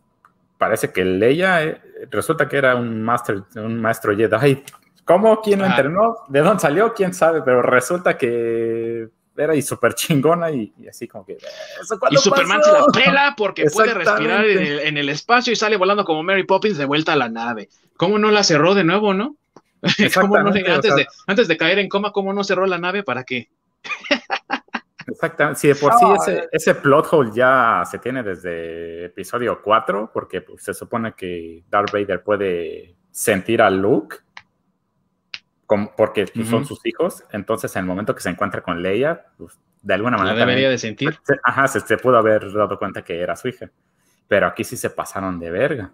parece 0.57 0.93
que 0.93 1.03
Leia 1.03 1.61
eh, 1.61 1.81
resulta 2.09 2.47
que 2.47 2.55
era 2.55 2.77
un 2.77 3.03
master, 3.03 3.43
un 3.57 3.81
maestro 3.81 4.15
Jedi. 4.15 4.63
¿Cómo? 5.03 5.41
¿Quién 5.41 5.59
lo 5.59 5.65
entrenó? 5.65 6.15
¿De 6.29 6.39
dónde 6.39 6.61
salió? 6.61 6.93
¿Quién 6.93 7.13
sabe? 7.13 7.41
Pero 7.41 7.61
resulta 7.61 8.17
que 8.17 9.09
era 9.35 9.55
y 9.55 9.61
súper 9.61 9.93
chingona 9.95 10.51
y, 10.51 10.73
así 10.89 11.07
como 11.07 11.25
que... 11.25 11.37
y 12.09 12.17
Superman 12.17 12.61
se 12.63 12.71
la 12.71 12.85
pela 12.93 13.33
porque 13.35 13.65
puede 13.65 13.93
respirar 13.93 14.45
en 14.45 14.97
el, 14.97 15.09
espacio 15.09 15.53
y 15.53 15.55
sale 15.55 15.77
volando 15.77 16.05
como 16.05 16.23
Mary 16.23 16.43
Poppins 16.43 16.77
de 16.77 16.85
vuelta 16.85 17.13
a 17.13 17.17
la 17.17 17.29
nave. 17.29 17.69
¿Cómo 17.97 18.19
no 18.19 18.31
la 18.31 18.43
cerró 18.43 18.75
de 18.75 18.83
nuevo, 18.83 19.13
no? 19.13 19.37
antes, 19.81 20.95
de, 20.95 21.07
antes 21.27 21.47
de 21.47 21.57
caer 21.57 21.79
en 21.79 21.89
coma, 21.89 22.11
¿cómo 22.11 22.33
no 22.33 22.43
cerró 22.43 22.65
la 22.65 22.77
nave? 22.77 23.03
¿Para 23.03 23.23
qué? 23.23 23.49
Exactamente. 25.07 25.59
Si 25.59 25.67
de 25.67 25.75
por 25.75 25.93
sí 25.93 26.05
ese, 26.17 26.37
eh. 26.37 26.49
ese, 26.51 26.75
plot 26.75 27.07
hole 27.11 27.31
ya 27.35 27.83
se 27.89 27.99
tiene 27.99 28.23
desde 28.23 29.05
episodio 29.05 29.61
4, 29.61 30.11
porque 30.13 30.41
pues, 30.41 30.63
se 30.63 30.73
supone 30.73 31.13
que 31.13 31.63
Darth 31.69 31.91
Vader 31.91 32.23
puede 32.23 32.95
sentir 33.11 33.61
a 33.61 33.69
Luke 33.69 34.17
porque 35.67 36.27
son 36.47 36.65
sus 36.65 36.85
hijos, 36.85 37.23
entonces 37.31 37.75
en 37.75 37.81
el 37.81 37.85
momento 37.85 38.13
que 38.13 38.21
se 38.21 38.29
encuentra 38.29 38.61
con 38.61 38.81
Leia, 38.83 39.25
pues, 39.37 39.57
de 39.81 39.93
alguna 39.93 40.17
manera... 40.17 40.37
debería 40.37 40.69
de 40.69 40.77
sentir. 40.77 41.17
Se, 41.23 41.35
ajá, 41.43 41.67
se, 41.67 41.97
pudo 41.97 42.17
haber 42.17 42.51
dado 42.51 42.77
cuenta 42.77 43.03
que 43.03 43.19
era 43.19 43.35
su 43.35 43.47
hija, 43.47 43.69
pero 44.27 44.47
aquí 44.47 44.63
sí 44.63 44.77
se 44.77 44.89
pasaron 44.89 45.39
de 45.39 45.51
verga. 45.51 45.91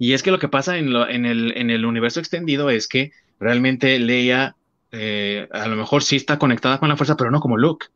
Y 0.00 0.14
es 0.14 0.22
que 0.22 0.30
lo 0.30 0.38
que 0.38 0.48
pasa 0.48 0.78
en, 0.78 0.88
el, 0.94 1.84
universo 1.84 2.20
extendido 2.20 2.70
es 2.70 2.88
que 2.88 3.12
realmente 3.38 3.98
Leia 3.98 4.56
eh, 4.92 5.48
a 5.52 5.68
lo 5.68 5.76
mejor 5.76 6.02
sí 6.02 6.16
está 6.16 6.38
conectada 6.38 6.78
con 6.78 6.88
la 6.88 6.96
fuerza, 6.96 7.16
pero 7.16 7.30
no 7.30 7.40
como 7.40 7.56
Luke. 7.56 7.86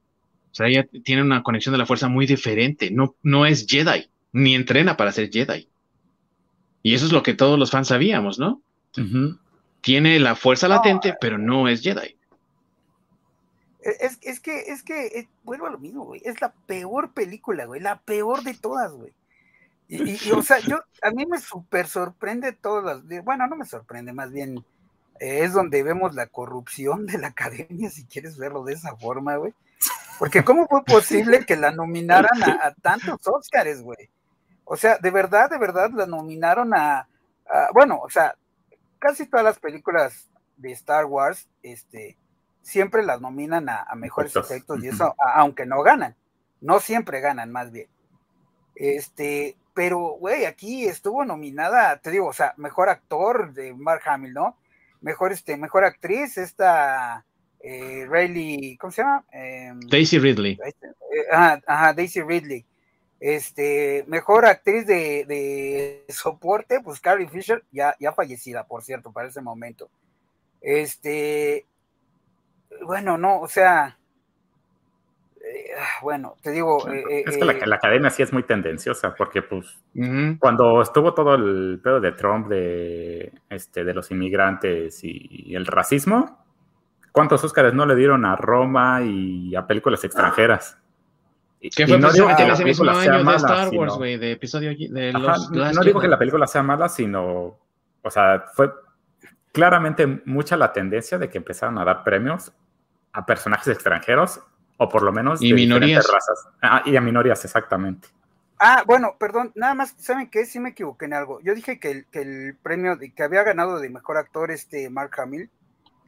O 0.52 0.54
sea, 0.54 0.66
ella 0.66 0.86
tiene 1.04 1.22
una 1.22 1.42
conexión 1.42 1.72
de 1.72 1.78
la 1.78 1.86
fuerza 1.86 2.08
muy 2.08 2.26
diferente. 2.26 2.90
No, 2.90 3.16
no 3.22 3.46
es 3.46 3.66
Jedi, 3.66 4.08
ni 4.32 4.54
entrena 4.54 4.96
para 4.96 5.12
ser 5.12 5.30
Jedi. 5.30 5.68
Y 6.82 6.94
eso 6.94 7.06
es 7.06 7.12
lo 7.12 7.22
que 7.22 7.34
todos 7.34 7.58
los 7.58 7.70
fans 7.70 7.88
sabíamos, 7.88 8.38
¿no? 8.38 8.62
Tiene 9.80 10.18
la 10.18 10.34
fuerza 10.34 10.68
latente, 10.68 11.14
pero 11.20 11.38
no 11.38 11.68
es 11.68 11.82
Jedi. 11.82 12.16
Es, 13.82 14.18
es 14.22 14.40
que, 14.40 14.60
es 14.72 14.82
que, 14.82 15.06
eh, 15.06 15.28
vuelvo 15.42 15.66
a 15.66 15.70
lo 15.70 15.78
mismo, 15.78 16.04
güey. 16.04 16.20
Es 16.24 16.40
la 16.40 16.52
peor 16.66 17.12
película, 17.12 17.64
güey. 17.64 17.80
La 17.80 18.00
peor 18.00 18.42
de 18.42 18.54
todas, 18.54 18.92
güey. 18.92 19.12
Y, 19.88 20.30
o 20.30 20.42
sea, 20.42 20.60
yo, 20.60 20.78
a 21.02 21.10
mí 21.10 21.26
me 21.26 21.40
súper 21.40 21.88
sorprende 21.88 22.52
todas 22.52 23.02
bueno, 23.24 23.48
no 23.48 23.56
me 23.56 23.64
sorprende, 23.64 24.12
más 24.12 24.30
bien 24.30 24.64
eh, 25.18 25.42
es 25.42 25.52
donde 25.52 25.82
vemos 25.82 26.14
la 26.14 26.28
corrupción 26.28 27.06
de 27.06 27.18
la 27.18 27.28
academia, 27.28 27.90
si 27.90 28.04
quieres 28.04 28.38
verlo 28.38 28.62
de 28.62 28.74
esa 28.74 28.94
forma, 28.94 29.34
güey. 29.34 29.52
Porque 30.20 30.44
¿cómo 30.44 30.68
fue 30.68 30.84
posible 30.84 31.44
que 31.44 31.56
la 31.56 31.72
nominaran 31.72 32.40
a, 32.40 32.72
tantos 32.80 33.26
Oscars, 33.26 33.82
güey? 33.82 34.08
O 34.64 34.76
sea, 34.76 34.96
de 34.98 35.10
verdad, 35.10 35.50
de 35.50 35.58
verdad, 35.58 35.90
la 35.92 36.06
nominaron 36.06 36.72
a, 36.72 37.08
bueno, 37.72 37.98
o 38.00 38.10
sea, 38.10 38.36
casi 39.00 39.26
todas 39.26 39.44
las 39.44 39.58
películas 39.58 40.30
de 40.56 40.70
Star 40.72 41.06
Wars, 41.06 41.48
este, 41.62 42.16
siempre 42.62 43.02
las 43.02 43.20
nominan 43.20 43.68
a, 43.68 43.86
mejores 43.96 44.36
efectos 44.36 44.84
y 44.84 44.88
eso, 44.88 45.16
aunque 45.34 45.66
no 45.66 45.82
ganan, 45.82 46.14
no 46.60 46.78
siempre 46.78 47.20
ganan, 47.20 47.50
más 47.50 47.72
bien. 47.72 47.88
Este, 48.76 49.56
pero, 49.74 49.98
güey, 50.18 50.44
aquí 50.44 50.86
estuvo 50.86 51.24
nominada, 51.24 51.96
te 51.98 52.10
digo, 52.10 52.28
o 52.28 52.32
sea, 52.32 52.54
mejor 52.56 52.88
actor 52.88 53.52
de 53.52 53.74
Mark 53.74 54.02
Hamill, 54.06 54.34
¿no? 54.34 54.56
Mejor, 55.00 55.32
este, 55.32 55.56
mejor 55.56 55.84
actriz, 55.84 56.36
esta 56.36 57.24
eh, 57.60 58.06
Rayleigh, 58.08 58.76
¿cómo 58.78 58.90
se 58.90 59.02
llama? 59.02 59.24
Em, 59.32 59.80
Daisy 59.80 60.18
Ridley. 60.18 60.58
Eh, 60.62 61.26
ajá, 61.66 61.92
Daisy 61.94 62.20
Ridley. 62.22 62.66
Este, 63.20 64.04
mejor 64.08 64.46
actriz 64.46 64.86
de, 64.86 66.04
soporte, 66.08 66.80
pues 66.80 67.00
Carrie 67.00 67.28
Fisher, 67.28 67.62
ya, 67.70 67.94
ya 68.00 68.12
fallecida, 68.12 68.64
por 68.64 68.82
cierto, 68.82 69.12
para 69.12 69.28
ese 69.28 69.42
momento. 69.42 69.90
Este, 70.62 71.66
bueno, 72.82 73.18
no, 73.18 73.40
o 73.40 73.48
sea, 73.48 73.98
eh, 75.36 75.70
bueno, 76.02 76.36
te 76.42 76.50
digo. 76.50 76.88
Eh, 76.90 77.24
es 77.26 77.36
que 77.36 77.44
la, 77.44 77.52
eh, 77.52 77.74
academia 77.74 78.08
sí 78.08 78.22
es 78.22 78.32
muy 78.32 78.42
tendenciosa, 78.44 79.14
porque 79.14 79.42
pues 79.42 79.78
cuando 80.38 80.80
estuvo 80.80 81.12
todo 81.12 81.34
el 81.34 81.80
pedo 81.82 82.00
de 82.00 82.12
Trump 82.12 82.48
de, 82.48 83.32
este, 83.50 83.84
de 83.84 83.94
los 83.94 84.10
inmigrantes 84.10 85.00
y, 85.02 85.54
el 85.54 85.66
racismo, 85.66 86.38
¿Cuántos 87.12 87.42
Oscars 87.42 87.74
no 87.74 87.86
le 87.86 87.96
dieron 87.96 88.24
a 88.24 88.36
Roma 88.36 89.02
y 89.02 89.56
a 89.56 89.66
películas 89.66 90.04
extranjeras? 90.04 90.79
Que 91.60 91.86
fue 91.86 91.98
no 91.98 92.10
digo 92.10 92.28
que 92.34 92.46
la 92.46 92.56
película 92.56 92.94
sea 92.94 93.18
mala, 93.18 93.30
de 93.32 93.36
Star 93.36 93.68
Wars, 93.68 93.94
güey, 93.94 94.16
de 94.16 94.32
episodio 94.32 94.70
de 94.70 95.12
los, 95.12 95.50
No 95.50 95.82
digo 95.82 96.00
que 96.00 96.08
la 96.08 96.18
película 96.18 96.46
sea 96.46 96.62
mala, 96.62 96.88
sino, 96.88 97.58
o 98.02 98.10
sea, 98.10 98.44
fue 98.54 98.72
claramente 99.52 100.06
mucha 100.24 100.56
la 100.56 100.72
tendencia 100.72 101.18
de 101.18 101.28
que 101.28 101.38
empezaron 101.38 101.78
a 101.78 101.84
dar 101.84 102.02
premios 102.02 102.52
a 103.12 103.26
personajes 103.26 103.68
extranjeros 103.68 104.40
o 104.78 104.88
por 104.88 105.02
lo 105.02 105.12
menos 105.12 105.42
y 105.42 105.50
de 105.50 105.54
minorías. 105.54 106.06
razas. 106.10 106.48
Ah, 106.62 106.82
y 106.86 106.96
a 106.96 107.00
minorías, 107.02 107.44
exactamente. 107.44 108.08
Ah, 108.58 108.82
bueno, 108.86 109.16
perdón, 109.18 109.52
nada 109.54 109.74
más, 109.74 109.94
¿saben 109.98 110.30
qué? 110.30 110.46
Sí 110.46 110.60
me 110.60 110.70
equivoqué 110.70 111.06
en 111.06 111.14
algo. 111.14 111.40
Yo 111.42 111.54
dije 111.54 111.78
que 111.78 111.90
el, 111.90 112.06
que 112.06 112.22
el 112.22 112.56
premio 112.62 112.96
de, 112.96 113.12
que 113.12 113.22
había 113.22 113.42
ganado 113.42 113.78
de 113.78 113.90
mejor 113.90 114.16
actor 114.16 114.50
este 114.50 114.88
Mark 114.88 115.12
Hamill 115.18 115.50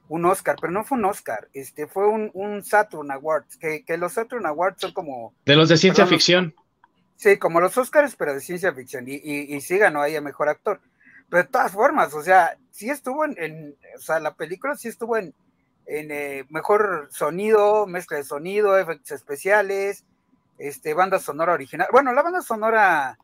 un 0.08 0.24
Oscar, 0.26 0.56
pero 0.60 0.72
no 0.72 0.84
fue 0.84 0.98
un 0.98 1.04
Oscar, 1.04 1.48
este 1.52 1.86
fue 1.86 2.06
un, 2.06 2.30
un 2.34 2.62
Saturn 2.62 3.10
Awards, 3.10 3.56
que, 3.56 3.84
que, 3.84 3.96
los 3.96 4.12
Saturn 4.12 4.46
Awards 4.46 4.80
son 4.80 4.92
como... 4.92 5.34
De 5.46 5.56
los 5.56 5.68
de 5.68 5.76
ciencia 5.76 6.06
ficción. 6.06 6.54
sí, 7.16 7.38
como 7.38 7.60
los 7.60 7.76
Oscars, 7.78 8.16
pero 8.16 8.34
de 8.34 8.40
ciencia 8.40 8.72
ficción, 8.74 9.04
y, 9.08 9.14
y, 9.22 9.60
sí 9.60 9.78
ganó 9.78 10.02
ahí 10.02 10.16
a 10.16 10.20
Mejor 10.20 10.48
Actor. 10.48 10.80
Pero 11.30 11.44
de 11.44 11.48
todas 11.48 11.72
formas, 11.72 12.12
o 12.12 12.22
sea, 12.22 12.58
sí 12.70 12.90
estuvo 12.90 13.24
en, 13.24 13.76
o 13.96 14.00
sea, 14.00 14.20
la 14.20 14.34
película 14.34 14.76
sí 14.76 14.88
estuvo 14.88 15.16
en, 15.16 15.34
en 15.86 16.10
eh, 16.10 16.44
mejor 16.50 17.08
sonido, 17.10 17.86
mezcla 17.86 18.18
de 18.18 18.24
sonido, 18.24 18.76
efectos 18.78 19.12
especiales, 19.12 20.04
este, 20.58 20.94
banda 20.94 21.18
sonora 21.18 21.54
original. 21.54 21.88
Bueno, 21.90 22.12
la 22.12 22.22
banda 22.22 22.42
sonora 22.42 23.18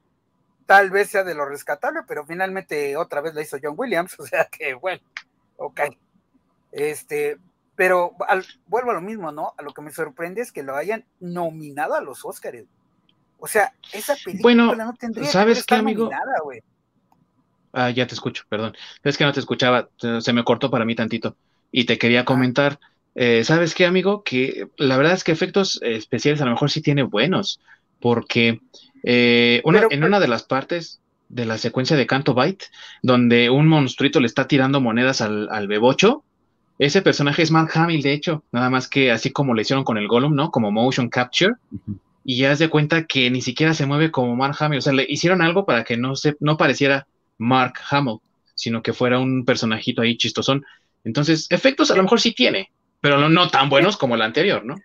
tal 0.66 0.90
vez 0.90 1.10
sea 1.10 1.24
de 1.24 1.34
lo 1.34 1.46
rescatable, 1.46 2.00
pero 2.06 2.26
finalmente 2.26 2.96
otra 2.96 3.20
vez 3.20 3.34
la 3.34 3.42
hizo 3.42 3.58
John 3.62 3.74
Williams, 3.76 4.14
o 4.18 4.26
sea 4.26 4.46
que 4.46 4.74
bueno, 4.74 5.02
ok. 5.56 5.80
Este, 6.72 7.38
pero 7.76 8.16
vuelvo 8.66 8.90
a 8.90 8.94
lo 8.94 9.00
mismo, 9.00 9.30
¿no? 9.30 9.54
A 9.56 9.62
lo 9.62 9.72
que 9.72 9.82
me 9.82 9.92
sorprende 9.92 10.42
es 10.42 10.50
que 10.50 10.62
lo 10.62 10.74
hayan 10.74 11.04
nominado 11.20 11.94
a 11.94 12.00
los 12.00 12.24
Oscars. 12.24 12.64
O 13.38 13.46
sea, 13.46 13.72
esa 13.92 14.16
película 14.16 14.74
no 14.74 14.94
tendría 14.94 15.30
¿sabes 15.30 15.60
que 15.60 15.66
qué, 15.66 15.74
amigo? 15.76 16.04
nominada, 16.04 16.40
güey. 16.42 16.60
Ah, 17.72 17.90
ya 17.90 18.06
te 18.06 18.14
escucho, 18.14 18.42
perdón. 18.48 18.74
Es 19.04 19.16
que 19.16 19.24
no 19.24 19.32
te 19.32 19.40
escuchaba, 19.40 19.88
se 19.96 20.32
me 20.32 20.42
cortó 20.42 20.70
para 20.70 20.84
mí 20.84 20.96
tantito. 20.96 21.36
Y 21.70 21.84
te 21.84 21.98
quería 21.98 22.24
comentar, 22.24 22.80
eh, 23.14 23.44
¿sabes 23.44 23.74
qué, 23.74 23.86
amigo? 23.86 24.24
Que 24.24 24.68
la 24.76 24.96
verdad 24.96 25.12
es 25.12 25.22
que 25.22 25.30
efectos 25.32 25.78
especiales 25.82 26.40
a 26.40 26.46
lo 26.46 26.50
mejor 26.50 26.70
sí 26.70 26.82
tiene 26.82 27.04
buenos, 27.04 27.60
porque 28.00 28.60
eh, 29.04 29.62
una, 29.64 29.82
en 29.90 30.02
una 30.02 30.18
de 30.18 30.28
las 30.28 30.42
partes 30.42 31.00
de 31.28 31.44
la 31.44 31.58
secuencia 31.58 31.96
de 31.96 32.06
Canto 32.06 32.34
Byte, 32.34 32.64
donde 33.02 33.50
un 33.50 33.68
monstruito 33.68 34.18
le 34.18 34.26
está 34.26 34.48
tirando 34.48 34.80
monedas 34.80 35.20
al, 35.20 35.48
al 35.50 35.68
bebocho, 35.68 36.24
ese 36.78 37.02
personaje 37.02 37.42
es 37.42 37.50
Mark 37.50 37.70
Hamill, 37.74 38.02
de 38.02 38.12
hecho, 38.12 38.44
nada 38.52 38.70
más 38.70 38.88
que 38.88 39.10
así 39.10 39.32
como 39.32 39.52
le 39.52 39.62
hicieron 39.62 39.84
con 39.84 39.98
el 39.98 40.06
Gollum, 40.06 40.34
¿no? 40.34 40.50
Como 40.50 40.70
motion 40.70 41.08
capture. 41.08 41.54
Y 42.24 42.38
ya 42.38 42.52
haz 42.52 42.60
de 42.60 42.68
cuenta 42.68 43.04
que 43.04 43.30
ni 43.30 43.42
siquiera 43.42 43.74
se 43.74 43.86
mueve 43.86 44.12
como 44.12 44.36
Mark 44.36 44.56
Hamill. 44.60 44.78
O 44.78 44.82
sea, 44.82 44.92
le 44.92 45.04
hicieron 45.08 45.42
algo 45.42 45.66
para 45.66 45.82
que 45.82 45.96
no, 45.96 46.14
se, 46.14 46.36
no 46.38 46.56
pareciera 46.56 47.06
Mark 47.36 47.74
Hamill, 47.90 48.18
sino 48.54 48.82
que 48.82 48.92
fuera 48.92 49.18
un 49.18 49.44
personajito 49.44 50.02
ahí 50.02 50.16
chistosón. 50.16 50.64
Entonces, 51.04 51.46
efectos 51.50 51.90
a 51.90 51.96
lo 51.96 52.02
mejor 52.02 52.20
sí 52.20 52.32
tiene, 52.32 52.70
pero 53.00 53.28
no, 53.28 53.48
tan 53.48 53.68
buenos 53.68 53.96
como 53.96 54.14
el 54.14 54.22
anterior, 54.22 54.64
¿no? 54.64 54.76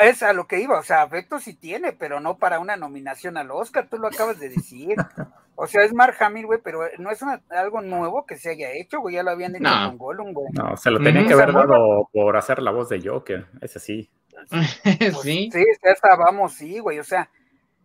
Es 0.00 0.22
a 0.22 0.32
lo 0.32 0.46
que 0.46 0.60
iba, 0.60 0.78
o 0.78 0.82
sea, 0.82 1.04
efectos 1.04 1.44
sí 1.44 1.54
tiene, 1.54 1.92
pero 1.92 2.18
no 2.18 2.38
para 2.38 2.58
una 2.58 2.76
nominación 2.76 3.36
al 3.36 3.50
Oscar, 3.50 3.88
tú 3.88 3.98
lo 3.98 4.08
acabas 4.08 4.40
de 4.40 4.48
decir. 4.48 4.96
O 5.54 5.66
sea, 5.66 5.84
es 5.84 5.92
Mark 5.92 6.16
Hamill, 6.18 6.46
güey, 6.46 6.60
pero 6.62 6.80
no 6.98 7.10
es 7.10 7.22
algo 7.50 7.82
nuevo 7.82 8.24
que 8.26 8.36
se 8.36 8.50
haya 8.50 8.72
hecho, 8.72 9.00
güey, 9.00 9.16
ya 9.16 9.22
lo 9.22 9.30
habían 9.30 9.54
hecho 9.54 9.68
con 9.86 9.98
Gollum, 9.98 10.32
güey. 10.32 10.48
No, 10.52 10.76
se 10.76 10.90
lo 10.90 10.98
tenía 11.02 11.26
que 11.26 11.34
haber 11.34 11.52
dado 11.52 12.08
por 12.12 12.36
hacer 12.36 12.62
la 12.62 12.70
voz 12.70 12.88
de 12.88 13.00
Joker, 13.06 13.46
ese 13.60 13.78
sí. 13.78 14.10
Pues, 14.50 15.20
sí. 15.22 15.50
Sí, 15.52 15.64
esa 15.82 16.16
vamos, 16.16 16.54
sí, 16.54 16.78
güey, 16.78 16.98
o 16.98 17.04
sea, 17.04 17.30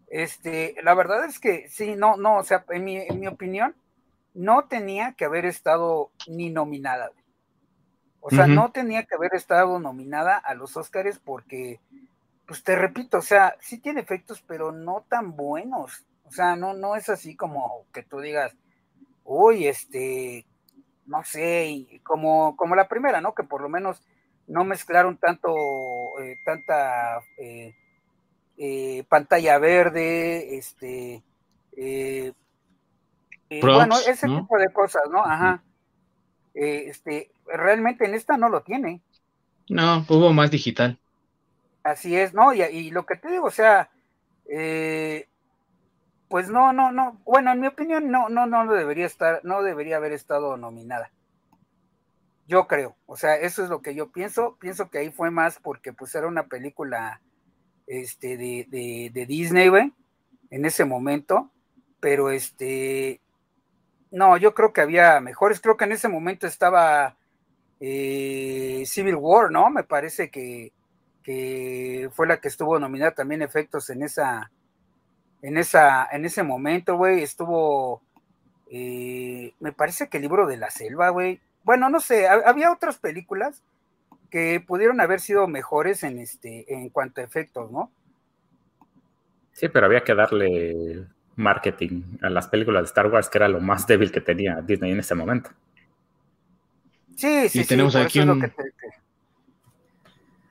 este, 0.07 0.76
la 0.81 0.94
verdad 0.94 1.26
es 1.26 1.39
que 1.39 1.68
sí, 1.69 1.95
no, 1.95 2.15
no, 2.15 2.38
o 2.38 2.44
sea, 2.44 2.65
en 2.69 2.84
mi, 2.84 2.98
en 2.98 3.19
mi 3.19 3.27
opinión, 3.27 3.76
no 4.34 4.68
tenía 4.68 5.14
que 5.14 5.26
haber 5.26 5.45
estado 5.45 6.11
ni 6.27 6.49
nominada, 6.49 7.10
güey. 7.10 7.27
O 8.19 8.30
sea, 8.30 8.45
no 8.45 8.72
tenía 8.72 9.06
que 9.06 9.15
haber 9.15 9.34
estado 9.35 9.80
nominada 9.80 10.38
a 10.38 10.53
los 10.53 10.76
Oscars 10.76 11.18
porque, 11.18 11.80
pues 12.45 12.61
te 12.61 12.76
repito, 12.76 13.19
o 13.19 13.22
sea, 13.22 13.56
sí 13.61 13.80
tiene 13.80 14.02
efectos, 14.02 14.44
pero 14.45 14.73
no 14.73 15.06
tan 15.07 15.38
buenos. 15.38 16.06
O 16.27 16.31
sea, 16.31 16.55
no, 16.55 16.73
no 16.73 16.95
es 16.95 17.09
así 17.09 17.35
como 17.35 17.85
que 17.93 18.03
tú 18.03 18.19
digas, 18.19 18.55
uy, 19.23 19.67
este, 19.67 20.45
no 21.05 21.23
sé, 21.23 22.01
como, 22.03 22.55
como 22.57 22.75
la 22.75 22.87
primera, 22.87 23.21
¿no? 23.21 23.33
Que 23.33 23.43
por 23.43 23.61
lo 23.61 23.69
menos 23.69 24.01
no 24.47 24.63
mezclaron 24.63 25.17
tanto, 25.17 25.49
eh, 26.21 26.37
tanta 26.45 27.19
eh, 27.37 27.75
eh, 28.57 29.03
pantalla 29.09 29.57
verde, 29.57 30.57
este, 30.57 31.23
bueno, 33.61 33.95
ese 34.07 34.27
tipo 34.27 34.57
de 34.57 34.71
cosas, 34.73 35.03
¿no? 35.11 35.23
Ajá. 35.23 35.63
este, 36.53 37.31
realmente 37.45 38.05
en 38.05 38.15
esta 38.15 38.37
no 38.37 38.49
lo 38.49 38.63
tiene. 38.63 39.01
No, 39.69 40.05
hubo 40.09 40.33
más 40.33 40.51
digital. 40.51 40.97
Así 41.83 42.17
es, 42.17 42.33
¿no? 42.33 42.53
Y, 42.53 42.61
y 42.63 42.91
lo 42.91 43.05
que 43.05 43.15
te 43.15 43.29
digo, 43.29 43.47
o 43.47 43.51
sea, 43.51 43.89
eh, 44.49 45.27
pues 46.29 46.49
no, 46.49 46.73
no, 46.73 46.91
no. 46.91 47.21
Bueno, 47.25 47.51
en 47.51 47.61
mi 47.61 47.67
opinión, 47.67 48.11
no, 48.11 48.29
no, 48.29 48.45
no 48.45 48.71
debería 48.71 49.05
estar, 49.05 49.39
no 49.43 49.63
debería 49.63 49.97
haber 49.97 50.11
estado 50.11 50.57
nominada. 50.57 51.11
Yo 52.47 52.67
creo, 52.67 52.95
o 53.05 53.17
sea, 53.17 53.35
eso 53.35 53.63
es 53.63 53.69
lo 53.69 53.81
que 53.81 53.95
yo 53.95 54.11
pienso. 54.11 54.57
Pienso 54.59 54.89
que 54.89 54.99
ahí 54.99 55.11
fue 55.11 55.31
más 55.31 55.59
porque 55.59 55.93
pues 55.93 56.15
era 56.15 56.27
una 56.27 56.47
película 56.47 57.21
este, 57.87 58.37
de, 58.37 59.11
de, 59.13 59.25
Disney, 59.25 59.69
en 60.49 60.65
ese 60.65 60.85
momento. 60.85 61.51
Pero 61.99 62.31
este, 62.31 63.21
no, 64.11 64.37
yo 64.37 64.53
creo 64.53 64.73
que 64.73 64.81
había 64.81 65.19
mejores. 65.19 65.59
Creo 65.59 65.77
que 65.77 65.85
en 65.85 65.93
ese 65.93 66.07
momento 66.07 66.47
estaba 66.47 67.17
eh, 67.79 68.83
Civil 68.85 69.15
War, 69.15 69.51
¿no? 69.51 69.69
Me 69.69 69.83
parece 69.83 70.29
que, 70.29 70.73
que 71.23 72.09
fue 72.13 72.27
la 72.27 72.39
que 72.39 72.47
estuvo 72.47 72.79
nominada 72.79 73.11
también 73.11 73.41
efectos 73.41 73.89
en 73.89 74.03
esa, 74.03 74.51
en, 75.41 75.57
esa, 75.57 76.07
en 76.11 76.26
ese 76.26 76.43
momento, 76.43 76.95
güey, 76.97 77.23
estuvo, 77.23 78.01
eh, 78.72 79.53
me 79.59 79.72
parece 79.72 80.07
que 80.07 80.18
el 80.18 80.23
libro 80.23 80.47
de 80.47 80.57
la 80.57 80.69
selva, 80.69 81.09
güey. 81.09 81.39
Bueno, 81.64 81.89
no 81.89 81.99
sé, 81.99 82.27
había 82.27 82.72
otras 82.72 82.97
películas 82.97 83.61
que 84.30 84.64
pudieron 84.65 85.01
haber 85.01 85.19
sido 85.19 85.47
mejores 85.47 86.03
en, 86.03 86.19
este, 86.19 86.73
en 86.73 86.89
cuanto 86.89 87.22
a 87.22 87.23
efectos, 87.23 87.72
¿no? 87.72 87.91
Sí, 89.53 89.68
pero 89.69 89.85
había 89.85 90.03
que 90.03 90.14
darle 90.14 91.05
marketing 91.35 92.03
a 92.22 92.30
las 92.30 92.47
películas 92.47 92.84
de 92.84 92.88
Star 92.88 93.07
Wars, 93.07 93.30
que 93.30 93.38
era 93.38 93.47
lo 93.47 93.59
más 93.59 93.88
débil 93.88 94.11
que 94.11 94.22
tenía 94.22 94.61
Disney 94.61 94.91
en 94.91 94.99
ese 94.99 95.15
momento. 95.15 95.49
Sí, 97.15 97.49
sí, 97.49 97.61
y 97.61 97.65
tenemos 97.65 97.95
aquí 97.95 98.19
un... 98.19 98.51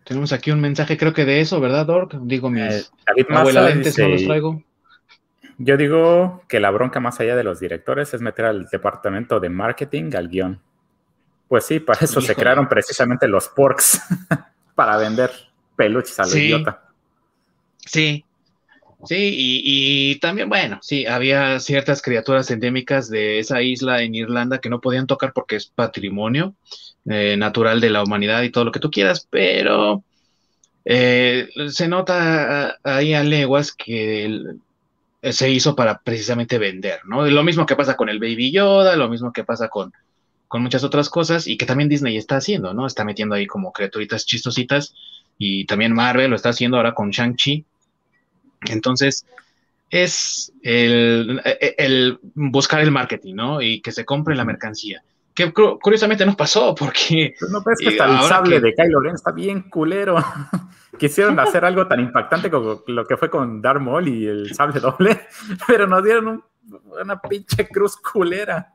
Tenemos 0.04 0.32
aquí 0.32 0.52
un 0.52 0.60
mensaje, 0.60 0.96
creo 0.96 1.12
que 1.12 1.24
de 1.24 1.40
eso, 1.40 1.60
¿verdad, 1.60 1.84
Dork? 1.84 2.14
Digo, 2.22 2.48
mis 2.48 2.62
eh, 2.62 3.26
abuela 3.28 3.62
lentes 3.62 3.98
no 3.98 4.08
los 4.08 4.24
traigo. 4.24 4.62
Yo 5.58 5.76
digo 5.76 6.42
que 6.48 6.60
la 6.60 6.70
bronca 6.70 7.00
más 7.00 7.18
allá 7.20 7.34
de 7.34 7.44
los 7.44 7.60
directores 7.60 8.12
es 8.12 8.20
meter 8.20 8.44
al 8.44 8.66
departamento 8.66 9.40
de 9.40 9.48
marketing 9.48 10.14
al 10.14 10.28
guion. 10.28 10.60
Pues 11.48 11.64
sí, 11.64 11.80
para 11.80 12.00
eso 12.00 12.20
se 12.20 12.34
crearon 12.34 12.68
precisamente 12.68 13.28
los 13.28 13.48
porks, 13.48 14.00
para 14.74 14.96
vender 14.96 15.30
peluches 15.76 16.18
a 16.18 16.26
la 16.26 16.38
idiota. 16.38 16.82
Sí, 17.78 18.24
sí, 19.04 19.16
y, 19.18 20.18
también, 20.18 20.48
bueno, 20.48 20.78
sí, 20.82 21.06
había 21.06 21.60
ciertas 21.60 22.02
criaturas 22.02 22.50
endémicas 22.50 23.08
de 23.08 23.38
esa 23.38 23.62
isla 23.62 24.02
en 24.02 24.14
Irlanda 24.14 24.58
que 24.58 24.68
no 24.68 24.80
podían 24.80 25.06
tocar 25.06 25.32
porque 25.32 25.56
es 25.56 25.66
patrimonio 25.66 26.54
eh, 27.08 27.36
natural 27.38 27.80
de 27.80 27.90
la 27.90 28.02
humanidad 28.02 28.42
y 28.42 28.50
todo 28.50 28.64
lo 28.64 28.72
que 28.72 28.80
tú 28.80 28.90
quieras, 28.90 29.26
pero 29.30 30.02
eh, 30.84 31.48
se 31.68 31.86
nota 31.86 32.76
ahí 32.82 33.14
a 33.14 33.22
leguas 33.22 33.72
que 33.72 34.24
el, 34.24 34.60
se 35.32 35.50
hizo 35.50 35.74
para 35.74 35.98
precisamente 35.98 36.58
vender, 36.58 37.00
¿no? 37.04 37.26
Lo 37.26 37.42
mismo 37.42 37.66
que 37.66 37.76
pasa 37.76 37.96
con 37.96 38.08
el 38.08 38.18
Baby 38.18 38.52
Yoda, 38.52 38.96
lo 38.96 39.08
mismo 39.08 39.32
que 39.32 39.44
pasa 39.44 39.68
con, 39.68 39.92
con 40.48 40.62
muchas 40.62 40.84
otras 40.84 41.08
cosas 41.08 41.46
y 41.46 41.56
que 41.56 41.66
también 41.66 41.88
Disney 41.88 42.16
está 42.16 42.36
haciendo, 42.36 42.74
¿no? 42.74 42.86
Está 42.86 43.04
metiendo 43.04 43.34
ahí 43.34 43.46
como 43.46 43.72
criaturitas 43.72 44.26
chistositas 44.26 44.94
y 45.38 45.66
también 45.66 45.92
Marvel 45.92 46.30
lo 46.30 46.36
está 46.36 46.50
haciendo 46.50 46.76
ahora 46.76 46.94
con 46.94 47.10
Shang-Chi. 47.10 47.64
Entonces, 48.68 49.26
es 49.90 50.52
el, 50.62 51.40
el, 51.78 52.18
buscar 52.34 52.80
el 52.80 52.90
marketing, 52.90 53.34
¿no? 53.34 53.62
Y 53.62 53.80
que 53.80 53.92
se 53.92 54.04
compre 54.04 54.34
la 54.34 54.44
mercancía. 54.44 55.02
Que 55.34 55.52
curiosamente 55.52 56.24
nos 56.24 56.36
pasó 56.36 56.74
porque... 56.74 57.34
No 57.50 57.62
que 57.62 57.88
hasta 57.88 58.06
el 58.06 58.28
sable 58.28 58.60
de 58.60 58.74
Kylo 58.74 59.00
Ren 59.00 59.14
está 59.14 59.32
bien 59.32 59.62
culero. 59.68 60.16
quisieron 60.98 61.38
hacer 61.38 61.64
algo 61.64 61.86
tan 61.86 62.00
impactante 62.00 62.50
como 62.50 62.82
lo 62.86 63.04
que 63.06 63.16
fue 63.16 63.30
con 63.30 63.60
Darth 63.62 63.80
Maul 63.80 64.08
y 64.08 64.26
el 64.26 64.54
sable 64.54 64.80
doble, 64.80 65.20
pero 65.66 65.86
nos 65.86 66.04
dieron 66.04 66.44
una 67.00 67.20
pinche 67.20 67.68
cruz 67.68 67.96
culera. 67.96 68.74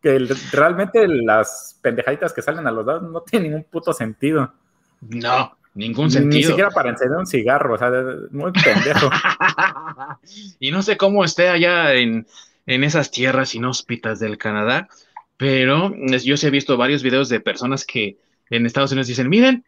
que 0.00 0.18
realmente 0.52 1.06
las 1.08 1.78
pendejaditas 1.82 2.32
que 2.32 2.42
salen 2.42 2.66
a 2.66 2.70
los 2.70 2.84
lados 2.84 3.02
no 3.02 3.20
tienen 3.22 3.50
ningún 3.52 3.64
puto 3.70 3.92
sentido. 3.92 4.52
No, 5.00 5.56
ningún 5.74 6.10
sentido. 6.10 6.38
Ni 6.38 6.44
siquiera 6.44 6.70
para 6.70 6.90
encender 6.90 7.18
un 7.18 7.26
cigarro, 7.26 7.74
o 7.74 7.78
sea, 7.78 7.90
muy 8.30 8.52
pendejo. 8.52 9.10
y 10.58 10.70
no 10.70 10.82
sé 10.82 10.96
cómo 10.96 11.24
esté 11.24 11.48
allá 11.48 11.94
en, 11.94 12.26
en 12.66 12.84
esas 12.84 13.10
tierras 13.10 13.54
inhóspitas 13.54 14.20
del 14.20 14.38
Canadá, 14.38 14.88
pero 15.36 15.92
yo 16.22 16.36
sí 16.36 16.46
he 16.46 16.50
visto 16.50 16.76
varios 16.76 17.02
videos 17.02 17.28
de 17.28 17.40
personas 17.40 17.84
que 17.84 18.18
en 18.50 18.66
Estados 18.66 18.92
Unidos 18.92 19.08
dicen, 19.08 19.28
miren, 19.28 19.64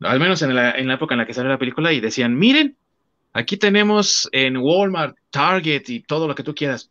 al 0.00 0.20
menos 0.20 0.42
en 0.42 0.54
la, 0.54 0.72
en 0.72 0.88
la 0.88 0.94
época 0.94 1.14
en 1.14 1.18
la 1.18 1.26
que 1.26 1.34
salió 1.34 1.50
la 1.50 1.58
película, 1.58 1.92
y 1.92 2.00
decían, 2.00 2.36
miren, 2.36 2.76
aquí 3.32 3.56
tenemos 3.56 4.28
en 4.32 4.56
Walmart, 4.56 5.16
Target 5.30 5.88
y 5.88 6.00
todo 6.00 6.28
lo 6.28 6.34
que 6.34 6.42
tú 6.42 6.54
quieras. 6.54 6.90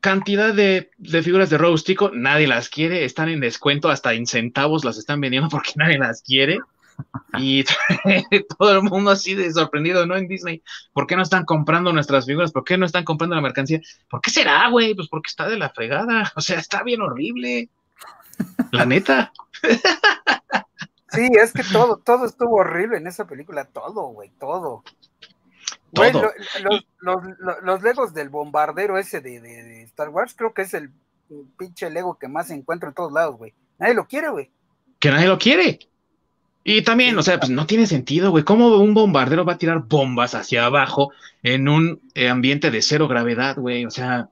Cantidad 0.00 0.52
de, 0.52 0.90
de 0.98 1.22
figuras 1.22 1.48
de 1.48 1.58
rústico, 1.58 2.10
nadie 2.12 2.46
las 2.46 2.68
quiere, 2.68 3.04
están 3.04 3.28
en 3.28 3.40
descuento, 3.40 3.88
hasta 3.88 4.12
en 4.12 4.26
centavos 4.26 4.84
las 4.84 4.98
están 4.98 5.20
vendiendo 5.20 5.48
porque 5.50 5.72
nadie 5.76 5.98
las 5.98 6.22
quiere. 6.22 6.58
Y 7.38 7.64
todo 8.58 8.72
el 8.72 8.82
mundo 8.82 9.10
así 9.10 9.34
de 9.34 9.52
sorprendido, 9.52 10.06
¿no? 10.06 10.16
En 10.16 10.28
Disney. 10.28 10.62
¿Por 10.92 11.06
qué 11.06 11.16
no 11.16 11.22
están 11.22 11.44
comprando 11.44 11.92
nuestras 11.92 12.26
figuras? 12.26 12.52
¿Por 12.52 12.64
qué 12.64 12.78
no 12.78 12.86
están 12.86 13.04
comprando 13.04 13.34
la 13.34 13.42
mercancía? 13.42 13.80
¿Por 14.08 14.20
qué 14.20 14.30
será, 14.30 14.68
güey? 14.68 14.94
Pues 14.94 15.08
porque 15.08 15.28
está 15.28 15.48
de 15.48 15.58
la 15.58 15.70
fregada. 15.70 16.32
O 16.36 16.40
sea, 16.40 16.58
está 16.58 16.82
bien 16.82 17.00
horrible. 17.00 17.68
La 18.72 18.84
neta. 18.84 19.32
Sí, 21.14 21.28
es 21.40 21.52
que 21.52 21.62
todo, 21.62 21.98
todo 22.04 22.26
estuvo 22.26 22.56
horrible 22.56 22.98
en 22.98 23.06
esa 23.06 23.26
película, 23.26 23.64
todo, 23.64 24.08
güey, 24.08 24.30
todo. 24.38 24.82
todo. 25.92 26.32
los, 27.62 27.82
legos 27.82 28.14
del 28.14 28.28
bombardero 28.28 28.98
ese 28.98 29.20
de, 29.20 29.82
Star 29.82 30.08
Wars, 30.08 30.34
creo 30.36 30.52
que 30.52 30.62
es 30.62 30.74
el 30.74 30.90
pinche 31.56 31.90
lego 31.90 32.18
que 32.18 32.28
más 32.28 32.48
se 32.48 32.54
encuentra 32.54 32.88
en 32.88 32.94
todos 32.94 33.12
lados, 33.12 33.36
güey. 33.36 33.54
Nadie 33.78 33.94
lo 33.94 34.06
quiere, 34.06 34.28
güey. 34.30 34.50
Que 34.98 35.10
nadie 35.10 35.28
lo 35.28 35.38
quiere. 35.38 35.78
Y 36.66 36.82
también, 36.82 37.16
o 37.18 37.22
sea, 37.22 37.38
pues 37.38 37.50
no 37.50 37.66
tiene 37.66 37.86
sentido, 37.86 38.30
güey. 38.30 38.42
¿Cómo 38.42 38.78
un 38.78 38.94
bombardero 38.94 39.44
va 39.44 39.54
a 39.54 39.58
tirar 39.58 39.84
bombas 39.86 40.34
hacia 40.34 40.64
abajo 40.64 41.12
en 41.42 41.68
un 41.68 42.00
eh, 42.14 42.28
ambiente 42.28 42.70
de 42.70 42.80
cero 42.80 43.06
gravedad, 43.06 43.56
güey? 43.56 43.84
O 43.84 43.90
sea, 43.90 44.30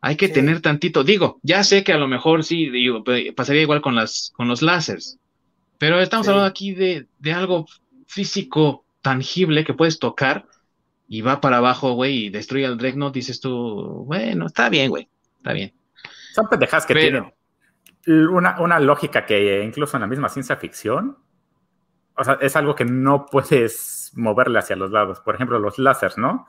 hay 0.00 0.16
que 0.16 0.28
tener 0.28 0.60
tantito. 0.60 1.04
Digo, 1.04 1.38
ya 1.42 1.62
sé 1.62 1.84
que 1.84 1.92
a 1.92 1.98
lo 1.98 2.08
mejor 2.08 2.42
sí, 2.42 2.70
digo, 2.70 3.04
pasaría 3.36 3.62
igual 3.62 3.82
con 3.82 3.94
las, 3.94 4.32
con 4.34 4.48
los 4.48 4.62
láseres. 4.62 5.18
Pero 5.80 5.98
estamos 5.98 6.28
hablando 6.28 6.46
aquí 6.46 6.74
de, 6.74 7.08
de, 7.18 7.32
algo 7.32 7.66
físico 8.06 8.84
tangible 9.00 9.64
que 9.64 9.72
puedes 9.72 9.98
tocar 9.98 10.46
y 11.08 11.22
va 11.22 11.40
para 11.40 11.56
abajo, 11.56 11.94
güey, 11.94 12.26
y 12.26 12.28
destruye 12.28 12.66
al 12.66 12.76
Dreadnought. 12.76 13.14
Dices 13.14 13.40
tú, 13.40 14.04
bueno, 14.06 14.46
está 14.46 14.68
bien, 14.68 14.90
güey, 14.90 15.08
está 15.38 15.54
bien. 15.54 15.72
Son 16.34 16.48
pendejas 16.50 16.84
que 16.84 16.94
tienen 16.94 17.32
una, 18.06 18.60
una 18.60 18.78
lógica 18.78 19.24
que 19.24 19.64
incluso 19.64 19.96
en 19.96 20.02
la 20.02 20.06
misma 20.06 20.28
ciencia 20.28 20.56
ficción 20.56 21.16
o 22.20 22.24
sea, 22.24 22.36
es 22.42 22.54
algo 22.54 22.74
que 22.74 22.84
no 22.84 23.24
puedes 23.24 24.12
moverle 24.14 24.58
hacia 24.58 24.76
los 24.76 24.90
lados. 24.90 25.20
Por 25.20 25.34
ejemplo, 25.36 25.58
los 25.58 25.78
láseres, 25.78 26.18
¿no? 26.18 26.46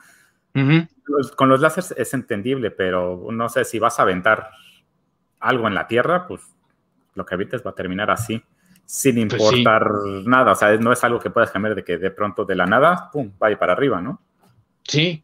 con 1.37 1.47
los 1.47 1.61
láseres 1.61 1.95
es 1.97 2.13
entendible, 2.13 2.71
pero 2.71 3.25
no 3.31 3.47
sé 3.47 3.63
si 3.63 3.79
vas 3.79 3.97
a 3.97 4.01
aventar 4.01 4.49
algo 5.39 5.69
en 5.69 5.73
la 5.73 5.87
Tierra, 5.87 6.27
pues 6.27 6.41
lo 7.15 7.25
que 7.25 7.35
evites 7.35 7.65
va 7.65 7.71
a 7.71 7.75
terminar 7.75 8.11
así, 8.11 8.43
sin 8.85 9.27
pues 9.27 9.41
importar 9.41 9.89
nada. 10.25 10.51
O 10.51 10.55
sea, 10.55 10.75
no 10.77 10.91
es 10.91 11.03
algo 11.03 11.19
que 11.19 11.29
puedas 11.29 11.51
cambiar 11.51 11.75
de 11.75 11.83
que 11.83 11.97
de 11.97 12.11
pronto 12.11 12.45
de 12.45 12.55
la 12.55 12.65
nada, 12.65 13.09
pum, 13.11 13.31
vaya 13.39 13.57
para 13.57 13.73
arriba, 13.73 14.01
¿no? 14.01 14.21
Sí, 14.83 15.23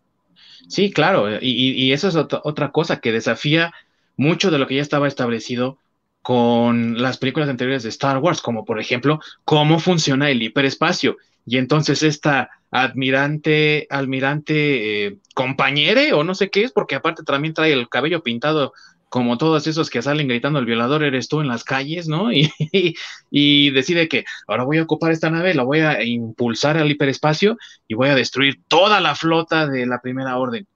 sí, 0.67 0.91
claro. 0.91 1.37
Y, 1.41 1.71
y 1.71 1.91
eso 1.93 2.07
es 2.07 2.15
otra 2.15 2.71
cosa 2.71 2.99
que 2.99 3.11
desafía 3.11 3.73
mucho 4.15 4.51
de 4.51 4.59
lo 4.59 4.67
que 4.67 4.75
ya 4.75 4.81
estaba 4.81 5.07
establecido 5.07 5.77
con 6.21 7.01
las 7.01 7.17
películas 7.17 7.47
anteriores 7.47 7.83
de 7.83 7.89
Star 7.89 8.17
Wars, 8.17 8.41
como 8.41 8.65
por 8.65 8.81
ejemplo, 8.81 9.21
cómo 9.45 9.79
funciona 9.79 10.29
el 10.29 10.43
hiperespacio. 10.43 11.15
Y 11.45 11.57
entonces 11.57 12.03
esta 12.03 12.49
admirante, 12.69 13.87
almirante 13.89 15.05
eh, 15.05 15.17
compañere, 15.33 16.11
o 16.11 16.25
no 16.25 16.35
sé 16.35 16.49
qué 16.49 16.63
es, 16.63 16.73
porque 16.73 16.95
aparte 16.95 17.23
también 17.23 17.53
trae 17.53 17.71
el 17.71 17.87
cabello 17.87 18.23
pintado 18.23 18.73
como 19.09 19.37
todos 19.37 19.67
esos 19.67 19.89
que 19.89 20.01
salen 20.01 20.27
gritando 20.27 20.59
el 20.59 20.65
violador 20.65 21.03
eres 21.03 21.27
tú 21.27 21.41
en 21.41 21.47
las 21.47 21.63
calles, 21.63 22.07
¿no? 22.07 22.29
Y, 23.29 23.71
decide 23.71 24.07
que 24.07 24.25
ahora 24.47 24.63
voy 24.63 24.77
a 24.77 24.83
ocupar 24.83 25.11
esta 25.11 25.29
nave, 25.29 25.53
la 25.53 25.63
voy 25.63 25.79
a 25.79 26.03
impulsar 26.03 26.77
al 26.77 26.89
hiperespacio 26.89 27.57
y 27.87 27.93
voy 27.93 28.09
a 28.09 28.15
destruir 28.15 28.61
toda 28.67 29.01
la 29.01 29.15
flota 29.15 29.67
de 29.67 29.85
la 29.85 30.01
primera 30.01 30.37
orden. 30.37 30.67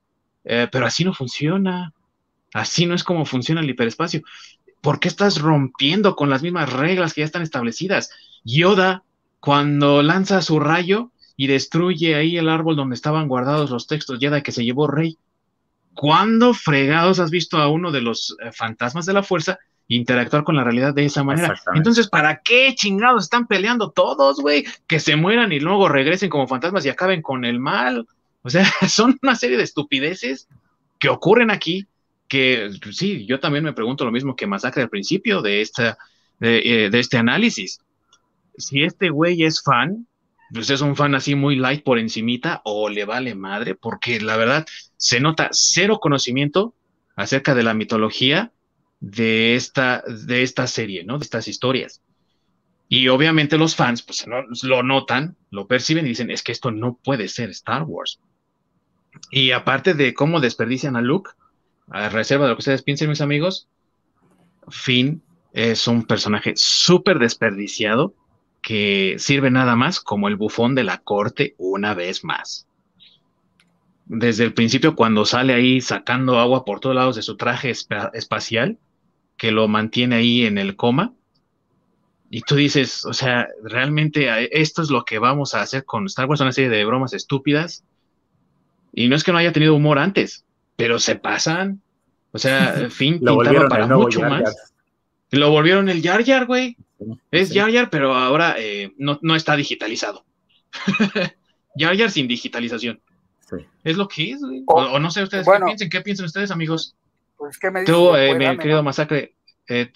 Eh, 0.44 0.68
pero 0.72 0.86
así 0.86 1.04
no 1.04 1.14
funciona. 1.14 1.94
Así 2.54 2.86
no 2.86 2.96
es 2.96 3.04
como 3.04 3.26
funciona 3.26 3.62
el 3.62 3.70
hiperespacio. 3.70 4.22
¿por 4.82 5.00
qué 5.00 5.08
estás 5.08 5.40
rompiendo 5.40 6.16
con 6.16 6.30
las 6.30 6.42
mismas 6.42 6.74
reglas 6.74 7.14
que 7.14 7.22
ya 7.22 7.26
están 7.26 7.44
establecidas? 7.44 8.10
Yoda, 8.44 9.04
cuando 9.40 10.04
lanza 10.04 10.42
su 10.42 10.60
rayo 10.60 11.12
y 11.38 11.48
destruye 11.48 12.16
ahí 12.16 12.38
el 12.38 12.50
árbol 12.50 12.76
donde 12.76 12.96
estaban 12.96 13.28
guardados 13.28 13.70
los 13.70 13.88
textos 13.88 14.20
Jedi 14.20 14.42
que 14.42 14.52
se 14.52 14.66
llevó 14.66 14.88
Rey, 14.88 15.18
¿cuándo 15.94 16.54
fregados 16.54 17.20
has 17.20 17.32
visto 17.32 17.58
a 17.58 17.70
uno 17.70 17.92
de 17.92 18.02
los 18.02 18.36
eh, 18.44 18.52
fantasmas 18.52 19.06
de 19.06 19.14
la 19.14 19.24
fuerza 19.24 19.60
interactuar 19.88 20.44
con 20.44 20.56
la 20.56 20.64
realidad 20.64 20.94
de 20.94 21.06
esa 21.06 21.24
manera? 21.24 21.60
Entonces, 21.74 22.08
¿para 22.08 22.42
qué 22.42 22.74
chingados 22.76 23.24
están 23.24 23.48
peleando 23.48 23.92
todos, 23.92 24.40
güey? 24.40 24.66
Que 24.88 25.00
se 25.00 25.16
mueran 25.16 25.52
y 25.52 25.60
luego 25.60 25.90
regresen 25.90 26.30
como 26.30 26.48
fantasmas 26.48 26.86
y 26.86 26.90
acaben 26.90 27.22
con 27.22 27.46
el 27.46 27.60
mal. 27.60 28.08
O 28.42 28.50
sea, 28.50 28.66
son 28.88 29.18
una 29.22 29.36
serie 29.36 29.58
de 29.58 29.64
estupideces 29.64 30.48
que 31.00 31.10
ocurren 31.10 31.52
aquí 31.52 31.88
que 32.32 32.72
sí, 32.94 33.26
yo 33.26 33.42
también 33.42 33.66
me 33.66 33.74
pregunto 33.74 34.06
lo 34.06 34.12
mismo 34.12 34.38
que 34.38 34.48
Masacre 34.48 34.84
al 34.84 34.90
principio 34.90 35.42
de, 35.42 35.60
esta, 35.60 35.98
de, 36.40 36.86
eh, 36.86 36.90
este 36.94 37.18
análisis. 37.18 37.82
Si 38.58 38.84
este 38.84 39.10
güey 39.10 39.44
es 39.44 39.62
fan, 39.62 40.08
pues 40.54 40.70
es 40.70 40.80
un 40.80 40.96
fan 40.96 41.14
así 41.14 41.36
muy 41.36 41.58
light 41.58 41.84
por 41.84 42.00
encimita 42.00 42.62
o 42.64 42.88
le 42.88 43.04
vale 43.04 43.36
madre, 43.36 43.76
porque 43.76 44.22
la 44.22 44.38
verdad 44.38 44.66
se 45.02 45.20
nota 45.20 45.50
cero 45.52 46.00
conocimiento 46.00 46.76
acerca 47.16 47.56
de 47.56 47.64
la 47.64 47.74
mitología 47.74 48.52
de 49.00 49.56
esta, 49.56 50.04
de 50.08 50.44
esta 50.44 50.68
serie, 50.68 51.04
¿no? 51.04 51.18
De 51.18 51.24
estas 51.24 51.48
historias. 51.48 52.04
Y 52.88 53.08
obviamente 53.08 53.58
los 53.58 53.76
fans 53.76 54.04
pues 54.04 54.28
lo 54.28 54.84
notan, 54.84 55.38
lo 55.50 55.66
perciben 55.66 56.06
y 56.06 56.10
dicen, 56.10 56.30
es 56.30 56.44
que 56.44 56.52
esto 56.52 56.70
no 56.70 57.00
puede 57.04 57.30
ser 57.30 57.50
Star 57.50 57.82
Wars. 57.82 58.20
Y 59.32 59.52
aparte 59.52 59.96
de 59.96 60.14
cómo 60.14 60.40
desperdician 60.40 60.96
a 60.96 61.02
Luke, 61.02 61.32
a 61.90 62.10
reserva 62.10 62.46
de 62.46 62.52
lo 62.52 62.58
que 62.58 62.62
ustedes 62.62 62.84
piensen, 62.84 63.10
mis 63.10 63.22
amigos, 63.22 63.68
Finn 64.70 65.24
es 65.52 65.88
un 65.88 66.06
personaje 66.06 66.54
súper 66.56 67.18
desperdiciado 67.18 68.14
que 68.62 69.16
sirve 69.18 69.50
nada 69.50 69.76
más 69.76 70.00
como 70.00 70.28
el 70.28 70.36
bufón 70.36 70.76
de 70.76 70.84
la 70.84 71.00
corte 71.00 71.56
una 71.58 71.96
vez 71.96 72.24
más. 72.24 72.68
Desde 74.14 74.44
el 74.44 74.54
principio, 74.54 74.94
cuando 74.94 75.24
sale 75.24 75.54
ahí 75.54 75.80
sacando 75.80 76.38
agua 76.38 76.66
por 76.66 76.82
todos 76.82 76.94
lados 76.94 77.16
de 77.16 77.22
su 77.22 77.38
traje 77.38 77.72
espacial, 77.72 78.78
que 79.38 79.54
lo 79.54 79.70
mantiene 79.70 80.18
ahí 80.18 80.46
en 80.46 80.58
el 80.58 80.76
coma, 80.76 81.14
y 82.30 82.42
tú 82.42 82.56
dices, 82.56 83.06
o 83.06 83.14
sea, 83.14 83.48
realmente 83.64 84.28
esto 84.52 84.82
es 84.82 84.90
lo 84.90 85.06
que 85.06 85.18
vamos 85.18 85.54
a 85.54 85.62
hacer 85.62 85.86
con 85.86 86.08
Star 86.08 86.26
Wars, 86.26 86.42
una 86.42 86.52
serie 86.52 86.70
de 86.70 86.84
bromas 86.84 87.14
estúpidas. 87.14 87.86
Y 88.94 89.08
no 89.08 89.16
es 89.16 89.24
que 89.24 89.32
no 89.32 89.38
haya 89.38 89.54
tenido 89.54 89.76
humor 89.76 89.98
antes, 89.98 90.44
pero 90.76 91.00
se 91.00 91.16
pasan. 91.16 91.82
O 92.34 92.38
sea, 92.38 92.74
fin 92.90 93.20
pintaba 93.20 93.70
para 93.70 93.88
mucho 93.88 94.20
más. 94.20 94.74
Lo 95.30 95.52
volvieron 95.52 95.88
el 95.88 96.02
Yar 96.02 96.26
Yar, 96.26 96.48
güey. 96.48 96.76
es 97.32 97.52
Yar 97.52 97.70
Yar, 97.70 97.90
pero 97.90 98.14
ahora 98.14 98.56
eh, 98.58 98.94
no, 98.98 99.36
está 99.38 99.56
digitalizado. 99.56 100.26
Yar 101.78 101.96
Yar 101.96 102.12
sin 102.12 102.28
digitalización. 102.28 103.00
Es 103.84 103.98
lo 103.98 104.08
que 104.08 104.32
es, 104.32 104.42
güey. 104.42 104.64
O, 104.68 105.00
no 105.00 105.12
sé 105.12 105.24
ustedes 105.24 105.48
qué 105.48 105.60
piensan, 105.66 105.90
qué 105.90 106.02
piensan 106.02 106.26
ustedes, 106.26 106.52
amigos. 106.52 106.96
Pues, 107.38 107.58
¿qué 107.58 107.72
me 107.72 107.84
Tú, 107.84 108.16
eh, 108.16 108.36
mi 108.36 108.58
querido 108.58 108.84
Masacre, 108.84 109.36
eh, 109.68 109.92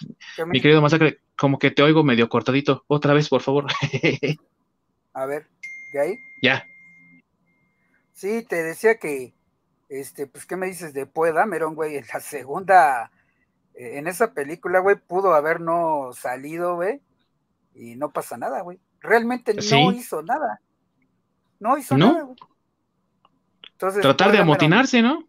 mi 0.47 0.61
querido 0.61 0.81
Masacre, 0.81 1.19
como 1.37 1.59
que 1.59 1.71
te 1.71 1.83
oigo 1.83 2.03
medio 2.03 2.29
cortadito. 2.29 2.83
Otra 2.87 3.13
vez, 3.13 3.29
por 3.29 3.41
favor. 3.41 3.65
A 5.13 5.25
ver, 5.25 5.47
¿qué 5.91 5.99
hay? 5.99 6.17
Ya. 6.41 6.65
Sí, 8.13 8.45
te 8.47 8.63
decía 8.63 8.97
que 8.97 9.33
este, 9.89 10.27
pues, 10.27 10.45
¿qué 10.45 10.55
me 10.55 10.67
dices 10.67 10.93
de 10.93 11.05
Poe 11.05 11.31
Dameron, 11.31 11.75
güey? 11.75 11.97
En 11.97 12.05
la 12.13 12.19
segunda, 12.19 13.11
eh, 13.75 13.97
en 13.97 14.07
esa 14.07 14.33
película, 14.33 14.79
güey, 14.79 14.95
pudo 14.95 15.33
haber 15.33 15.61
no 15.61 16.11
salido, 16.13 16.75
güey, 16.75 17.01
y 17.73 17.95
no 17.95 18.11
pasa 18.11 18.37
nada, 18.37 18.61
güey. 18.61 18.79
Realmente 18.99 19.53
no 19.53 19.91
hizo 19.91 20.23
nada. 20.23 20.61
No 21.59 21.77
hizo 21.77 21.97
nada, 21.97 22.23
güey. 22.23 22.37
Entonces, 23.85 24.01
Tratar 24.01 24.31
de 24.31 24.39
amotinarse, 24.39 25.01
¿no? 25.03 25.27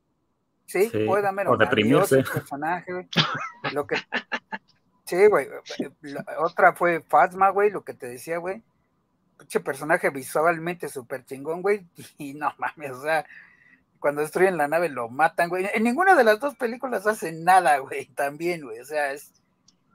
Sí, 0.64 0.88
sí, 0.90 1.04
Poe 1.04 1.20
Dameron. 1.20 1.54
O 1.54 1.56
deprimirse. 1.58 2.22
personaje, 2.22 2.90
güey. 2.90 3.06
Lo 3.72 3.86
que... 3.86 3.96
Sí, 5.04 5.26
güey. 5.26 5.46
Otra 6.38 6.72
fue 6.72 7.02
Fasma, 7.02 7.50
güey, 7.50 7.70
lo 7.70 7.84
que 7.84 7.92
te 7.92 8.08
decía, 8.08 8.38
güey. 8.38 8.62
Pinche 9.38 9.60
personaje 9.60 10.08
visualmente 10.08 10.88
súper 10.88 11.24
chingón, 11.26 11.60
güey. 11.60 11.86
Y 12.18 12.32
no 12.34 12.52
mames, 12.58 12.92
o 12.92 13.02
sea, 13.02 13.26
cuando 14.00 14.22
destruyen 14.22 14.56
la 14.56 14.68
nave 14.68 14.88
lo 14.88 15.10
matan, 15.10 15.50
güey. 15.50 15.68
En 15.74 15.84
ninguna 15.84 16.14
de 16.14 16.24
las 16.24 16.40
dos 16.40 16.56
películas 16.56 17.06
hacen 17.06 17.44
nada, 17.44 17.78
güey, 17.78 18.06
también, 18.14 18.62
güey. 18.62 18.80
O 18.80 18.84
sea, 18.86 19.12
es, 19.12 19.32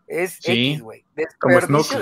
es 0.05 0.37
X, 0.43 0.81
güey. 0.81 1.03
Como 1.39 1.59
Snoke. 1.59 1.97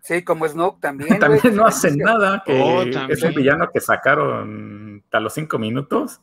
Sí, 0.00 0.22
como 0.24 0.46
Snoke 0.48 0.80
también. 0.80 1.18
también 1.20 1.56
no 1.56 1.66
hacen 1.66 1.98
nada, 1.98 2.42
que 2.44 2.60
oh, 2.60 2.82
es 3.08 3.22
el 3.22 3.34
villano 3.34 3.70
que 3.72 3.80
sacaron 3.80 5.02
a 5.10 5.20
los 5.20 5.34
cinco 5.34 5.58
minutos. 5.58 6.20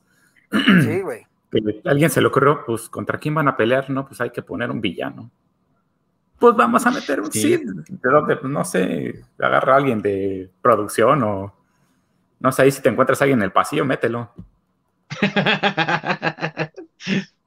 Sí, 0.52 1.02
güey. 1.02 1.26
alguien 1.85 2.10
se 2.10 2.22
le 2.22 2.27
ocurrió, 2.27 2.64
pues, 2.65 2.89
¿contra 2.89 3.18
quién 3.18 3.35
van 3.35 3.47
a 3.47 3.57
pelear? 3.57 3.89
No, 3.89 4.07
pues 4.07 4.19
hay 4.22 4.31
que 4.31 4.41
poner 4.41 4.72
un 4.72 4.81
villano. 4.81 5.31
Pues 6.39 6.56
vamos 6.56 6.85
a 6.85 6.91
meter 6.91 7.22
un 7.22 7.31
sí. 7.31 7.57
de 7.57 8.10
donde, 8.10 8.35
pues, 8.35 8.52
no 8.52 8.65
sé, 8.65 9.23
agarra 9.39 9.73
a 9.73 9.77
alguien 9.77 10.02
de 10.02 10.49
producción 10.61 11.23
o 11.23 11.56
no 12.39 12.52
sé, 12.52 12.64
ahí 12.64 12.72
si 12.72 12.81
te 12.81 12.89
encuentras 12.89 13.22
a 13.22 13.23
alguien 13.23 13.39
en 13.39 13.45
el 13.45 13.52
pasillo, 13.52 13.85
mételo. 13.85 14.31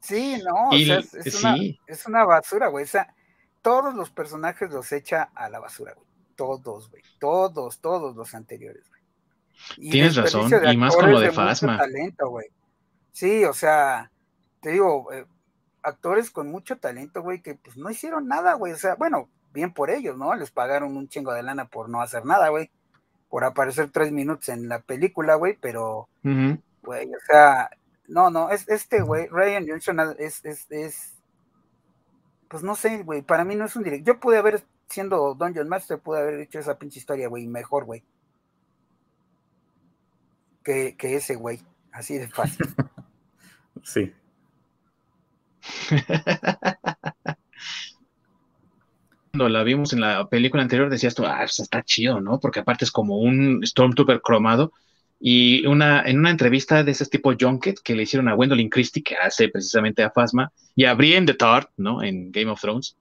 Sí, 0.01 0.41
no, 0.43 0.71
o 0.71 0.79
sea, 0.79 1.55
es, 1.87 2.07
una, 2.07 2.25
basura, 2.25 2.69
güey. 2.69 2.85
O 2.85 2.87
sea, 2.87 3.15
todos 3.61 3.95
los 3.95 4.09
personajes 4.09 4.71
los 4.71 4.91
echa 4.93 5.25
a 5.35 5.51
la 5.51 5.59
basura, 5.59 5.93
güey. 5.93 6.08
Todos, 6.39 6.89
güey. 6.91 7.03
Todos, 7.19 7.81
todos 7.81 8.17
los 8.17 8.35
anteriores, 8.35 8.89
güey. 8.89 9.91
Tienes 9.91 10.17
razón, 10.17 10.51
y 10.73 10.77
más 10.77 10.95
con 10.95 11.11
lo 11.11 11.21
de 11.21 11.33
Fasma. 11.33 11.77
Talento, 11.77 12.31
güey. 12.31 12.47
Sí, 13.13 13.45
o 13.45 13.53
sea, 13.53 14.11
te 14.61 14.71
digo, 14.71 15.13
eh, 15.13 15.27
actores 15.83 16.31
con 16.31 16.51
mucho 16.51 16.79
talento, 16.79 17.23
güey, 17.23 17.43
que 17.43 17.57
pues 17.57 17.77
no 17.77 17.91
hicieron 17.91 18.29
nada, 18.29 18.55
güey. 18.55 18.73
O 18.73 18.79
sea, 18.79 18.95
bueno, 18.95 19.29
bien 19.53 19.75
por 19.75 19.91
ellos, 19.91 20.17
¿no? 20.17 20.33
Les 20.35 20.51
pagaron 20.51 20.97
un 20.97 21.09
chingo 21.09 21.35
de 21.35 21.43
lana 21.43 21.67
por 21.67 21.89
no 21.91 22.01
hacer 22.01 22.25
nada, 22.25 22.49
güey 22.49 22.71
por 23.29 23.45
aparecer 23.45 23.91
tres 23.91 24.11
minutos 24.11 24.49
en 24.49 24.69
la 24.69 24.81
película, 24.81 25.35
güey, 25.35 25.57
pero, 25.61 26.09
güey, 26.23 27.07
o 27.07 27.21
sea, 27.27 27.71
no, 28.07 28.31
no, 28.31 28.51
es 28.51 28.69
este, 28.69 29.03
güey, 29.03 29.27
Ryan 29.29 29.67
Johnson 29.69 30.17
es, 30.19 30.45
es, 30.45 30.67
es, 30.71 31.15
pues 32.49 32.63
no 32.63 32.75
sé, 32.75 33.03
güey, 33.03 33.23
para 33.23 33.45
mí 33.45 33.55
no 33.55 33.67
es 33.67 33.77
un 33.77 33.85
directo. 33.85 34.13
Yo 34.13 34.21
pude 34.21 34.39
haber, 34.39 34.65
siendo 34.89 35.35
Dungeon 35.35 35.69
Master, 35.69 35.99
pude 35.99 36.21
haber 36.21 36.41
hecho 36.41 36.59
esa 36.59 36.79
pinche 36.79 36.99
historia, 36.99 37.29
güey, 37.29 37.47
mejor, 37.47 37.85
güey. 37.85 38.03
Que, 40.63 40.97
que 40.97 41.17
ese, 41.17 41.37
güey, 41.37 41.61
así 41.93 42.19
de 42.19 42.29
fácil. 42.29 42.67
sí. 43.83 44.13
cuando 49.39 49.49
la 49.51 49.63
vimos 49.63 49.93
en 49.93 50.01
la 50.01 50.29
película 50.29 50.65
anterior 50.65 50.91
decías 50.91 51.15
tú, 51.15 51.25
ah, 51.25 51.39
pues 51.41 51.61
está 51.61 51.83
chido, 51.85 52.21
¿no? 52.21 52.41
Porque 52.41 52.61
aparte 52.61 52.85
es 52.85 52.91
como 52.91 53.19
un 53.19 53.65
Stormtrooper 53.65 54.21
cromado. 54.21 54.73
Y 55.21 55.67
una, 55.67 56.03
en 56.03 56.19
una 56.19 56.31
entrevista 56.31 56.83
de 56.83 56.91
ese 56.93 57.07
tipo 57.07 57.33
Junket 57.39 57.79
que 57.83 57.95
le 57.95 58.03
hicieron 58.05 58.29
a 58.29 58.35
Gwendolyn 58.35 58.69
Christie, 58.69 59.03
que 59.03 59.17
hace 59.17 59.49
precisamente 59.49 60.03
a 60.03 60.11
Phasma, 60.11 60.53
y 60.75 60.85
a 60.85 60.95
Brienne 60.95 61.27
de 61.27 61.35
Tart, 61.35 61.71
¿no? 61.77 62.03
En 62.03 62.33
Game 62.33 62.51
of 62.51 62.61
Thrones, 62.61 62.97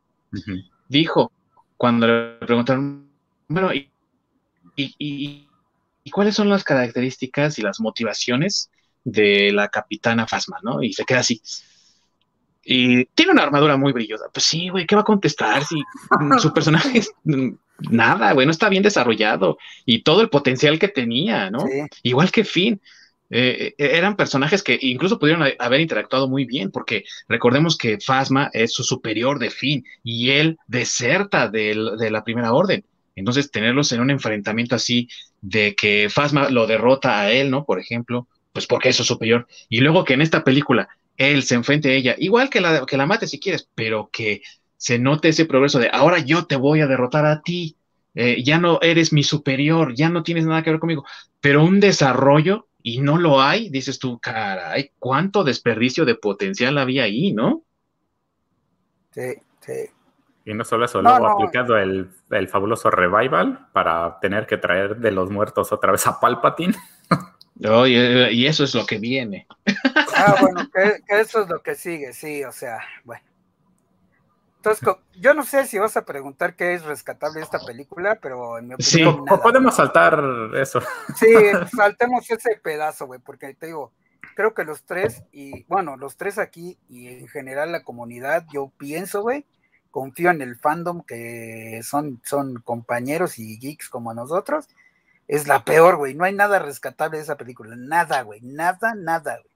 dijo, 0.90 1.32
cuando 1.78 2.08
le 2.08 2.46
preguntaron, 2.46 3.08
bueno, 3.48 3.74
y, 3.74 3.90
y, 4.76 5.48
y, 6.04 6.12
cuáles 6.12 6.36
son 6.36 6.50
las 6.50 6.64
características 6.64 7.60
y 7.60 7.62
las 7.62 7.80
motivaciones 7.80 8.70
de 9.04 9.52
la 9.52 9.70
capitana 9.70 10.28
Phasma, 10.28 10.60
¿no? 10.64 10.82
Y 10.84 10.94
se 10.94 11.06
queda 11.06 11.20
así. 11.20 11.42
Y 12.64 13.06
tiene 13.06 13.32
una 13.32 13.44
armadura 13.44 13.78
muy 13.78 13.94
brillosa. 13.94 14.26
Pues 14.34 14.46
sí, 14.46 14.68
güey, 14.68 14.86
¿qué 14.86 14.96
va 14.96 15.02
a 15.02 15.06
contestar 15.06 15.64
si 15.64 15.82
su 16.40 16.54
personaje 16.54 17.00
es 17.00 17.12
nada, 17.90 18.34
güey, 18.34 18.46
no 18.46 18.52
está 18.52 18.68
bien 18.70 18.84
desarrollado 18.84 19.58
y 19.86 20.04
todo 20.04 20.22
el 20.22 20.30
potencial 20.30 20.80
que 20.80 20.88
tenía, 20.88 21.50
¿no? 21.50 21.66
Igual 22.04 22.32
que 22.32 22.44
Finn. 22.44 22.82
Eh, 23.30 23.76
eh, 23.78 23.92
eran 23.98 24.16
personajes 24.16 24.64
que 24.64 24.78
incluso 24.82 25.20
pudieron 25.20 25.48
haber 25.60 25.82
interactuado 25.82 26.28
muy 26.30 26.46
bien, 26.46 26.72
porque 26.72 27.04
recordemos 27.28 27.78
que 27.78 28.00
Phasma 28.00 28.50
es 28.54 28.74
su 28.74 28.84
superior 28.84 29.40
de 29.40 29.50
Finn 29.50 29.84
y 30.04 30.32
él 30.32 30.58
deserta 30.68 31.50
de 31.50 31.76
la 31.76 32.24
primera 32.24 32.54
orden. 32.54 32.86
Entonces, 33.16 33.52
tenerlos 33.52 33.92
en 33.92 34.02
un 34.02 34.12
enfrentamiento 34.12 34.76
así 34.76 35.10
de 35.42 35.76
que 35.76 36.08
Phasma 36.10 36.50
lo 36.50 36.68
derrota 36.68 37.20
a 37.22 37.32
él, 37.32 37.50
¿no? 37.50 37.66
Por 37.66 37.80
ejemplo, 37.80 38.28
pues 38.54 38.68
porque 38.68 38.90
es 38.90 38.96
su 38.96 39.04
superior. 39.04 39.48
Y 39.70 39.82
luego 39.82 40.04
que 40.04 40.14
en 40.14 40.22
esta 40.22 40.44
película 40.44 40.88
él 41.18 41.44
se 41.44 41.56
enfrente 41.56 41.90
a 41.90 41.94
ella, 41.94 42.16
igual 42.20 42.50
que 42.50 42.62
la, 42.62 42.86
que 42.86 42.98
la 42.98 43.08
mate 43.08 43.28
si 43.28 43.40
quieres, 43.40 43.68
pero 43.76 44.10
que 44.12 44.42
se 44.78 45.00
note 45.00 45.30
ese 45.30 45.46
progreso 45.46 45.80
de 45.80 45.90
ahora 45.92 46.20
yo 46.20 46.46
te 46.46 46.56
voy 46.56 46.82
a 46.82 46.88
derrotar 46.88 47.26
a 47.26 47.42
ti, 47.42 47.76
eh, 48.14 48.44
ya 48.44 48.60
no 48.60 48.80
eres 48.82 49.14
mi 49.14 49.24
superior, 49.24 49.96
ya 49.96 50.10
no 50.10 50.24
tienes 50.24 50.46
nada 50.46 50.64
que 50.64 50.70
ver 50.70 50.80
conmigo, 50.80 51.06
pero 51.42 51.64
un 51.64 51.80
desarrollo 51.80 52.67
y 52.88 53.02
no 53.02 53.18
lo 53.18 53.42
hay, 53.42 53.68
dices 53.68 54.00
tú, 54.00 54.18
caray, 54.18 54.94
cuánto 54.98 55.44
desperdicio 55.44 56.06
de 56.06 56.16
potencial 56.16 56.78
había 56.78 57.04
ahí, 57.04 57.34
¿no? 57.34 57.64
Sí, 59.12 59.34
sí. 59.60 59.74
Y 60.46 60.54
no 60.54 60.64
solo 60.64 60.86
eso, 60.86 61.02
luego 61.02 61.28
aplicado 61.28 61.78
el, 61.78 62.10
el, 62.30 62.48
fabuloso 62.48 62.90
revival 62.90 63.68
para 63.74 64.18
tener 64.22 64.48
que 64.48 64.56
traer 64.56 64.96
de 64.96 65.12
los 65.12 65.30
muertos 65.30 65.74
otra 65.74 65.92
vez 65.92 66.08
a 66.08 66.18
Palpatine. 66.18 66.76
y, 67.60 68.46
eso 68.46 68.64
es 68.64 68.74
lo 68.74 68.86
que 68.86 69.00
viene. 69.00 69.48
Ah, 70.16 70.38
bueno, 70.40 70.70
que, 70.74 71.02
eso 71.10 71.42
es 71.42 71.50
lo 71.50 71.62
que 71.62 71.76
sigue, 71.76 72.14
sí, 72.14 72.46
o 72.46 72.54
sea, 72.54 72.80
bueno. 73.04 73.27
Entonces, 74.70 75.06
yo 75.20 75.34
no 75.34 75.44
sé 75.44 75.66
si 75.66 75.78
vas 75.78 75.96
a 75.98 76.06
preguntar 76.06 76.56
qué 76.56 76.74
es 76.74 76.84
rescatable 76.84 77.42
esta 77.42 77.60
película, 77.60 78.20
pero 78.22 78.58
en 78.58 78.68
mi 78.68 78.74
opinión. 78.76 79.26
Sí, 79.28 79.36
podemos 79.42 79.76
saltar 79.76 80.22
eso. 80.56 80.82
Sí, 81.16 81.34
saltemos 81.76 82.30
ese 82.30 82.60
pedazo, 82.62 83.08
güey, 83.08 83.20
porque 83.20 83.54
te 83.54 83.68
digo, 83.68 83.94
creo 84.36 84.54
que 84.54 84.64
los 84.64 84.84
tres, 84.84 85.24
y 85.32 85.64
bueno, 85.66 85.98
los 85.98 86.18
tres 86.18 86.38
aquí 86.38 86.78
y 86.90 87.08
en 87.08 87.28
general 87.28 87.72
la 87.72 87.84
comunidad, 87.84 88.46
yo 88.52 88.72
pienso, 88.78 89.22
güey, 89.22 89.46
confío 89.92 90.30
en 90.30 90.42
el 90.42 90.56
fandom 90.58 91.02
que 91.04 91.82
son, 91.84 92.22
son 92.24 92.62
compañeros 92.62 93.40
y 93.40 93.58
geeks 93.58 93.90
como 93.90 94.14
nosotros, 94.14 94.68
es 95.28 95.48
la 95.48 95.64
peor, 95.64 95.98
güey. 95.98 96.14
No 96.14 96.24
hay 96.24 96.34
nada 96.34 96.60
rescatable 96.60 97.18
de 97.18 97.24
esa 97.24 97.36
película. 97.36 97.76
Nada, 97.76 98.22
güey. 98.22 98.40
Nada, 98.42 98.96
nada, 98.96 99.40
güey. 99.42 99.52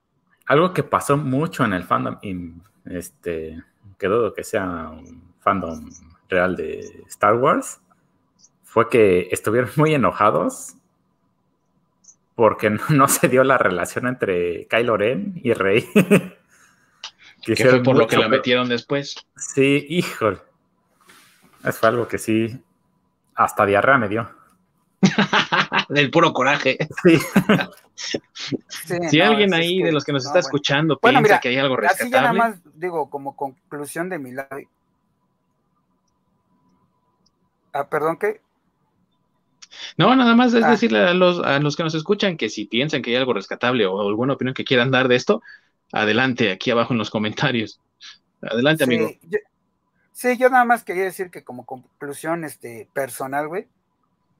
Algo 0.46 0.74
que 0.74 0.82
pasó 0.82 1.16
mucho 1.16 1.64
en 1.64 1.72
el 1.72 1.84
fandom, 1.84 2.18
y 2.20 2.52
este, 2.84 3.62
que 4.02 4.08
dudo 4.08 4.34
que 4.34 4.42
sea 4.42 4.90
un 4.90 5.32
fandom 5.38 5.88
real 6.28 6.56
de 6.56 7.04
Star 7.06 7.36
Wars, 7.36 7.80
fue 8.64 8.88
que 8.88 9.28
estuvieron 9.30 9.70
muy 9.76 9.94
enojados 9.94 10.74
porque 12.34 12.70
no, 12.70 13.06
se 13.06 13.28
dio 13.28 13.44
la 13.44 13.58
relación 13.58 14.08
entre 14.08 14.66
Kylo 14.66 14.96
Ren 14.96 15.40
y 15.44 15.52
Rey. 15.52 15.88
que 17.44 17.54
fue 17.56 17.80
por 17.80 17.96
lo 17.96 18.08
que 18.08 18.16
la 18.16 18.28
metieron 18.28 18.68
después. 18.68 19.14
Sí, 19.36 19.86
híjole. 19.88 20.38
Eso 21.62 21.72
fue 21.78 21.88
algo 21.88 22.08
que 22.08 22.18
sí, 22.18 22.60
hasta 23.36 23.64
diarrea 23.64 23.98
me 23.98 24.08
dio. 24.08 24.28
Del 25.88 26.10
puro 26.10 26.32
coraje. 26.32 26.78
Sí. 27.02 27.18
si 29.10 29.20
alguien 29.20 29.54
ahí 29.54 29.82
de 29.82 29.92
los 29.92 30.04
que 30.04 30.12
nos 30.12 30.26
está 30.26 30.38
escuchando 30.38 30.98
piensa 30.98 31.40
que 31.40 31.48
hay 31.48 31.58
algo 31.58 31.76
rescatable. 31.76 32.04
Así 32.04 32.12
ya 32.12 32.20
nada 32.20 32.32
más 32.32 32.60
digo, 32.74 33.10
como 33.10 33.36
conclusión 33.36 34.08
de 34.08 34.18
mi 34.18 34.32
lado. 34.32 34.58
Ah, 37.72 37.88
perdón, 37.88 38.18
¿qué? 38.18 38.40
No, 39.96 40.14
nada 40.14 40.34
más 40.34 40.52
es 40.54 40.64
ah. 40.64 40.70
decirle 40.70 41.00
a 41.00 41.14
los, 41.14 41.40
a 41.40 41.58
los 41.58 41.76
que 41.76 41.82
nos 41.82 41.94
escuchan 41.94 42.36
que 42.36 42.48
si 42.48 42.66
piensan 42.66 43.02
que 43.02 43.10
hay 43.10 43.16
algo 43.16 43.32
rescatable 43.32 43.86
o 43.86 44.00
alguna 44.00 44.34
opinión 44.34 44.54
que 44.54 44.64
quieran 44.64 44.90
dar 44.90 45.08
de 45.08 45.16
esto, 45.16 45.42
adelante, 45.92 46.50
aquí 46.50 46.70
abajo 46.70 46.92
en 46.92 46.98
los 46.98 47.10
comentarios. 47.10 47.80
Adelante, 48.42 48.84
amigo. 48.84 49.10
sí, 50.12 50.36
yo 50.36 50.50
nada 50.50 50.64
más 50.64 50.84
quería 50.84 51.04
decir 51.04 51.30
que 51.30 51.44
como 51.44 51.64
conclusión 51.64 52.44
este, 52.44 52.88
personal, 52.92 53.48
güey, 53.48 53.68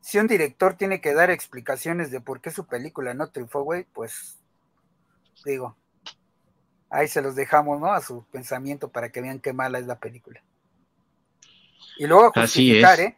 si 0.02 0.18
un 0.18 0.26
director 0.26 0.74
tiene 0.74 1.00
que 1.00 1.14
dar 1.14 1.30
explicaciones 1.30 2.10
de 2.10 2.20
por 2.20 2.40
qué 2.40 2.50
su 2.50 2.66
película 2.66 3.14
no 3.14 3.30
triunfó, 3.30 3.62
güey, 3.62 3.84
pues 3.92 4.36
digo, 5.44 5.76
ahí 6.90 7.06
se 7.06 7.22
los 7.22 7.36
dejamos, 7.36 7.80
¿no? 7.80 7.92
A 7.92 8.00
su 8.00 8.24
pensamiento 8.26 8.90
para 8.90 9.10
que 9.10 9.20
vean 9.20 9.38
qué 9.38 9.52
mala 9.52 9.78
es 9.78 9.86
la 9.86 10.00
película. 10.00 10.42
Y 11.98 12.06
luego 12.08 12.26
a 12.26 12.40
justificar, 12.42 12.98
¿eh? 13.00 13.16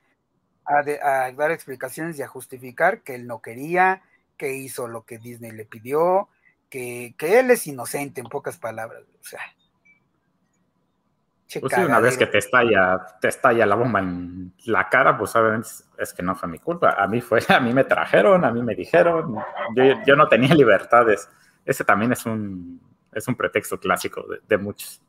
A, 0.66 1.32
dar 1.32 1.50
explicaciones 1.50 2.18
y 2.18 2.22
a 2.22 2.28
justificar 2.28 3.00
que 3.00 3.14
él 3.14 3.26
no 3.26 3.40
quería, 3.40 4.02
que 4.36 4.54
hizo 4.54 4.86
lo 4.86 5.06
que 5.06 5.18
Disney 5.18 5.52
le 5.52 5.64
pidió, 5.64 6.28
que, 6.68 7.14
que 7.16 7.38
él 7.40 7.50
es 7.50 7.66
inocente, 7.66 8.20
en 8.20 8.28
pocas 8.28 8.58
palabras. 8.58 9.04
O 9.22 9.24
sea, 9.24 9.40
pues 11.60 11.76
una 11.78 12.00
vez 12.00 12.16
que 12.16 12.26
te 12.26 12.38
estalla, 12.38 13.00
te 13.20 13.28
estalla 13.28 13.66
la 13.66 13.74
bomba 13.74 14.00
en 14.00 14.52
la 14.66 14.88
cara, 14.88 15.16
pues 15.16 15.34
obviamente 15.36 15.68
es 15.98 16.12
que 16.12 16.22
no 16.22 16.34
fue 16.34 16.48
mi 16.48 16.58
culpa. 16.58 16.94
A 16.98 17.06
mí 17.06 17.20
fue, 17.20 17.40
a 17.48 17.60
mí 17.60 17.72
me 17.72 17.84
trajeron, 17.84 18.44
a 18.44 18.50
mí 18.50 18.62
me 18.62 18.74
dijeron, 18.74 19.36
yo, 20.06 20.16
no 20.16 20.28
tenía 20.28 20.54
libertades. 20.54 21.28
Ese 21.64 21.84
también 21.84 22.12
es 22.12 22.26
un, 22.26 22.80
es 23.12 23.26
un 23.28 23.34
pretexto 23.34 23.78
clásico 23.78 24.24
de, 24.46 24.58
muchos. 24.58 25.00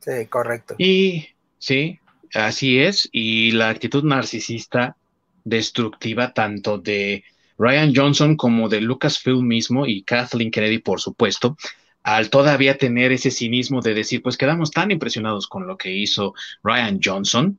Sí, 0.00 0.26
correcto. 0.26 0.74
Y 0.78 1.28
sí, 1.58 1.98
así 2.34 2.80
es. 2.80 3.08
Y 3.12 3.52
la 3.52 3.68
actitud 3.68 4.04
narcisista, 4.04 4.96
destructiva 5.44 6.32
tanto 6.32 6.78
de 6.78 7.24
Ryan 7.58 7.92
Johnson 7.94 8.36
como 8.36 8.68
de 8.68 8.80
Lucasfilm 8.80 9.46
mismo 9.46 9.86
y 9.86 10.02
Kathleen 10.02 10.50
Kennedy, 10.50 10.78
por 10.78 11.00
supuesto, 11.00 11.56
al 12.02 12.30
todavía 12.30 12.78
tener 12.78 13.12
ese 13.12 13.30
cinismo 13.30 13.80
de 13.80 13.94
decir, 13.94 14.22
pues 14.22 14.36
quedamos 14.36 14.70
tan 14.70 14.90
impresionados 14.90 15.46
con 15.46 15.66
lo 15.66 15.76
que 15.76 15.94
hizo 15.94 16.34
Ryan 16.62 17.00
Johnson, 17.02 17.58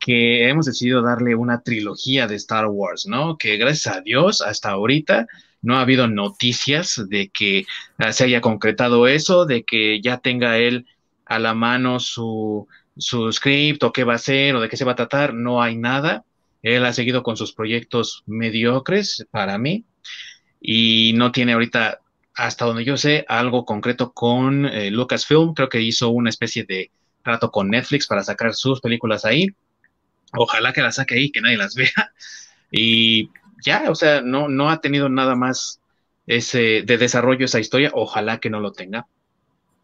que 0.00 0.48
hemos 0.48 0.66
decidido 0.66 1.02
darle 1.02 1.34
una 1.34 1.62
trilogía 1.62 2.26
de 2.26 2.36
Star 2.36 2.66
Wars, 2.66 3.06
¿no? 3.06 3.36
Que 3.36 3.56
gracias 3.56 3.96
a 3.96 4.00
Dios, 4.00 4.42
hasta 4.42 4.70
ahorita 4.70 5.26
no 5.62 5.76
ha 5.76 5.82
habido 5.82 6.06
noticias 6.08 7.02
de 7.08 7.30
que 7.30 7.66
ah, 7.98 8.12
se 8.12 8.24
haya 8.24 8.40
concretado 8.40 9.08
eso, 9.08 9.44
de 9.44 9.64
que 9.64 10.00
ya 10.00 10.18
tenga 10.18 10.58
él 10.58 10.86
a 11.26 11.38
la 11.38 11.54
mano 11.54 12.00
su, 12.00 12.66
su 12.96 13.30
script 13.32 13.82
o 13.82 13.92
qué 13.92 14.04
va 14.04 14.14
a 14.14 14.16
hacer 14.16 14.54
o 14.54 14.60
de 14.60 14.68
qué 14.68 14.76
se 14.76 14.84
va 14.84 14.92
a 14.92 14.96
tratar, 14.96 15.34
no 15.34 15.62
hay 15.62 15.76
nada. 15.76 16.24
Él 16.62 16.84
ha 16.84 16.92
seguido 16.92 17.22
con 17.22 17.36
sus 17.36 17.52
proyectos 17.52 18.24
mediocres 18.26 19.26
para 19.30 19.58
mí 19.58 19.84
y 20.60 21.12
no 21.14 21.32
tiene 21.32 21.52
ahorita, 21.52 22.00
hasta 22.38 22.64
donde 22.64 22.84
yo 22.84 22.96
sé, 22.96 23.24
algo 23.28 23.64
concreto 23.64 24.12
con 24.12 24.64
eh, 24.64 24.92
Lucasfilm. 24.92 25.54
Creo 25.54 25.68
que 25.68 25.80
hizo 25.80 26.10
una 26.10 26.30
especie 26.30 26.64
de 26.64 26.92
trato 27.24 27.50
con 27.50 27.68
Netflix 27.68 28.06
para 28.06 28.22
sacar 28.22 28.54
sus 28.54 28.80
películas 28.80 29.24
ahí. 29.24 29.48
Ojalá 30.36 30.72
que 30.72 30.80
las 30.80 30.94
saque 30.94 31.16
ahí, 31.16 31.32
que 31.32 31.40
nadie 31.40 31.56
las 31.56 31.74
vea. 31.76 32.12
Y 32.70 33.30
ya, 33.64 33.90
o 33.90 33.94
sea, 33.96 34.22
no, 34.22 34.48
no 34.48 34.70
ha 34.70 34.80
tenido 34.80 35.08
nada 35.08 35.34
más 35.34 35.80
ese 36.28 36.82
de 36.82 36.96
desarrollo 36.96 37.44
esa 37.44 37.58
historia. 37.58 37.90
Ojalá 37.92 38.38
que 38.38 38.50
no 38.50 38.60
lo 38.60 38.70
tenga. 38.70 39.08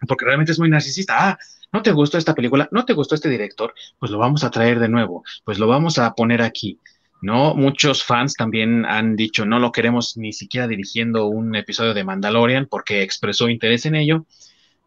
Porque 0.06 0.24
realmente 0.24 0.52
es 0.52 0.60
muy 0.60 0.70
narcisista. 0.70 1.30
Ah, 1.30 1.38
¿No 1.72 1.82
te 1.82 1.90
gustó 1.90 2.18
esta 2.18 2.36
película? 2.36 2.68
¿No 2.70 2.84
te 2.84 2.92
gustó 2.92 3.16
este 3.16 3.28
director? 3.28 3.74
Pues 3.98 4.12
lo 4.12 4.18
vamos 4.18 4.44
a 4.44 4.50
traer 4.52 4.78
de 4.78 4.88
nuevo, 4.88 5.24
pues 5.44 5.58
lo 5.58 5.66
vamos 5.66 5.98
a 5.98 6.14
poner 6.14 6.40
aquí. 6.40 6.78
¿No? 7.24 7.54
Muchos 7.54 8.04
fans 8.04 8.34
también 8.34 8.84
han 8.84 9.16
dicho, 9.16 9.46
no 9.46 9.58
lo 9.58 9.72
queremos 9.72 10.18
ni 10.18 10.34
siquiera 10.34 10.68
dirigiendo 10.68 11.26
un 11.26 11.56
episodio 11.56 11.94
de 11.94 12.04
Mandalorian 12.04 12.66
porque 12.66 13.02
expresó 13.02 13.48
interés 13.48 13.86
en 13.86 13.94
ello. 13.94 14.26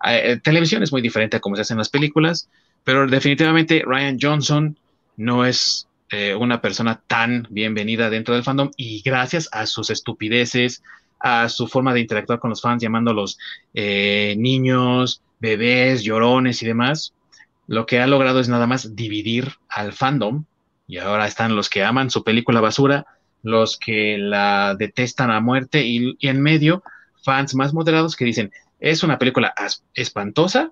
Eh, 0.05 0.22
eh, 0.23 0.38
televisión 0.38 0.84
es 0.84 0.91
muy 0.91 1.01
diferente 1.01 1.38
a 1.38 1.39
cómo 1.39 1.55
se 1.55 1.64
hacen 1.64 1.80
las 1.80 1.89
películas, 1.89 2.47
pero 2.84 3.07
definitivamente 3.07 3.81
Ryan 3.84 4.19
Johnson 4.22 4.77
no 5.15 5.45
es 5.45 5.88
eh, 6.11 6.35
una 6.35 6.61
persona 6.61 7.01
tan 7.07 7.47
bienvenida 7.49 8.11
dentro 8.11 8.35
del 8.35 8.43
fandom 8.43 8.69
y 8.77 9.01
gracias 9.01 9.49
a 9.51 9.65
sus 9.65 9.89
estupideces, 9.89 10.84
a 11.19 11.49
su 11.49 11.68
forma 11.68 11.95
de 11.95 12.01
interactuar 12.01 12.38
con 12.38 12.51
los 12.51 12.61
fans, 12.61 12.84
llamándolos 12.84 13.39
niños, 13.73 15.23
bebés, 15.39 16.03
llorones 16.03 16.61
y 16.61 16.68
demás, 16.68 17.15
lo 17.65 17.88
que 17.88 17.99
ha 17.99 18.05
logrado 18.05 18.39
es 18.39 18.47
nada 18.47 18.68
más 18.68 18.95
dividir 18.95 19.53
al 19.69 19.91
fandom. 19.91 20.45
Y 20.88 20.97
ahora 20.97 21.27
están 21.27 21.55
los 21.55 21.69
que 21.69 21.84
aman 21.84 22.09
su 22.09 22.23
película 22.23 22.61
basura, 22.61 23.05
los 23.43 23.77
que 23.77 24.18
la 24.18 24.76
detestan 24.77 25.31
a 25.31 25.41
muerte 25.41 25.85
y, 25.85 26.15
en 26.22 26.41
medio 26.41 26.84
fans 27.23 27.55
más 27.55 27.73
moderados 27.73 28.15
que 28.15 28.26
dicen, 28.26 28.51
es 28.80 29.03
una 29.03 29.19
película 29.19 29.53
espantosa 29.93 30.72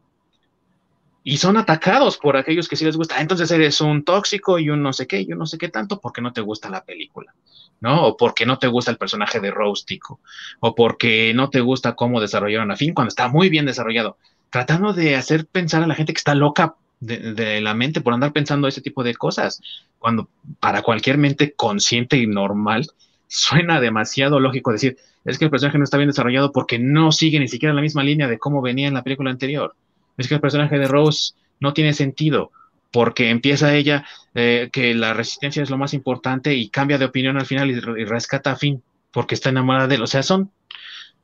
y 1.24 1.38
son 1.38 1.58
atacados 1.58 2.18
por 2.18 2.38
aquellos 2.38 2.68
que 2.68 2.76
sí 2.76 2.86
les 2.86 2.98
gusta. 2.98 3.20
Entonces 3.20 3.52
eres 3.52 3.82
un 3.82 4.04
tóxico 4.04 4.58
y 4.58 4.70
un 4.70 4.82
no 4.82 4.94
sé 4.94 5.06
qué, 5.08 5.22
y 5.22 5.34
un 5.34 5.40
no 5.40 5.46
sé 5.46 5.58
qué 5.58 5.70
tanto 5.70 6.00
porque 6.00 6.22
no 6.22 6.32
te 6.32 6.42
gusta 6.42 6.70
la 6.70 6.86
película, 6.86 7.34
¿no? 7.82 8.06
O 8.06 8.18
porque 8.18 8.46
no 8.46 8.58
te 8.58 8.68
gusta 8.68 8.92
el 8.92 8.98
personaje 8.98 9.40
de 9.40 9.52
Rostico, 9.52 10.22
o 10.60 10.76
porque 10.76 11.34
no 11.36 11.50
te 11.50 11.60
gusta 11.60 11.96
cómo 11.96 12.22
desarrollaron 12.22 12.72
a 12.72 12.76
Finn 12.76 12.94
cuando 12.94 13.10
está 13.10 13.28
muy 13.28 13.50
bien 13.50 13.66
desarrollado 13.66 14.18
tratando 14.56 14.94
de 14.94 15.18
hacer 15.18 15.48
pensar 15.48 15.84
a 15.84 15.88
la 15.88 15.96
gente 15.96 16.14
que 16.14 16.18
está 16.18 16.34
loca 16.34 16.76
de, 17.00 17.62
la 17.62 17.74
mente 17.74 18.02
por 18.02 18.14
andar 18.14 18.34
pensando 18.34 18.68
ese 18.68 18.82
tipo 18.82 19.04
de 19.04 19.16
cosas, 19.16 19.62
cuando 20.00 20.30
para 20.60 20.82
cualquier 20.82 21.18
mente 21.18 21.54
consciente 21.54 22.18
y 22.18 22.28
normal 22.28 22.88
suena 23.28 23.80
demasiado 23.80 24.40
lógico 24.40 24.72
decir, 24.72 24.98
es 25.26 25.40
que 25.40 25.46
el 25.46 25.52
personaje 25.52 25.78
no 25.78 25.84
está 25.84 25.98
bien 25.98 26.10
desarrollado 26.10 26.52
porque 26.52 26.80
no 26.80 27.12
sigue 27.12 27.40
ni 27.40 27.48
siquiera 27.48 27.74
la 27.74 27.82
misma 27.82 28.04
línea 28.04 28.28
de 28.28 28.38
cómo 28.38 28.62
venía 28.62 28.88
en 28.88 28.94
la 28.94 29.04
película 29.04 29.32
anterior. 29.32 29.76
Es 30.18 30.28
que 30.28 30.36
el 30.36 30.42
personaje 30.42 30.78
de 30.78 30.88
Rose 30.88 31.34
no 31.60 31.74
tiene 31.74 31.94
sentido 31.94 32.52
porque 32.92 33.30
empieza 33.30 33.76
ella 33.76 34.06
eh, 34.36 34.70
que 34.72 34.94
la 34.94 35.14
resistencia 35.14 35.64
es 35.64 35.70
lo 35.70 35.78
más 35.78 35.94
importante 35.94 36.54
y 36.54 36.70
cambia 36.70 36.98
de 36.98 37.06
opinión 37.06 37.38
al 37.38 37.46
final 37.46 37.70
y, 37.70 37.74
y 37.74 38.06
rescata 38.06 38.52
a 38.52 38.56
Finn 38.56 38.84
porque 39.12 39.36
está 39.36 39.50
enamorada 39.50 39.88
de 39.88 39.96
él. 39.96 40.04
O 40.04 40.08
sea, 40.08 40.24
son 40.24 40.52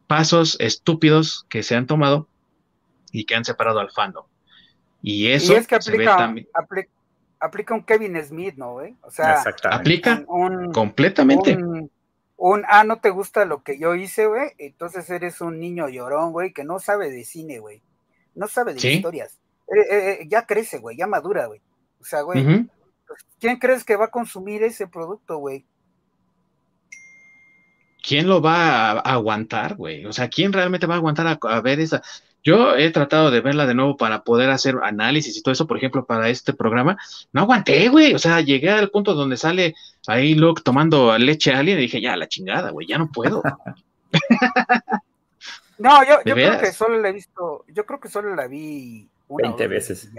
pasos 0.08 0.58
estúpidos 0.60 1.46
que 1.48 1.64
se 1.64 1.76
han 1.76 1.88
tomado 1.88 2.28
y 3.12 3.26
que 3.26 3.36
han 3.36 3.46
separado 3.46 3.80
al 3.80 3.92
fandom. 3.92 4.26
Y 5.02 5.28
eso 5.32 5.56
es 5.56 5.68
que 5.68 5.76
aplica, 5.76 6.34
aplica, 7.40 7.74
un 7.74 7.84
Kevin 7.84 8.24
Smith, 8.24 8.56
¿no, 8.56 8.74
güey? 8.74 8.96
O 9.02 9.10
sea, 9.10 9.44
aplica 9.72 10.24
completamente. 10.74 11.58
Un, 12.44 12.66
ah, 12.68 12.84
no 12.84 13.00
te 13.00 13.12
gusta 13.12 13.46
lo 13.46 13.62
que 13.62 13.78
yo 13.78 13.94
hice, 13.94 14.26
güey, 14.26 14.50
entonces 14.58 15.08
eres 15.12 15.42
un 15.42 15.60
niño 15.60 15.90
llorón, 15.90 16.32
güey, 16.32 16.54
que 16.54 16.64
no 16.64 16.80
sabe 16.80 17.12
de 17.12 17.24
cine, 17.24 17.60
güey. 17.60 17.84
No 18.34 18.48
sabe 18.48 18.74
de 18.74 18.96
historias. 18.96 19.40
Eh, 19.68 19.80
eh, 19.80 20.12
eh, 20.22 20.28
ya 20.28 20.46
crece, 20.48 20.80
güey, 20.80 20.98
ya 20.98 21.06
madura, 21.06 21.46
güey. 21.46 21.62
O 22.00 22.04
sea, 22.04 22.22
güey, 22.22 22.44
pues, 23.08 23.26
¿quién 23.40 23.58
crees 23.58 23.84
que 23.84 23.96
va 23.96 24.06
a 24.06 24.12
consumir 24.12 24.64
ese 24.64 24.88
producto, 24.88 25.38
güey? 25.38 25.66
¿Quién 28.02 28.28
lo 28.28 28.42
va 28.42 28.92
a, 28.92 29.00
aguantar, 29.00 29.76
güey? 29.76 30.06
O 30.08 30.14
sea, 30.14 30.28
¿quién 30.28 30.52
realmente 30.52 30.88
va 30.88 30.96
a 30.96 30.98
aguantar 30.98 31.40
a 31.40 31.62
ver 31.62 31.80
esa? 31.80 32.02
Yo 32.44 32.76
he 32.76 32.90
tratado 32.90 33.30
de 33.30 33.42
verla 33.42 33.68
de 33.68 33.76
nuevo 33.76 33.98
para 33.98 34.24
poder 34.24 34.50
hacer 34.50 34.76
análisis 34.82 35.38
y 35.38 35.44
todo 35.44 35.54
eso, 35.54 35.68
por 35.68 35.78
ejemplo, 35.78 36.06
para 36.06 36.30
este 36.30 36.54
programa. 36.54 36.98
No 37.32 37.42
aguanté, 37.42 37.88
güey. 37.90 38.16
O 38.16 38.20
sea, 38.20 38.42
llegué 38.42 38.72
al 38.72 38.90
punto 38.90 39.14
donde 39.14 39.38
sale 39.38 39.76
ahí 40.08 40.34
Luke 40.34 40.64
tomando 40.64 41.16
leche 41.20 41.54
a 41.54 41.60
alguien 41.60 41.78
y 41.78 41.82
dije, 41.82 42.02
ya, 42.02 42.16
la 42.16 42.28
chingada, 42.28 42.72
güey, 42.72 42.88
ya 42.88 42.98
no 42.98 43.12
puedo. 43.12 43.44
no, 45.78 46.04
yo, 46.04 46.24
yo 46.26 46.34
creo 46.34 46.60
que 46.60 46.72
solo 46.72 46.98
la 46.98 47.10
he 47.10 47.14
visto, 47.14 47.64
yo 47.68 47.86
creo 47.86 48.00
que 48.00 48.10
solo 48.10 48.36
la 48.36 48.48
vi 48.48 49.08
una 49.28 49.50
20 49.50 49.68
veces. 49.68 50.10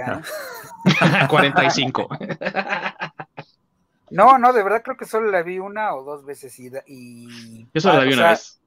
45. 1.28 2.08
no, 4.10 4.38
no, 4.38 4.52
de 4.52 4.62
verdad 4.62 4.82
creo 4.84 4.96
que 4.96 5.06
solo 5.06 5.28
la 5.28 5.42
vi 5.42 5.58
una 5.58 5.92
o 5.94 6.04
dos 6.04 6.24
veces 6.24 6.56
y... 6.60 6.70
y 6.86 7.66
yo 7.74 7.80
solo 7.80 7.98
la 7.98 8.04
vi 8.04 8.14
una 8.14 8.30
vez. 8.30 8.60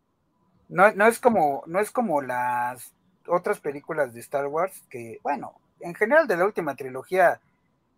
No, 0.68 0.92
no 0.92 1.08
es 1.08 1.20
como, 1.20 1.64
no 1.68 1.80
es 1.80 1.92
como 1.92 2.22
las 2.22 2.95
otras 3.28 3.60
películas 3.60 4.14
de 4.14 4.20
Star 4.20 4.48
Wars 4.48 4.84
que, 4.90 5.20
bueno, 5.24 5.54
en 5.80 5.94
general 5.94 6.28
de 6.28 6.38
la 6.38 6.46
última 6.46 6.76
trilogía, 6.76 7.40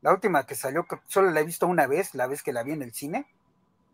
la 0.01 0.13
última 0.13 0.45
que 0.45 0.55
salió, 0.55 0.85
solo 1.07 1.31
la 1.31 1.41
he 1.41 1.45
visto 1.45 1.67
una 1.67 1.87
vez, 1.87 2.13
la 2.15 2.27
vez 2.27 2.43
que 2.43 2.53
la 2.53 2.63
vi 2.63 2.73
en 2.73 2.81
el 2.81 2.93
cine. 2.93 3.25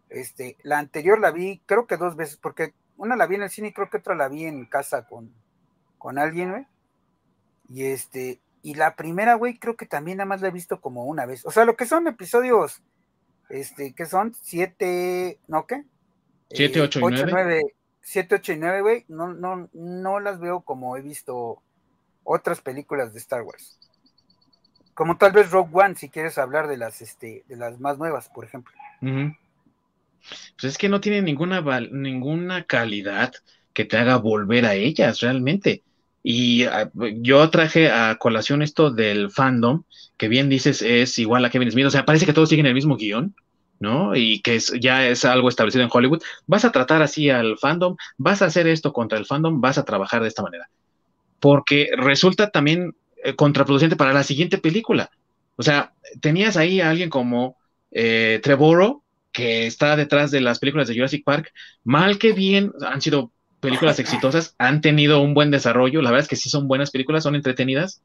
Este, 0.09 0.57
la 0.63 0.79
anterior 0.79 1.19
la 1.19 1.31
vi, 1.31 1.61
creo 1.65 1.87
que 1.87 1.97
dos 1.97 2.15
veces, 2.15 2.37
porque 2.37 2.73
una 2.97 3.15
la 3.15 3.25
vi 3.25 3.35
en 3.35 3.43
el 3.43 3.49
cine 3.49 3.69
y 3.69 3.73
creo 3.73 3.89
que 3.89 3.97
otra 3.97 4.15
la 4.15 4.29
vi 4.29 4.45
en 4.45 4.65
casa 4.65 5.07
con, 5.07 5.33
con 5.97 6.19
alguien, 6.19 6.51
güey. 6.51 6.67
Y 7.69 7.85
este, 7.85 8.39
y 8.61 8.75
la 8.75 8.95
primera, 8.95 9.35
güey, 9.35 9.57
creo 9.57 9.75
que 9.75 9.85
también 9.85 10.17
nada 10.17 10.27
más 10.27 10.41
la 10.41 10.47
he 10.47 10.51
visto 10.51 10.79
como 10.79 11.05
una 11.05 11.25
vez. 11.25 11.45
O 11.45 11.51
sea, 11.51 11.65
lo 11.65 11.75
que 11.75 11.85
son 11.85 12.07
episodios, 12.07 12.81
este, 13.49 13.93
que 13.93 14.05
son 14.05 14.33
siete, 14.41 15.39
¿no 15.47 15.65
qué? 15.65 15.83
Siete, 16.49 16.81
ocho, 16.81 16.99
y 16.99 17.23
nueve. 17.29 17.61
7, 18.03 18.35
8 18.35 18.53
y 18.53 18.57
9, 18.57 18.81
güey, 18.81 19.05
no, 19.07 19.33
no, 19.33 19.69
no 19.73 20.19
las 20.19 20.39
veo 20.39 20.61
como 20.61 20.97
he 20.97 21.01
visto 21.01 21.61
otras 22.23 22.61
películas 22.61 23.13
de 23.13 23.19
Star 23.19 23.41
Wars. 23.41 23.79
Como 24.93 25.17
tal 25.17 25.31
vez 25.31 25.49
Rogue 25.49 25.71
One, 25.73 25.95
si 25.95 26.09
quieres 26.09 26.37
hablar 26.37 26.67
de 26.67 26.77
las, 26.77 27.01
este, 27.01 27.43
de 27.47 27.55
las 27.55 27.79
más 27.79 27.97
nuevas, 27.97 28.29
por 28.29 28.45
ejemplo. 28.45 28.73
Pues 29.01 30.73
es 30.73 30.77
que 30.77 30.89
no 30.89 31.01
tiene 31.01 31.21
ninguna, 31.21 31.61
ninguna 31.91 32.63
calidad 32.65 33.33
que 33.73 33.85
te 33.85 33.97
haga 33.97 34.17
volver 34.17 34.65
a 34.65 34.75
ellas 34.75 35.19
realmente. 35.21 35.83
Y 36.21 36.63
ah, 36.65 36.91
yo 36.93 37.49
traje 37.49 37.91
a 37.91 38.15
colación 38.17 38.61
esto 38.61 38.91
del 38.91 39.31
fandom, 39.31 39.83
que 40.17 40.27
bien 40.27 40.47
dices 40.47 40.81
es 40.81 41.17
igual 41.19 41.43
a 41.43 41.49
Kevin 41.49 41.71
Smith, 41.71 41.87
o 41.87 41.91
sea, 41.91 42.05
parece 42.05 42.25
que 42.25 42.33
todos 42.33 42.49
siguen 42.49 42.65
el 42.65 42.73
mismo 42.73 42.95
guion, 42.95 43.35
¿no? 43.79 44.15
Y 44.15 44.41
que 44.41 44.59
ya 44.79 45.07
es 45.07 45.25
algo 45.25 45.49
establecido 45.49 45.83
en 45.83 45.89
Hollywood, 45.91 46.21
vas 46.47 46.65
a 46.65 46.71
tratar 46.71 47.01
así 47.01 47.29
al 47.29 47.57
fandom, 47.57 47.95
vas 48.17 48.41
a 48.41 48.45
hacer 48.45 48.67
esto 48.67 48.93
contra 48.93 49.17
el 49.17 49.25
fandom, 49.25 49.61
vas 49.61 49.77
a 49.77 49.85
trabajar 49.85 50.21
de 50.21 50.29
esta 50.29 50.43
manera. 50.43 50.69
Porque 51.39 51.89
resulta 51.97 52.49
también 52.49 52.95
eh, 53.23 53.35
contraproducente 53.35 53.95
para 53.95 54.13
la 54.13 54.23
siguiente 54.23 54.57
película. 54.57 55.09
O 55.55 55.63
sea, 55.63 55.93
tenías 56.21 56.57
ahí 56.57 56.81
a 56.81 56.89
alguien 56.89 57.09
como 57.09 57.57
eh, 57.91 58.39
Trevorrow, 58.41 59.03
que 59.31 59.65
está 59.65 59.95
detrás 59.95 60.31
de 60.31 60.41
las 60.41 60.59
películas 60.59 60.87
de 60.87 60.95
Jurassic 60.95 61.23
Park, 61.23 61.51
mal 61.83 62.17
que 62.17 62.33
bien, 62.33 62.71
han 62.85 63.01
sido 63.01 63.31
películas 63.59 63.99
exitosas, 63.99 64.55
han 64.57 64.81
tenido 64.81 65.21
un 65.21 65.33
buen 65.33 65.51
desarrollo, 65.51 66.01
la 66.01 66.11
verdad 66.11 66.23
es 66.23 66.29
que 66.29 66.35
sí 66.35 66.49
son 66.49 66.67
buenas 66.67 66.91
películas, 66.91 67.23
son 67.23 67.35
entretenidas. 67.35 68.01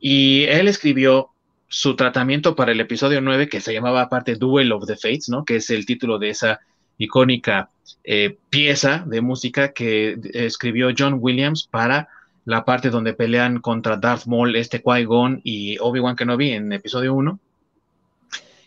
Y 0.00 0.44
él 0.44 0.66
escribió 0.66 1.30
su 1.70 1.94
tratamiento 1.94 2.56
para 2.56 2.72
el 2.72 2.80
episodio 2.80 3.20
9, 3.20 3.48
que 3.48 3.60
se 3.60 3.72
llamaba 3.72 4.02
aparte 4.02 4.34
Duel 4.34 4.72
of 4.72 4.86
the 4.86 4.96
Fates, 4.96 5.28
¿no? 5.28 5.44
Que 5.44 5.56
es 5.56 5.70
el 5.70 5.86
título 5.86 6.18
de 6.18 6.30
esa 6.30 6.60
icónica 6.98 7.70
eh, 8.02 8.36
pieza 8.50 9.04
de 9.06 9.20
música 9.20 9.72
que 9.72 10.18
escribió 10.34 10.90
John 10.96 11.18
Williams 11.20 11.68
para 11.70 12.08
la 12.44 12.64
parte 12.64 12.90
donde 12.90 13.14
pelean 13.14 13.60
contra 13.60 13.96
Darth 13.96 14.26
Maul, 14.26 14.56
este 14.56 14.82
Qui-Gon 14.82 15.42
y 15.44 15.78
Obi-Wan 15.78 16.16
Kenobi 16.16 16.50
en 16.50 16.72
episodio 16.72 17.14
1. 17.14 17.38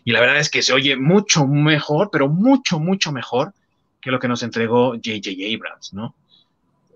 Y 0.04 0.12
la 0.12 0.20
verdad 0.20 0.38
es 0.38 0.48
que 0.48 0.62
se 0.62 0.72
oye 0.72 0.96
mucho 0.96 1.46
mejor, 1.46 2.08
pero 2.10 2.30
mucho, 2.30 2.80
mucho 2.80 3.12
mejor 3.12 3.52
que 4.00 4.10
lo 4.10 4.18
que 4.18 4.28
nos 4.28 4.42
entregó 4.42 4.92
J.J. 4.92 5.30
Abrams, 5.54 5.92
¿no? 5.92 6.14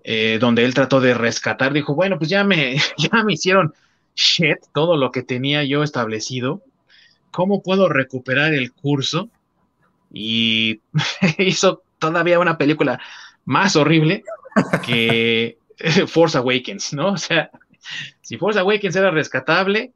Eh, 0.03 0.39
donde 0.41 0.65
él 0.65 0.73
trató 0.73 0.99
de 1.01 1.13
rescatar, 1.13 1.71
dijo, 1.71 1.93
bueno, 1.93 2.17
pues 2.17 2.31
ya 2.31 2.43
me, 2.43 2.77
ya 2.97 3.23
me 3.23 3.33
hicieron 3.33 3.75
shit 4.19 4.57
todo 4.73 4.97
lo 4.97 5.11
que 5.11 5.23
tenía 5.23 5.63
yo 5.63 5.81
establecido, 5.81 6.61
¿cómo 7.31 7.63
puedo 7.63 7.87
recuperar 7.87 8.53
el 8.53 8.73
curso? 8.73 9.29
Y 10.11 10.81
hizo 11.37 11.83
todavía 11.99 12.39
una 12.39 12.57
película 12.57 12.99
más 13.45 13.77
horrible 13.77 14.23
que 14.85 15.57
Force 16.07 16.37
Awakens, 16.37 16.93
¿no? 16.93 17.13
O 17.13 17.17
sea, 17.17 17.49
si 18.21 18.37
Force 18.37 18.59
Awakens 18.59 18.97
era 18.97 19.09
rescatable, 19.09 19.93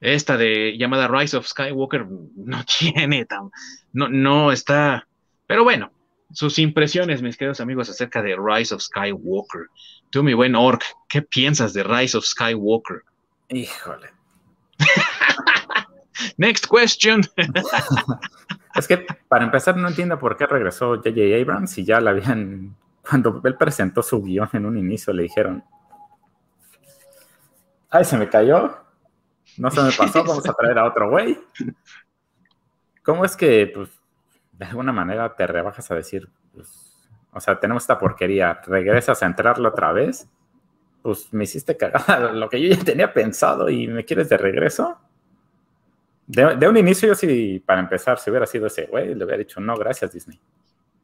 esta 0.00 0.36
de 0.36 0.76
llamada 0.76 1.08
Rise 1.08 1.38
of 1.38 1.46
Skywalker 1.46 2.06
no 2.36 2.62
tiene 2.78 3.24
tan, 3.24 3.50
no, 3.94 4.08
no 4.08 4.52
está, 4.52 5.08
pero 5.46 5.64
bueno, 5.64 5.90
sus 6.30 6.58
impresiones, 6.58 7.22
mis 7.22 7.38
queridos 7.38 7.60
amigos, 7.60 7.88
acerca 7.88 8.20
de 8.20 8.36
Rise 8.36 8.74
of 8.74 8.82
Skywalker. 8.82 9.68
Tú, 10.10 10.22
mi 10.22 10.34
buen 10.34 10.54
Orc, 10.54 10.82
¿qué 11.08 11.22
piensas 11.22 11.72
de 11.72 11.84
Rise 11.84 12.18
of 12.18 12.26
Skywalker? 12.26 13.02
Híjole. 13.48 14.10
Next 16.36 16.66
question. 16.66 17.22
es 18.74 18.88
que 18.88 19.06
para 19.28 19.44
empezar 19.44 19.76
no 19.76 19.88
entiendo 19.88 20.18
por 20.18 20.36
qué 20.36 20.46
regresó 20.46 20.96
J.J. 20.96 21.20
Abrams 21.40 21.78
y 21.78 21.84
ya 21.84 22.00
la 22.00 22.10
habían, 22.10 22.76
cuando 23.08 23.40
él 23.44 23.56
presentó 23.56 24.02
su 24.02 24.22
guion 24.22 24.48
en 24.52 24.66
un 24.66 24.78
inicio 24.78 25.12
le 25.12 25.24
dijeron, 25.24 25.64
ay, 27.90 28.04
se 28.04 28.16
me 28.16 28.28
cayó, 28.28 28.76
no 29.58 29.70
se 29.70 29.82
me 29.82 29.92
pasó, 29.92 30.24
vamos 30.24 30.48
a 30.48 30.52
traer 30.52 30.78
a 30.78 30.86
otro 30.86 31.10
güey. 31.10 31.38
¿Cómo 33.02 33.24
es 33.24 33.36
que, 33.36 33.70
pues, 33.74 33.90
de 34.52 34.64
alguna 34.64 34.92
manera 34.92 35.34
te 35.34 35.46
rebajas 35.46 35.90
a 35.90 35.94
decir, 35.94 36.28
pues, 36.52 37.08
o 37.32 37.40
sea, 37.40 37.60
tenemos 37.60 37.82
esta 37.82 37.98
porquería, 37.98 38.60
regresas 38.66 39.22
a 39.22 39.26
entrarlo 39.26 39.68
otra 39.68 39.92
vez? 39.92 40.28
Pues 41.06 41.32
me 41.32 41.44
hiciste 41.44 41.76
cagar 41.76 42.34
lo 42.34 42.48
que 42.48 42.60
yo 42.60 42.74
ya 42.74 42.82
tenía 42.82 43.12
pensado 43.12 43.68
y 43.70 43.86
me 43.86 44.04
quieres 44.04 44.28
de 44.28 44.36
regreso. 44.36 44.98
De, 46.26 46.66
un 46.66 46.76
inicio, 46.76 47.06
yo 47.06 47.14
sí, 47.14 47.62
para 47.64 47.80
empezar, 47.80 48.18
si 48.18 48.30
hubiera 48.30 48.46
sido 48.46 48.66
ese 48.66 48.86
güey, 48.86 49.14
le 49.14 49.24
hubiera 49.24 49.38
dicho, 49.38 49.60
no, 49.60 49.76
gracias, 49.76 50.12
Disney. 50.12 50.40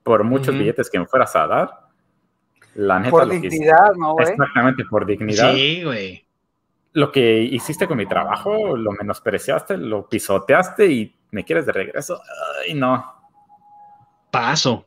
Por 0.03 0.25
muchos 0.25 0.59
billetes 0.59 0.91
que 0.91 0.99
me 0.99 1.07
fueras 1.07 1.37
a 1.37 1.47
dar, 1.47 1.71
la 2.75 2.99
neta. 2.99 3.11
Por 3.11 3.29
dignidad, 3.29 3.93
¿no, 3.97 4.15
güey? 4.15 4.29
Exactamente, 4.29 4.85
por 4.85 5.07
dignidad. 5.07 5.55
Sí, 5.55 5.85
güey 5.85 6.27
lo 6.95 7.11
que 7.11 7.43
hiciste 7.43 7.87
con 7.87 7.97
mi 7.97 8.07
trabajo, 8.07 8.77
lo 8.77 8.93
menospreciaste, 8.93 9.77
lo 9.79 10.09
pisoteaste 10.09 10.87
y 10.87 11.17
me 11.31 11.45
quieres 11.45 11.67
de 11.67 11.73
regreso. 11.73 12.21
Ay, 12.61 12.75
no. 12.75 13.05
Paso. 14.31 14.85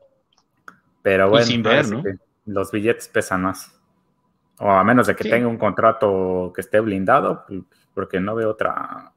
Pero 1.01 1.29
bueno, 1.29 1.45
sin 1.45 1.63
ver, 1.63 1.87
¿no? 1.87 2.03
los 2.45 2.71
billetes 2.71 3.07
pesan 3.07 3.43
más. 3.43 3.74
O 4.59 4.69
a 4.69 4.83
menos 4.83 5.07
de 5.07 5.15
que 5.15 5.29
tenga 5.29 5.47
un 5.47 5.57
contrato 5.57 6.51
que 6.53 6.61
esté 6.61 6.79
blindado, 6.79 7.43
pues, 7.47 7.61
porque 7.93 8.19
no 8.19 8.35
veo 8.35 8.51
otra 8.51 9.11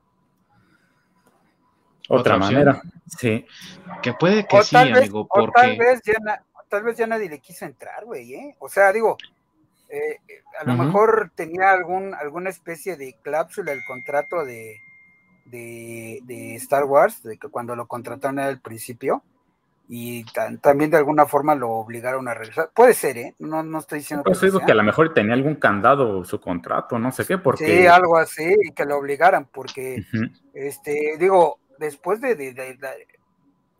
otra, 2.08 2.38
manera. 2.38 2.80
Sí. 3.06 3.46
Que 4.02 4.14
puede 4.14 4.46
que 4.46 4.62
sí, 4.62 4.76
amigo, 4.76 5.28
porque 5.28 5.52
tal 5.54 5.76
vez 5.76 6.00
ya 6.04 6.42
tal 6.68 6.82
vez 6.82 6.96
ya 6.96 7.06
nadie 7.06 7.28
le 7.28 7.40
quiso 7.40 7.64
entrar, 7.64 8.04
güey, 8.04 8.34
¿eh? 8.34 8.56
O 8.58 8.68
sea, 8.68 8.92
digo, 8.92 9.16
eh, 9.88 10.18
a 10.60 10.64
lo 10.64 10.74
mejor 10.74 11.32
tenía 11.34 11.72
algún, 11.72 12.14
alguna 12.14 12.50
especie 12.50 12.96
de 12.96 13.16
cláusula 13.22 13.72
el 13.72 13.80
contrato 13.86 14.44
de, 14.44 14.76
de, 15.46 16.54
Star 16.56 16.84
Wars, 16.84 17.22
de 17.22 17.38
que 17.38 17.48
cuando 17.48 17.74
lo 17.74 17.86
contrataron 17.86 18.38
al 18.38 18.60
principio, 18.60 19.22
y 19.88 20.24
también 20.60 20.90
de 20.90 20.98
alguna 20.98 21.24
forma 21.24 21.54
lo 21.54 21.70
obligaron 21.70 22.28
a 22.28 22.34
regresar. 22.34 22.70
Puede 22.74 22.92
ser, 22.92 23.16
¿eh? 23.16 23.34
No, 23.38 23.62
no 23.62 23.78
estoy 23.78 24.00
diciendo 24.00 24.22
pues 24.22 24.38
que. 24.38 24.50
que 24.66 24.72
a 24.72 24.74
lo 24.74 24.82
mejor 24.82 25.14
tenía 25.14 25.32
algún 25.32 25.54
candado 25.54 26.24
su 26.24 26.38
contrato, 26.40 26.98
no 26.98 27.10
sé 27.10 27.24
qué, 27.24 27.38
porque. 27.38 27.64
Sí, 27.64 27.86
algo 27.86 28.18
así, 28.18 28.54
y 28.62 28.72
que 28.72 28.84
lo 28.84 28.98
obligaran, 28.98 29.46
porque, 29.46 30.04
este, 30.52 31.16
digo, 31.18 31.58
después 31.78 32.20
de, 32.20 32.54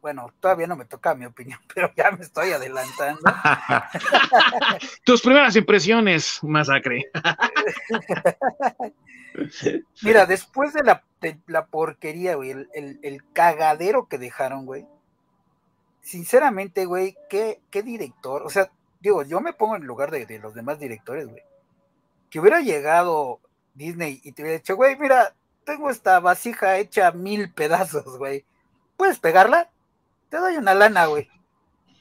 bueno, 0.01 0.33
todavía 0.41 0.67
no 0.67 0.77
me 0.77 0.87
toca 0.87 1.15
mi 1.15 1.27
opinión, 1.27 1.61
pero 1.75 1.93
ya 1.97 2.11
me 2.11 2.25
estoy 2.25 2.53
adelantando. 2.53 3.21
Tus 5.05 5.21
primeras 5.21 5.57
impresiones, 5.57 6.39
masacre. 6.43 7.11
Mira, 10.03 10.27
después 10.27 10.73
de 10.73 10.83
la, 10.83 11.05
la 11.47 11.67
porquería, 11.67 12.35
güey, 12.35 12.51
el, 12.51 13.23
cagadero 13.33 14.09
que 14.09 14.19
dejaron, 14.19 14.67
güey. 14.67 14.85
Sinceramente, 16.09 16.87
güey, 16.87 17.19
¿qué, 17.29 17.61
¿qué, 17.71 17.83
director? 17.83 18.43
O 18.43 18.49
sea, 18.49 18.71
digo, 18.99 19.25
yo 19.25 19.43
me 19.43 19.53
pongo 19.53 19.77
en 19.77 19.85
lugar 19.85 20.11
de, 20.11 20.25
de 20.25 20.39
los 20.39 20.55
demás 20.55 20.79
directores, 20.79 21.29
güey. 21.29 21.43
Que 22.31 22.41
hubiera 22.41 22.63
llegado 22.63 23.41
Disney 23.75 24.19
y 24.25 24.33
te 24.33 24.41
hubiera 24.41 24.57
dicho, 24.57 24.75
güey, 24.75 24.97
mira, 24.97 25.35
tengo 25.65 25.91
esta 25.91 26.19
vasija 26.19 26.79
hecha 26.79 27.13
mil 27.13 27.53
pedazos, 27.53 28.17
güey. 28.17 28.47
¿Puedes 28.97 29.19
pegarla? 29.19 29.71
te 30.31 30.39
doy 30.39 30.57
una 30.57 30.75
lana, 30.75 31.05
güey. 31.05 31.29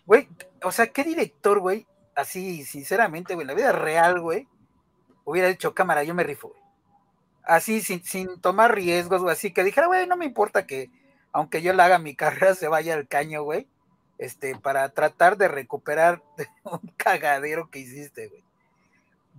Güey, 0.06 0.30
o 0.64 0.72
sea, 0.72 0.88
¿qué 0.88 1.04
director, 1.04 1.60
güey? 1.60 1.86
Así, 2.16 2.64
sinceramente, 2.64 3.34
güey, 3.34 3.44
en 3.44 3.48
la 3.48 3.54
vida 3.56 3.74
real, 3.74 4.22
güey, 4.22 4.48
hubiera 5.26 5.50
dicho, 5.50 5.76
cámara, 5.76 6.06
yo 6.06 6.16
me 6.16 6.24
rifo, 6.24 6.48
güey. 6.50 6.62
Así, 7.44 7.82
sin, 7.82 8.06
sin 8.06 8.40
tomar 8.40 8.74
riesgos, 8.74 9.22
güey, 9.22 9.34
así 9.34 9.52
que 9.52 9.66
dijera, 9.66 9.88
güey, 9.88 10.08
no 10.08 10.16
me 10.16 10.26
importa 10.26 10.66
que, 10.66 10.92
aunque 11.34 11.62
yo 11.62 11.74
le 11.74 11.84
haga 11.84 12.00
mi 12.00 12.16
carrera, 12.16 12.56
se 12.56 12.70
vaya 12.70 12.94
al 12.94 13.10
caño, 13.10 13.44
güey, 13.44 13.68
este, 14.18 14.56
para 14.56 14.90
tratar 14.90 15.38
de 15.38 15.48
recuperar 15.48 16.22
un 16.64 16.82
cagadero 16.98 17.70
que 17.70 17.80
hiciste, 17.80 18.28
güey. 18.28 18.44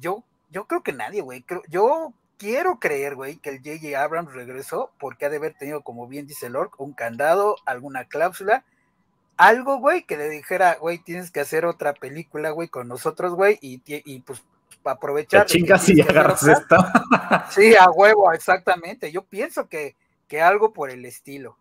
Yo, 0.00 0.24
yo 0.50 0.66
creo 0.66 0.82
que 0.82 0.92
nadie, 0.92 1.22
güey, 1.22 1.44
yo 1.68 2.12
quiero 2.38 2.78
creer, 2.78 3.16
güey, 3.16 3.36
que 3.36 3.50
el 3.50 3.58
J.J. 3.58 4.00
Abrams 4.00 4.32
regresó 4.32 4.92
porque 5.00 5.26
ha 5.26 5.30
de 5.30 5.38
haber 5.38 5.54
tenido, 5.54 5.82
como 5.82 6.06
bien 6.06 6.26
dice 6.26 6.48
Lord, 6.48 6.70
un 6.78 6.92
candado, 6.92 7.56
alguna 7.66 8.04
cláusula, 8.04 8.64
algo, 9.36 9.78
güey, 9.78 10.04
que 10.04 10.16
le 10.16 10.28
dijera, 10.28 10.76
güey, 10.80 10.98
tienes 10.98 11.30
que 11.30 11.40
hacer 11.40 11.64
otra 11.66 11.94
película, 11.94 12.50
güey, 12.50 12.68
con 12.68 12.88
nosotros, 12.88 13.34
güey, 13.34 13.58
y, 13.60 13.82
y 13.86 14.20
pues 14.20 14.42
para 14.82 14.94
aprovechar. 14.94 15.46
chingas 15.46 15.88
y 15.88 16.00
agarras 16.08 16.46
esta. 16.46 17.46
sí, 17.50 17.74
a 17.76 17.90
huevo, 17.90 18.32
exactamente. 18.32 19.10
Yo 19.12 19.22
pienso 19.22 19.68
que, 19.68 19.96
que 20.26 20.40
algo 20.40 20.72
por 20.72 20.90
el 20.90 21.04
estilo. 21.04 21.56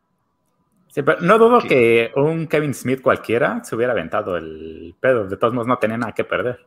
Sí, 0.97 1.03
pero 1.03 1.21
no 1.21 1.37
dudo 1.37 1.59
que 1.61 2.09
un 2.15 2.47
Kevin 2.47 2.73
Smith 2.73 3.03
cualquiera 3.03 3.63
se 3.63 3.75
hubiera 3.75 3.93
aventado 3.93 4.35
el 4.35 4.95
pedo. 4.99 5.27
De 5.27 5.37
todos 5.37 5.53
modos, 5.53 5.67
no 5.67 5.77
tenía 5.77 5.95
nada 5.95 6.11
que 6.13 6.23
perder. 6.23 6.65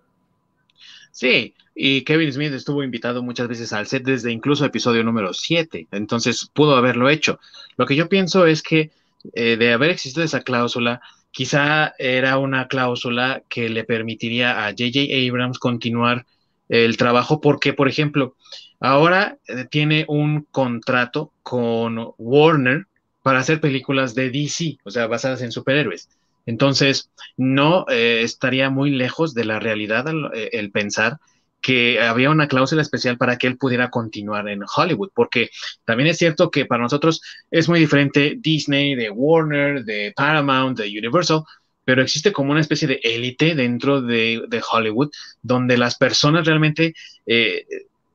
Sí, 1.10 1.52
y 1.74 2.04
Kevin 2.04 2.32
Smith 2.32 2.52
estuvo 2.52 2.84
invitado 2.84 3.24
muchas 3.24 3.48
veces 3.48 3.72
al 3.72 3.88
set 3.88 4.04
desde 4.04 4.30
incluso 4.30 4.64
episodio 4.64 5.02
número 5.02 5.34
7, 5.34 5.88
entonces 5.90 6.48
pudo 6.54 6.76
haberlo 6.76 7.10
hecho. 7.10 7.40
Lo 7.76 7.86
que 7.86 7.96
yo 7.96 8.08
pienso 8.08 8.46
es 8.46 8.62
que 8.62 8.92
eh, 9.32 9.56
de 9.56 9.72
haber 9.72 9.90
existido 9.90 10.24
esa 10.24 10.42
cláusula, 10.42 11.00
quizá 11.32 11.92
era 11.98 12.38
una 12.38 12.68
cláusula 12.68 13.42
que 13.48 13.68
le 13.68 13.82
permitiría 13.82 14.64
a 14.64 14.70
J.J. 14.70 15.28
Abrams 15.28 15.58
continuar 15.58 16.24
el 16.68 16.96
trabajo 16.96 17.40
porque, 17.40 17.72
por 17.72 17.88
ejemplo, 17.88 18.36
ahora 18.78 19.38
eh, 19.48 19.64
tiene 19.68 20.04
un 20.06 20.46
contrato 20.52 21.32
con 21.42 22.12
Warner 22.16 22.86
para 23.30 23.38
hacer 23.38 23.60
películas 23.60 24.16
de 24.16 24.28
DC, 24.28 24.78
o 24.82 24.90
sea, 24.90 25.06
basadas 25.06 25.40
en 25.40 25.52
superhéroes. 25.52 26.08
Entonces, 26.46 27.12
no 27.36 27.86
eh, 27.88 28.22
estaría 28.24 28.70
muy 28.70 28.90
lejos 28.90 29.34
de 29.34 29.44
la 29.44 29.60
realidad 29.60 30.04
el 30.34 30.72
pensar 30.72 31.18
que 31.60 32.00
había 32.00 32.30
una 32.30 32.48
cláusula 32.48 32.82
especial 32.82 33.18
para 33.18 33.38
que 33.38 33.46
él 33.46 33.56
pudiera 33.56 33.88
continuar 33.88 34.48
en 34.48 34.62
Hollywood, 34.64 35.10
porque 35.14 35.50
también 35.84 36.08
es 36.08 36.18
cierto 36.18 36.50
que 36.50 36.66
para 36.66 36.82
nosotros 36.82 37.22
es 37.52 37.68
muy 37.68 37.78
diferente 37.78 38.34
Disney, 38.36 38.96
de 38.96 39.10
Warner, 39.10 39.84
de 39.84 40.12
Paramount, 40.16 40.76
de 40.76 40.88
Universal, 40.88 41.44
pero 41.84 42.02
existe 42.02 42.32
como 42.32 42.50
una 42.50 42.62
especie 42.62 42.88
de 42.88 42.98
élite 43.04 43.54
dentro 43.54 44.02
de, 44.02 44.60
Hollywood, 44.72 45.12
donde 45.40 45.78
las 45.78 45.96
personas 45.96 46.44
realmente 46.48 46.94
eh, 47.26 47.64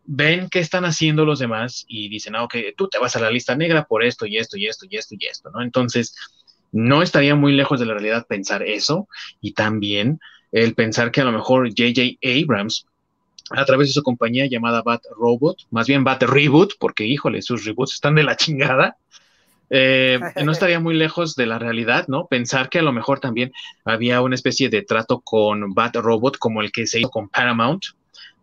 ven 0.05 0.49
qué 0.49 0.59
están 0.59 0.85
haciendo 0.85 1.25
los 1.25 1.39
demás 1.39 1.85
y 1.87 2.09
dicen, 2.09 2.35
ah, 2.35 2.43
ok, 2.43 2.55
tú 2.77 2.87
te 2.87 2.99
vas 2.99 3.15
a 3.15 3.19
la 3.19 3.31
lista 3.31 3.55
negra 3.55 3.85
por 3.85 4.03
esto 4.03 4.25
y 4.25 4.37
esto 4.37 4.57
y 4.57 4.67
esto 4.67 4.85
y 4.89 4.97
esto 4.97 5.15
y 5.17 5.25
esto, 5.25 5.49
¿no? 5.51 5.61
Entonces, 5.61 6.15
no 6.71 7.01
estaría 7.01 7.35
muy 7.35 7.53
lejos 7.53 7.79
de 7.79 7.85
la 7.85 7.93
realidad 7.93 8.27
pensar 8.27 8.63
eso 8.63 9.07
y 9.41 9.53
también 9.53 10.19
el 10.51 10.75
pensar 10.75 11.11
que 11.11 11.21
a 11.21 11.25
lo 11.25 11.31
mejor 11.31 11.69
JJ 11.73 12.19
Abrams 12.23 12.85
a 13.51 13.65
través 13.65 13.89
de 13.89 13.93
su 13.93 14.03
compañía 14.03 14.47
llamada 14.47 14.81
Bat 14.81 15.03
Robot, 15.17 15.57
más 15.69 15.87
bien 15.87 16.03
Bat 16.03 16.23
Reboot, 16.23 16.73
porque 16.79 17.05
híjole, 17.05 17.41
sus 17.41 17.65
reboots 17.65 17.93
están 17.93 18.15
de 18.15 18.23
la 18.23 18.35
chingada. 18.35 18.97
Eh, 19.69 20.19
no 20.43 20.51
estaría 20.51 20.79
muy 20.79 20.95
lejos 20.95 21.35
de 21.35 21.45
la 21.45 21.59
realidad, 21.59 22.07
¿no? 22.07 22.25
Pensar 22.27 22.69
que 22.69 22.79
a 22.79 22.83
lo 22.83 22.91
mejor 22.91 23.19
también 23.19 23.51
había 23.83 24.21
una 24.21 24.35
especie 24.35 24.69
de 24.69 24.81
trato 24.81 25.19
con 25.19 25.73
Bat 25.73 25.97
Robot 25.97 26.37
como 26.37 26.61
el 26.61 26.71
que 26.71 26.87
se 26.87 26.99
hizo 26.99 27.09
con 27.09 27.29
Paramount 27.29 27.83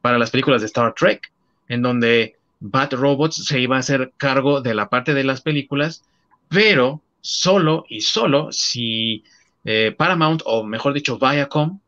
para 0.01 0.19
las 0.19 0.31
películas 0.31 0.61
de 0.61 0.67
Star 0.67 0.95
Trek, 0.95 1.32
en 1.73 1.81
donde 1.81 2.37
Bat 2.61 2.93
Robot 2.93 3.33
se 3.33 3.59
iba 3.59 3.77
a 3.77 3.81
hacer 3.81 4.13
cargo 4.19 4.61
de 4.61 4.75
la 4.75 4.91
parte 4.91 5.15
de 5.15 5.25
las 5.25 5.41
películas, 5.41 6.05
pero 6.51 7.01
solo 7.23 7.87
y 7.89 8.03
solo 8.03 8.53
si 8.53 9.25
eh, 9.65 9.95
Paramount, 9.97 10.43
o 10.45 10.65
mejor 10.65 10.93
dicho, 10.93 11.19
Viacom, 11.19 11.81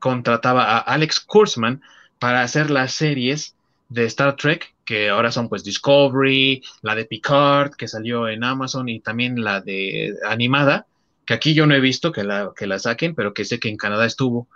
contrataba 0.00 0.64
a 0.64 0.78
Alex 0.78 1.20
Kurzman 1.20 1.82
para 2.18 2.42
hacer 2.42 2.68
las 2.68 2.94
series 2.94 3.54
de 3.88 4.06
Star 4.06 4.34
Trek, 4.34 4.74
que 4.84 5.08
ahora 5.08 5.30
son 5.30 5.48
pues 5.48 5.62
Discovery, 5.62 6.64
la 6.82 6.96
de 6.96 7.04
Picard, 7.04 7.74
que 7.74 7.86
salió 7.86 8.28
en 8.28 8.42
Amazon, 8.42 8.88
y 8.88 8.98
también 8.98 9.44
la 9.44 9.60
de 9.60 10.16
animada, 10.28 10.86
que 11.26 11.34
aquí 11.34 11.54
yo 11.54 11.64
no 11.64 11.76
he 11.76 11.80
visto 11.80 12.10
que 12.10 12.24
la, 12.24 12.50
que 12.56 12.66
la 12.66 12.80
saquen, 12.80 13.14
pero 13.14 13.34
que 13.34 13.44
sé 13.44 13.60
que 13.60 13.68
en 13.68 13.76
Canadá 13.76 14.04
estuvo 14.04 14.48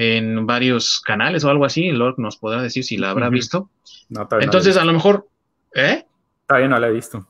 en 0.00 0.46
varios 0.46 1.00
canales 1.00 1.42
o 1.42 1.50
algo 1.50 1.64
así. 1.64 1.90
Lord 1.90 2.18
nos 2.18 2.36
podrá 2.36 2.62
decir 2.62 2.84
si 2.84 2.96
la 2.96 3.10
habrá 3.10 3.28
visto. 3.30 3.68
Entonces, 4.40 4.76
a 4.76 4.84
lo 4.84 4.92
mejor, 4.92 5.26
¿eh? 5.74 6.06
Todavía 6.46 6.68
no 6.68 6.78
la 6.78 6.86
he 6.86 6.92
visto. 6.92 7.26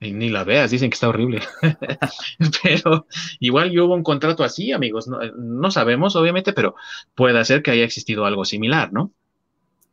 Y 0.00 0.10
ni 0.10 0.28
la 0.28 0.42
veas, 0.42 0.72
dicen 0.72 0.90
que 0.90 0.94
está 0.94 1.08
horrible. 1.08 1.40
pero 2.64 3.06
igual 3.38 3.78
hubo 3.78 3.94
un 3.94 4.02
contrato 4.02 4.42
así, 4.42 4.72
amigos. 4.72 5.06
No, 5.06 5.70
sabemos, 5.70 6.16
obviamente, 6.16 6.52
pero 6.52 6.74
puede 7.14 7.44
ser 7.44 7.62
que 7.62 7.70
haya 7.70 7.84
existido 7.84 8.26
algo 8.26 8.44
similar, 8.44 8.92
¿no? 8.92 9.12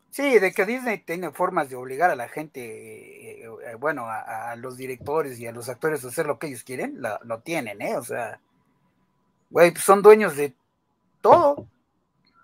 Sí, 0.09 0.39
de 0.39 0.51
que 0.53 0.65
Disney 0.65 1.03
tiene 1.03 1.29
formas 1.29 1.69
de 1.69 1.75
obligar 1.75 2.09
a 2.09 2.15
la 2.15 2.29
gente, 2.29 3.43
eh, 3.43 3.43
eh, 3.43 3.75
bueno, 3.79 4.07
a, 4.07 4.55
los 4.55 4.75
directores 4.75 5.39
y 5.39 5.45
a 5.45 5.51
los 5.51 5.69
actores 5.69 6.03
a 6.03 6.07
hacer 6.07 6.25
lo 6.25 6.39
que 6.39 6.47
ellos 6.47 6.63
quieren, 6.63 6.97
lo, 6.99 7.39
tienen, 7.41 7.79
¿eh? 7.79 7.95
O 7.95 8.03
sea, 8.03 8.39
güey, 9.51 9.69
pues 9.69 9.83
son 9.83 10.01
dueños 10.01 10.35
de 10.35 10.55
todo. 11.21 11.67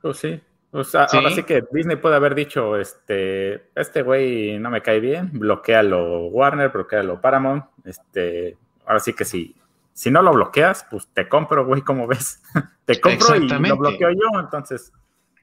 Pues 0.07 0.19
sí. 0.19 0.41
O 0.71 0.85
sea, 0.85 1.05
ahora 1.11 1.31
sí 1.31 1.43
que 1.43 1.65
Disney 1.69 1.97
puede 1.97 2.15
haber 2.15 2.33
dicho, 2.33 2.77
este, 2.77 3.69
este 3.75 4.03
güey 4.03 4.57
no 4.57 4.69
me 4.69 4.81
cae 4.81 5.01
bien, 5.01 5.31
bloquealo 5.33 6.27
Warner, 6.27 6.69
bloquealo 6.69 7.19
Paramount, 7.19 7.65
este, 7.83 8.55
ahora 8.85 9.01
sí 9.01 9.13
que 9.13 9.25
si, 9.25 9.53
si 9.91 10.09
no 10.09 10.21
lo 10.21 10.31
bloqueas, 10.31 10.85
pues 10.89 11.07
te 11.13 11.27
compro, 11.27 11.65
güey, 11.65 11.81
como 11.81 12.07
ves, 12.07 12.41
te 12.85 13.01
compro 13.01 13.35
y 13.35 13.49
lo 13.49 13.77
bloqueo 13.77 14.11
yo, 14.11 14.39
entonces, 14.39 14.93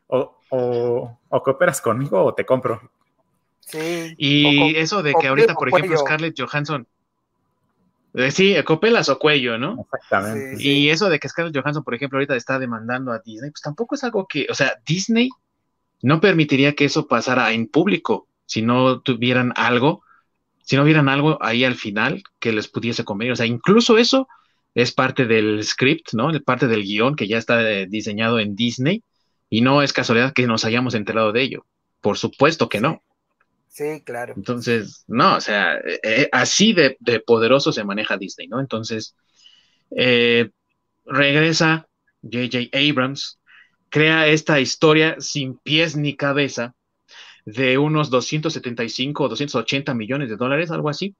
o, 0.06 0.38
o, 0.48 1.18
o 1.28 1.42
cooperas 1.42 1.82
conmigo 1.82 2.22
o 2.22 2.32
te 2.32 2.46
compro. 2.46 2.80
Sí. 3.60 4.14
Y 4.16 4.76
eso 4.76 5.02
de 5.02 5.14
que 5.14 5.28
ahorita, 5.28 5.54
por 5.54 5.68
ejemplo, 5.68 5.98
Scarlett 5.98 6.38
Johansson 6.38 6.86
sí, 8.30 8.54
copelas 8.64 9.08
o 9.08 9.18
cuello, 9.18 9.58
¿no? 9.58 9.86
Exactamente. 9.92 10.62
y 10.62 10.88
eso 10.90 11.08
de 11.08 11.18
que 11.18 11.28
Scarlett 11.28 11.56
Johansson, 11.56 11.84
por 11.84 11.94
ejemplo, 11.94 12.18
ahorita 12.18 12.36
está 12.36 12.58
demandando 12.58 13.12
a 13.12 13.18
Disney, 13.18 13.50
pues 13.50 13.62
tampoco 13.62 13.94
es 13.94 14.04
algo 14.04 14.26
que, 14.26 14.46
o 14.50 14.54
sea, 14.54 14.74
Disney 14.86 15.28
no 16.02 16.20
permitiría 16.20 16.74
que 16.74 16.84
eso 16.84 17.08
pasara 17.08 17.52
en 17.52 17.66
público 17.66 18.28
si 18.46 18.62
no 18.62 19.00
tuvieran 19.00 19.52
algo, 19.56 20.02
si 20.62 20.76
no 20.76 20.84
vieran 20.84 21.08
algo 21.08 21.38
ahí 21.42 21.64
al 21.64 21.76
final 21.76 22.22
que 22.38 22.52
les 22.52 22.68
pudiese 22.68 23.04
convenir. 23.04 23.32
O 23.32 23.36
sea, 23.36 23.46
incluso 23.46 23.98
eso 23.98 24.28
es 24.74 24.92
parte 24.92 25.26
del 25.26 25.64
script, 25.64 26.12
¿no? 26.12 26.30
Es 26.30 26.42
parte 26.42 26.66
del 26.66 26.82
guion 26.82 27.16
que 27.16 27.28
ya 27.28 27.38
está 27.38 27.68
eh, 27.70 27.86
diseñado 27.88 28.38
en 28.38 28.54
Disney 28.54 29.02
y 29.48 29.60
no 29.60 29.82
es 29.82 29.92
casualidad 29.92 30.32
que 30.32 30.46
nos 30.46 30.64
hayamos 30.64 30.94
enterado 30.94 31.32
de 31.32 31.42
ello. 31.42 31.66
Por 32.00 32.18
supuesto 32.18 32.68
que 32.68 32.80
no. 32.80 33.02
Sí, 33.74 34.02
claro. 34.04 34.34
Entonces, 34.36 35.02
no, 35.08 35.34
o 35.34 35.40
sea, 35.40 35.74
eh, 35.78 35.98
eh, 36.04 36.28
así 36.30 36.74
de, 36.74 36.96
poderoso 37.26 37.72
se 37.72 37.82
maneja 37.82 38.16
Disney, 38.16 38.46
¿no? 38.46 38.60
Entonces, 38.60 39.16
eh, 39.90 40.50
regresa 41.04 41.88
J.J. 42.22 42.70
Abrams, 42.72 43.40
crea 43.88 44.28
esta 44.28 44.60
historia 44.60 45.16
sin 45.18 45.58
pies 45.58 45.96
ni 45.96 46.14
cabeza 46.14 46.76
de 47.46 47.76
unos 47.76 48.10
275 48.10 49.24
o 49.24 49.28
280 49.28 49.92
millones 49.92 50.28
de 50.28 50.36
dólares, 50.36 50.70
algo 50.70 50.88
así. 50.88 51.16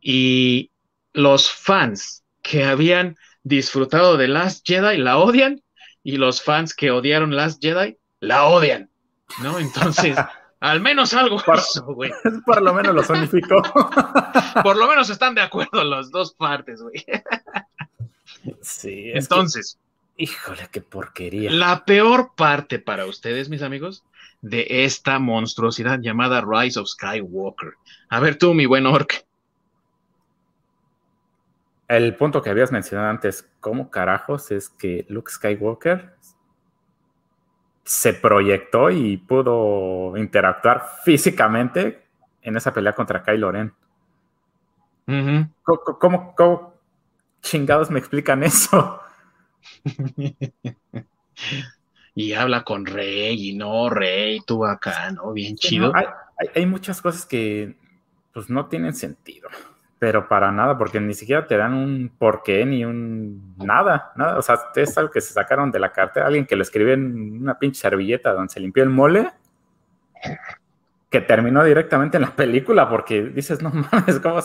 Y 0.00 0.70
los 1.12 1.50
fans 1.50 2.22
que 2.42 2.62
habían 2.62 3.16
disfrutado 3.42 4.16
de 4.16 4.28
Last 4.28 4.64
Jedi 4.64 4.98
la 4.98 5.18
odian 5.18 5.64
y 6.04 6.16
los 6.16 6.42
fans 6.42 6.74
que 6.74 6.92
odiaron 6.92 7.34
Last 7.34 7.60
Jedi 7.60 7.98
la 8.20 8.44
odian, 8.46 8.88
¿no? 9.42 9.58
Entonces... 9.58 10.16
Al 10.60 10.80
menos 10.80 11.12
algo 11.14 11.36
por, 11.38 11.60
güey. 11.94 12.10
Por 12.46 12.62
lo 12.62 12.72
menos 12.72 12.94
lo 12.94 13.02
sonificó. 13.02 13.62
por 14.62 14.76
lo 14.76 14.88
menos 14.88 15.10
están 15.10 15.34
de 15.34 15.42
acuerdo 15.42 15.84
las 15.84 16.10
dos 16.10 16.32
partes, 16.34 16.80
güey. 16.80 17.04
Sí. 18.62 19.10
Entonces. 19.12 19.78
híjole, 20.16 20.68
qué 20.70 20.80
porquería. 20.80 21.50
La 21.50 21.84
peor 21.84 22.32
parte 22.34 22.78
para 22.78 23.04
ustedes, 23.04 23.48
mis 23.48 23.62
amigos, 23.62 24.04
de 24.40 24.66
esta 24.84 25.18
monstruosidad 25.18 26.00
llamada 26.00 26.42
Rise 26.46 26.80
of 26.80 26.88
Skywalker. 26.88 27.74
A 28.08 28.20
ver 28.20 28.36
tú, 28.36 28.54
mi 28.54 28.66
buen 28.66 28.86
orc. 28.86 29.24
El 31.88 32.14
punto 32.16 32.40
que 32.40 32.50
habías 32.50 32.72
mencionado 32.72 33.10
antes, 33.10 33.48
¿cómo 33.60 33.90
carajos 33.90 34.50
es 34.50 34.70
que 34.70 35.04
Luke 35.08 35.30
Skywalker 35.30 36.13
se 37.84 38.14
proyectó 38.14 38.90
y 38.90 39.18
pudo 39.18 40.16
interactuar 40.16 40.86
físicamente 41.04 42.02
en 42.42 42.56
esa 42.56 42.72
pelea 42.72 42.94
contra 42.94 43.22
Kylo 43.22 43.52
Ren. 43.52 43.72
¿Cómo, 45.62 46.74
chingados 47.42 47.90
me 47.90 47.98
explican 47.98 48.42
eso? 48.42 49.00
y 52.14 52.32
habla 52.32 52.64
con 52.64 52.86
Rey 52.86 53.50
y 53.50 53.54
no, 53.54 53.90
Rey, 53.90 54.40
tú 54.46 54.64
acá, 54.64 55.10
¿no? 55.10 55.32
Bien 55.32 55.56
chido. 55.56 55.92
hay, 56.54 56.66
muchas 56.66 57.02
cosas 57.02 57.26
que 57.26 57.76
pues 58.32 58.48
no 58.48 58.66
tienen 58.66 58.94
sentido 58.94 59.48
pero 60.04 60.28
para 60.28 60.52
nada, 60.52 60.76
porque 60.76 61.00
ni 61.00 61.14
siquiera 61.14 61.46
te 61.46 61.56
dan 61.56 61.72
un 61.72 62.12
porqué 62.18 62.66
ni 62.66 62.84
un 62.84 63.54
nada, 63.56 64.12
nada. 64.16 64.36
O 64.36 64.42
sea, 64.42 64.58
es 64.74 64.98
algo 64.98 65.10
que 65.10 65.22
se 65.22 65.32
sacaron 65.32 65.70
de 65.70 65.78
la 65.78 65.92
carta, 65.92 66.26
alguien 66.26 66.44
que 66.44 66.56
lo 66.56 66.62
escribió 66.62 66.92
en 66.92 67.40
una 67.40 67.58
pinche 67.58 67.80
servilleta 67.80 68.34
donde 68.34 68.52
se 68.52 68.60
limpió 68.60 68.82
el 68.82 68.90
mole, 68.90 69.30
que 71.08 71.22
terminó 71.22 71.64
directamente 71.64 72.18
en 72.18 72.24
la 72.24 72.36
película, 72.36 72.86
porque 72.86 73.22
dices, 73.22 73.62
no 73.62 73.70
mames, 73.70 74.20
como 74.20 74.42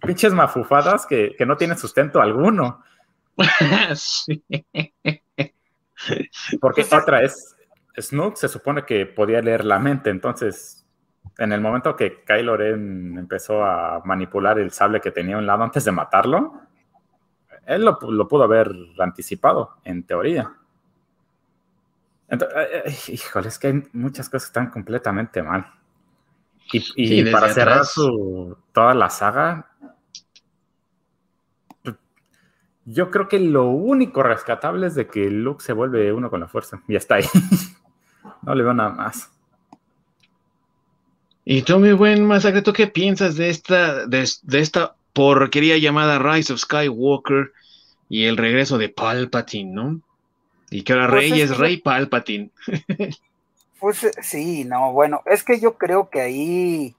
pinches 0.00 0.32
mafufadas 0.32 1.04
que, 1.04 1.34
que 1.36 1.44
no 1.44 1.58
tienen 1.58 1.76
sustento 1.76 2.22
alguno. 2.22 2.82
sí. 3.94 4.42
Porque 6.58 6.86
otra 6.90 7.20
es, 7.20 7.54
Snook 8.00 8.36
se 8.36 8.48
supone 8.48 8.86
que 8.86 9.04
podía 9.04 9.42
leer 9.42 9.66
la 9.66 9.78
mente, 9.78 10.08
entonces 10.08 10.81
en 11.38 11.52
el 11.52 11.60
momento 11.60 11.96
que 11.96 12.22
Kylo 12.24 12.56
Ren 12.56 13.18
empezó 13.18 13.64
a 13.64 14.02
manipular 14.04 14.58
el 14.58 14.70
sable 14.70 15.00
que 15.00 15.10
tenía 15.10 15.36
a 15.36 15.38
un 15.38 15.46
lado 15.46 15.62
antes 15.62 15.84
de 15.84 15.92
matarlo, 15.92 16.60
él 17.66 17.84
lo, 17.84 18.28
pudo 18.28 18.42
haber 18.42 18.72
anticipado, 18.98 19.76
en 19.84 20.02
teoría. 20.04 20.52
Entonces, 22.28 22.58
eh, 22.58 22.82
eh, 22.86 23.12
híjole, 23.12 23.48
es 23.48 23.58
que 23.58 23.66
hay 23.68 23.82
muchas 23.92 24.28
cosas 24.28 24.48
que 24.48 24.50
están 24.50 24.70
completamente 24.70 25.42
mal. 25.42 25.66
Y, 26.72 27.30
para 27.30 27.52
cerrar 27.52 27.84
su, 27.84 28.56
toda 28.72 28.94
la 28.94 29.10
saga, 29.10 29.68
yo 32.84 33.10
creo 33.10 33.28
que 33.28 33.38
lo 33.38 33.66
único 33.66 34.22
rescatable 34.22 34.86
es 34.86 34.94
de 34.94 35.06
que 35.06 35.30
Luke 35.30 35.62
se 35.62 35.72
vuelve 35.72 36.12
uno 36.12 36.30
con 36.30 36.40
la 36.40 36.48
fuerza. 36.48 36.82
Y 36.88 36.96
está 36.96 37.16
ahí. 37.16 37.24
no 38.42 38.54
le 38.54 38.62
veo 38.62 38.74
nada 38.74 38.90
más. 38.90 39.30
Y 41.44 41.62
tú, 41.62 41.78
mi 41.78 41.92
buen 41.92 42.24
masacre, 42.24 42.62
¿tú 42.62 42.72
qué 42.72 42.86
piensas 42.86 43.36
de 43.36 43.50
esta, 43.50 44.06
de, 44.06 44.22
esta 44.22 44.94
porquería 45.12 45.76
llamada 45.78 46.18
Rise 46.18 46.52
of 46.52 46.60
Skywalker 46.60 47.52
y 48.08 48.26
el 48.26 48.36
regreso 48.36 48.78
de 48.78 48.88
Palpatine, 48.88 49.72
¿no? 49.72 50.00
Y 50.70 50.84
que 50.84 50.92
ahora 50.92 51.08
pues 51.08 51.30
Rey 51.30 51.40
es, 51.40 51.56
Rey 51.56 51.76
Palpatine. 51.78 52.50
Pues 53.80 54.08
sí, 54.22 54.64
no, 54.64 54.92
bueno, 54.92 55.22
es 55.26 55.42
que 55.42 55.58
yo 55.58 55.76
creo 55.76 56.08
que 56.08 56.20
ahí, 56.20 56.94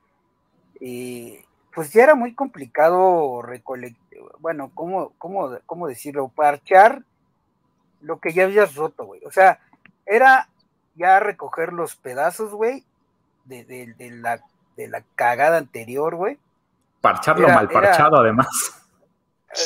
pues 1.74 1.94
ya 1.94 2.04
era 2.04 2.14
muy 2.14 2.34
complicado 2.36 3.42
recolectar, 3.42 4.20
bueno, 4.40 4.70
¿cómo, 4.74 5.14
cómo, 5.18 5.58
¿cómo 5.66 5.88
decirlo? 5.88 6.28
Parchar 6.28 7.04
lo 8.02 8.20
que 8.20 8.34
ya 8.34 8.44
habías 8.44 8.76
roto, 8.76 9.06
güey. 9.06 9.24
O 9.24 9.32
sea, 9.32 9.62
era 10.06 10.50
ya 10.96 11.22
recoger 11.22 11.72
los 11.72 11.96
pedazos, 11.96 12.52
güey, 12.52 12.84
de, 13.46 13.96
la, 14.12 14.42
de 14.76 14.88
la 14.88 15.04
cagada 15.16 15.58
anterior, 15.58 16.16
güey. 16.16 16.38
Parcharlo 17.02 17.48
mal 17.48 17.68
parchado, 17.70 18.18
además. 18.18 18.48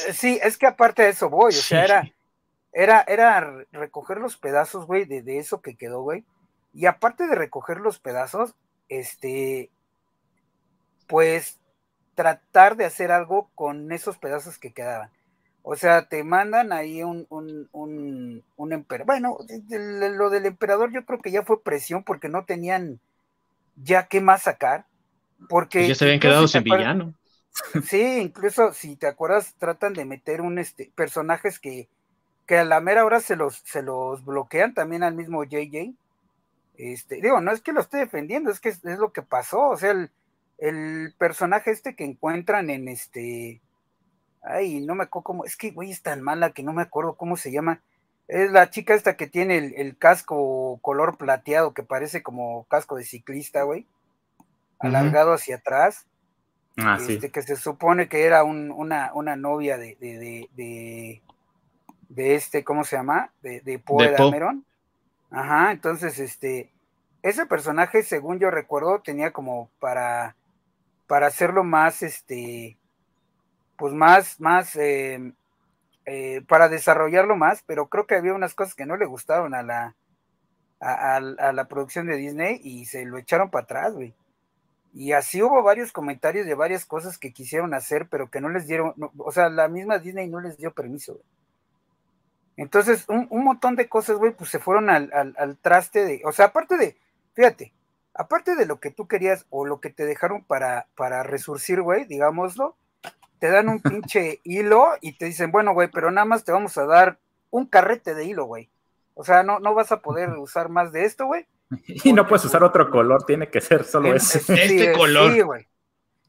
Eh, 0.07 0.13
sí, 0.13 0.39
es 0.41 0.57
que 0.57 0.67
aparte 0.67 1.03
de 1.03 1.09
eso 1.09 1.29
voy, 1.29 1.49
o 1.49 1.51
sea, 1.51 1.83
era, 1.83 2.11
era, 2.73 3.01
era 3.01 3.65
recoger 3.71 4.17
los 4.17 4.37
pedazos, 4.37 4.85
güey, 4.85 5.05
de, 5.05 5.21
de 5.21 5.39
eso 5.39 5.61
que 5.61 5.75
quedó, 5.75 6.01
güey. 6.01 6.25
Y 6.73 6.85
aparte 6.85 7.27
de 7.27 7.35
recoger 7.35 7.77
los 7.77 7.99
pedazos, 7.99 8.55
este, 8.89 9.71
pues 11.07 11.59
tratar 12.15 12.75
de 12.75 12.85
hacer 12.85 13.11
algo 13.11 13.49
con 13.55 13.91
esos 13.91 14.17
pedazos 14.17 14.57
que 14.57 14.73
quedaban. 14.73 15.11
O 15.61 15.75
sea, 15.75 16.07
te 16.07 16.23
mandan 16.23 16.71
ahí 16.71 17.03
un, 17.03 17.27
un, 17.29 17.67
un, 17.71 18.43
un 18.55 18.73
emperador. 18.73 19.05
Bueno, 19.05 19.37
lo 19.69 20.29
del 20.29 20.45
emperador 20.45 20.91
yo 20.91 21.05
creo 21.05 21.21
que 21.21 21.31
ya 21.31 21.43
fue 21.43 21.61
presión 21.61 22.03
porque 22.03 22.29
no 22.29 22.45
tenían 22.45 22.99
ya 23.77 24.07
qué 24.07 24.21
más 24.21 24.43
sacar. 24.43 24.85
Porque 25.49 25.79
pues 25.79 25.89
ya 25.89 25.95
se 25.95 26.05
habían 26.05 26.19
quedado 26.19 26.47
sin 26.47 26.63
villano. 26.63 27.13
Sí, 27.85 28.19
incluso 28.21 28.71
si 28.71 28.97
te 28.97 29.07
acuerdas, 29.07 29.55
tratan 29.57 29.93
de 29.95 30.05
meter 30.05 30.41
un 30.41 30.59
este 30.59 30.91
personajes 30.93 31.57
que 31.57 31.89
que 32.47 32.57
a 32.57 32.63
la 32.63 32.79
mera 32.79 33.05
hora 33.05 33.19
se 33.19 33.35
los, 33.35 33.61
se 33.65 33.83
los 33.83 34.23
bloquean 34.23 34.73
también 34.73 35.03
al 35.03 35.13
mismo 35.13 35.43
JJ. 35.43 35.93
Este, 36.77 37.21
digo, 37.21 37.41
no 37.41 37.51
es 37.51 37.61
que 37.61 37.73
lo 37.73 37.81
esté 37.81 37.97
defendiendo, 37.97 38.49
es 38.49 38.59
que 38.59 38.69
es, 38.69 38.83
lo 38.83 39.11
que 39.11 39.21
pasó. 39.21 39.67
O 39.67 39.77
sea, 39.77 39.91
el, 39.91 40.09
el, 40.57 41.13
personaje 41.17 41.71
este 41.71 41.95
que 41.95 42.05
encuentran 42.05 42.69
en 42.69 42.87
este. 42.87 43.61
Ay, 44.41 44.79
no 44.79 44.95
me 44.95 45.03
acuerdo 45.03 45.23
cómo. 45.25 45.45
Es 45.45 45.57
que, 45.57 45.71
güey, 45.71 45.91
es 45.91 46.01
tan 46.01 46.21
mala 46.21 46.51
que 46.51 46.63
no 46.63 46.71
me 46.71 46.83
acuerdo 46.83 47.15
cómo 47.15 47.35
se 47.35 47.51
llama. 47.51 47.81
Es 48.27 48.51
la 48.51 48.69
chica 48.69 48.93
esta 48.93 49.15
que 49.15 49.27
tiene 49.27 49.57
el, 49.57 49.97
casco 49.97 50.79
color 50.81 51.17
plateado 51.17 51.73
que 51.73 51.83
parece 51.83 52.23
como 52.23 52.65
casco 52.65 52.95
de 52.95 53.03
ciclista, 53.03 53.63
güey. 53.63 53.87
Alargado 54.79 55.33
hacia 55.33 55.57
atrás. 55.57 56.05
Ah, 56.77 56.97
este, 56.99 57.31
Que 57.31 57.41
se 57.41 57.55
supone 57.55 58.07
que 58.07 58.23
era 58.23 58.43
una, 58.43 59.11
una, 59.13 59.35
novia 59.35 59.77
de, 59.77 59.95
de, 59.99 60.47
de, 60.55 61.21
de, 62.09 62.35
este, 62.35 62.63
¿cómo 62.63 62.83
se 62.83 62.97
llama? 62.97 63.31
De, 63.41 63.61
de 63.61 63.79
Poe 63.79 64.11
Dameron. 64.11 64.65
Ajá, 65.31 65.71
entonces, 65.71 66.19
este, 66.19 66.71
ese 67.21 67.45
personaje, 67.45 68.03
según 68.03 68.39
yo 68.39 68.51
recuerdo, 68.51 69.01
tenía 69.01 69.31
como 69.31 69.69
para, 69.79 70.35
para 71.07 71.27
hacerlo 71.27 71.63
más, 71.63 72.03
este, 72.03 72.77
pues 73.77 73.93
más, 73.93 74.39
más, 74.39 74.75
em, 74.75 75.33
eh, 76.09 76.41
para 76.47 76.69
desarrollarlo 76.69 77.35
más, 77.35 77.63
pero 77.67 77.89
creo 77.89 78.07
que 78.07 78.15
había 78.15 78.33
unas 78.33 78.55
cosas 78.55 78.75
que 78.75 78.85
no 78.85 78.95
le 78.95 79.05
gustaron 79.05 79.53
a 79.53 79.61
la, 79.61 79.93
a, 80.79 81.19
la 81.19 81.67
producción 81.67 82.07
de 82.07 82.15
Disney 82.15 82.61
y 82.63 82.85
se 82.85 83.03
lo 83.03 83.17
echaron 83.17 83.49
para 83.49 83.65
atrás, 83.65 83.93
güey. 83.93 84.13
Y 84.93 85.11
así 85.11 85.43
hubo 85.43 85.61
varios 85.63 85.91
comentarios 85.91 86.45
de 86.45 86.55
varias 86.55 86.85
cosas 86.85 87.17
que 87.17 87.33
quisieron 87.33 87.73
hacer, 87.73 88.07
pero 88.09 88.31
que 88.31 88.39
no 88.39 88.47
les 88.47 88.67
dieron, 88.67 88.93
o 89.17 89.31
sea, 89.33 89.49
la 89.49 89.67
misma 89.67 89.99
Disney 89.99 90.29
no 90.29 90.39
les 90.39 90.55
dio 90.55 90.73
permiso, 90.73 91.15
güey. 91.15 91.25
Entonces, 92.55 93.05
un, 93.09 93.27
montón 93.43 93.75
de 93.75 93.89
cosas, 93.89 94.15
güey, 94.15 94.31
pues 94.31 94.49
se 94.49 94.59
fueron 94.59 94.89
al, 94.89 95.11
al, 95.13 95.57
traste 95.57 96.05
de, 96.05 96.21
o 96.23 96.31
sea, 96.31 96.45
aparte 96.45 96.77
de, 96.77 96.95
fíjate, 97.33 97.73
aparte 98.13 98.55
de 98.55 98.65
lo 98.65 98.79
que 98.79 98.91
tú 98.91 99.09
querías 99.09 99.45
o 99.49 99.65
lo 99.65 99.81
que 99.81 99.89
te 99.89 100.05
dejaron 100.05 100.45
para, 100.45 100.87
para 100.95 101.21
resurcir, 101.23 101.81
güey, 101.81 102.05
digámoslo, 102.05 102.77
te 103.39 103.49
dan 103.49 103.69
un 103.69 103.81
pinche 103.81 104.41
hilo 104.43 104.87
y 105.01 105.17
te 105.17 105.25
dicen, 105.25 105.51
bueno, 105.51 105.73
güey, 105.73 105.89
pero 105.91 106.11
nada 106.11 106.25
más 106.25 106.43
te 106.43 106.51
vamos 106.51 106.77
a 106.77 106.85
dar 106.85 107.19
un 107.49 107.65
carrete 107.65 108.13
de 108.15 108.25
hilo, 108.25 108.45
güey. 108.45 108.69
O 109.13 109.23
sea, 109.23 109.43
no, 109.43 109.59
no 109.59 109.73
vas 109.73 109.91
a 109.91 110.01
poder 110.01 110.29
usar 110.37 110.69
más 110.69 110.91
de 110.91 111.05
esto, 111.05 111.25
güey. 111.25 111.45
Y 112.03 112.13
no 112.13 112.27
puedes 112.27 112.45
usar 112.45 112.63
otro 112.63 112.89
color, 112.89 113.25
tiene 113.25 113.49
que 113.49 113.61
ser 113.61 113.83
solo 113.83 114.13
ese. 114.13 114.39
este 114.39 114.93
color. 114.93 115.33
Sí, 115.33 115.41
güey. 115.41 115.67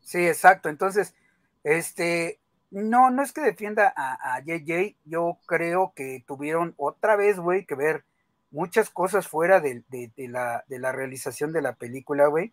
Sí, 0.02 0.26
exacto. 0.26 0.68
Entonces, 0.68 1.14
este, 1.64 2.40
no, 2.70 3.10
no 3.10 3.22
es 3.22 3.32
que 3.32 3.40
defienda 3.40 3.92
a, 3.96 4.40
JJ, 4.40 4.96
yo 5.04 5.38
creo 5.46 5.92
que 5.94 6.24
tuvieron 6.26 6.74
otra 6.76 7.16
vez, 7.16 7.38
güey, 7.38 7.66
que 7.66 7.74
ver 7.74 8.04
muchas 8.50 8.90
cosas 8.90 9.28
fuera 9.28 9.60
de, 9.60 9.82
la, 10.16 10.64
de 10.66 10.78
la 10.78 10.92
realización 10.92 11.52
de 11.52 11.62
la 11.62 11.74
película, 11.74 12.26
güey. 12.26 12.52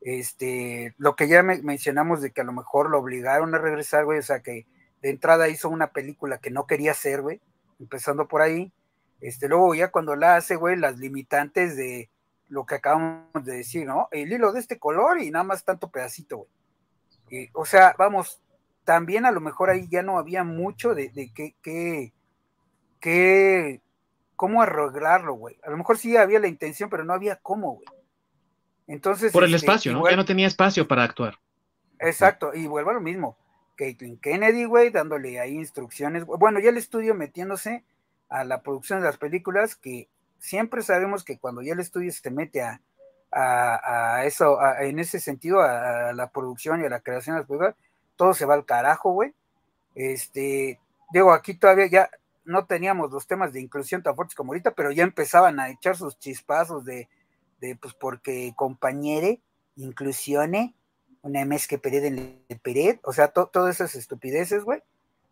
Este, 0.00 0.94
lo 0.96 1.14
que 1.14 1.28
ya 1.28 1.42
mencionamos 1.42 2.22
de 2.22 2.30
que 2.30 2.40
a 2.40 2.44
lo 2.44 2.52
mejor 2.52 2.90
lo 2.90 2.98
obligaron 2.98 3.54
a 3.54 3.58
regresar, 3.58 4.04
güey, 4.04 4.18
o 4.18 4.22
sea 4.22 4.40
que 4.40 4.66
de 5.02 5.10
entrada 5.10 5.48
hizo 5.48 5.68
una 5.68 5.92
película 5.92 6.38
que 6.38 6.50
no 6.50 6.66
quería 6.66 6.92
hacer, 6.92 7.22
güey, 7.22 7.40
empezando 7.78 8.28
por 8.28 8.42
ahí. 8.42 8.72
Este, 9.20 9.48
luego 9.48 9.74
ya 9.74 9.90
cuando 9.90 10.16
la 10.16 10.36
hace, 10.36 10.56
güey, 10.56 10.76
las 10.76 10.98
limitantes 10.98 11.76
de 11.76 12.10
lo 12.48 12.64
que 12.64 12.76
acabamos 12.76 13.44
de 13.44 13.56
decir, 13.56 13.86
¿no? 13.86 14.08
El 14.10 14.32
hilo 14.32 14.52
de 14.52 14.60
este 14.60 14.78
color 14.78 15.20
y 15.20 15.30
nada 15.30 15.44
más 15.44 15.64
tanto 15.64 15.90
pedacito, 15.90 16.48
güey. 17.28 17.50
o 17.52 17.64
sea, 17.64 17.94
vamos, 17.98 18.40
también 18.84 19.26
a 19.26 19.30
lo 19.30 19.40
mejor 19.40 19.70
ahí 19.70 19.86
ya 19.88 20.02
no 20.02 20.18
había 20.18 20.44
mucho 20.44 20.94
de, 20.94 21.10
de 21.10 21.32
qué, 21.32 21.54
qué, 21.62 22.12
qué, 22.98 23.80
cómo 24.36 24.62
arreglarlo, 24.62 25.34
güey. 25.34 25.58
A 25.62 25.70
lo 25.70 25.76
mejor 25.76 25.98
sí 25.98 26.16
había 26.16 26.40
la 26.40 26.48
intención, 26.48 26.88
pero 26.88 27.04
no 27.04 27.12
había 27.12 27.36
cómo, 27.36 27.74
güey. 27.74 27.86
Entonces. 28.90 29.30
Por 29.32 29.44
el 29.44 29.54
este, 29.54 29.66
espacio, 29.66 29.92
¿no? 29.92 30.10
ya 30.10 30.16
no 30.16 30.24
tenía 30.24 30.48
espacio 30.48 30.88
para 30.88 31.04
actuar. 31.04 31.38
Exacto, 32.00 32.52
y 32.52 32.66
vuelvo 32.66 32.90
a 32.90 32.94
lo 32.94 33.00
mismo. 33.00 33.38
Caitlin 33.76 34.18
Kennedy, 34.18 34.64
güey, 34.64 34.90
dándole 34.90 35.38
ahí 35.38 35.54
instrucciones. 35.54 36.24
Bueno, 36.24 36.58
ya 36.58 36.70
el 36.70 36.76
estudio 36.76 37.14
metiéndose 37.14 37.84
a 38.28 38.42
la 38.42 38.62
producción 38.62 39.00
de 39.00 39.06
las 39.06 39.16
películas, 39.16 39.76
que 39.76 40.08
siempre 40.38 40.82
sabemos 40.82 41.24
que 41.24 41.38
cuando 41.38 41.62
ya 41.62 41.72
el 41.72 41.80
estudio 41.80 42.10
se 42.10 42.30
mete 42.30 42.62
a, 42.62 42.80
a, 43.30 44.24
eso, 44.24 44.58
en 44.80 44.98
ese 44.98 45.20
sentido, 45.20 45.60
a, 45.60 46.12
la 46.12 46.30
producción 46.30 46.80
y 46.80 46.86
a 46.86 46.90
la 46.90 47.00
creación 47.00 47.36
de 47.36 47.42
las 47.42 47.48
películas, 47.48 47.76
todo 48.16 48.34
se 48.34 48.44
va 48.44 48.54
al 48.54 48.64
carajo, 48.64 49.12
güey. 49.12 49.32
Este, 49.94 50.80
digo, 51.12 51.32
aquí 51.32 51.54
todavía 51.54 51.86
ya 51.86 52.10
no 52.44 52.66
teníamos 52.66 53.12
los 53.12 53.28
temas 53.28 53.52
de 53.52 53.60
inclusión 53.60 54.02
tan 54.02 54.16
fuertes 54.16 54.34
como 54.34 54.50
ahorita, 54.50 54.72
pero 54.72 54.90
ya 54.90 55.04
empezaban 55.04 55.60
a 55.60 55.70
echar 55.70 55.96
sus 55.96 56.18
chispazos 56.18 56.84
de, 56.84 57.08
de 57.60 57.76
pues 57.76 57.94
porque 57.94 58.52
compañere, 58.56 59.40
inclusione, 59.76 60.74
una 61.22 61.44
mes 61.44 61.68
que 61.68 61.78
pered 61.78 62.04
en 62.04 62.42
el 62.48 62.58
pered, 62.60 62.98
o 63.04 63.12
sea, 63.12 63.28
todas 63.28 63.76
esas 63.76 63.94
estupideces, 63.94 64.64
güey, 64.64 64.82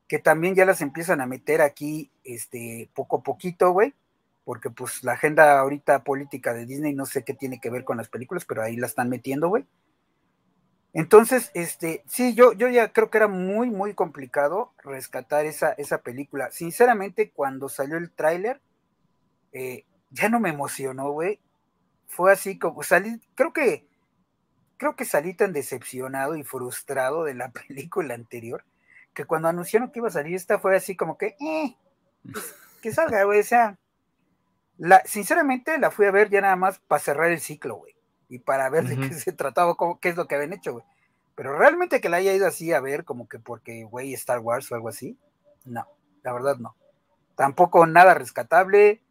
que 0.06 0.18
también 0.18 0.55
ya 0.55 0.64
las 0.64 0.80
empiezan 0.80 1.20
a 1.20 1.26
meter 1.26 1.60
aquí, 1.60 2.10
este, 2.24 2.90
poco 2.94 3.18
a 3.18 3.22
poquito, 3.22 3.70
güey, 3.70 3.94
porque 4.44 4.70
pues 4.70 5.05
la 5.05 5.12
agenda 5.12 5.59
ahorita 5.59 6.05
política 6.05 6.55
de 6.55 6.66
Disney 6.66 6.94
no 6.94 7.06
sé 7.06 7.24
qué 7.24 7.34
tiene 7.34 7.60
que 7.60 7.70
ver 7.70 7.84
con 7.84 7.98
las 7.98 8.09
películas, 8.09 8.44
pero 8.44 8.62
ahí 8.62 8.76
la 8.76 8.86
están 8.86 9.09
metiendo, 9.09 9.48
güey. 9.48 9.66
Entonces, 10.94 11.50
este, 11.52 12.02
sí, 12.06 12.34
yo, 12.34 12.55
yo 12.55 12.68
ya 12.68 12.92
creo 12.92 13.10
que 13.10 13.18
era 13.18 13.28
muy, 13.28 13.70
muy 13.70 13.92
complicado 13.92 14.72
rescatar 14.82 15.44
esa, 15.44 15.72
esa 15.72 15.98
película. 15.98 16.50
Sinceramente, 16.50 17.30
cuando 17.30 17.68
salió 17.68 17.98
el 17.98 18.10
tráiler, 18.10 18.60
eh, 19.52 19.84
ya 20.10 20.30
no 20.30 20.40
me 20.40 20.48
emocionó, 20.48 21.10
güey. 21.12 21.40
Fue 22.09 22.32
así 22.32 22.59
como 22.59 22.82
salí, 22.82 23.20
creo 23.36 23.52
que, 23.52 23.86
creo 24.76 24.97
que 24.97 25.05
salí 25.05 25.35
tan 25.35 25.52
decepcionado 25.52 26.36
y 26.36 26.43
frustrado 26.43 27.24
de 27.24 27.35
la 27.35 27.51
película 27.68 28.14
anterior, 28.14 28.64
que 29.14 29.24
cuando 29.24 29.48
anunciaron 29.48 29.90
que 29.90 30.01
iba 30.01 30.09
a 30.09 30.12
salir 30.12 30.35
esta 30.35 30.59
fue 30.59 30.76
así 30.76 30.97
como 30.97 31.16
que, 31.16 31.36
eh, 31.40 31.76
pues, 32.32 32.55
que 32.82 32.93
salga, 32.93 33.22
güey. 33.24 33.40
O 33.40 33.44
sea, 33.44 33.78
la, 34.78 35.02
sinceramente 35.05 35.78
la 35.78 35.90
fui 35.90 36.06
a 36.06 36.10
ver 36.10 36.30
ya 36.30 36.40
nada 36.40 36.56
más 36.56 36.80
para 36.80 37.01
cerrar 37.01 37.30
el 37.30 37.40
ciclo, 37.40 37.76
güey 37.76 37.98
y 38.28 38.39
para 38.39 38.68
ver 38.68 38.85
de 38.85 38.97
qué 38.97 39.14
se 39.14 39.32
trataba, 39.32 39.74
qué 40.01 40.10
es 40.10 40.16
lo 40.16 40.26
que 40.26 40.35
habían 40.35 40.52
hecho, 40.52 40.72
güey. 40.72 40.85
Pero 41.35 41.56
realmente 41.56 42.01
que 42.01 42.09
la 42.09 42.18
haya 42.18 42.35
ido 42.35 42.47
así 42.47 42.72
a 42.72 42.80
ver, 42.80 43.05
como 43.05 43.28
que 43.28 43.39
porque, 43.39 43.85
güey, 43.85 44.12
Star 44.14 44.40
Wars 44.40 44.70
o 44.70 44.74
algo 44.74 44.89
así, 44.89 45.16
no, 45.64 45.86
la 46.22 46.32
verdad 46.32 46.56
no. 46.59 46.76
Tampoco 47.36 47.86
nada 47.86 48.14
rescatable, 48.14 49.02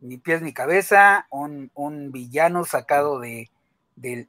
ni 0.00 0.18
pies 0.18 0.42
ni 0.42 0.52
cabeza, 0.52 1.26
un, 1.30 1.70
villano 2.12 2.64
sacado 2.64 3.18
de, 3.20 3.50
de, 3.96 4.26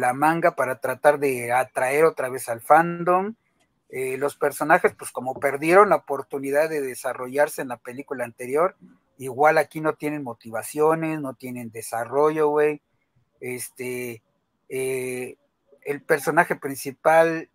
la 0.00 0.12
manga 0.12 0.54
para 0.54 0.80
tratar 0.80 1.18
de 1.18 1.52
atraer 1.52 2.04
otra 2.04 2.28
vez 2.28 2.48
al 2.48 2.60
fandom. 2.60 3.34
Eh, 3.90 4.18
los 4.18 4.36
personajes, 4.36 4.94
pues 4.98 5.10
como 5.10 5.40
perdieron 5.40 5.88
la 5.88 5.96
oportunidad 5.96 6.68
de 6.68 6.82
desarrollarse 6.82 7.62
en 7.62 7.68
la 7.68 7.78
película 7.78 8.24
anterior, 8.24 8.76
igual 9.16 9.56
aquí 9.58 9.80
no 9.80 9.94
tienen 9.94 10.22
motivaciones, 10.22 11.20
no 11.20 11.34
tienen 11.34 11.70
desarrollo, 11.70 12.48
güey 12.48 12.82
este, 13.40 14.22
eh, 14.68 15.36
el 15.82 16.02
personaje 16.02 16.56
principal 16.56 17.48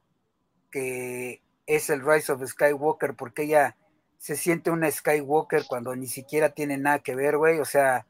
que 0.71 1.41
es 1.67 1.89
el 1.89 2.05
Rise 2.05 2.31
of 2.31 2.43
Skywalker, 2.45 3.13
porque 3.15 3.43
ella 3.43 3.77
se 4.23 4.37
siente 4.37 4.71
una 4.71 4.89
Skywalker 4.89 5.65
cuando 5.67 5.93
ni 5.97 6.07
siquiera 6.07 6.51
tiene 6.51 6.77
nada 6.77 6.99
que 6.99 7.13
ver, 7.13 7.35
güey, 7.35 7.59
o 7.59 7.65
sea, 7.65 8.05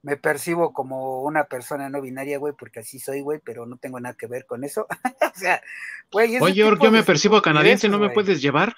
me 0.00 0.16
percibo 0.16 0.72
como 0.72 1.22
una 1.22 1.44
persona 1.44 1.90
no 1.90 2.00
binaria, 2.00 2.38
güey, 2.38 2.54
porque 2.54 2.80
así 2.80 2.98
soy, 2.98 3.20
güey, 3.20 3.40
pero 3.44 3.66
no 3.66 3.76
tengo 3.76 4.00
nada 4.00 4.14
que 4.14 4.26
ver 4.26 4.46
con 4.46 4.64
eso. 4.64 4.86
o 5.20 5.38
sea, 5.38 5.60
güey. 6.10 6.38
Oye, 6.38 6.54
yo 6.54 6.90
me 6.90 7.02
percibo 7.02 7.42
canadiense, 7.42 7.90
¿no 7.90 7.98
me 7.98 8.08
puedes 8.08 8.40
llevar? 8.40 8.74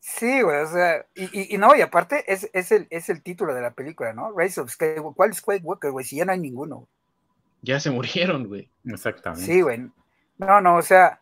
Sí, 0.00 0.42
güey, 0.42 0.60
o 0.60 0.66
sea, 0.66 1.06
y, 1.14 1.54
y, 1.54 1.56
no, 1.58 1.76
y 1.76 1.80
aparte 1.80 2.24
es, 2.26 2.50
es, 2.52 2.72
el, 2.72 2.88
es 2.90 3.10
el 3.10 3.22
título 3.22 3.54
de 3.54 3.62
la 3.62 3.70
película, 3.70 4.12
¿no? 4.12 4.36
Race 4.36 4.60
of 4.60 4.72
Skywalker. 4.72 5.14
¿Cuál 5.14 5.30
es 5.30 5.36
Skywalker, 5.36 5.92
güey? 5.92 6.04
Si 6.04 6.16
ya 6.16 6.24
no 6.24 6.32
hay 6.32 6.40
ninguno. 6.40 6.88
Ya 7.62 7.78
se 7.78 7.92
murieron, 7.92 8.48
güey. 8.48 8.68
Exactamente. 8.86 9.46
Sí, 9.46 9.60
güey. 9.60 9.88
No, 10.36 10.60
no, 10.60 10.74
o 10.78 10.82
sea, 10.82 11.20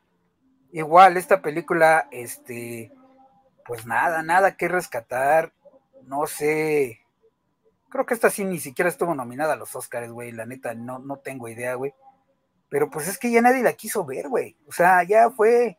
igual 0.72 1.16
esta 1.16 1.42
película, 1.42 2.08
este, 2.10 2.92
pues 3.64 3.86
nada, 3.86 4.22
nada 4.22 4.56
que 4.56 4.68
rescatar. 4.68 5.52
No 6.06 6.26
sé. 6.26 7.00
Creo 7.90 8.06
que 8.06 8.14
esta 8.14 8.30
sí 8.30 8.44
ni 8.44 8.58
siquiera 8.58 8.88
estuvo 8.88 9.14
nominada 9.14 9.54
a 9.54 9.56
los 9.56 9.74
Oscars, 9.74 10.10
güey. 10.10 10.32
La 10.32 10.46
neta, 10.46 10.74
no, 10.74 10.98
no 10.98 11.18
tengo 11.18 11.48
idea, 11.48 11.74
güey. 11.74 11.94
Pero 12.68 12.90
pues 12.90 13.08
es 13.08 13.18
que 13.18 13.30
ya 13.30 13.40
nadie 13.40 13.62
la 13.62 13.72
quiso 13.72 14.04
ver, 14.04 14.28
güey. 14.28 14.56
O 14.66 14.72
sea, 14.72 15.02
ya 15.02 15.30
fue, 15.30 15.78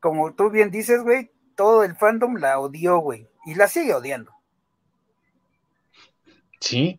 como 0.00 0.32
tú 0.34 0.50
bien 0.50 0.70
dices, 0.70 1.02
güey, 1.02 1.30
todo 1.54 1.84
el 1.84 1.96
fandom 1.96 2.36
la 2.36 2.58
odió, 2.58 2.98
güey, 2.98 3.28
y 3.46 3.54
la 3.54 3.68
sigue 3.68 3.94
odiando. 3.94 4.32
Sí, 6.60 6.98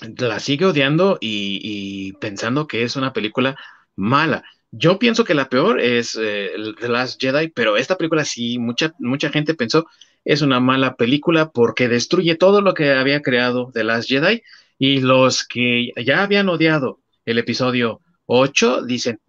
la 0.00 0.40
sigue 0.40 0.66
odiando 0.66 1.18
y, 1.20 2.12
pensando 2.14 2.66
que 2.66 2.82
es 2.82 2.96
una 2.96 3.12
película 3.12 3.56
mala. 3.96 4.44
Yo 4.76 4.98
pienso 4.98 5.24
que 5.24 5.34
la 5.34 5.48
peor 5.48 5.80
es 5.80 6.18
eh, 6.20 6.50
The 6.80 6.88
Last 6.88 7.20
Jedi, 7.20 7.48
pero 7.48 7.76
esta 7.76 7.96
película 7.96 8.24
sí, 8.24 8.58
mucha, 8.58 8.92
mucha 8.98 9.30
gente 9.30 9.54
pensó 9.54 9.86
es 10.24 10.42
una 10.42 10.58
mala 10.58 10.96
película 10.96 11.50
porque 11.50 11.86
destruye 11.88 12.34
todo 12.34 12.60
lo 12.60 12.74
que 12.74 12.92
había 12.92 13.22
creado 13.22 13.70
The 13.72 13.84
Last 13.84 14.08
Jedi 14.08 14.42
y 14.78 15.00
los 15.00 15.46
que 15.46 15.92
ya 16.04 16.22
habían 16.22 16.48
odiado 16.48 16.98
el 17.24 17.38
episodio 17.38 18.00
8 18.26 18.82
dicen, 18.82 19.20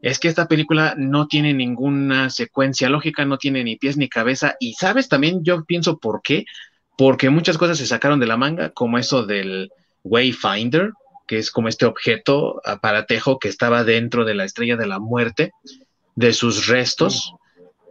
es 0.00 0.18
que 0.18 0.28
esta 0.28 0.48
película 0.48 0.94
no 0.96 1.26
tiene 1.26 1.52
ninguna 1.52 2.30
secuencia 2.30 2.88
lógica, 2.88 3.24
no 3.24 3.36
tiene 3.36 3.64
ni 3.64 3.76
pies 3.76 3.96
ni 3.96 4.08
cabeza. 4.08 4.56
Y 4.60 4.74
sabes 4.74 5.08
también 5.08 5.44
yo 5.44 5.64
pienso 5.64 5.98
por 5.98 6.22
qué, 6.22 6.44
porque 6.96 7.30
muchas 7.30 7.58
cosas 7.58 7.78
se 7.78 7.86
sacaron 7.86 8.20
de 8.20 8.26
la 8.26 8.36
manga, 8.36 8.70
como 8.70 8.96
eso 8.96 9.26
del 9.26 9.70
Wayfinder, 10.04 10.92
que 11.28 11.38
es 11.38 11.52
como 11.52 11.68
este 11.68 11.86
objeto 11.86 12.60
aparatejo 12.64 13.38
que 13.38 13.48
estaba 13.48 13.84
dentro 13.84 14.24
de 14.24 14.34
la 14.34 14.44
estrella 14.44 14.76
de 14.76 14.88
la 14.88 14.98
muerte, 14.98 15.52
de 16.16 16.32
sus 16.32 16.66
restos. 16.66 17.34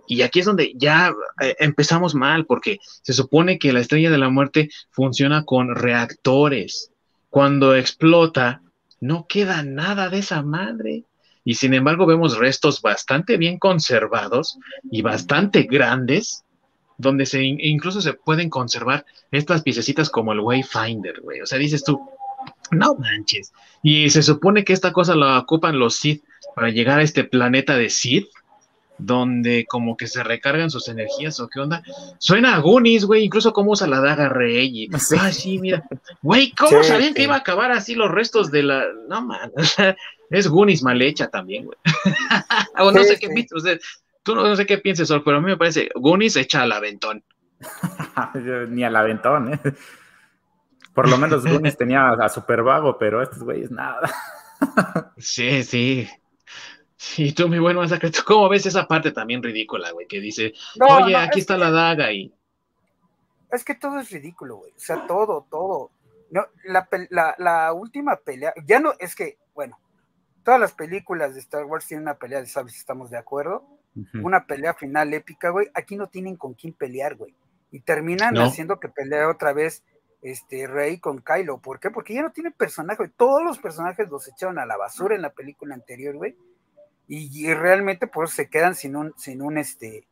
Y 0.07 0.23
aquí 0.23 0.39
es 0.39 0.45
donde 0.45 0.73
ya 0.75 1.13
eh, 1.41 1.55
empezamos 1.59 2.15
mal, 2.15 2.45
porque 2.45 2.79
se 3.01 3.13
supone 3.13 3.59
que 3.59 3.71
la 3.71 3.79
estrella 3.79 4.09
de 4.09 4.17
la 4.17 4.29
muerte 4.29 4.69
funciona 4.89 5.45
con 5.45 5.75
reactores. 5.75 6.91
Cuando 7.29 7.75
explota, 7.75 8.61
no 8.99 9.27
queda 9.27 9.63
nada 9.63 10.09
de 10.09 10.19
esa 10.19 10.41
madre. 10.41 11.03
Y 11.45 11.53
sin 11.53 11.73
embargo 11.73 12.05
vemos 12.05 12.37
restos 12.37 12.81
bastante 12.81 13.37
bien 13.37 13.59
conservados 13.59 14.57
y 14.91 15.01
bastante 15.01 15.63
grandes, 15.63 16.43
donde 16.97 17.25
se 17.25 17.43
incluso 17.43 18.01
se 18.01 18.13
pueden 18.13 18.49
conservar 18.49 19.05
estas 19.31 19.61
piececitas 19.61 20.09
como 20.09 20.33
el 20.33 20.39
Wayfinder, 20.39 21.21
güey. 21.21 21.41
O 21.41 21.45
sea, 21.45 21.57
dices 21.57 21.83
tú, 21.83 22.01
no 22.71 22.95
manches. 22.95 23.53
Y 23.83 24.09
se 24.09 24.23
supone 24.23 24.63
que 24.63 24.73
esta 24.73 24.91
cosa 24.91 25.15
la 25.15 25.39
ocupan 25.39 25.79
los 25.79 25.95
Sith 25.95 26.23
para 26.55 26.69
llegar 26.69 26.99
a 26.99 27.03
este 27.03 27.23
planeta 27.23 27.77
de 27.77 27.89
Sith, 27.89 28.27
donde 28.97 29.65
como 29.67 29.95
que 29.95 30.07
se 30.07 30.23
recargan 30.23 30.71
sus 30.71 30.87
energías 30.87 31.39
o 31.39 31.47
qué 31.47 31.59
onda. 31.59 31.83
Suena 32.17 32.55
a 32.55 32.59
Goonies, 32.59 33.05
güey, 33.05 33.23
incluso 33.23 33.53
cómo 33.53 33.71
usa 33.71 33.87
la 33.87 33.99
daga 34.01 34.29
Rey. 34.29 34.85
Y, 34.85 34.89
Ah, 35.19 35.31
sí, 35.31 35.59
mira. 35.59 35.83
Güey, 36.21 36.51
¿cómo 36.51 36.83
sabían 36.83 37.13
que 37.13 37.23
iba 37.23 37.35
a 37.35 37.39
acabar 37.39 37.71
así 37.71 37.95
los 37.95 38.11
restos 38.11 38.51
de 38.51 38.63
la... 38.63 38.85
No, 39.07 39.21
man, 39.21 39.51
es 40.29 40.47
Goonies 40.47 40.83
mal 40.83 41.01
hecha 41.01 41.27
también, 41.27 41.65
güey. 41.65 41.77
o 42.79 42.91
no 42.91 43.03
sé 43.03 43.17
qué 43.19 43.29
piensas, 43.29 43.63
tú 44.23 44.35
no, 44.35 44.55
sé 44.55 44.65
qué 44.65 44.77
pienses, 44.77 45.07
Sol, 45.07 45.21
pero 45.23 45.37
a 45.37 45.41
mí 45.41 45.47
me 45.47 45.57
parece 45.57 45.89
Goonies 45.95 46.35
echa 46.35 46.63
al 46.63 46.71
aventón. 46.71 47.23
Ni 48.69 48.83
al 48.83 48.95
aventón, 48.95 49.53
¿eh? 49.53 49.59
Por 50.97 51.09
lo 51.09 51.19
menos 51.19 51.45
Goonies 51.45 51.77
tenía 51.77 52.09
a 52.09 52.27
Super 52.27 52.63
Vago, 52.63 52.97
pero 52.97 53.21
estos 53.21 53.43
güeyes 53.43 53.69
nada. 53.69 54.11
sí, 55.17 55.63
sí. 55.63 56.09
Sí, 56.95 57.33
tú, 57.33 57.47
mi 57.47 57.59
buen 57.59 57.77
masacre, 57.77 58.09
cómo 58.25 58.49
ves 58.49 58.65
esa 58.65 58.87
parte 58.87 59.11
también 59.11 59.43
ridícula, 59.43 59.91
güey? 59.91 60.07
Que 60.07 60.19
dice, 60.19 60.53
oye, 60.81 61.15
aquí 61.15 61.39
está 61.39 61.55
la 61.55 61.69
daga 61.69 62.11
y... 62.11 62.33
Es 63.51 63.63
que 63.63 63.75
todo 63.75 63.99
es 63.99 64.09
ridículo, 64.09 64.55
güey. 64.55 64.71
O 64.71 64.79
sea, 64.79 65.05
todo, 65.05 65.45
todo. 65.51 65.91
No, 66.31 66.47
la, 66.65 66.89
la, 67.11 67.35
la, 67.37 67.73
última 67.73 68.15
pelea, 68.15 68.51
ya 68.65 68.79
no, 68.79 68.93
es 68.97 69.13
que, 69.13 69.37
bueno, 69.53 69.79
todas 70.43 70.59
las 70.59 70.73
películas 70.73 71.35
de 71.35 71.41
Star 71.41 71.65
Wars 71.65 71.85
tienen 71.85 72.05
una 72.05 72.15
pelea, 72.15 72.43
¿sabes 72.47 72.73
si 72.73 72.79
estamos 72.79 73.11
de 73.11 73.17
acuerdo? 73.19 73.67
Una 74.15 74.47
pelea 74.47 74.73
final 74.73 75.13
épica, 75.13 75.51
güey. 75.51 75.69
Aquí 75.75 75.95
no 75.95 76.07
tienen 76.07 76.37
con 76.37 76.55
quién 76.55 76.73
pelear, 76.73 77.15
güey. 77.15 77.35
Y 77.69 77.81
terminan 77.81 78.35
haciendo 78.37 78.79
que 78.79 78.89
pelee 78.89 79.25
otra 79.25 79.53
vez 79.53 79.83
este 80.21 80.67
Rey 80.67 80.99
con 80.99 81.19
Kylo. 81.19 81.59
¿Por 81.59 81.79
qué? 81.79 81.91
Porque 81.91 82.13
ya 82.13 82.21
no 82.21 82.31
tiene 82.31 82.51
personaje. 82.51 83.07
Todos 83.15 83.43
los 83.43 83.59
personajes 83.59 84.09
los 84.09 84.27
echaron 84.27 84.59
a 84.59 84.65
la 84.65 84.77
basura 84.77 85.15
en 85.15 85.21
la 85.21 85.31
película 85.31 85.75
anterior, 85.75 86.15
güey. 86.15 86.35
Y, 87.09 87.53
realmente 87.53 88.05
pues 88.07 88.31
se 88.31 88.49
quedan 88.49 88.75
sin 88.75 88.97
un, 88.97 89.13
sin 89.17 89.41
un 89.41 89.57
este, 89.57 90.05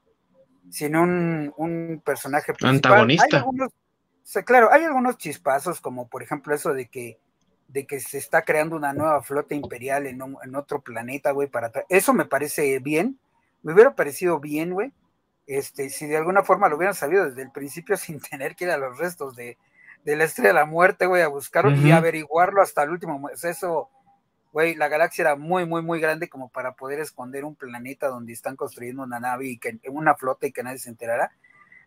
sin 0.70 0.96
un, 0.96 1.54
un 1.58 2.02
personaje 2.06 2.54
principal. 2.54 2.76
Antagonista. 2.76 3.44
claro, 4.46 4.72
hay 4.72 4.86
algunos 4.86 5.18
chispazos, 5.18 5.82
como 5.82 6.08
por 6.08 6.24
ejemplo 6.24 6.56
eso 6.56 6.74
de 6.74 6.88
que, 6.88 7.20
de 7.68 7.86
que 7.86 8.00
se 8.00 8.18
está 8.18 8.44
creando 8.44 8.78
una 8.78 8.94
nueva 8.94 9.22
flota 9.22 9.56
imperial 9.56 10.08
en, 10.08 10.22
en 10.22 10.56
otro 10.56 10.80
planeta, 10.82 11.32
güey, 11.32 11.50
para 11.50 11.70
eso 11.90 12.14
me 12.14 12.26
parece 12.26 12.80
bien. 12.80 13.20
Me 13.62 13.74
hubiera 13.74 13.94
parecido 13.94 14.40
bien, 14.40 14.72
güey. 14.72 14.94
Este, 15.48 15.90
si 15.90 16.08
de 16.08 16.16
alguna 16.16 16.44
forma 16.44 16.70
lo 16.70 16.78
hubieran 16.78 16.96
sabido 16.96 17.26
desde 17.26 17.42
el 17.42 17.52
principio 17.52 17.98
sin 17.98 18.22
tener 18.22 18.56
que 18.56 18.64
ir 18.64 18.72
a 18.72 18.78
los 18.78 18.98
restos 18.98 19.36
de, 19.36 19.58
de 20.06 20.16
la 20.16 20.24
estrella 20.24 20.50
de 20.50 20.54
la 20.54 20.66
muerte, 20.66 21.08
güey, 21.08 21.24
a 21.24 21.28
buscarlo 21.28 21.72
y 21.76 21.92
averiguarlo 21.92 22.62
hasta 22.62 22.84
el 22.84 22.92
último. 22.92 23.28
Eso, 23.30 23.90
güey, 24.54 24.76
la 24.76 24.88
galaxia 24.88 25.24
era 25.24 25.36
muy, 25.36 25.66
muy, 25.66 25.82
muy 25.82 26.00
grande 26.00 26.30
como 26.30 26.50
para 26.50 26.76
poder 26.76 27.00
esconder 27.00 27.44
un 27.44 27.56
planeta 27.56 28.08
donde 28.08 28.32
están 28.32 28.56
construyendo 28.56 29.02
una 29.02 29.20
nave 29.20 29.48
y 29.48 29.58
que 29.58 29.80
una 29.90 30.16
flota 30.16 30.46
y 30.46 30.52
que 30.52 30.62
nadie 30.62 30.78
se 30.78 30.90
enterara. 30.90 31.32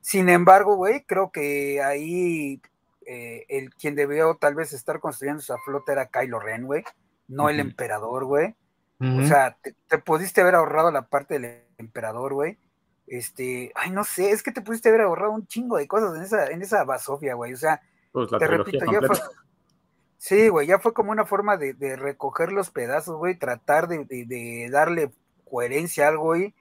Sin 0.00 0.28
embargo, 0.28 0.74
güey, 0.74 1.04
creo 1.04 1.30
que 1.30 1.80
ahí 1.80 2.60
eh, 3.06 3.46
el 3.48 3.72
quien 3.74 3.94
debió 3.94 4.34
tal 4.34 4.56
vez 4.56 4.72
estar 4.72 4.98
construyendo 4.98 5.40
esa 5.40 5.56
flota 5.64 5.92
era 5.92 6.06
Kylo 6.06 6.40
Ren, 6.40 6.66
güey, 6.66 6.82
no 7.28 7.48
el 7.48 7.60
emperador, 7.60 8.24
güey. 8.24 8.54
O 9.00 9.24
sea, 9.26 9.56
te, 9.62 9.76
te, 9.86 9.98
pudiste 9.98 10.40
haber 10.40 10.56
ahorrado 10.56 10.90
la 10.90 11.02
parte 11.02 11.38
del 11.38 11.62
emperador, 11.78 12.34
güey. 12.34 12.58
Este, 13.06 13.70
ay, 13.76 13.92
no 13.92 14.02
sé, 14.02 14.32
es 14.32 14.42
que 14.42 14.50
te 14.50 14.60
pudiste 14.60 14.88
haber 14.88 15.02
ahorrado 15.02 15.30
un 15.30 15.46
chingo 15.46 15.76
de 15.76 15.86
cosas 15.86 16.16
en 16.16 16.22
esa, 16.22 16.46
en 16.48 16.62
esa 16.62 16.82
basofia, 16.82 17.34
güey. 17.34 17.52
O 17.52 17.56
sea, 17.56 17.80
pues, 18.12 18.30
te 18.30 18.46
repito, 18.46 18.84
ya 18.90 19.00
fue, 19.00 19.16
sí, 20.18 20.48
güey, 20.48 20.66
ya 20.66 20.78
fue 20.78 20.92
como 20.92 21.12
una 21.12 21.24
forma 21.24 21.56
de, 21.56 21.96
recoger 21.96 22.52
los 22.52 22.70
pedazos, 22.70 23.16
güey, 23.16 23.38
tratar 23.38 23.88
de, 23.88 24.68
darle 24.70 25.12
coherencia 25.48 26.06
a 26.06 26.08
algo, 26.08 26.24
güey, 26.24 26.54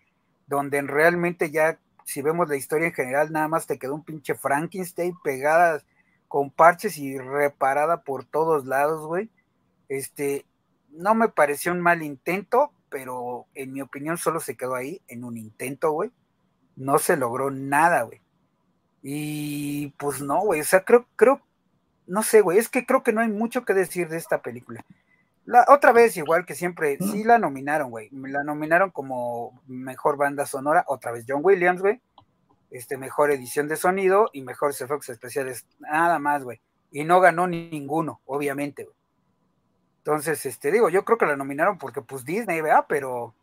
donde 0.48 0.82
realmente 0.82 1.52
ya, 1.52 1.80
si 2.06 2.22
vemos 2.22 2.48
la 2.50 2.56
historia 2.56 2.88
en 2.88 2.94
general, 2.94 3.32
nada 3.32 3.48
más 3.48 3.68
te 3.68 3.78
quedó 3.78 3.96
un 3.96 4.04
pinche 4.04 4.36
Frankenstein 4.36 5.16
pegada 5.24 5.82
con 6.28 6.52
parches 6.52 6.98
y 6.98 7.18
reparada 7.18 8.04
por 8.04 8.26
todos 8.26 8.66
lados, 8.66 9.06
güey. 9.06 9.30
Este, 9.90 10.46
no 10.90 11.16
me 11.16 11.30
pareció 11.30 11.72
un 11.72 11.82
mal 11.82 12.02
intento, 12.04 12.72
pero 12.90 13.46
en 13.54 13.74
mi 13.74 13.82
opinión 13.82 14.18
solo 14.18 14.40
se 14.40 14.56
quedó 14.56 14.76
ahí, 14.76 15.02
en 15.08 15.24
un 15.24 15.38
intento, 15.38 15.92
güey. 15.92 16.12
No 16.76 17.00
se 17.00 17.18
logró 17.18 17.50
nada, 17.52 18.04
güey. 18.04 18.22
Y 19.02 19.90
pues 19.98 20.22
no, 20.22 20.42
güey, 20.42 20.62
o 20.62 20.66
sea, 20.66 20.84
creo, 20.84 21.08
creo, 21.16 21.42
no 22.08 22.24
sé, 22.24 22.42
güey, 22.42 22.58
es 22.58 22.70
que 22.70 22.86
creo 22.86 23.04
que 23.04 23.14
no 23.14 23.22
hay 23.22 23.30
mucho 23.30 23.64
que 23.66 23.74
decir 23.74 24.10
de 24.10 24.18
esta 24.18 24.42
película. 24.42 24.86
La, 25.46 25.66
otra 25.70 25.94
vez, 25.94 26.18
igual 26.18 26.46
que 26.46 26.56
siempre, 26.56 26.98
sí 27.00 27.24
la 27.24 27.38
nominaron, 27.38 27.90
güey. 27.90 28.10
La 28.12 28.44
nominaron 28.44 28.92
como 28.92 29.62
mejor 29.66 30.18
banda 30.18 30.46
sonora, 30.46 30.84
otra 30.88 31.14
vez 31.14 31.24
John 31.26 31.40
Williams, 31.42 31.80
güey. 31.80 32.02
Este, 32.70 32.98
mejor 32.98 33.32
edición 33.32 33.70
de 33.70 33.78
sonido 33.78 34.30
y 34.34 34.42
mejor 34.42 34.72
efectos 34.72 35.08
especiales, 35.08 35.66
nada 35.80 36.20
más, 36.20 36.44
güey. 36.44 36.60
Y 36.92 37.06
no 37.06 37.22
ganó 37.22 37.48
ninguno, 37.48 38.20
obviamente, 38.26 38.84
güey. 38.84 38.96
Entonces, 40.00 40.46
este, 40.46 40.70
digo, 40.70 40.90
yo 40.90 41.06
creo 41.06 41.18
que 41.18 41.26
la 41.26 41.38
nominaron 41.38 41.78
porque, 41.78 42.02
pues, 42.02 42.26
Disney, 42.26 42.60
¿verdad? 42.60 42.86
Pero 42.90 43.34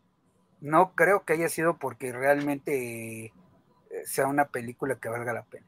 no 0.60 0.94
creo 0.94 1.24
que 1.24 1.34
haya 1.34 1.48
sido 1.48 1.78
porque 1.78 2.12
realmente 2.12 3.32
sea 4.04 4.26
una 4.26 4.46
película 4.46 4.96
que 4.96 5.08
valga 5.08 5.32
la 5.32 5.42
pena. 5.42 5.66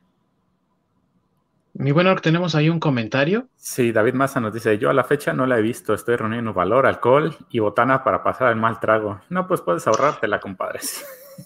Mi 1.74 1.92
bueno, 1.92 2.16
tenemos 2.16 2.54
ahí 2.54 2.70
un 2.70 2.80
comentario. 2.80 3.48
Sí, 3.56 3.92
David 3.92 4.14
Massa 4.14 4.40
nos 4.40 4.54
dice, 4.54 4.78
yo 4.78 4.88
a 4.88 4.94
la 4.94 5.04
fecha 5.04 5.34
no 5.34 5.44
la 5.44 5.58
he 5.58 5.62
visto, 5.62 5.92
estoy 5.92 6.16
reuniendo 6.16 6.54
valor, 6.54 6.86
alcohol 6.86 7.36
y 7.50 7.58
botana 7.58 8.02
para 8.02 8.22
pasar 8.22 8.50
el 8.50 8.56
mal 8.56 8.80
trago. 8.80 9.20
No, 9.28 9.46
pues 9.46 9.60
puedes 9.60 9.86
ahorrártela, 9.86 10.40
compadres. 10.40 11.04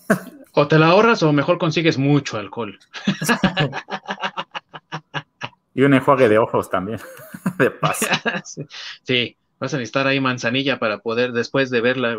O 0.53 0.67
te 0.67 0.79
la 0.79 0.89
ahorras 0.89 1.23
o 1.23 1.33
mejor 1.33 1.59
consigues 1.59 1.97
mucho 1.97 2.37
alcohol. 2.37 2.79
y 5.75 5.83
un 5.83 5.95
enjuague 5.95 6.29
de 6.29 6.39
ojos 6.39 6.69
también, 6.69 6.99
de 7.59 7.71
paso. 7.71 8.07
Sí, 9.05 9.37
vas 9.61 9.75
a 9.75 9.77
necesitar 9.77 10.09
ahí 10.09 10.21
manzanilla 10.21 10.79
para 10.79 10.99
poder 10.99 11.33
después 11.33 11.71
de 11.71 11.81
verla. 11.81 12.17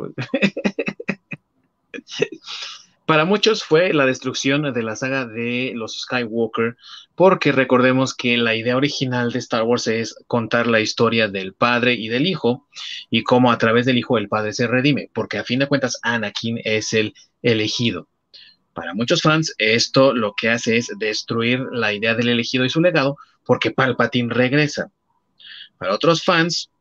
Para 3.11 3.25
muchos 3.25 3.65
fue 3.65 3.91
la 3.91 4.05
destrucción 4.05 4.71
de 4.73 4.83
la 4.83 4.95
saga 4.95 5.25
de 5.25 5.73
los 5.75 5.99
Skywalker, 5.99 6.77
porque 7.13 7.51
recordemos 7.51 8.15
que 8.15 8.37
la 8.37 8.55
idea 8.55 8.77
original 8.77 9.33
de 9.33 9.39
Star 9.39 9.63
Wars 9.63 9.87
es 9.87 10.15
contar 10.27 10.65
la 10.67 10.79
historia 10.79 11.27
del 11.27 11.51
padre 11.53 11.93
y 11.93 12.07
del 12.07 12.25
hijo 12.25 12.69
y 13.09 13.23
cómo 13.23 13.51
a 13.51 13.57
través 13.57 13.85
del 13.85 13.97
hijo 13.97 14.17
el 14.17 14.29
padre 14.29 14.53
se 14.53 14.65
redime, 14.65 15.09
porque 15.13 15.37
a 15.37 15.43
fin 15.43 15.59
de 15.59 15.67
cuentas 15.67 15.99
Anakin 16.03 16.61
es 16.63 16.93
el 16.93 17.13
elegido. 17.41 18.07
Para 18.71 18.93
muchos 18.93 19.21
fans 19.21 19.53
esto 19.57 20.13
lo 20.13 20.33
que 20.33 20.49
hace 20.49 20.77
es 20.77 20.87
destruir 20.97 21.59
la 21.69 21.91
idea 21.91 22.15
del 22.15 22.29
elegido 22.29 22.63
y 22.63 22.69
su 22.69 22.79
legado, 22.79 23.17
porque 23.45 23.71
Palpatine 23.71 24.33
regresa. 24.33 24.89
Para 25.77 25.93
otros 25.93 26.23
fans, 26.23 26.71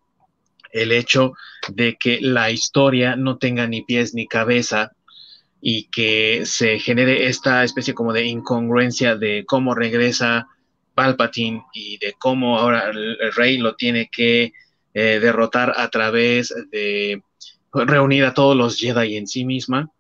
el 0.71 0.93
hecho 0.93 1.33
de 1.71 1.97
que 1.99 2.21
la 2.21 2.53
historia 2.53 3.17
no 3.17 3.37
tenga 3.39 3.67
ni 3.67 3.83
pies 3.83 4.15
ni 4.15 4.29
cabeza 4.29 4.93
y 5.61 5.85
que 5.85 6.43
se 6.47 6.79
genere 6.79 7.27
esta 7.27 7.65
especie 7.65 7.95
como 7.95 8.13
de 8.13 8.25
incongruencia 8.25 9.17
de 9.17 9.45
cómo 9.47 9.75
regresa 9.75 10.49
Palpatine 10.95 11.65
y 11.73 11.99
de 11.99 12.15
cómo 12.19 12.59
ahora 12.59 12.91
el, 12.91 13.19
rey 13.35 13.59
lo 13.59 13.75
tiene 13.75 14.09
que 14.11 14.53
eh, 14.95 15.19
derrotar 15.21 15.75
a 15.77 15.89
través 15.89 16.55
de 16.71 17.23
reunir 17.73 18.25
a 18.25 18.35
todos 18.35 18.57
los 18.57 18.79
Jedi 18.79 19.17
en 19.17 19.27
sí 19.27 19.45
misma, 19.45 19.91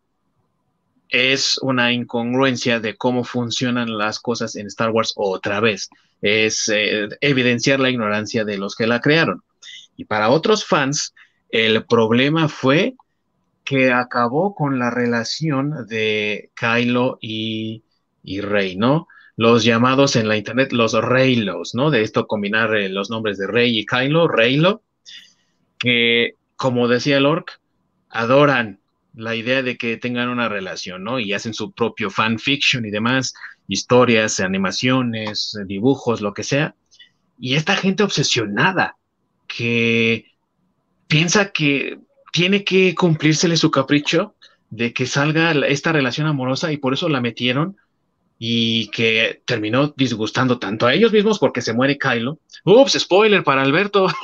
es 1.08 1.58
una 1.58 1.92
incongruencia 1.92 2.80
de 2.80 2.96
cómo 2.96 3.24
funcionan 3.24 3.96
las 3.96 4.20
cosas 4.20 4.56
en 4.56 4.66
Star 4.68 4.90
Wars 4.90 5.12
otra 5.16 5.60
vez. 5.60 5.88
Es 6.22 6.68
eh, 6.68 7.08
evidenciar 7.20 7.80
la 7.80 7.90
ignorancia 7.90 8.44
de 8.44 8.58
los 8.58 8.76
que 8.76 8.86
la 8.86 9.00
crearon. 9.00 9.42
Y 9.96 10.04
para 10.04 10.30
otros 10.30 10.64
fans, 10.64 11.14
el 11.50 11.84
problema 11.84 12.48
fue 12.48 12.94
que 13.70 13.92
acabó 13.92 14.56
con 14.56 14.80
la 14.80 14.90
relación 14.90 15.86
de 15.86 16.50
Kylo 16.56 17.18
y, 17.20 17.84
Rey, 18.40 18.74
¿no? 18.74 19.06
Los 19.36 19.62
llamados 19.62 20.16
en 20.16 20.26
la 20.26 20.36
internet 20.36 20.72
los 20.72 20.92
Reylos, 20.94 21.76
¿no? 21.76 21.92
De 21.92 22.02
esto 22.02 22.26
combinar 22.26 22.74
eh, 22.74 22.88
los 22.88 23.10
nombres 23.10 23.38
de 23.38 23.46
Rey 23.46 23.78
y 23.78 23.86
Kylo, 23.86 24.26
Reylo, 24.26 24.82
que 25.78 26.34
como 26.56 26.88
decía 26.88 27.18
el 27.18 27.26
Orc, 27.26 27.60
adoran 28.08 28.80
la 29.14 29.36
idea 29.36 29.62
de 29.62 29.76
que 29.76 29.96
tengan 29.98 30.30
una 30.30 30.48
relación, 30.48 31.04
¿no? 31.04 31.20
Y 31.20 31.32
hacen 31.32 31.54
su 31.54 31.70
propio 31.70 32.10
fanfiction 32.10 32.84
y 32.84 32.90
demás, 32.90 33.34
historias, 33.68 34.40
animaciones, 34.40 35.56
dibujos, 35.66 36.20
lo 36.20 36.34
que 36.34 36.42
sea. 36.42 36.74
Y 37.38 37.54
esta 37.54 37.76
gente 37.76 38.02
obsesionada 38.02 38.96
que 39.46 40.24
piensa 41.06 41.52
que 41.52 42.00
tiene 42.32 42.64
que 42.64 42.94
cumplírsele 42.94 43.56
su 43.56 43.70
capricho 43.70 44.34
de 44.70 44.92
que 44.92 45.06
salga 45.06 45.52
esta 45.66 45.92
relación 45.92 46.26
amorosa 46.26 46.72
y 46.72 46.76
por 46.76 46.94
eso 46.94 47.08
la 47.08 47.20
metieron 47.20 47.76
y 48.38 48.88
que 48.88 49.42
terminó 49.44 49.88
disgustando 49.96 50.58
tanto 50.58 50.86
a 50.86 50.94
ellos 50.94 51.12
mismos 51.12 51.38
porque 51.38 51.60
se 51.60 51.74
muere 51.74 51.98
Kylo. 51.98 52.38
Ups, 52.64 52.98
spoiler 52.98 53.44
para 53.44 53.62
Alberto. 53.62 54.06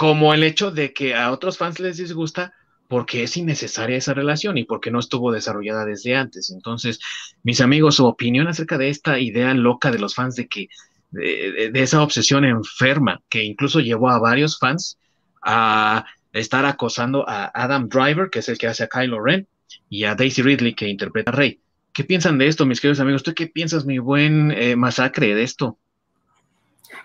como 0.00 0.32
el 0.32 0.44
hecho 0.44 0.70
de 0.70 0.94
que 0.94 1.14
a 1.14 1.30
otros 1.30 1.58
fans 1.58 1.78
les 1.78 1.98
disgusta 1.98 2.54
porque 2.88 3.22
es 3.22 3.36
innecesaria 3.36 3.98
esa 3.98 4.14
relación 4.14 4.56
y 4.56 4.64
porque 4.64 4.90
no 4.90 4.98
estuvo 4.98 5.30
desarrollada 5.30 5.84
desde 5.84 6.16
antes. 6.16 6.50
Entonces, 6.50 7.00
mis 7.42 7.60
amigos, 7.60 7.96
su 7.96 8.06
opinión 8.06 8.48
acerca 8.48 8.78
de 8.78 8.88
esta 8.88 9.18
idea 9.18 9.52
loca 9.52 9.90
de 9.90 9.98
los 9.98 10.14
fans 10.14 10.36
de 10.36 10.48
que, 10.48 10.68
de, 11.10 11.70
esa 11.74 12.02
obsesión 12.02 12.44
enferma 12.44 13.20
que 13.28 13.42
incluso 13.42 13.80
llevó 13.80 14.10
a 14.10 14.18
varios 14.18 14.58
fans 14.58 14.98
a 15.42 16.04
estar 16.32 16.64
acosando 16.64 17.28
a 17.28 17.50
Adam 17.54 17.88
Driver, 17.88 18.30
que 18.30 18.40
es 18.40 18.48
el 18.48 18.58
que 18.58 18.68
hace 18.68 18.84
a 18.84 18.88
Kylo 18.88 19.22
Ren, 19.22 19.48
y 19.88 20.04
a 20.04 20.14
Daisy 20.14 20.42
Ridley, 20.42 20.74
que 20.74 20.88
interpreta 20.88 21.30
a 21.30 21.34
Rey. 21.34 21.60
¿Qué 21.92 22.04
piensan 22.04 22.38
de 22.38 22.46
esto, 22.46 22.66
mis 22.66 22.80
queridos 22.80 23.00
amigos? 23.00 23.22
¿Tú 23.22 23.34
qué 23.34 23.46
piensas, 23.46 23.84
mi 23.84 23.98
buen 23.98 24.52
eh, 24.52 24.76
masacre, 24.76 25.34
de 25.34 25.42
esto? 25.42 25.78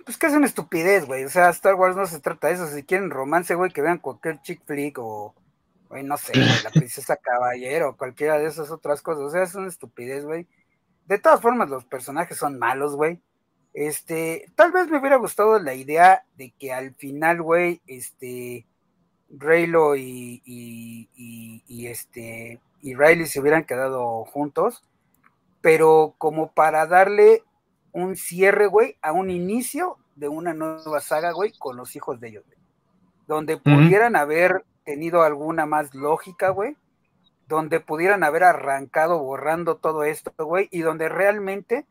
Pues 0.06 0.18
que 0.18 0.28
es 0.28 0.34
una 0.34 0.46
estupidez, 0.46 1.06
güey. 1.06 1.26
O 1.26 1.30
sea, 1.30 1.50
Star 1.50 1.74
Wars 1.74 1.96
no 1.96 2.06
se 2.06 2.20
trata 2.20 2.48
de 2.48 2.54
eso. 2.54 2.68
Si 2.68 2.84
quieren 2.84 3.10
romance, 3.10 3.56
güey, 3.56 3.72
que 3.72 3.82
vean 3.82 3.98
cualquier 3.98 4.40
chick 4.44 4.62
flick 4.66 5.00
o, 5.00 5.34
güey, 5.90 6.04
no 6.04 6.18
sé, 6.18 6.34
la 6.36 6.70
princesa 6.74 7.16
caballero 7.16 7.90
o 7.90 7.98
cualquiera 7.98 8.38
de 8.38 8.46
esas 8.46 8.70
otras 8.70 9.02
cosas. 9.02 9.24
O 9.24 9.30
sea, 9.32 9.42
es 9.42 9.56
una 9.56 9.68
estupidez, 9.68 10.24
güey. 10.24 10.48
De 11.08 11.18
todas 11.18 11.42
formas, 11.42 11.70
los 11.70 11.86
personajes 11.86 12.38
son 12.38 12.60
malos, 12.60 12.96
güey. 12.96 13.20
Este, 13.76 14.46
tal 14.56 14.72
vez 14.72 14.88
me 14.90 15.00
hubiera 15.00 15.18
gustado 15.18 15.60
la 15.60 15.74
idea 15.74 16.24
de 16.38 16.52
que 16.52 16.72
al 16.72 16.96
final, 16.96 17.42
güey, 17.42 17.82
este, 17.88 18.66
Raylo 19.30 19.98
y, 19.98 20.42
y, 20.46 21.10
y, 21.68 21.88
este, 21.88 22.62
y 22.82 22.96
Riley 22.96 23.28
se 23.28 23.42
hubieran 23.42 23.66
quedado 23.66 24.24
juntos, 24.24 24.82
pero 25.60 26.16
como 26.18 26.54
para 26.54 26.86
darle 26.88 27.44
un 27.92 28.16
cierre, 28.16 28.68
güey, 28.68 28.96
a 29.02 29.12
un 29.12 29.30
inicio 29.30 29.98
de 30.16 30.30
una 30.30 30.54
nueva 30.54 31.02
saga, 31.02 31.34
güey, 31.34 31.52
con 31.60 31.76
los 31.76 31.98
hijos 31.98 32.22
de 32.22 32.30
ellos, 32.30 32.46
güey. 32.46 32.58
Donde 33.28 33.58
pudieran 33.58 34.16
haber 34.16 34.64
tenido 34.86 35.24
alguna 35.24 35.66
más 35.66 35.94
lógica, 35.94 36.50
güey. 36.50 36.78
Donde 37.50 37.82
pudieran 37.82 38.24
haber 38.24 38.46
arrancado 38.46 39.20
borrando 39.20 39.76
todo 39.76 40.06
esto, 40.06 40.32
güey. 40.38 40.70
Y 40.72 40.80
donde 40.80 41.10
realmente 41.10 41.86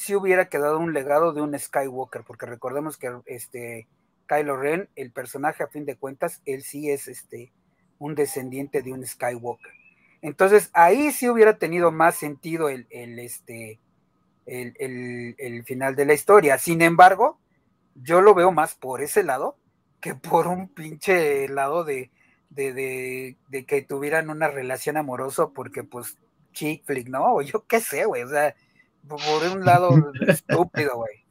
sí 0.00 0.14
hubiera 0.14 0.48
quedado 0.48 0.78
un 0.78 0.94
legado 0.94 1.34
de 1.34 1.42
un 1.42 1.56
Skywalker. 1.58 2.24
Porque 2.24 2.46
recordemos 2.46 2.96
que 2.96 3.12
este 3.26 3.86
Kylo 4.26 4.56
Ren, 4.56 4.88
el 4.96 5.12
personaje 5.12 5.62
a 5.62 5.68
fin 5.68 5.84
de 5.84 5.96
cuentas, 5.96 6.40
él 6.46 6.62
sí 6.62 6.90
es 6.90 7.06
este 7.06 7.52
un 7.98 8.14
descendiente 8.14 8.80
de 8.80 8.94
un 8.94 9.06
Skywalker. 9.06 9.72
Entonces 10.22 10.70
ahí 10.72 11.12
sí 11.12 11.28
hubiera 11.28 11.58
tenido 11.58 11.92
más 11.92 12.14
sentido 12.14 12.70
el, 12.70 12.86
el 12.88 13.18
este 13.18 13.78
el, 14.46 15.64
final 15.66 15.94
de 15.94 16.06
la 16.06 16.14
historia. 16.14 16.56
Sin 16.56 16.80
embargo, 16.80 17.38
yo 17.94 18.22
lo 18.22 18.34
veo 18.34 18.52
más 18.52 18.74
por 18.74 19.02
ese 19.02 19.22
lado 19.22 19.58
que 20.00 20.14
por 20.14 20.46
un 20.46 20.68
pinche 20.68 21.46
lado 21.48 21.84
de, 21.84 22.10
de, 22.48 23.36
que 23.66 23.82
tuvieran 23.82 24.30
una 24.30 24.48
relación 24.48 24.96
amorosa, 24.96 25.48
porque 25.48 25.84
pues 25.84 26.16
chick 26.52 26.86
flick, 26.86 27.08
¿no? 27.08 27.42
Yo 27.42 27.66
qué 27.66 27.80
sé, 27.80 28.06
güey, 28.06 28.22
o 28.22 28.28
sea, 28.28 28.54
por 29.06 29.42
un 29.52 29.64
lado 29.64 29.90
estúpido, 30.26 30.96
güey. 30.96 31.24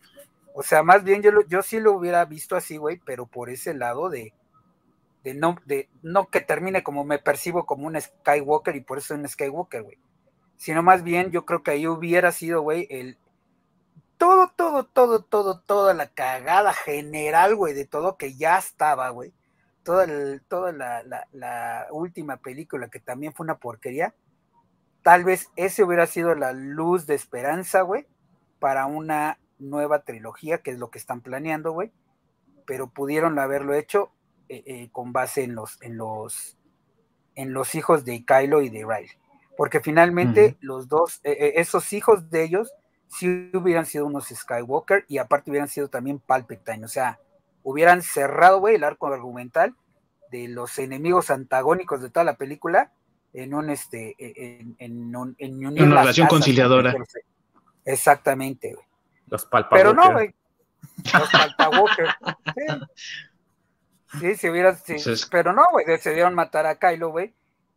O 0.54 0.64
sea, 0.64 0.84
más 0.84 1.04
bien 1.04 1.22
yo, 1.22 1.32
yo 1.48 1.62
sí 1.62 1.80
lo 1.80 1.94
hubiera 1.94 2.26
visto 2.26 2.56
así, 2.56 2.78
güey, 2.78 3.00
pero 3.06 3.26
por 3.26 3.50
ese 3.50 3.74
lado 3.74 4.10
de, 4.10 4.34
de 5.24 5.34
no, 5.34 5.56
de 5.66 5.90
no 6.02 6.28
que 6.28 6.42
termine 6.42 6.84
como 6.84 7.04
me 7.04 7.20
percibo 7.20 7.66
como 7.66 7.88
un 7.88 8.00
Skywalker 8.00 8.76
y 8.76 8.82
por 8.82 8.98
eso 8.98 9.16
un 9.16 9.28
Skywalker, 9.28 9.84
güey 9.84 9.98
sino 10.60 10.84
más 10.84 11.04
bien 11.04 11.32
yo 11.32 11.46
creo 11.46 11.64
que 11.64 11.72
ahí 11.72 11.88
hubiera 11.88 12.34
sido, 12.34 12.62
güey, 12.62 12.86
el 12.90 13.18
todo, 14.18 14.52
todo, 14.54 14.84
todo, 14.84 15.24
todo, 15.24 15.62
toda 15.62 15.94
la 15.94 16.08
cagada 16.08 16.74
general, 16.74 17.56
güey, 17.56 17.74
de 17.74 17.86
todo 17.86 18.18
que 18.18 18.36
ya 18.36 18.58
estaba, 18.58 19.10
güey. 19.10 19.32
Toda, 19.84 20.06
toda 20.50 20.74
la, 20.74 21.88
última 21.92 22.36
película 22.36 22.90
que 22.90 23.00
también 23.00 23.34
fue 23.34 23.46
una 23.46 23.58
porquería. 23.58 24.14
Tal 25.02 25.24
vez 25.24 25.50
ese 25.56 25.84
hubiera 25.84 26.08
sido 26.08 26.36
la 26.36 26.54
luz 26.54 27.08
de 27.08 27.16
esperanza, 27.16 27.82
güey, 27.82 28.08
para 28.60 28.86
una 28.86 29.40
nueva 29.58 30.04
trilogía, 30.04 30.60
que 30.60 30.72
es 30.72 30.80
lo 30.80 30.90
que 30.90 31.00
están 31.00 31.22
planeando, 31.22 31.72
güey. 31.72 31.92
Pero 32.66 32.90
pudieron 32.90 33.40
haberlo 33.40 33.74
hecho 33.74 34.12
eh, 34.50 34.64
eh, 34.66 34.90
con 34.92 35.14
base 35.14 35.44
en 35.44 35.56
los, 35.56 35.82
en 35.82 35.98
los, 35.98 36.58
en 37.36 37.54
los 37.54 37.76
hijos 37.76 38.06
de 38.06 38.26
Kylo 38.26 38.62
y 38.62 38.70
de 38.70 38.86
Riley 38.86 39.10
porque 39.60 39.82
finalmente 39.82 40.56
los 40.62 40.88
dos, 40.88 41.20
eh, 41.26 41.36
eh, 41.38 41.54
esos 41.58 41.92
hijos 41.92 42.30
de 42.30 42.46
ellos, 42.46 42.72
sí 43.10 43.52
hubieran 43.54 43.86
sido 43.86 44.06
unos 44.06 44.30
Skywalker 44.30 45.04
y 45.10 45.18
aparte 45.18 45.52
hubieran 45.52 45.68
sido 45.68 45.90
también 45.90 46.20
Palpatine, 46.20 46.86
o 46.86 46.88
sea, 46.88 47.20
hubieran 47.62 48.02
cerrado, 48.02 48.62
güey, 48.62 48.76
el 48.76 48.86
arco 48.86 49.08
argumental 49.08 49.76
de 50.32 50.48
los 50.48 50.80
enemigos 50.80 51.30
antagónicos 51.30 52.02
de 52.02 52.10
toda 52.10 52.24
la 52.24 52.38
película 52.38 52.94
en 53.34 53.54
un, 53.54 53.70
este, 53.70 54.16
en, 54.18 54.76
en, 54.80 55.36
en, 55.38 55.68
una 55.68 56.02
relación 56.02 56.28
conciliadora. 56.28 56.96
Exactamente, 57.86 58.74
güey. 58.74 58.86
Los. 59.28 59.48
Pero 59.72 59.94
no, 59.94 60.12
güey. 60.12 60.34
Los 61.14 61.30
Palpawalker. 61.30 62.08
sí. 62.56 62.66
Sí, 64.20 64.36
si 64.36 64.50
hubieran, 64.50 64.76
sí. 64.78 64.96
pero 65.30 65.54
no, 65.54 65.64
güey, 65.72 65.86
decidieron 65.86 66.34
matar 66.34 66.66
a 66.66 66.80
Kylo, 66.80 67.10
güey, 67.10 67.34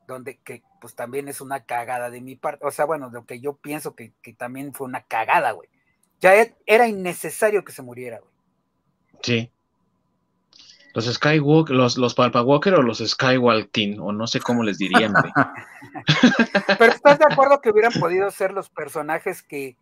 donde 0.06 0.38
que 0.38 0.62
pues 0.80 0.94
también 0.94 1.28
es 1.28 1.40
una 1.42 1.64
cagada 1.64 2.08
de 2.10 2.22
mi 2.22 2.36
parte. 2.36 2.64
O 2.66 2.70
sea, 2.70 2.86
bueno, 2.86 3.10
lo 3.10 3.26
que 3.26 3.38
yo 3.38 3.56
pienso 3.56 3.94
que, 3.94 4.12
también 4.38 4.72
fue 4.72 4.86
una 4.86 5.02
cagada, 5.02 5.52
güey. 5.52 5.68
Ya 6.20 6.40
e, 6.40 6.56
era 6.64 6.88
innecesario 6.88 7.64
que 7.64 7.72
se 7.72 7.82
muriera, 7.82 8.20
güey. 8.20 8.32
Sí. 9.22 9.52
Los 10.94 11.06
Skywalker, 11.06 11.74
los, 11.74 11.96
los 11.96 12.14
Walker 12.16 12.74
o 12.74 12.82
los 12.82 12.98
Skywalking, 12.98 13.98
o 14.00 14.12
no 14.12 14.26
sé 14.26 14.40
cómo 14.40 14.62
les 14.62 14.78
dirían. 14.78 15.14
Pero 16.78 16.92
estás 16.92 17.18
de 17.18 17.26
acuerdo 17.30 17.60
que 17.60 17.70
hubieran 17.70 17.92
podido 17.98 18.30
ser 18.30 18.52
los 18.52 18.68
personajes 18.68 19.42
que, 19.42 19.76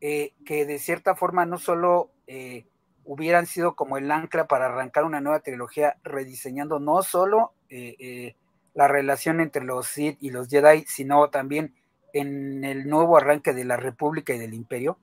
eh, 0.00 0.32
que 0.44 0.64
de 0.64 0.78
cierta 0.78 1.14
forma 1.14 1.46
no 1.46 1.58
solo 1.58 2.10
eh, 2.26 2.66
hubieran 3.04 3.46
sido 3.46 3.74
como 3.74 3.98
el 3.98 4.10
ancla 4.10 4.46
para 4.46 4.66
arrancar 4.66 5.04
una 5.04 5.20
nueva 5.20 5.40
trilogía, 5.40 5.96
rediseñando 6.04 6.78
no 6.78 7.02
solo 7.02 7.52
eh, 7.68 8.34
la 8.74 8.88
relación 8.88 9.40
entre 9.40 9.64
los 9.64 9.86
Sith 9.86 10.18
y 10.20 10.30
los 10.30 10.48
Jedi, 10.48 10.84
sino 10.86 11.28
también 11.30 11.74
en 12.12 12.64
el 12.64 12.88
nuevo 12.88 13.16
arranque 13.16 13.52
de 13.52 13.64
la 13.64 13.76
República 13.76 14.34
y 14.34 14.38
del 14.38 14.54
Imperio. 14.54 14.98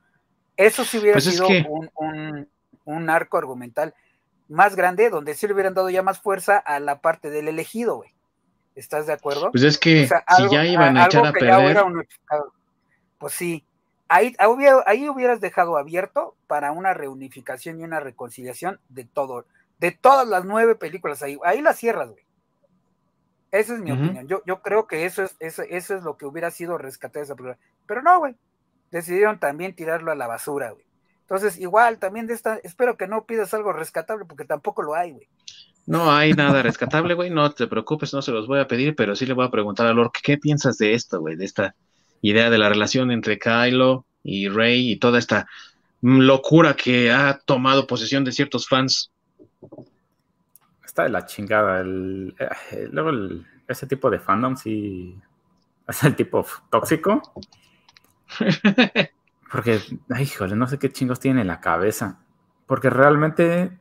Eso 0.56 0.84
sí 0.84 0.98
hubiera 0.98 1.14
pues 1.14 1.24
sido 1.24 1.46
un, 2.84 3.10
arco 3.10 3.38
argumental 3.38 3.94
más 4.52 4.76
grande, 4.76 5.10
donde 5.10 5.34
sí 5.34 5.46
le 5.46 5.54
hubieran 5.54 5.74
dado 5.74 5.90
ya 5.90 6.02
más 6.02 6.20
fuerza 6.20 6.58
a 6.58 6.78
la 6.78 7.00
parte 7.00 7.30
del 7.30 7.48
elegido, 7.48 7.96
güey. 7.96 8.10
¿Estás 8.74 9.06
de 9.06 9.12
acuerdo? 9.12 9.50
Pues 9.50 9.64
es 9.64 9.78
que 9.78 10.08
si 10.08 10.48
ya 10.50 10.64
iban 10.64 10.96
a 10.96 11.06
echar 11.06 11.26
a 11.26 11.32
perder. 11.32 11.84
pues 13.18 13.34
sí, 13.34 13.64
ahí, 14.08 14.34
ahí 14.86 15.08
hubieras 15.08 15.40
dejado 15.40 15.76
abierto 15.76 16.36
para 16.46 16.72
una 16.72 16.94
reunificación 16.94 17.80
y 17.80 17.84
una 17.84 18.00
reconciliación 18.00 18.80
de 18.88 19.04
todo, 19.04 19.46
de 19.78 19.92
todas 19.92 20.28
las 20.28 20.44
nueve 20.44 20.74
películas 20.74 21.22
ahí. 21.22 21.38
Ahí 21.44 21.60
las 21.60 21.78
cierras, 21.78 22.10
güey. 22.10 22.24
Esa 23.50 23.74
es 23.74 23.80
mi 23.80 23.92
opinión. 23.92 24.26
Yo, 24.28 24.42
yo 24.46 24.62
creo 24.62 24.86
que 24.86 25.04
eso 25.04 25.22
es, 25.22 25.36
eso, 25.38 25.62
eso 25.62 25.94
es 25.94 26.02
lo 26.02 26.16
que 26.16 26.24
hubiera 26.24 26.50
sido 26.50 26.78
rescatar 26.78 27.22
esa 27.22 27.34
película. 27.34 27.58
Pero 27.86 28.00
no, 28.00 28.18
güey. 28.18 28.34
Decidieron 28.90 29.38
también 29.38 29.74
tirarlo 29.74 30.10
a 30.10 30.14
la 30.14 30.26
basura, 30.26 30.70
güey. 30.70 30.86
Entonces, 31.22 31.58
igual, 31.58 31.98
también 31.98 32.26
de 32.26 32.34
esta, 32.34 32.56
espero 32.56 32.96
que 32.96 33.08
no 33.08 33.24
pidas 33.24 33.54
algo 33.54 33.72
rescatable 33.72 34.24
porque 34.26 34.44
tampoco 34.44 34.82
lo 34.82 34.94
hay, 34.94 35.12
güey. 35.12 35.28
No 35.86 36.12
hay 36.12 36.32
nada 36.32 36.62
rescatable, 36.62 37.14
güey. 37.14 37.30
No 37.30 37.50
te 37.52 37.66
preocupes, 37.66 38.12
no 38.12 38.22
se 38.22 38.30
los 38.30 38.46
voy 38.46 38.60
a 38.60 38.68
pedir, 38.68 38.94
pero 38.94 39.16
sí 39.16 39.26
le 39.26 39.34
voy 39.34 39.46
a 39.46 39.50
preguntar 39.50 39.86
a 39.86 39.92
Lord, 39.92 40.12
¿qué 40.22 40.38
piensas 40.38 40.78
de 40.78 40.94
esto, 40.94 41.20
güey? 41.20 41.36
De 41.36 41.44
esta 41.44 41.74
idea 42.20 42.50
de 42.50 42.58
la 42.58 42.68
relación 42.68 43.10
entre 43.10 43.38
Kylo 43.38 44.06
y 44.22 44.48
Rey 44.48 44.92
y 44.92 44.96
toda 44.96 45.18
esta 45.18 45.48
locura 46.02 46.74
que 46.74 47.10
ha 47.10 47.38
tomado 47.44 47.86
posesión 47.86 48.24
de 48.24 48.32
ciertos 48.32 48.68
fans. 48.68 49.10
Está 50.84 51.04
de 51.04 51.08
la 51.08 51.26
chingada. 51.26 51.80
El, 51.80 52.34
eh, 52.38 52.88
luego 52.90 53.10
ese 53.66 53.86
tipo 53.86 54.10
de 54.10 54.20
fandom 54.20 54.56
sí 54.56 55.16
es 55.88 56.04
el 56.04 56.14
tipo 56.14 56.46
tóxico. 56.70 57.22
Porque, 59.52 59.80
ay, 60.08 60.22
híjole, 60.22 60.56
no 60.56 60.66
sé 60.66 60.78
qué 60.78 60.90
chingos 60.90 61.20
tiene 61.20 61.42
en 61.42 61.46
la 61.46 61.60
cabeza. 61.60 62.18
Porque 62.66 62.88
realmente 62.88 63.78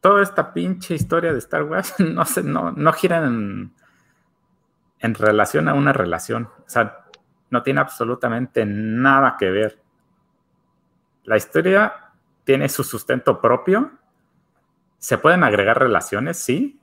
toda 0.00 0.20
esta 0.20 0.52
pinche 0.52 0.96
historia 0.96 1.32
de 1.32 1.38
Star 1.38 1.62
Wars 1.62 1.94
no, 2.00 2.24
se, 2.24 2.42
no, 2.42 2.72
no 2.72 2.92
gira 2.92 3.24
en, 3.24 3.72
en 4.98 5.14
relación 5.14 5.68
a 5.68 5.74
una 5.74 5.92
relación. 5.92 6.50
O 6.58 6.68
sea, 6.68 7.04
no 7.50 7.62
tiene 7.62 7.80
absolutamente 7.80 8.66
nada 8.66 9.36
que 9.38 9.48
ver. 9.48 9.80
La 11.22 11.36
historia 11.36 12.10
tiene 12.42 12.68
su 12.68 12.82
sustento 12.82 13.40
propio. 13.40 13.92
Se 14.98 15.18
pueden 15.18 15.44
agregar 15.44 15.78
relaciones, 15.78 16.36
sí, 16.36 16.80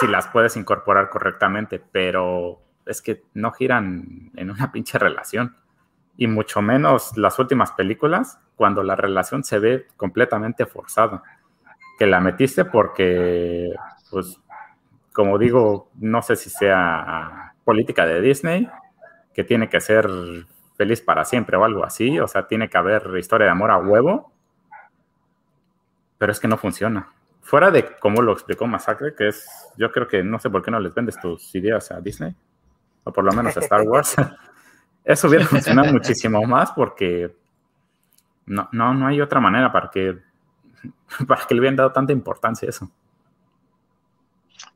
si 0.00 0.06
las 0.06 0.26
puedes 0.28 0.56
incorporar 0.56 1.08
correctamente, 1.08 1.82
pero 1.90 2.60
es 2.84 3.00
que 3.00 3.24
no 3.32 3.52
giran 3.52 4.30
en 4.34 4.50
una 4.50 4.70
pinche 4.70 4.98
relación. 4.98 5.56
Y 6.18 6.26
mucho 6.26 6.60
menos 6.60 7.16
las 7.16 7.38
últimas 7.38 7.72
películas, 7.72 8.38
cuando 8.56 8.82
la 8.82 8.96
relación 8.96 9.42
se 9.42 9.58
ve 9.58 9.86
completamente 9.96 10.66
forzada. 10.66 11.22
Que 11.98 12.06
la 12.06 12.20
metiste 12.20 12.66
porque, 12.66 13.72
pues, 14.10 14.38
como 15.12 15.38
digo, 15.38 15.88
no 15.98 16.20
sé 16.20 16.36
si 16.36 16.50
sea 16.50 17.54
política 17.64 18.04
de 18.04 18.20
Disney, 18.20 18.68
que 19.32 19.44
tiene 19.44 19.68
que 19.68 19.80
ser 19.80 20.08
feliz 20.76 21.00
para 21.00 21.24
siempre 21.24 21.56
o 21.56 21.64
algo 21.64 21.84
así, 21.84 22.18
o 22.18 22.26
sea, 22.26 22.46
tiene 22.46 22.68
que 22.68 22.78
haber 22.78 23.16
historia 23.18 23.46
de 23.46 23.50
amor 23.50 23.70
a 23.70 23.78
huevo, 23.78 24.32
pero 26.18 26.32
es 26.32 26.40
que 26.40 26.48
no 26.48 26.56
funciona. 26.56 27.08
Fuera 27.42 27.70
de 27.70 27.96
cómo 27.98 28.22
lo 28.22 28.32
explicó 28.32 28.66
Masacre, 28.66 29.14
que 29.14 29.28
es, 29.28 29.48
yo 29.76 29.90
creo 29.90 30.06
que 30.06 30.22
no 30.22 30.38
sé 30.38 30.50
por 30.50 30.62
qué 30.62 30.70
no 30.70 30.80
les 30.80 30.94
vendes 30.94 31.18
tus 31.20 31.54
ideas 31.54 31.90
a 31.90 32.00
Disney, 32.00 32.34
o 33.04 33.12
por 33.12 33.24
lo 33.24 33.32
menos 33.32 33.56
a 33.56 33.60
Star 33.60 33.82
Wars. 33.82 34.14
Eso 35.08 35.26
hubiera 35.26 35.46
funcionado 35.46 35.90
muchísimo 35.90 36.42
más 36.42 36.70
porque 36.72 37.32
no, 38.44 38.68
no, 38.72 38.92
no 38.92 39.06
hay 39.06 39.22
otra 39.22 39.40
manera 39.40 39.72
para 39.72 39.90
que, 39.90 40.18
para 41.26 41.46
que 41.46 41.54
le 41.54 41.60
hubieran 41.60 41.76
dado 41.76 41.92
tanta 41.92 42.12
importancia 42.12 42.66
a 42.66 42.70
eso. 42.70 42.90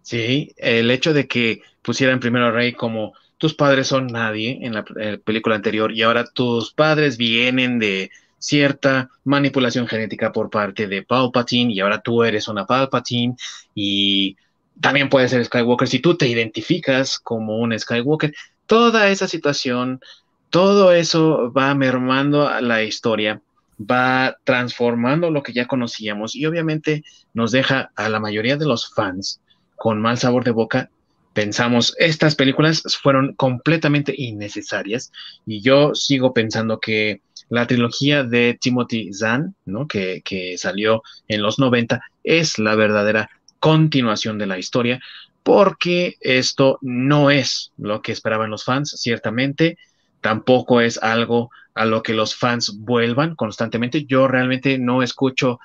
Sí, 0.01 0.55
el 0.57 0.91
hecho 0.91 1.13
de 1.13 1.29
que 1.29 1.63
pusieran 1.83 2.19
primero 2.19 2.47
a 2.47 2.51
Rey 2.51 2.73
como 2.73 3.13
tus 3.37 3.55
padres 3.55 3.89
son 3.89 4.07
nadie 4.07 4.59
en 4.63 4.73
la 4.73 4.85
eh, 4.99 5.19
película 5.23 5.55
anterior 5.55 5.93
y 5.93 6.03
ahora 6.03 6.25
tus 6.25 6.73
padres 6.73 7.19
vienen 7.19 7.79
de 7.79 8.11
cierta 8.39 9.11
manipulación 9.25 9.87
genética 9.87 10.33
por 10.33 10.49
parte 10.49 10.89
de 10.89 11.03
Palpatine 11.03 11.73
y 11.73 11.81
ahora 11.81 12.01
tú 12.01 12.25
eres 12.25 12.49
una 12.49 12.67
Palpatine 12.67 13.37
y 13.75 14.37
también 14.81 15.11
puedes 15.11 15.31
ser 15.31 15.45
Skywalker 15.45 15.89
si 15.89 15.99
tú 15.99 16.17
te 16.17 16.27
identificas 16.27 17.19
como 17.19 17.59
un 17.59 17.79
Skywalker. 17.79 18.33
Toda 18.73 19.11
esa 19.11 19.29
situación, 19.29 20.01
todo 20.49 20.93
eso 20.93 21.53
va 21.53 21.75
mermando 21.75 22.49
a 22.49 22.63
la 22.63 22.83
historia, 22.83 23.43
va 23.79 24.39
transformando 24.45 25.31
lo 25.31 25.43
que 25.43 25.53
ya 25.53 25.67
conocíamos 25.67 26.35
y 26.35 26.47
obviamente 26.47 27.05
nos 27.35 27.53
deja 27.53 27.93
a 27.97 28.09
la 28.09 28.19
mayoría 28.19 28.57
de 28.57 28.65
los 28.65 28.95
fans 28.95 29.43
con 29.77 30.01
mal 30.01 30.17
sabor 30.17 30.45
de 30.45 30.53
boca 30.53 30.89
pensamos, 31.33 31.95
estas 31.99 32.35
películas 32.35 32.83
fueron 33.01 33.35
completamente 33.35 34.15
innecesarias 34.17 35.13
y 35.47 35.61
yo 35.61 35.95
sigo 35.95 36.33
pensando 36.33 36.81
que 36.81 37.21
la 37.49 37.67
trilogía 37.67 38.25
de 38.25 38.59
Timothy 38.61 39.13
Zahn, 39.13 39.55
¿no? 39.67 39.87
que, 39.87 40.23
que 40.25 40.57
salió 40.57 41.03
en 41.29 41.43
los 41.43 41.59
90, 41.59 42.01
es 42.25 42.59
la 42.59 42.75
verdadera 42.75 43.29
continuación 43.61 44.39
de 44.39 44.47
la 44.47 44.59
historia, 44.59 45.01
porque 45.43 46.17
esto 46.21 46.79
no 46.83 47.31
es 47.31 47.73
lo 47.77 48.03
que 48.03 48.13
esperaban 48.13 48.51
los 48.51 48.65
fans, 48.65 48.91
ciertamente, 48.99 49.79
tampoco 50.21 50.81
es 50.81 51.03
algo 51.03 51.51
a 51.75 51.85
lo 51.85 52.03
que 52.03 52.15
los 52.15 52.35
fans 52.35 52.79
vuelvan 52.79 53.35
constantemente. 53.35 54.05
Yo 54.05 54.29
realmente 54.29 54.79
no 54.79 55.03
escucho 55.03 55.59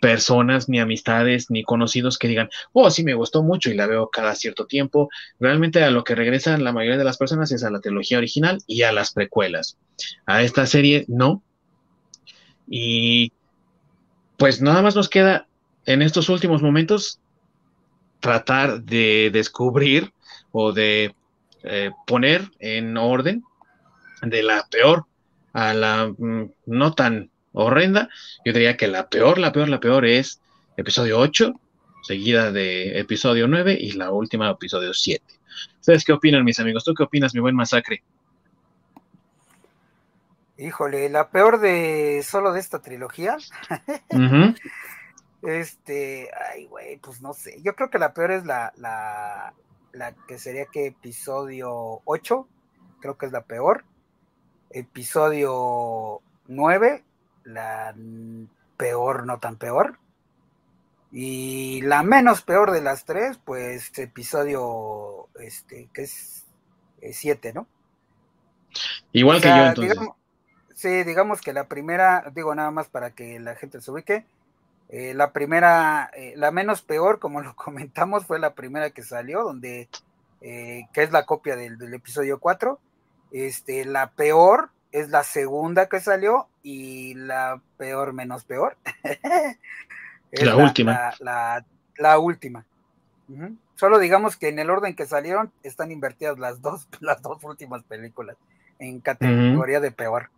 personas, 0.00 0.68
ni 0.68 0.80
amistades, 0.80 1.50
ni 1.50 1.62
conocidos 1.62 2.18
que 2.18 2.28
digan, 2.28 2.50
oh, 2.72 2.90
sí 2.90 3.04
me 3.04 3.14
gustó 3.14 3.42
mucho 3.42 3.70
y 3.70 3.74
la 3.74 3.86
veo 3.86 4.10
cada 4.10 4.34
cierto 4.34 4.66
tiempo. 4.66 5.08
Realmente 5.40 5.82
a 5.82 5.90
lo 5.90 6.04
que 6.04 6.14
regresan 6.14 6.62
la 6.62 6.72
mayoría 6.72 6.98
de 6.98 7.04
las 7.04 7.16
personas 7.16 7.50
es 7.52 7.64
a 7.64 7.70
la 7.70 7.80
trilogía 7.80 8.18
original 8.18 8.58
y 8.66 8.82
a 8.82 8.92
las 8.92 9.14
precuelas. 9.14 9.78
A 10.26 10.42
esta 10.42 10.66
serie 10.66 11.06
no. 11.08 11.42
Y 12.68 13.32
pues 14.36 14.60
nada 14.60 14.82
más 14.82 14.94
nos 14.94 15.08
queda 15.08 15.46
en 15.86 16.02
estos 16.02 16.28
últimos 16.28 16.60
momentos 16.60 17.20
tratar 18.24 18.80
de 18.80 19.28
descubrir 19.30 20.10
o 20.50 20.72
de 20.72 21.14
eh, 21.62 21.90
poner 22.06 22.50
en 22.58 22.96
orden 22.96 23.44
de 24.22 24.42
la 24.42 24.66
peor 24.70 25.04
a 25.52 25.74
la 25.74 26.06
mm, 26.06 26.50
no 26.64 26.94
tan 26.94 27.30
horrenda. 27.52 28.08
Yo 28.42 28.54
diría 28.54 28.78
que 28.78 28.88
la 28.88 29.10
peor, 29.10 29.36
la 29.36 29.52
peor, 29.52 29.68
la 29.68 29.78
peor 29.78 30.06
es 30.06 30.40
episodio 30.78 31.18
8, 31.18 31.52
seguida 32.02 32.50
de 32.50 32.98
episodio 32.98 33.46
9 33.46 33.76
y 33.78 33.92
la 33.92 34.10
última 34.10 34.50
episodio 34.50 34.94
7. 34.94 35.22
¿Ustedes 35.80 36.02
qué 36.02 36.14
opinan, 36.14 36.44
mis 36.44 36.58
amigos? 36.58 36.82
¿Tú 36.82 36.94
qué 36.94 37.02
opinas, 37.02 37.34
mi 37.34 37.40
buen 37.40 37.54
masacre? 37.54 38.02
Híjole, 40.56 41.10
la 41.10 41.28
peor 41.28 41.60
de 41.60 42.24
solo 42.26 42.54
de 42.54 42.60
esta 42.60 42.80
trilogía. 42.80 43.36
Este, 45.46 46.30
ay, 46.50 46.66
güey, 46.66 46.96
pues 46.98 47.20
no 47.20 47.34
sé. 47.34 47.60
Yo 47.62 47.74
creo 47.74 47.90
que 47.90 47.98
la 47.98 48.14
peor 48.14 48.30
es 48.30 48.44
la, 48.44 48.72
la, 48.76 49.54
la 49.92 50.12
que 50.26 50.38
sería 50.38 50.66
que 50.66 50.86
episodio 50.86 52.00
8, 52.04 52.48
creo 53.00 53.18
que 53.18 53.26
es 53.26 53.32
la 53.32 53.42
peor. 53.42 53.84
Episodio 54.70 56.20
9 56.46 57.04
la 57.44 57.94
peor, 58.76 59.26
no 59.26 59.38
tan 59.38 59.56
peor. 59.56 59.98
Y 61.12 61.80
la 61.82 62.02
menos 62.02 62.42
peor 62.42 62.72
de 62.72 62.82
las 62.82 63.04
tres, 63.04 63.38
pues 63.44 63.96
episodio, 63.98 65.28
este, 65.38 65.88
que 65.92 66.02
es 66.02 66.44
7, 67.00 67.52
¿no? 67.52 67.68
Igual 69.12 69.40
que 69.40 69.48
yo 69.48 69.66
entonces. 69.66 69.98
sí, 70.74 71.04
digamos 71.04 71.40
que 71.40 71.52
la 71.52 71.68
primera, 71.68 72.32
digo 72.34 72.52
nada 72.54 72.72
más 72.72 72.88
para 72.88 73.14
que 73.14 73.38
la 73.38 73.54
gente 73.54 73.80
se 73.80 73.92
ubique, 73.92 74.26
eh, 74.88 75.14
la 75.14 75.32
primera, 75.32 76.10
eh, 76.14 76.34
la 76.36 76.50
menos 76.50 76.82
peor, 76.82 77.18
como 77.18 77.40
lo 77.40 77.54
comentamos, 77.56 78.26
fue 78.26 78.38
la 78.38 78.54
primera 78.54 78.90
que 78.90 79.02
salió, 79.02 79.42
donde, 79.42 79.88
eh, 80.40 80.86
que 80.92 81.02
es 81.02 81.12
la 81.12 81.26
copia 81.26 81.56
del, 81.56 81.78
del 81.78 81.94
episodio 81.94 82.38
4. 82.38 82.78
Este, 83.32 83.84
la 83.84 84.10
peor 84.10 84.70
es 84.92 85.08
la 85.08 85.24
segunda 85.24 85.88
que 85.88 85.98
salió 85.98 86.46
y 86.62 87.14
la 87.14 87.60
peor 87.76 88.12
menos 88.12 88.44
peor. 88.44 88.76
la, 90.30 90.56
última. 90.56 91.12
La, 91.18 92.18
última. 92.20 92.64
Solo 93.74 93.98
digamos 93.98 94.36
que 94.36 94.48
en 94.48 94.60
el 94.60 94.70
orden 94.70 94.94
que 94.94 95.06
salieron 95.06 95.50
están 95.64 95.90
invertidas 95.90 96.38
las 96.38 96.62
dos, 96.62 96.88
las 97.00 97.20
dos 97.22 97.42
últimas 97.42 97.82
películas 97.82 98.36
en 98.78 99.00
categoría 99.00 99.80
de 99.80 99.90
peor. 99.90 100.30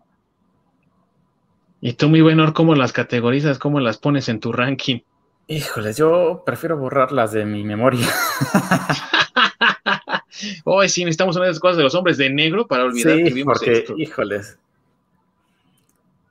Y 1.81 1.95
tú, 1.95 2.09
muy 2.09 2.21
bueno, 2.21 2.53
¿cómo 2.55 2.75
las 2.75 2.93
categorizas? 2.93 3.59
¿Cómo 3.59 3.81
las 3.81 3.99
pones 3.99 4.29
en 4.29 4.41
tu 4.41 4.53
ranking? 4.53 5.01
Híjole, 5.47 5.93
yo 5.93 6.43
prefiero 6.45 6.77
borrarlas 6.77 7.33
de 7.33 7.45
mi 7.45 7.63
memoria. 7.63 8.07
Hoy 10.65 10.89
sí 10.89 11.05
necesitamos 11.05 11.37
una 11.37 11.45
de 11.45 11.53
esas 11.53 11.61
cosas 11.61 11.77
de 11.77 11.85
los 11.85 11.95
hombres 11.95 12.17
de 12.17 12.31
negro 12.31 12.67
para 12.67 12.85
olvidar 12.85 13.17
que 13.17 13.31
vimos 13.31 13.59
porque, 13.59 13.85
Híjoles. 13.97 14.59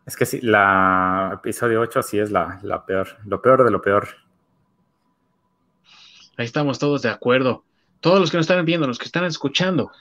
Es 0.05 0.15
que 0.15 0.25
sí, 0.25 0.39
la 0.41 1.31
episodio 1.33 1.81
8 1.81 2.03
sí 2.03 2.19
es 2.19 2.31
la, 2.31 2.59
la 2.61 2.85
peor, 2.85 3.07
lo 3.25 3.41
peor 3.41 3.63
de 3.63 3.71
lo 3.71 3.81
peor. 3.81 4.07
Ahí 6.37 6.45
estamos 6.45 6.77
todos 6.77 7.01
de 7.01 7.09
acuerdo. 7.09 7.63
Todos 8.01 8.19
los 8.19 8.29
que 8.29 8.37
nos 8.37 8.43
están 8.43 8.63
viendo, 8.65 8.85
los 8.85 8.99
que 8.99 9.05
están 9.05 9.23
escuchando, 9.23 9.91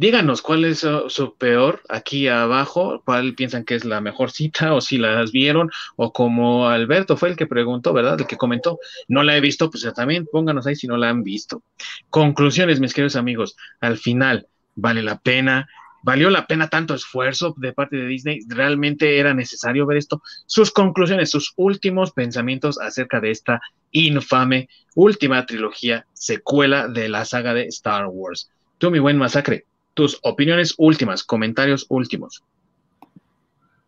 díganos 0.00 0.40
cuál 0.40 0.64
es 0.64 0.78
su, 0.78 1.34
peor 1.36 1.82
aquí 1.90 2.26
abajo, 2.26 3.02
cuál 3.04 3.34
piensan 3.34 3.66
que 3.66 3.74
es 3.74 3.84
la 3.84 4.00
mejor 4.00 4.30
cita 4.30 4.72
o 4.72 4.80
si 4.80 4.96
las 4.96 5.30
vieron 5.30 5.70
o 5.96 6.10
como 6.10 6.68
Alberto 6.68 7.18
fue 7.18 7.28
el 7.28 7.36
que 7.36 7.46
preguntó, 7.46 7.92
¿verdad? 7.92 8.18
El 8.18 8.26
que 8.26 8.38
comentó, 8.38 8.78
no 9.08 9.22
la 9.22 9.36
he 9.36 9.42
visto, 9.42 9.70
pues 9.70 9.86
también 9.94 10.26
pónganos 10.32 10.66
ahí 10.66 10.74
si 10.74 10.86
no 10.86 10.96
la 10.96 11.10
han 11.10 11.22
visto. 11.22 11.62
Conclusiones, 12.08 12.80
mis 12.80 12.94
queridos 12.94 13.14
amigos, 13.14 13.58
al 13.82 13.98
final, 13.98 14.48
¿vale 14.74 15.02
la 15.02 15.18
pena? 15.18 15.68
¿Valió 16.02 16.30
la 16.30 16.46
pena 16.46 16.68
tanto 16.68 16.94
esfuerzo 16.94 17.54
de 17.58 17.74
parte 17.74 17.96
de 17.96 18.06
Disney? 18.06 18.40
¿Realmente 18.48 19.18
era 19.18 19.34
necesario 19.34 19.84
ver 19.84 19.98
esto? 19.98 20.22
Sus 20.46 20.70
conclusiones, 20.70 21.30
sus 21.30 21.52
últimos 21.56 22.12
pensamientos 22.12 22.80
acerca 22.80 23.20
de 23.20 23.32
esta 23.32 23.60
infame 23.90 24.70
última 24.94 25.44
trilogía 25.44 26.06
secuela 26.14 26.88
de 26.88 27.10
la 27.10 27.26
saga 27.26 27.52
de 27.52 27.64
Star 27.64 28.06
Wars. 28.06 28.50
Tú, 28.78 28.90
mi 28.90 28.98
buen 28.98 29.18
masacre, 29.18 29.66
tus 29.94 30.18
opiniones 30.22 30.74
últimas, 30.78 31.24
comentarios 31.24 31.86
últimos. 31.88 32.44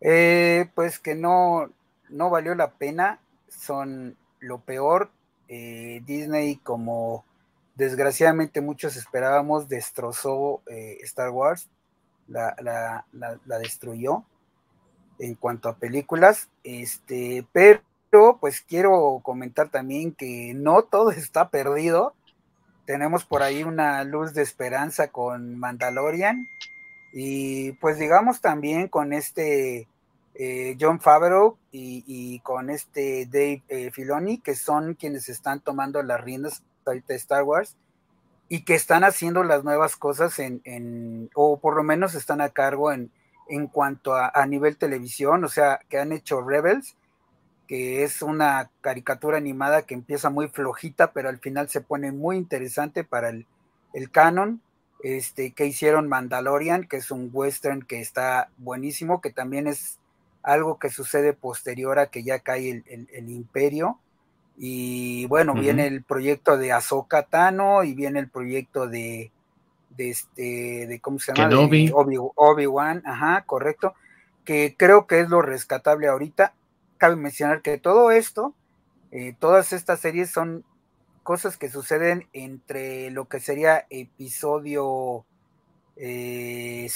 Eh, 0.01 0.69
pues 0.75 0.99
que 0.99 1.15
no, 1.15 1.69
no 2.09 2.29
valió 2.29 2.55
la 2.55 2.71
pena, 2.71 3.19
son 3.47 4.17
lo 4.39 4.59
peor. 4.59 5.09
Eh, 5.47 6.01
Disney, 6.05 6.57
como 6.57 7.25
desgraciadamente 7.75 8.61
muchos 8.61 8.95
esperábamos, 8.95 9.69
destrozó 9.69 10.61
eh, 10.67 10.97
Star 11.03 11.29
Wars, 11.29 11.69
la, 12.27 12.55
la, 13.11 13.59
destruyó 13.59 14.23
en 15.19 15.35
cuanto 15.35 15.69
a 15.69 15.77
películas. 15.77 16.49
Este, 16.63 17.45
pero 17.51 18.37
pues 18.39 18.61
quiero 18.61 19.21
comentar 19.23 19.69
también 19.69 20.13
que 20.13 20.53
no 20.53 20.83
todo 20.83 21.11
está 21.11 21.49
perdido. 21.49 22.13
Tenemos 22.85 23.25
por 23.25 23.43
ahí 23.43 23.63
una 23.63 24.03
luz 24.03 24.33
de 24.33 24.41
esperanza 24.41 25.09
con 25.09 25.57
Mandalorian. 25.57 26.47
Y 27.13 27.73
pues 27.73 27.99
digamos 27.99 28.41
también 28.41 28.87
con 28.87 29.13
este 29.13 29.87
eh, 30.35 30.75
John 30.79 30.99
Favreau 30.99 31.57
y, 31.71 32.39
con 32.39 32.69
este 32.69 33.25
Dave 33.27 33.61
eh, 33.69 33.91
Filoni, 33.91 34.39
que 34.39 34.55
son 34.55 34.95
quienes 34.95 35.29
están 35.29 35.59
tomando 35.59 36.01
las 36.01 36.21
riendas 36.21 36.63
de 36.85 37.15
Star 37.15 37.43
Wars 37.43 37.75
y 38.49 38.65
que 38.65 38.75
están 38.75 39.03
haciendo 39.03 39.43
las 39.43 39.63
nuevas 39.63 39.95
cosas 39.95 40.37
en, 40.39 41.29
o 41.33 41.57
por 41.59 41.75
lo 41.75 41.83
menos 41.83 42.13
están 42.15 42.41
a 42.41 42.49
cargo 42.49 42.91
en, 42.91 43.11
en 43.47 43.67
cuanto 43.67 44.15
a, 44.15 44.45
nivel 44.45 44.77
televisión, 44.77 45.43
o 45.43 45.49
sea, 45.49 45.79
que 45.89 45.99
han 45.99 46.11
hecho 46.11 46.41
Rebels, 46.41 46.95
que 47.67 48.03
es 48.03 48.21
una 48.21 48.69
caricatura 48.81 49.37
animada 49.37 49.83
que 49.83 49.93
empieza 49.93 50.29
muy 50.29 50.47
flojita, 50.47 51.11
pero 51.11 51.29
al 51.29 51.39
final 51.39 51.69
se 51.69 51.81
pone 51.81 52.11
muy 52.11 52.37
interesante 52.37 53.03
para 53.03 53.29
el, 53.29 53.45
el 53.93 54.11
canon. 54.11 54.61
Este, 55.03 55.51
que 55.51 55.65
hicieron 55.65 56.07
Mandalorian, 56.07 56.87
que 56.87 56.95
es 56.95 57.11
un 57.11 57.29
western 57.33 57.81
que 57.81 57.99
está 57.99 58.49
buenísimo, 58.57 59.19
que 59.19 59.31
también 59.31 59.67
es 59.67 59.99
algo 60.43 60.79
que 60.79 60.89
sucede 60.89 61.33
posterior 61.33 61.99
a 61.99 62.07
que 62.07 62.23
ya 62.23 62.39
cae 62.39 62.83
el, 62.85 63.29
imperio. 63.29 63.99
Y 64.57 65.25
bueno, 65.25 65.55
viene 65.55 65.87
el 65.87 66.03
proyecto 66.03 66.57
de 66.57 66.71
Ahsoka 66.71 67.23
Tano 67.23 67.83
y 67.83 67.93
viene 67.95 68.19
el 68.19 68.29
proyecto 68.29 68.87
de, 68.87 69.31
de 69.89 70.09
este, 70.09 70.87
de 70.87 70.99
¿cómo 71.01 71.19
se 71.19 71.33
llama? 71.33 71.53
Obi-Wan, 72.35 73.03
ajá, 73.05 73.43
correcto, 73.45 73.95
que 74.45 74.75
creo 74.77 75.05
que 75.05 75.19
es 75.19 75.29
lo 75.29 75.41
rescatable 75.41 76.07
ahorita. 76.07 76.53
Cabe 77.03 77.17
mencionar 77.17 77.61
que 77.61 77.77
todo 77.77 78.11
esto, 78.11 78.55
eh, 79.11 79.35
todas 79.37 79.73
estas 79.73 79.99
series 79.99 80.31
son 80.31 80.63
cosas 81.21 81.57
que 81.57 81.69
suceden 81.69 82.29
entre 82.31 83.11
lo 83.11 83.27
que 83.27 83.41
sería 83.41 83.85
episodio 83.89 85.25
6 85.97 85.97
eh, 85.97 86.87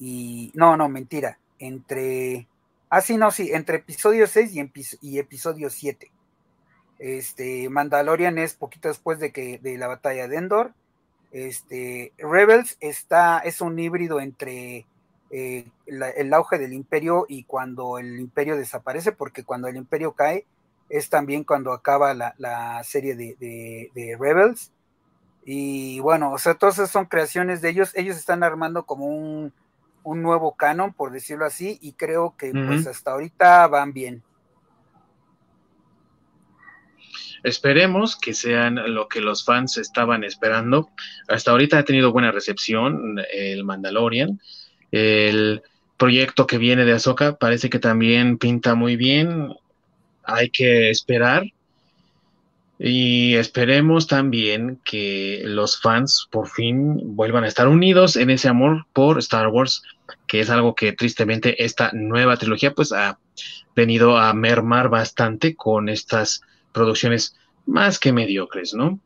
y, 0.00 0.52
no, 0.54 0.76
no, 0.76 0.90
mentira, 0.90 1.38
entre, 1.58 2.46
ah, 2.90 3.00
sí, 3.00 3.16
no, 3.16 3.30
sí, 3.30 3.48
entre 3.54 3.78
episodio 3.78 4.26
6 4.26 4.52
y, 5.00 5.18
episodio 5.18 5.70
7. 5.70 6.12
Este, 6.98 7.70
Mandalorian 7.70 8.36
es 8.36 8.52
poquito 8.52 8.88
después 8.88 9.18
de 9.18 9.32
que 9.32 9.60
de 9.60 9.78
la 9.78 9.88
batalla 9.88 10.28
de 10.28 10.36
Endor. 10.36 10.74
Este, 11.30 12.12
Rebels 12.18 12.76
está, 12.80 13.38
es 13.38 13.62
un 13.62 13.78
híbrido 13.78 14.20
entre 14.20 14.84
eh, 15.32 15.66
el 15.86 16.34
auge 16.34 16.58
del 16.58 16.74
imperio 16.74 17.24
y 17.28 17.44
cuando 17.44 17.98
el 17.98 18.20
imperio 18.20 18.56
desaparece, 18.56 19.12
porque 19.12 19.44
cuando 19.44 19.66
el 19.66 19.76
imperio 19.76 20.12
cae 20.12 20.46
es 20.92 21.08
también 21.08 21.42
cuando 21.42 21.72
acaba 21.72 22.12
la, 22.12 22.82
serie 22.84 23.16
de, 23.16 23.34
de, 23.94 24.16
Rebels. 24.20 24.70
Y 25.44 26.00
bueno, 26.00 26.32
o 26.32 26.38
sea, 26.38 26.54
todas 26.54 26.76
son 26.90 27.06
creaciones 27.06 27.62
de 27.62 27.70
ellos. 27.70 27.92
Ellos 27.94 28.16
están 28.18 28.42
armando 28.42 28.84
como 28.84 29.06
un, 29.06 29.54
un 30.02 30.22
nuevo 30.22 30.54
canon, 30.54 30.92
por 30.92 31.10
decirlo 31.10 31.46
así, 31.46 31.78
y 31.80 31.94
creo 31.94 32.36
que 32.36 32.52
pues 32.52 32.86
hasta 32.86 33.12
ahorita 33.12 33.66
van 33.68 33.94
bien. 33.94 34.22
Esperemos 37.42 38.16
que 38.16 38.34
sean 38.34 38.94
lo 38.94 39.08
que 39.08 39.20
los 39.20 39.44
fans 39.44 39.78
estaban 39.78 40.24
esperando. 40.24 40.90
Hasta 41.26 41.50
ahorita 41.50 41.78
ha 41.78 41.84
tenido 41.84 42.12
buena 42.12 42.30
recepción 42.30 43.16
el 43.32 43.64
Mandalorian. 43.64 44.38
El 44.92 45.62
proyecto 45.96 46.46
que 46.46 46.58
viene 46.58 46.84
de 46.84 46.92
Ahsoka 46.92 47.36
parece 47.36 47.70
que 47.70 47.78
también 47.78 48.38
pinta 48.38 48.74
muy 48.74 48.96
bien. 48.96 49.54
Hay 50.22 50.50
que 50.50 50.90
esperar. 50.90 51.44
Y 52.78 53.36
esperemos 53.36 54.08
también 54.08 54.80
que 54.84 55.42
los 55.44 55.80
fans 55.80 56.26
por 56.30 56.48
fin 56.48 57.14
vuelvan 57.16 57.44
a 57.44 57.48
estar 57.48 57.68
unidos 57.68 58.16
en 58.16 58.30
ese 58.30 58.48
amor 58.48 58.86
por 58.92 59.18
Star 59.20 59.48
Wars, 59.48 59.82
que 60.26 60.40
es 60.40 60.50
algo 60.50 60.74
que 60.74 60.92
tristemente 60.92 61.64
esta 61.64 61.90
nueva 61.92 62.36
trilogía 62.36 62.74
pues 62.74 62.92
ha 62.92 63.18
venido 63.76 64.18
a 64.18 64.34
mermar 64.34 64.88
bastante 64.88 65.54
con 65.54 65.88
estas 65.88 66.42
producciones 66.72 67.36
más 67.66 67.98
que 67.98 68.12
mediocres, 68.12 68.74
¿no? 68.74 68.98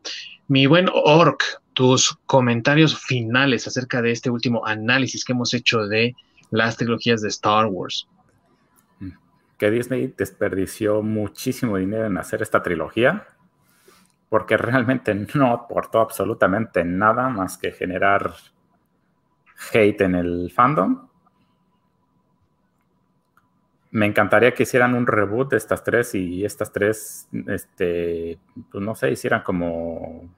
Mi 0.49 0.67
buen 0.67 0.89
Orc, 0.91 1.61
tus 1.77 2.19
comentarios 2.25 2.99
finales 2.99 3.67
acerca 3.67 4.01
de 4.01 4.11
este 4.11 4.31
último 4.31 4.67
análisis 4.67 5.27
que 5.27 5.35
hemos 5.35 5.53
hecho 5.53 5.87
de 5.87 6.17
las 6.51 6.79
trilogías 6.79 7.21
de 7.21 7.29
Star 7.29 7.67
Wars. 7.67 8.09
Que 9.59 9.71
Disney 9.71 10.15
desperdició 10.17 11.03
muchísimo 11.03 11.77
dinero 11.77 12.07
en 12.07 12.17
hacer 12.17 12.41
esta 12.41 12.63
trilogía 12.63 13.27
porque 14.31 14.57
realmente 14.57 15.15
no 15.35 15.53
aportó 15.53 16.01
absolutamente 16.01 16.83
nada 16.83 17.29
más 17.29 17.59
que 17.59 17.73
generar 17.73 18.33
hate 19.75 20.01
en 20.01 20.15
el 20.15 20.51
fandom. 20.51 21.09
Me 23.91 24.07
encantaría 24.07 24.55
que 24.55 24.63
hicieran 24.63 24.95
un 24.95 25.07
reboot 25.07 25.51
de 25.51 25.59
estas 25.59 25.85
tres 25.85 26.15
y 26.15 26.43
estas 26.43 26.73
tres, 26.73 27.29
este, 27.49 28.39
pues 28.73 28.83
no 28.83 28.95
sé, 28.95 29.11
hicieran 29.11 29.43
como 29.43 30.31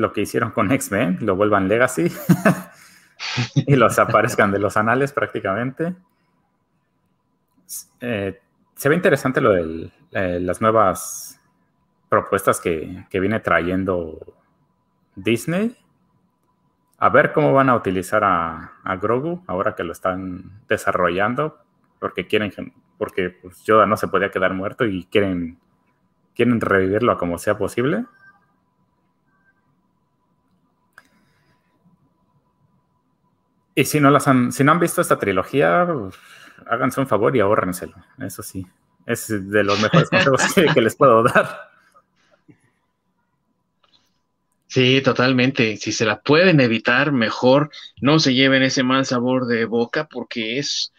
lo 0.00 0.12
que 0.12 0.22
hicieron 0.22 0.50
con 0.50 0.72
X-Men, 0.72 1.18
lo 1.20 1.36
vuelvan 1.36 1.68
Legacy 1.68 2.10
y 3.54 3.76
los 3.76 3.98
aparezcan 3.98 4.50
de 4.50 4.58
los 4.58 4.76
anales 4.76 5.12
prácticamente. 5.12 5.94
Eh, 8.00 8.40
se 8.74 8.88
ve 8.88 8.94
interesante 8.94 9.40
lo 9.40 9.50
de 9.50 9.90
eh, 10.12 10.40
las 10.40 10.60
nuevas 10.60 11.38
propuestas 12.08 12.60
que, 12.60 13.06
viene 13.12 13.40
trayendo 13.40 14.18
Disney. 15.14 15.76
A 16.98 17.08
ver 17.10 17.32
cómo 17.32 17.52
van 17.52 17.68
a 17.68 17.76
utilizar 17.76 18.24
a, 18.24 18.96
Grogu 19.00 19.42
ahora 19.46 19.74
que 19.74 19.84
lo 19.84 19.92
están 19.92 20.62
desarrollando, 20.66 21.58
porque 21.98 22.26
quieren, 22.26 22.52
porque 22.96 23.30
pues, 23.30 23.62
no 23.68 23.96
se 23.96 24.08
podía 24.08 24.30
quedar 24.30 24.54
muerto 24.54 24.84
y 24.86 25.04
quieren, 25.04 25.58
quieren 26.34 26.60
revivirlo 26.60 27.16
como 27.18 27.38
sea 27.38 27.58
posible. 27.58 28.06
Y 33.74 33.84
si 33.84 34.00
no, 34.00 34.10
las 34.10 34.26
han, 34.28 34.52
si 34.52 34.64
no 34.64 34.72
han 34.72 34.80
visto 34.80 35.00
esta 35.00 35.18
trilogía, 35.18 35.86
háganse 36.66 37.00
un 37.00 37.06
favor 37.06 37.36
y 37.36 37.40
ahórrenselo. 37.40 37.94
Eso 38.18 38.42
sí, 38.42 38.66
es 39.06 39.28
de 39.28 39.64
los 39.64 39.80
mejores 39.80 40.10
consejos 40.10 40.54
que 40.74 40.80
les 40.80 40.96
puedo 40.96 41.22
dar. 41.22 41.70
Sí, 44.70 45.00
totalmente. 45.02 45.76
Si 45.78 45.90
se 45.90 46.04
la 46.04 46.20
pueden 46.20 46.60
evitar, 46.60 47.10
mejor 47.10 47.70
no 48.00 48.20
se 48.20 48.34
lleven 48.34 48.62
ese 48.62 48.84
mal 48.84 49.04
sabor 49.04 49.46
de 49.46 49.64
boca 49.64 50.06
porque 50.06 50.58
es, 50.58 50.92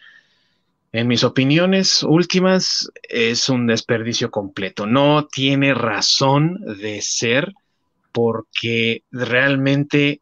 en 0.92 1.08
mis 1.08 1.24
opiniones 1.24 2.02
últimas, 2.02 2.90
es 3.08 3.48
un 3.48 3.66
desperdicio 3.66 4.30
completo. 4.30 4.86
No 4.86 5.26
tiene 5.26 5.72
razón 5.72 6.58
de 6.82 7.00
ser 7.00 7.54
porque 8.12 9.04
realmente 9.10 10.20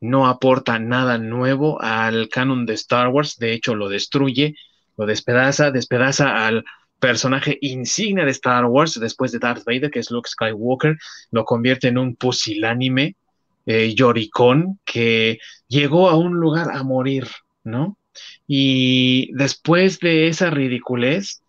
no 0.00 0.26
aporta 0.26 0.78
nada 0.78 1.18
nuevo 1.18 1.80
al 1.80 2.28
canon 2.28 2.66
de 2.66 2.74
Star 2.74 3.08
Wars. 3.08 3.38
De 3.38 3.52
hecho, 3.52 3.74
lo 3.74 3.88
destruye, 3.88 4.54
lo 4.96 5.06
despedaza, 5.06 5.70
despedaza 5.70 6.46
al 6.46 6.64
personaje 6.98 7.58
insignia 7.60 8.24
de 8.24 8.32
Star 8.32 8.64
Wars 8.66 8.98
después 9.00 9.32
de 9.32 9.38
Darth 9.38 9.64
Vader, 9.64 9.90
que 9.90 10.00
es 10.00 10.10
Luke 10.10 10.28
Skywalker, 10.28 10.96
lo 11.30 11.44
convierte 11.44 11.88
en 11.88 11.98
un 11.98 12.16
pusilánime 12.16 13.16
eh, 13.66 13.94
lloricón 13.94 14.80
que 14.84 15.38
llegó 15.68 16.08
a 16.08 16.16
un 16.16 16.34
lugar 16.34 16.70
a 16.72 16.82
morir, 16.82 17.26
¿no? 17.64 17.96
Y 18.46 19.30
después 19.34 20.00
de 20.00 20.28
esa 20.28 20.50
ridiculez, 20.50 21.42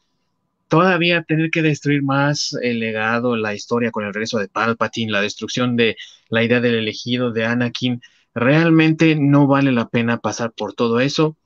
todavía 0.68 1.24
tener 1.24 1.50
que 1.50 1.62
destruir 1.62 2.04
más 2.04 2.56
el 2.62 2.80
legado, 2.80 3.36
la 3.36 3.56
historia 3.56 3.92
con 3.92 4.06
el 4.06 4.14
regreso 4.14 4.38
de 4.38 4.50
Palpatine, 4.50 5.12
la 5.12 5.22
destrucción 5.22 5.76
de 5.76 5.98
la 6.30 6.44
idea 6.44 6.60
del 6.60 6.76
elegido 6.76 7.32
de 7.32 7.46
Anakin, 7.46 8.02
realmente 8.34 9.16
no 9.16 9.48
vale 9.48 9.72
la 9.72 9.90
pena 9.90 10.20
pasar 10.20 10.54
por 10.54 10.74
todo 10.74 11.00
eso. 11.00 11.38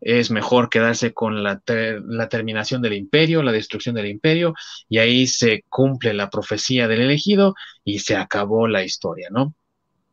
es 0.00 0.32
mejor 0.32 0.68
quedarse 0.68 1.14
con 1.14 1.44
la, 1.44 1.62
la, 1.66 2.28
terminación 2.28 2.82
del 2.82 2.94
imperio, 2.94 3.42
la 3.44 3.52
destrucción 3.52 3.94
del 3.94 4.08
imperio, 4.08 4.52
y 4.88 4.98
ahí 4.98 5.28
se 5.28 5.64
cumple 5.68 6.12
la 6.12 6.28
profecía 6.28 6.88
del 6.88 7.02
elegido 7.02 7.54
y 7.84 8.00
se 8.00 8.16
acabó 8.16 8.66
la 8.66 8.82
historia, 8.82 9.28
¿no? 9.30 9.54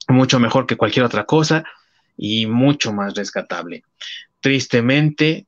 Mucho 0.07 0.39
mejor 0.39 0.67
que 0.67 0.77
cualquier 0.77 1.05
otra 1.05 1.25
cosa 1.25 1.63
y 2.15 2.45
mucho 2.45 2.93
más 2.93 3.15
rescatable. 3.15 3.83
Tristemente, 4.41 5.47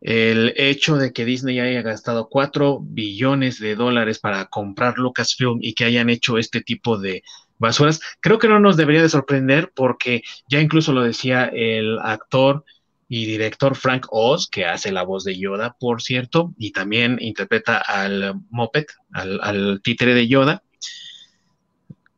el 0.00 0.54
hecho 0.56 0.96
de 0.96 1.12
que 1.12 1.24
Disney 1.24 1.60
haya 1.60 1.82
gastado 1.82 2.28
4 2.28 2.80
billones 2.82 3.58
de 3.60 3.76
dólares 3.76 4.18
para 4.18 4.46
comprar 4.46 4.98
Lucasfilm 4.98 5.58
y 5.60 5.74
que 5.74 5.84
hayan 5.84 6.08
hecho 6.08 6.38
este 6.38 6.62
tipo 6.62 6.98
de 6.98 7.22
basuras, 7.60 8.00
creo 8.20 8.38
que 8.38 8.48
no 8.48 8.58
nos 8.58 8.76
debería 8.76 9.02
de 9.02 9.08
sorprender 9.08 9.70
porque 9.74 10.22
ya 10.48 10.60
incluso 10.60 10.92
lo 10.92 11.02
decía 11.02 11.44
el 11.44 11.98
actor 12.00 12.64
y 13.08 13.26
director 13.26 13.76
Frank 13.76 14.06
Oz, 14.10 14.48
que 14.48 14.66
hace 14.66 14.90
la 14.92 15.02
voz 15.02 15.24
de 15.24 15.38
Yoda, 15.38 15.76
por 15.78 16.02
cierto, 16.02 16.52
y 16.58 16.72
también 16.72 17.18
interpreta 17.20 17.78
al 17.78 18.34
Moped, 18.50 18.86
al, 19.12 19.40
al 19.42 19.80
títere 19.82 20.14
de 20.14 20.28
Yoda. 20.28 20.62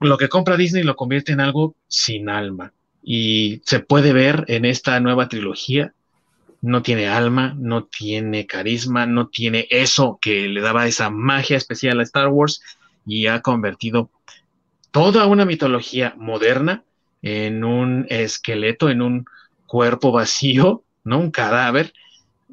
Lo 0.00 0.18
que 0.18 0.28
compra 0.28 0.56
Disney 0.56 0.82
lo 0.82 0.96
convierte 0.96 1.32
en 1.32 1.40
algo 1.40 1.76
sin 1.88 2.28
alma. 2.28 2.72
Y 3.02 3.62
se 3.64 3.80
puede 3.80 4.12
ver 4.12 4.44
en 4.48 4.64
esta 4.64 5.00
nueva 5.00 5.28
trilogía 5.28 5.94
no 6.62 6.82
tiene 6.82 7.08
alma, 7.08 7.54
no 7.58 7.84
tiene 7.84 8.46
carisma, 8.46 9.04
no 9.04 9.28
tiene 9.28 9.66
eso 9.68 10.18
que 10.22 10.48
le 10.48 10.60
daba 10.60 10.86
esa 10.86 11.10
magia 11.10 11.56
especial 11.56 11.98
a 11.98 12.04
Star 12.04 12.28
Wars 12.28 12.62
y 13.04 13.26
ha 13.26 13.42
convertido 13.42 14.10
toda 14.92 15.26
una 15.26 15.44
mitología 15.44 16.14
moderna 16.16 16.84
en 17.22 17.64
un 17.64 18.06
esqueleto, 18.08 18.88
en 18.88 19.02
un 19.02 19.24
cuerpo 19.66 20.12
vacío, 20.12 20.84
¿no? 21.02 21.18
Un 21.18 21.32
cadáver 21.32 21.92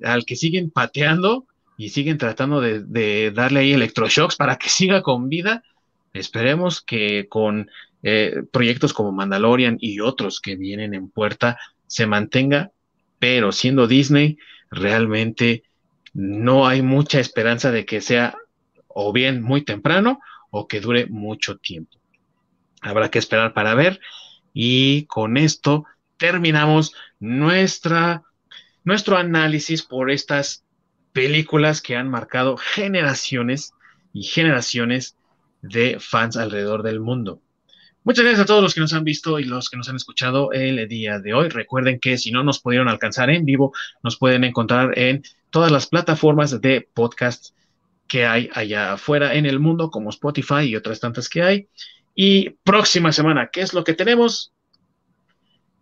al 0.04 0.26
que 0.26 0.36
siguen 0.36 0.72
pateando 0.72 1.46
y 1.78 1.90
siguen 1.90 2.18
tratando 2.18 2.62
de, 2.62 3.32
darle 3.32 3.60
ahí 3.60 3.74
electroshocks 3.74 4.36
para 4.36 4.58
que 4.58 4.70
siga 4.70 5.04
con 5.04 5.30
vida. 5.30 5.64
Esperemos 6.14 6.82
que 6.82 7.28
con 7.30 7.70
eh, 8.02 8.42
proyectos 8.52 8.94
como 8.94 9.12
Mandalorian 9.12 9.78
y 9.80 10.00
otros 10.00 10.40
que 10.40 10.56
vienen 10.56 10.96
en 10.96 11.10
puerta 11.10 11.60
se 11.86 12.08
mantenga 12.08 12.72
pero 13.20 13.52
siendo 13.52 13.86
Disney, 13.86 14.38
realmente 14.72 15.64
no 16.14 16.68
hay 16.68 16.82
mucha 16.82 17.20
esperanza 17.20 17.72
de 17.72 17.86
que 17.86 18.02
sea 18.02 18.36
o 18.88 19.14
bien 19.14 19.44
muy 19.44 19.64
temprano 19.64 20.20
o 20.50 20.68
que 20.68 20.80
dure 20.80 21.06
mucho 21.06 21.58
tiempo. 21.58 21.99
Habrá 22.82 23.10
que 23.10 23.20
esperar 23.20 23.54
para 23.54 23.76
ver 23.76 24.00
y 24.54 25.06
con 25.06 25.38
esto 25.38 25.86
terminamos 26.18 26.94
nuestra, 27.20 28.24
nuestro 28.84 29.18
análisis 29.18 29.84
por 29.84 30.12
estas 30.12 30.64
películas 31.14 31.82
que 31.82 31.96
han 31.96 32.10
marcado 32.10 32.58
generaciones 32.58 33.74
y 34.14 34.24
generaciones 34.24 35.16
de 35.62 35.98
fans 36.00 36.38
alrededor 36.38 36.84
del 36.84 37.00
mundo. 37.00 37.42
Muchas 38.04 38.24
gracias 38.24 38.44
a 38.44 38.46
todos 38.46 38.64
los 38.64 38.74
que 38.74 38.80
nos 38.80 38.94
han 38.94 39.04
visto 39.04 39.40
y 39.40 39.44
los 39.44 39.70
que 39.70 39.78
nos 39.78 39.90
han 39.90 39.98
escuchado 39.98 40.54
el 40.54 40.88
día 40.88 41.20
de 41.20 41.34
hoy. 41.34 41.50
Recuerden 41.50 42.00
que 42.00 42.18
si 42.18 42.32
no 42.32 42.44
nos 42.44 42.60
pudieron 42.60 42.88
alcanzar 42.88 43.30
en 43.30 43.46
vivo, 43.46 43.74
nos 44.04 44.18
pueden 44.18 44.46
encontrar 44.46 44.98
en 44.98 45.24
todas 45.50 45.72
las 45.72 45.88
plataformas 45.88 46.62
de 46.62 46.88
podcast 46.94 47.54
que 48.08 48.26
hay 48.26 48.50
allá 48.54 48.94
afuera 48.94 49.36
en 49.36 49.46
el 49.46 49.60
mundo, 49.60 49.92
como 49.92 50.10
Spotify 50.10 50.64
y 50.64 50.76
otras 50.76 51.00
tantas 51.00 51.30
que 51.30 51.44
hay. 51.44 51.68
Y 52.16 52.52
próxima 52.64 53.12
semana, 53.12 53.50
¿qué 53.52 53.62
es 53.62 53.74
lo 53.74 53.84
que 53.84 53.94
tenemos? 53.94 54.52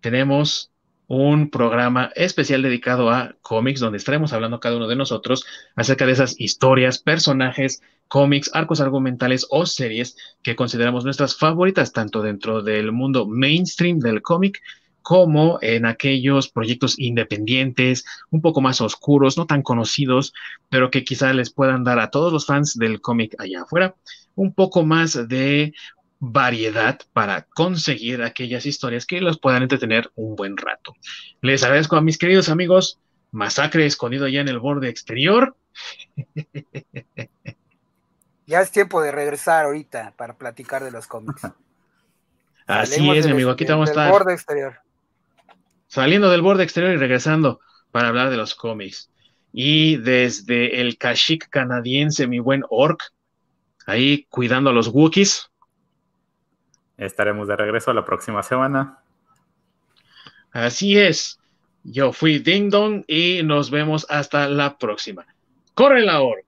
Tenemos 0.02 0.72
un 1.08 1.50
programa 1.50 2.12
especial 2.16 2.62
dedicado 2.62 3.10
a 3.10 3.36
cómics, 3.42 3.80
donde 3.80 3.98
estaremos 3.98 4.34
hablando 4.34 4.60
cada 4.60 4.76
uno 4.76 4.88
de 4.88 4.96
nosotros 4.96 5.46
acerca 5.76 6.06
de 6.06 6.12
esas 6.12 6.40
historias, 6.40 7.00
personajes, 7.00 7.82
cómics, 8.08 8.52
arcos 8.54 8.82
argumentales 8.82 9.48
o 9.50 9.66
series 9.66 10.18
que 10.44 10.56
consideramos 10.56 11.06
nuestras 11.06 11.38
favoritas, 11.38 11.94
tanto 11.94 12.22
dentro 12.22 12.62
del 12.62 12.92
mundo 12.92 13.26
mainstream 13.26 14.00
del 14.00 14.22
cómic 14.22 14.62
como 15.02 15.58
en 15.62 15.86
aquellos 15.86 16.50
proyectos 16.50 17.00
independientes, 17.00 18.04
un 18.30 18.42
poco 18.42 18.60
más 18.60 18.82
oscuros, 18.82 19.38
no 19.38 19.46
tan 19.46 19.62
conocidos, 19.62 20.34
pero 20.70 20.92
que 20.92 21.06
quizá 21.06 21.32
les 21.32 21.50
puedan 21.50 21.86
dar 21.86 22.00
a 22.00 22.10
todos 22.10 22.34
los 22.34 22.46
fans 22.46 22.78
del 22.78 23.00
cómic 23.00 23.34
allá 23.40 23.62
afuera 23.62 23.96
un 24.38 24.54
poco 24.54 24.86
más 24.86 25.28
de 25.28 25.74
variedad 26.20 27.00
para 27.14 27.44
conseguir 27.44 28.24
aquellas 28.24 28.66
historias 28.66 29.06
que 29.06 29.22
los 29.22 29.40
puedan 29.40 29.64
entretener 29.64 30.10
un 30.16 30.36
buen 30.36 30.58
rato. 30.58 30.96
Les 31.42 31.64
agradezco 31.64 31.96
a 31.96 32.02
mis 32.02 32.18
queridos 32.18 32.50
amigos, 32.50 33.00
Masacre 33.32 33.86
escondido 33.86 34.28
ya 34.28 34.42
en 34.42 34.48
el 34.48 34.60
borde 34.60 34.90
exterior. 34.90 35.56
Ya 38.50 38.62
es 38.62 38.72
tiempo 38.72 39.02
de 39.02 39.12
regresar 39.12 39.66
ahorita 39.66 40.14
para 40.16 40.38
platicar 40.38 40.82
de 40.82 40.90
los 40.90 41.06
cómics. 41.06 41.42
Así 42.66 43.12
es, 43.12 43.26
mi 43.26 43.34
amigo, 43.34 43.52
aquí 43.52 43.66
estamos 43.66 43.96
a 43.96 44.10
borde 44.10 44.34
exterior. 44.34 44.80
Saliendo 45.88 46.30
del 46.30 46.42
borde 46.42 46.64
exterior 46.64 46.94
y 46.94 46.98
regresando 46.98 47.60
para 47.92 48.08
hablar 48.08 48.30
de 48.30 48.38
los 48.38 48.56
cómics. 48.56 49.10
Y 49.52 49.98
desde 49.98 50.80
el 50.82 50.98
Kashik 50.98 51.50
canadiense, 51.50 52.28
mi 52.28 52.40
buen 52.40 52.64
Orc, 52.70 53.02
ahí 53.86 54.26
cuidando 54.30 54.70
a 54.70 54.74
los 54.74 54.88
Wookiees. 54.90 55.50
Estaremos 56.98 57.48
de 57.48 57.56
regreso 57.56 57.94
la 57.94 58.04
próxima 58.04 58.44
semana. 58.44 59.00
Así 60.52 60.98
es. 60.98 61.40
Yo 61.84 62.12
fui 62.12 62.40
Ding 62.40 62.70
Dong 62.70 63.04
y 63.08 63.44
nos 63.44 63.70
vemos 63.70 64.06
hasta 64.10 64.50
la 64.50 64.78
próxima. 64.78 65.26
¡Corre 65.74 66.02
la 66.02 66.22
org! 66.22 66.44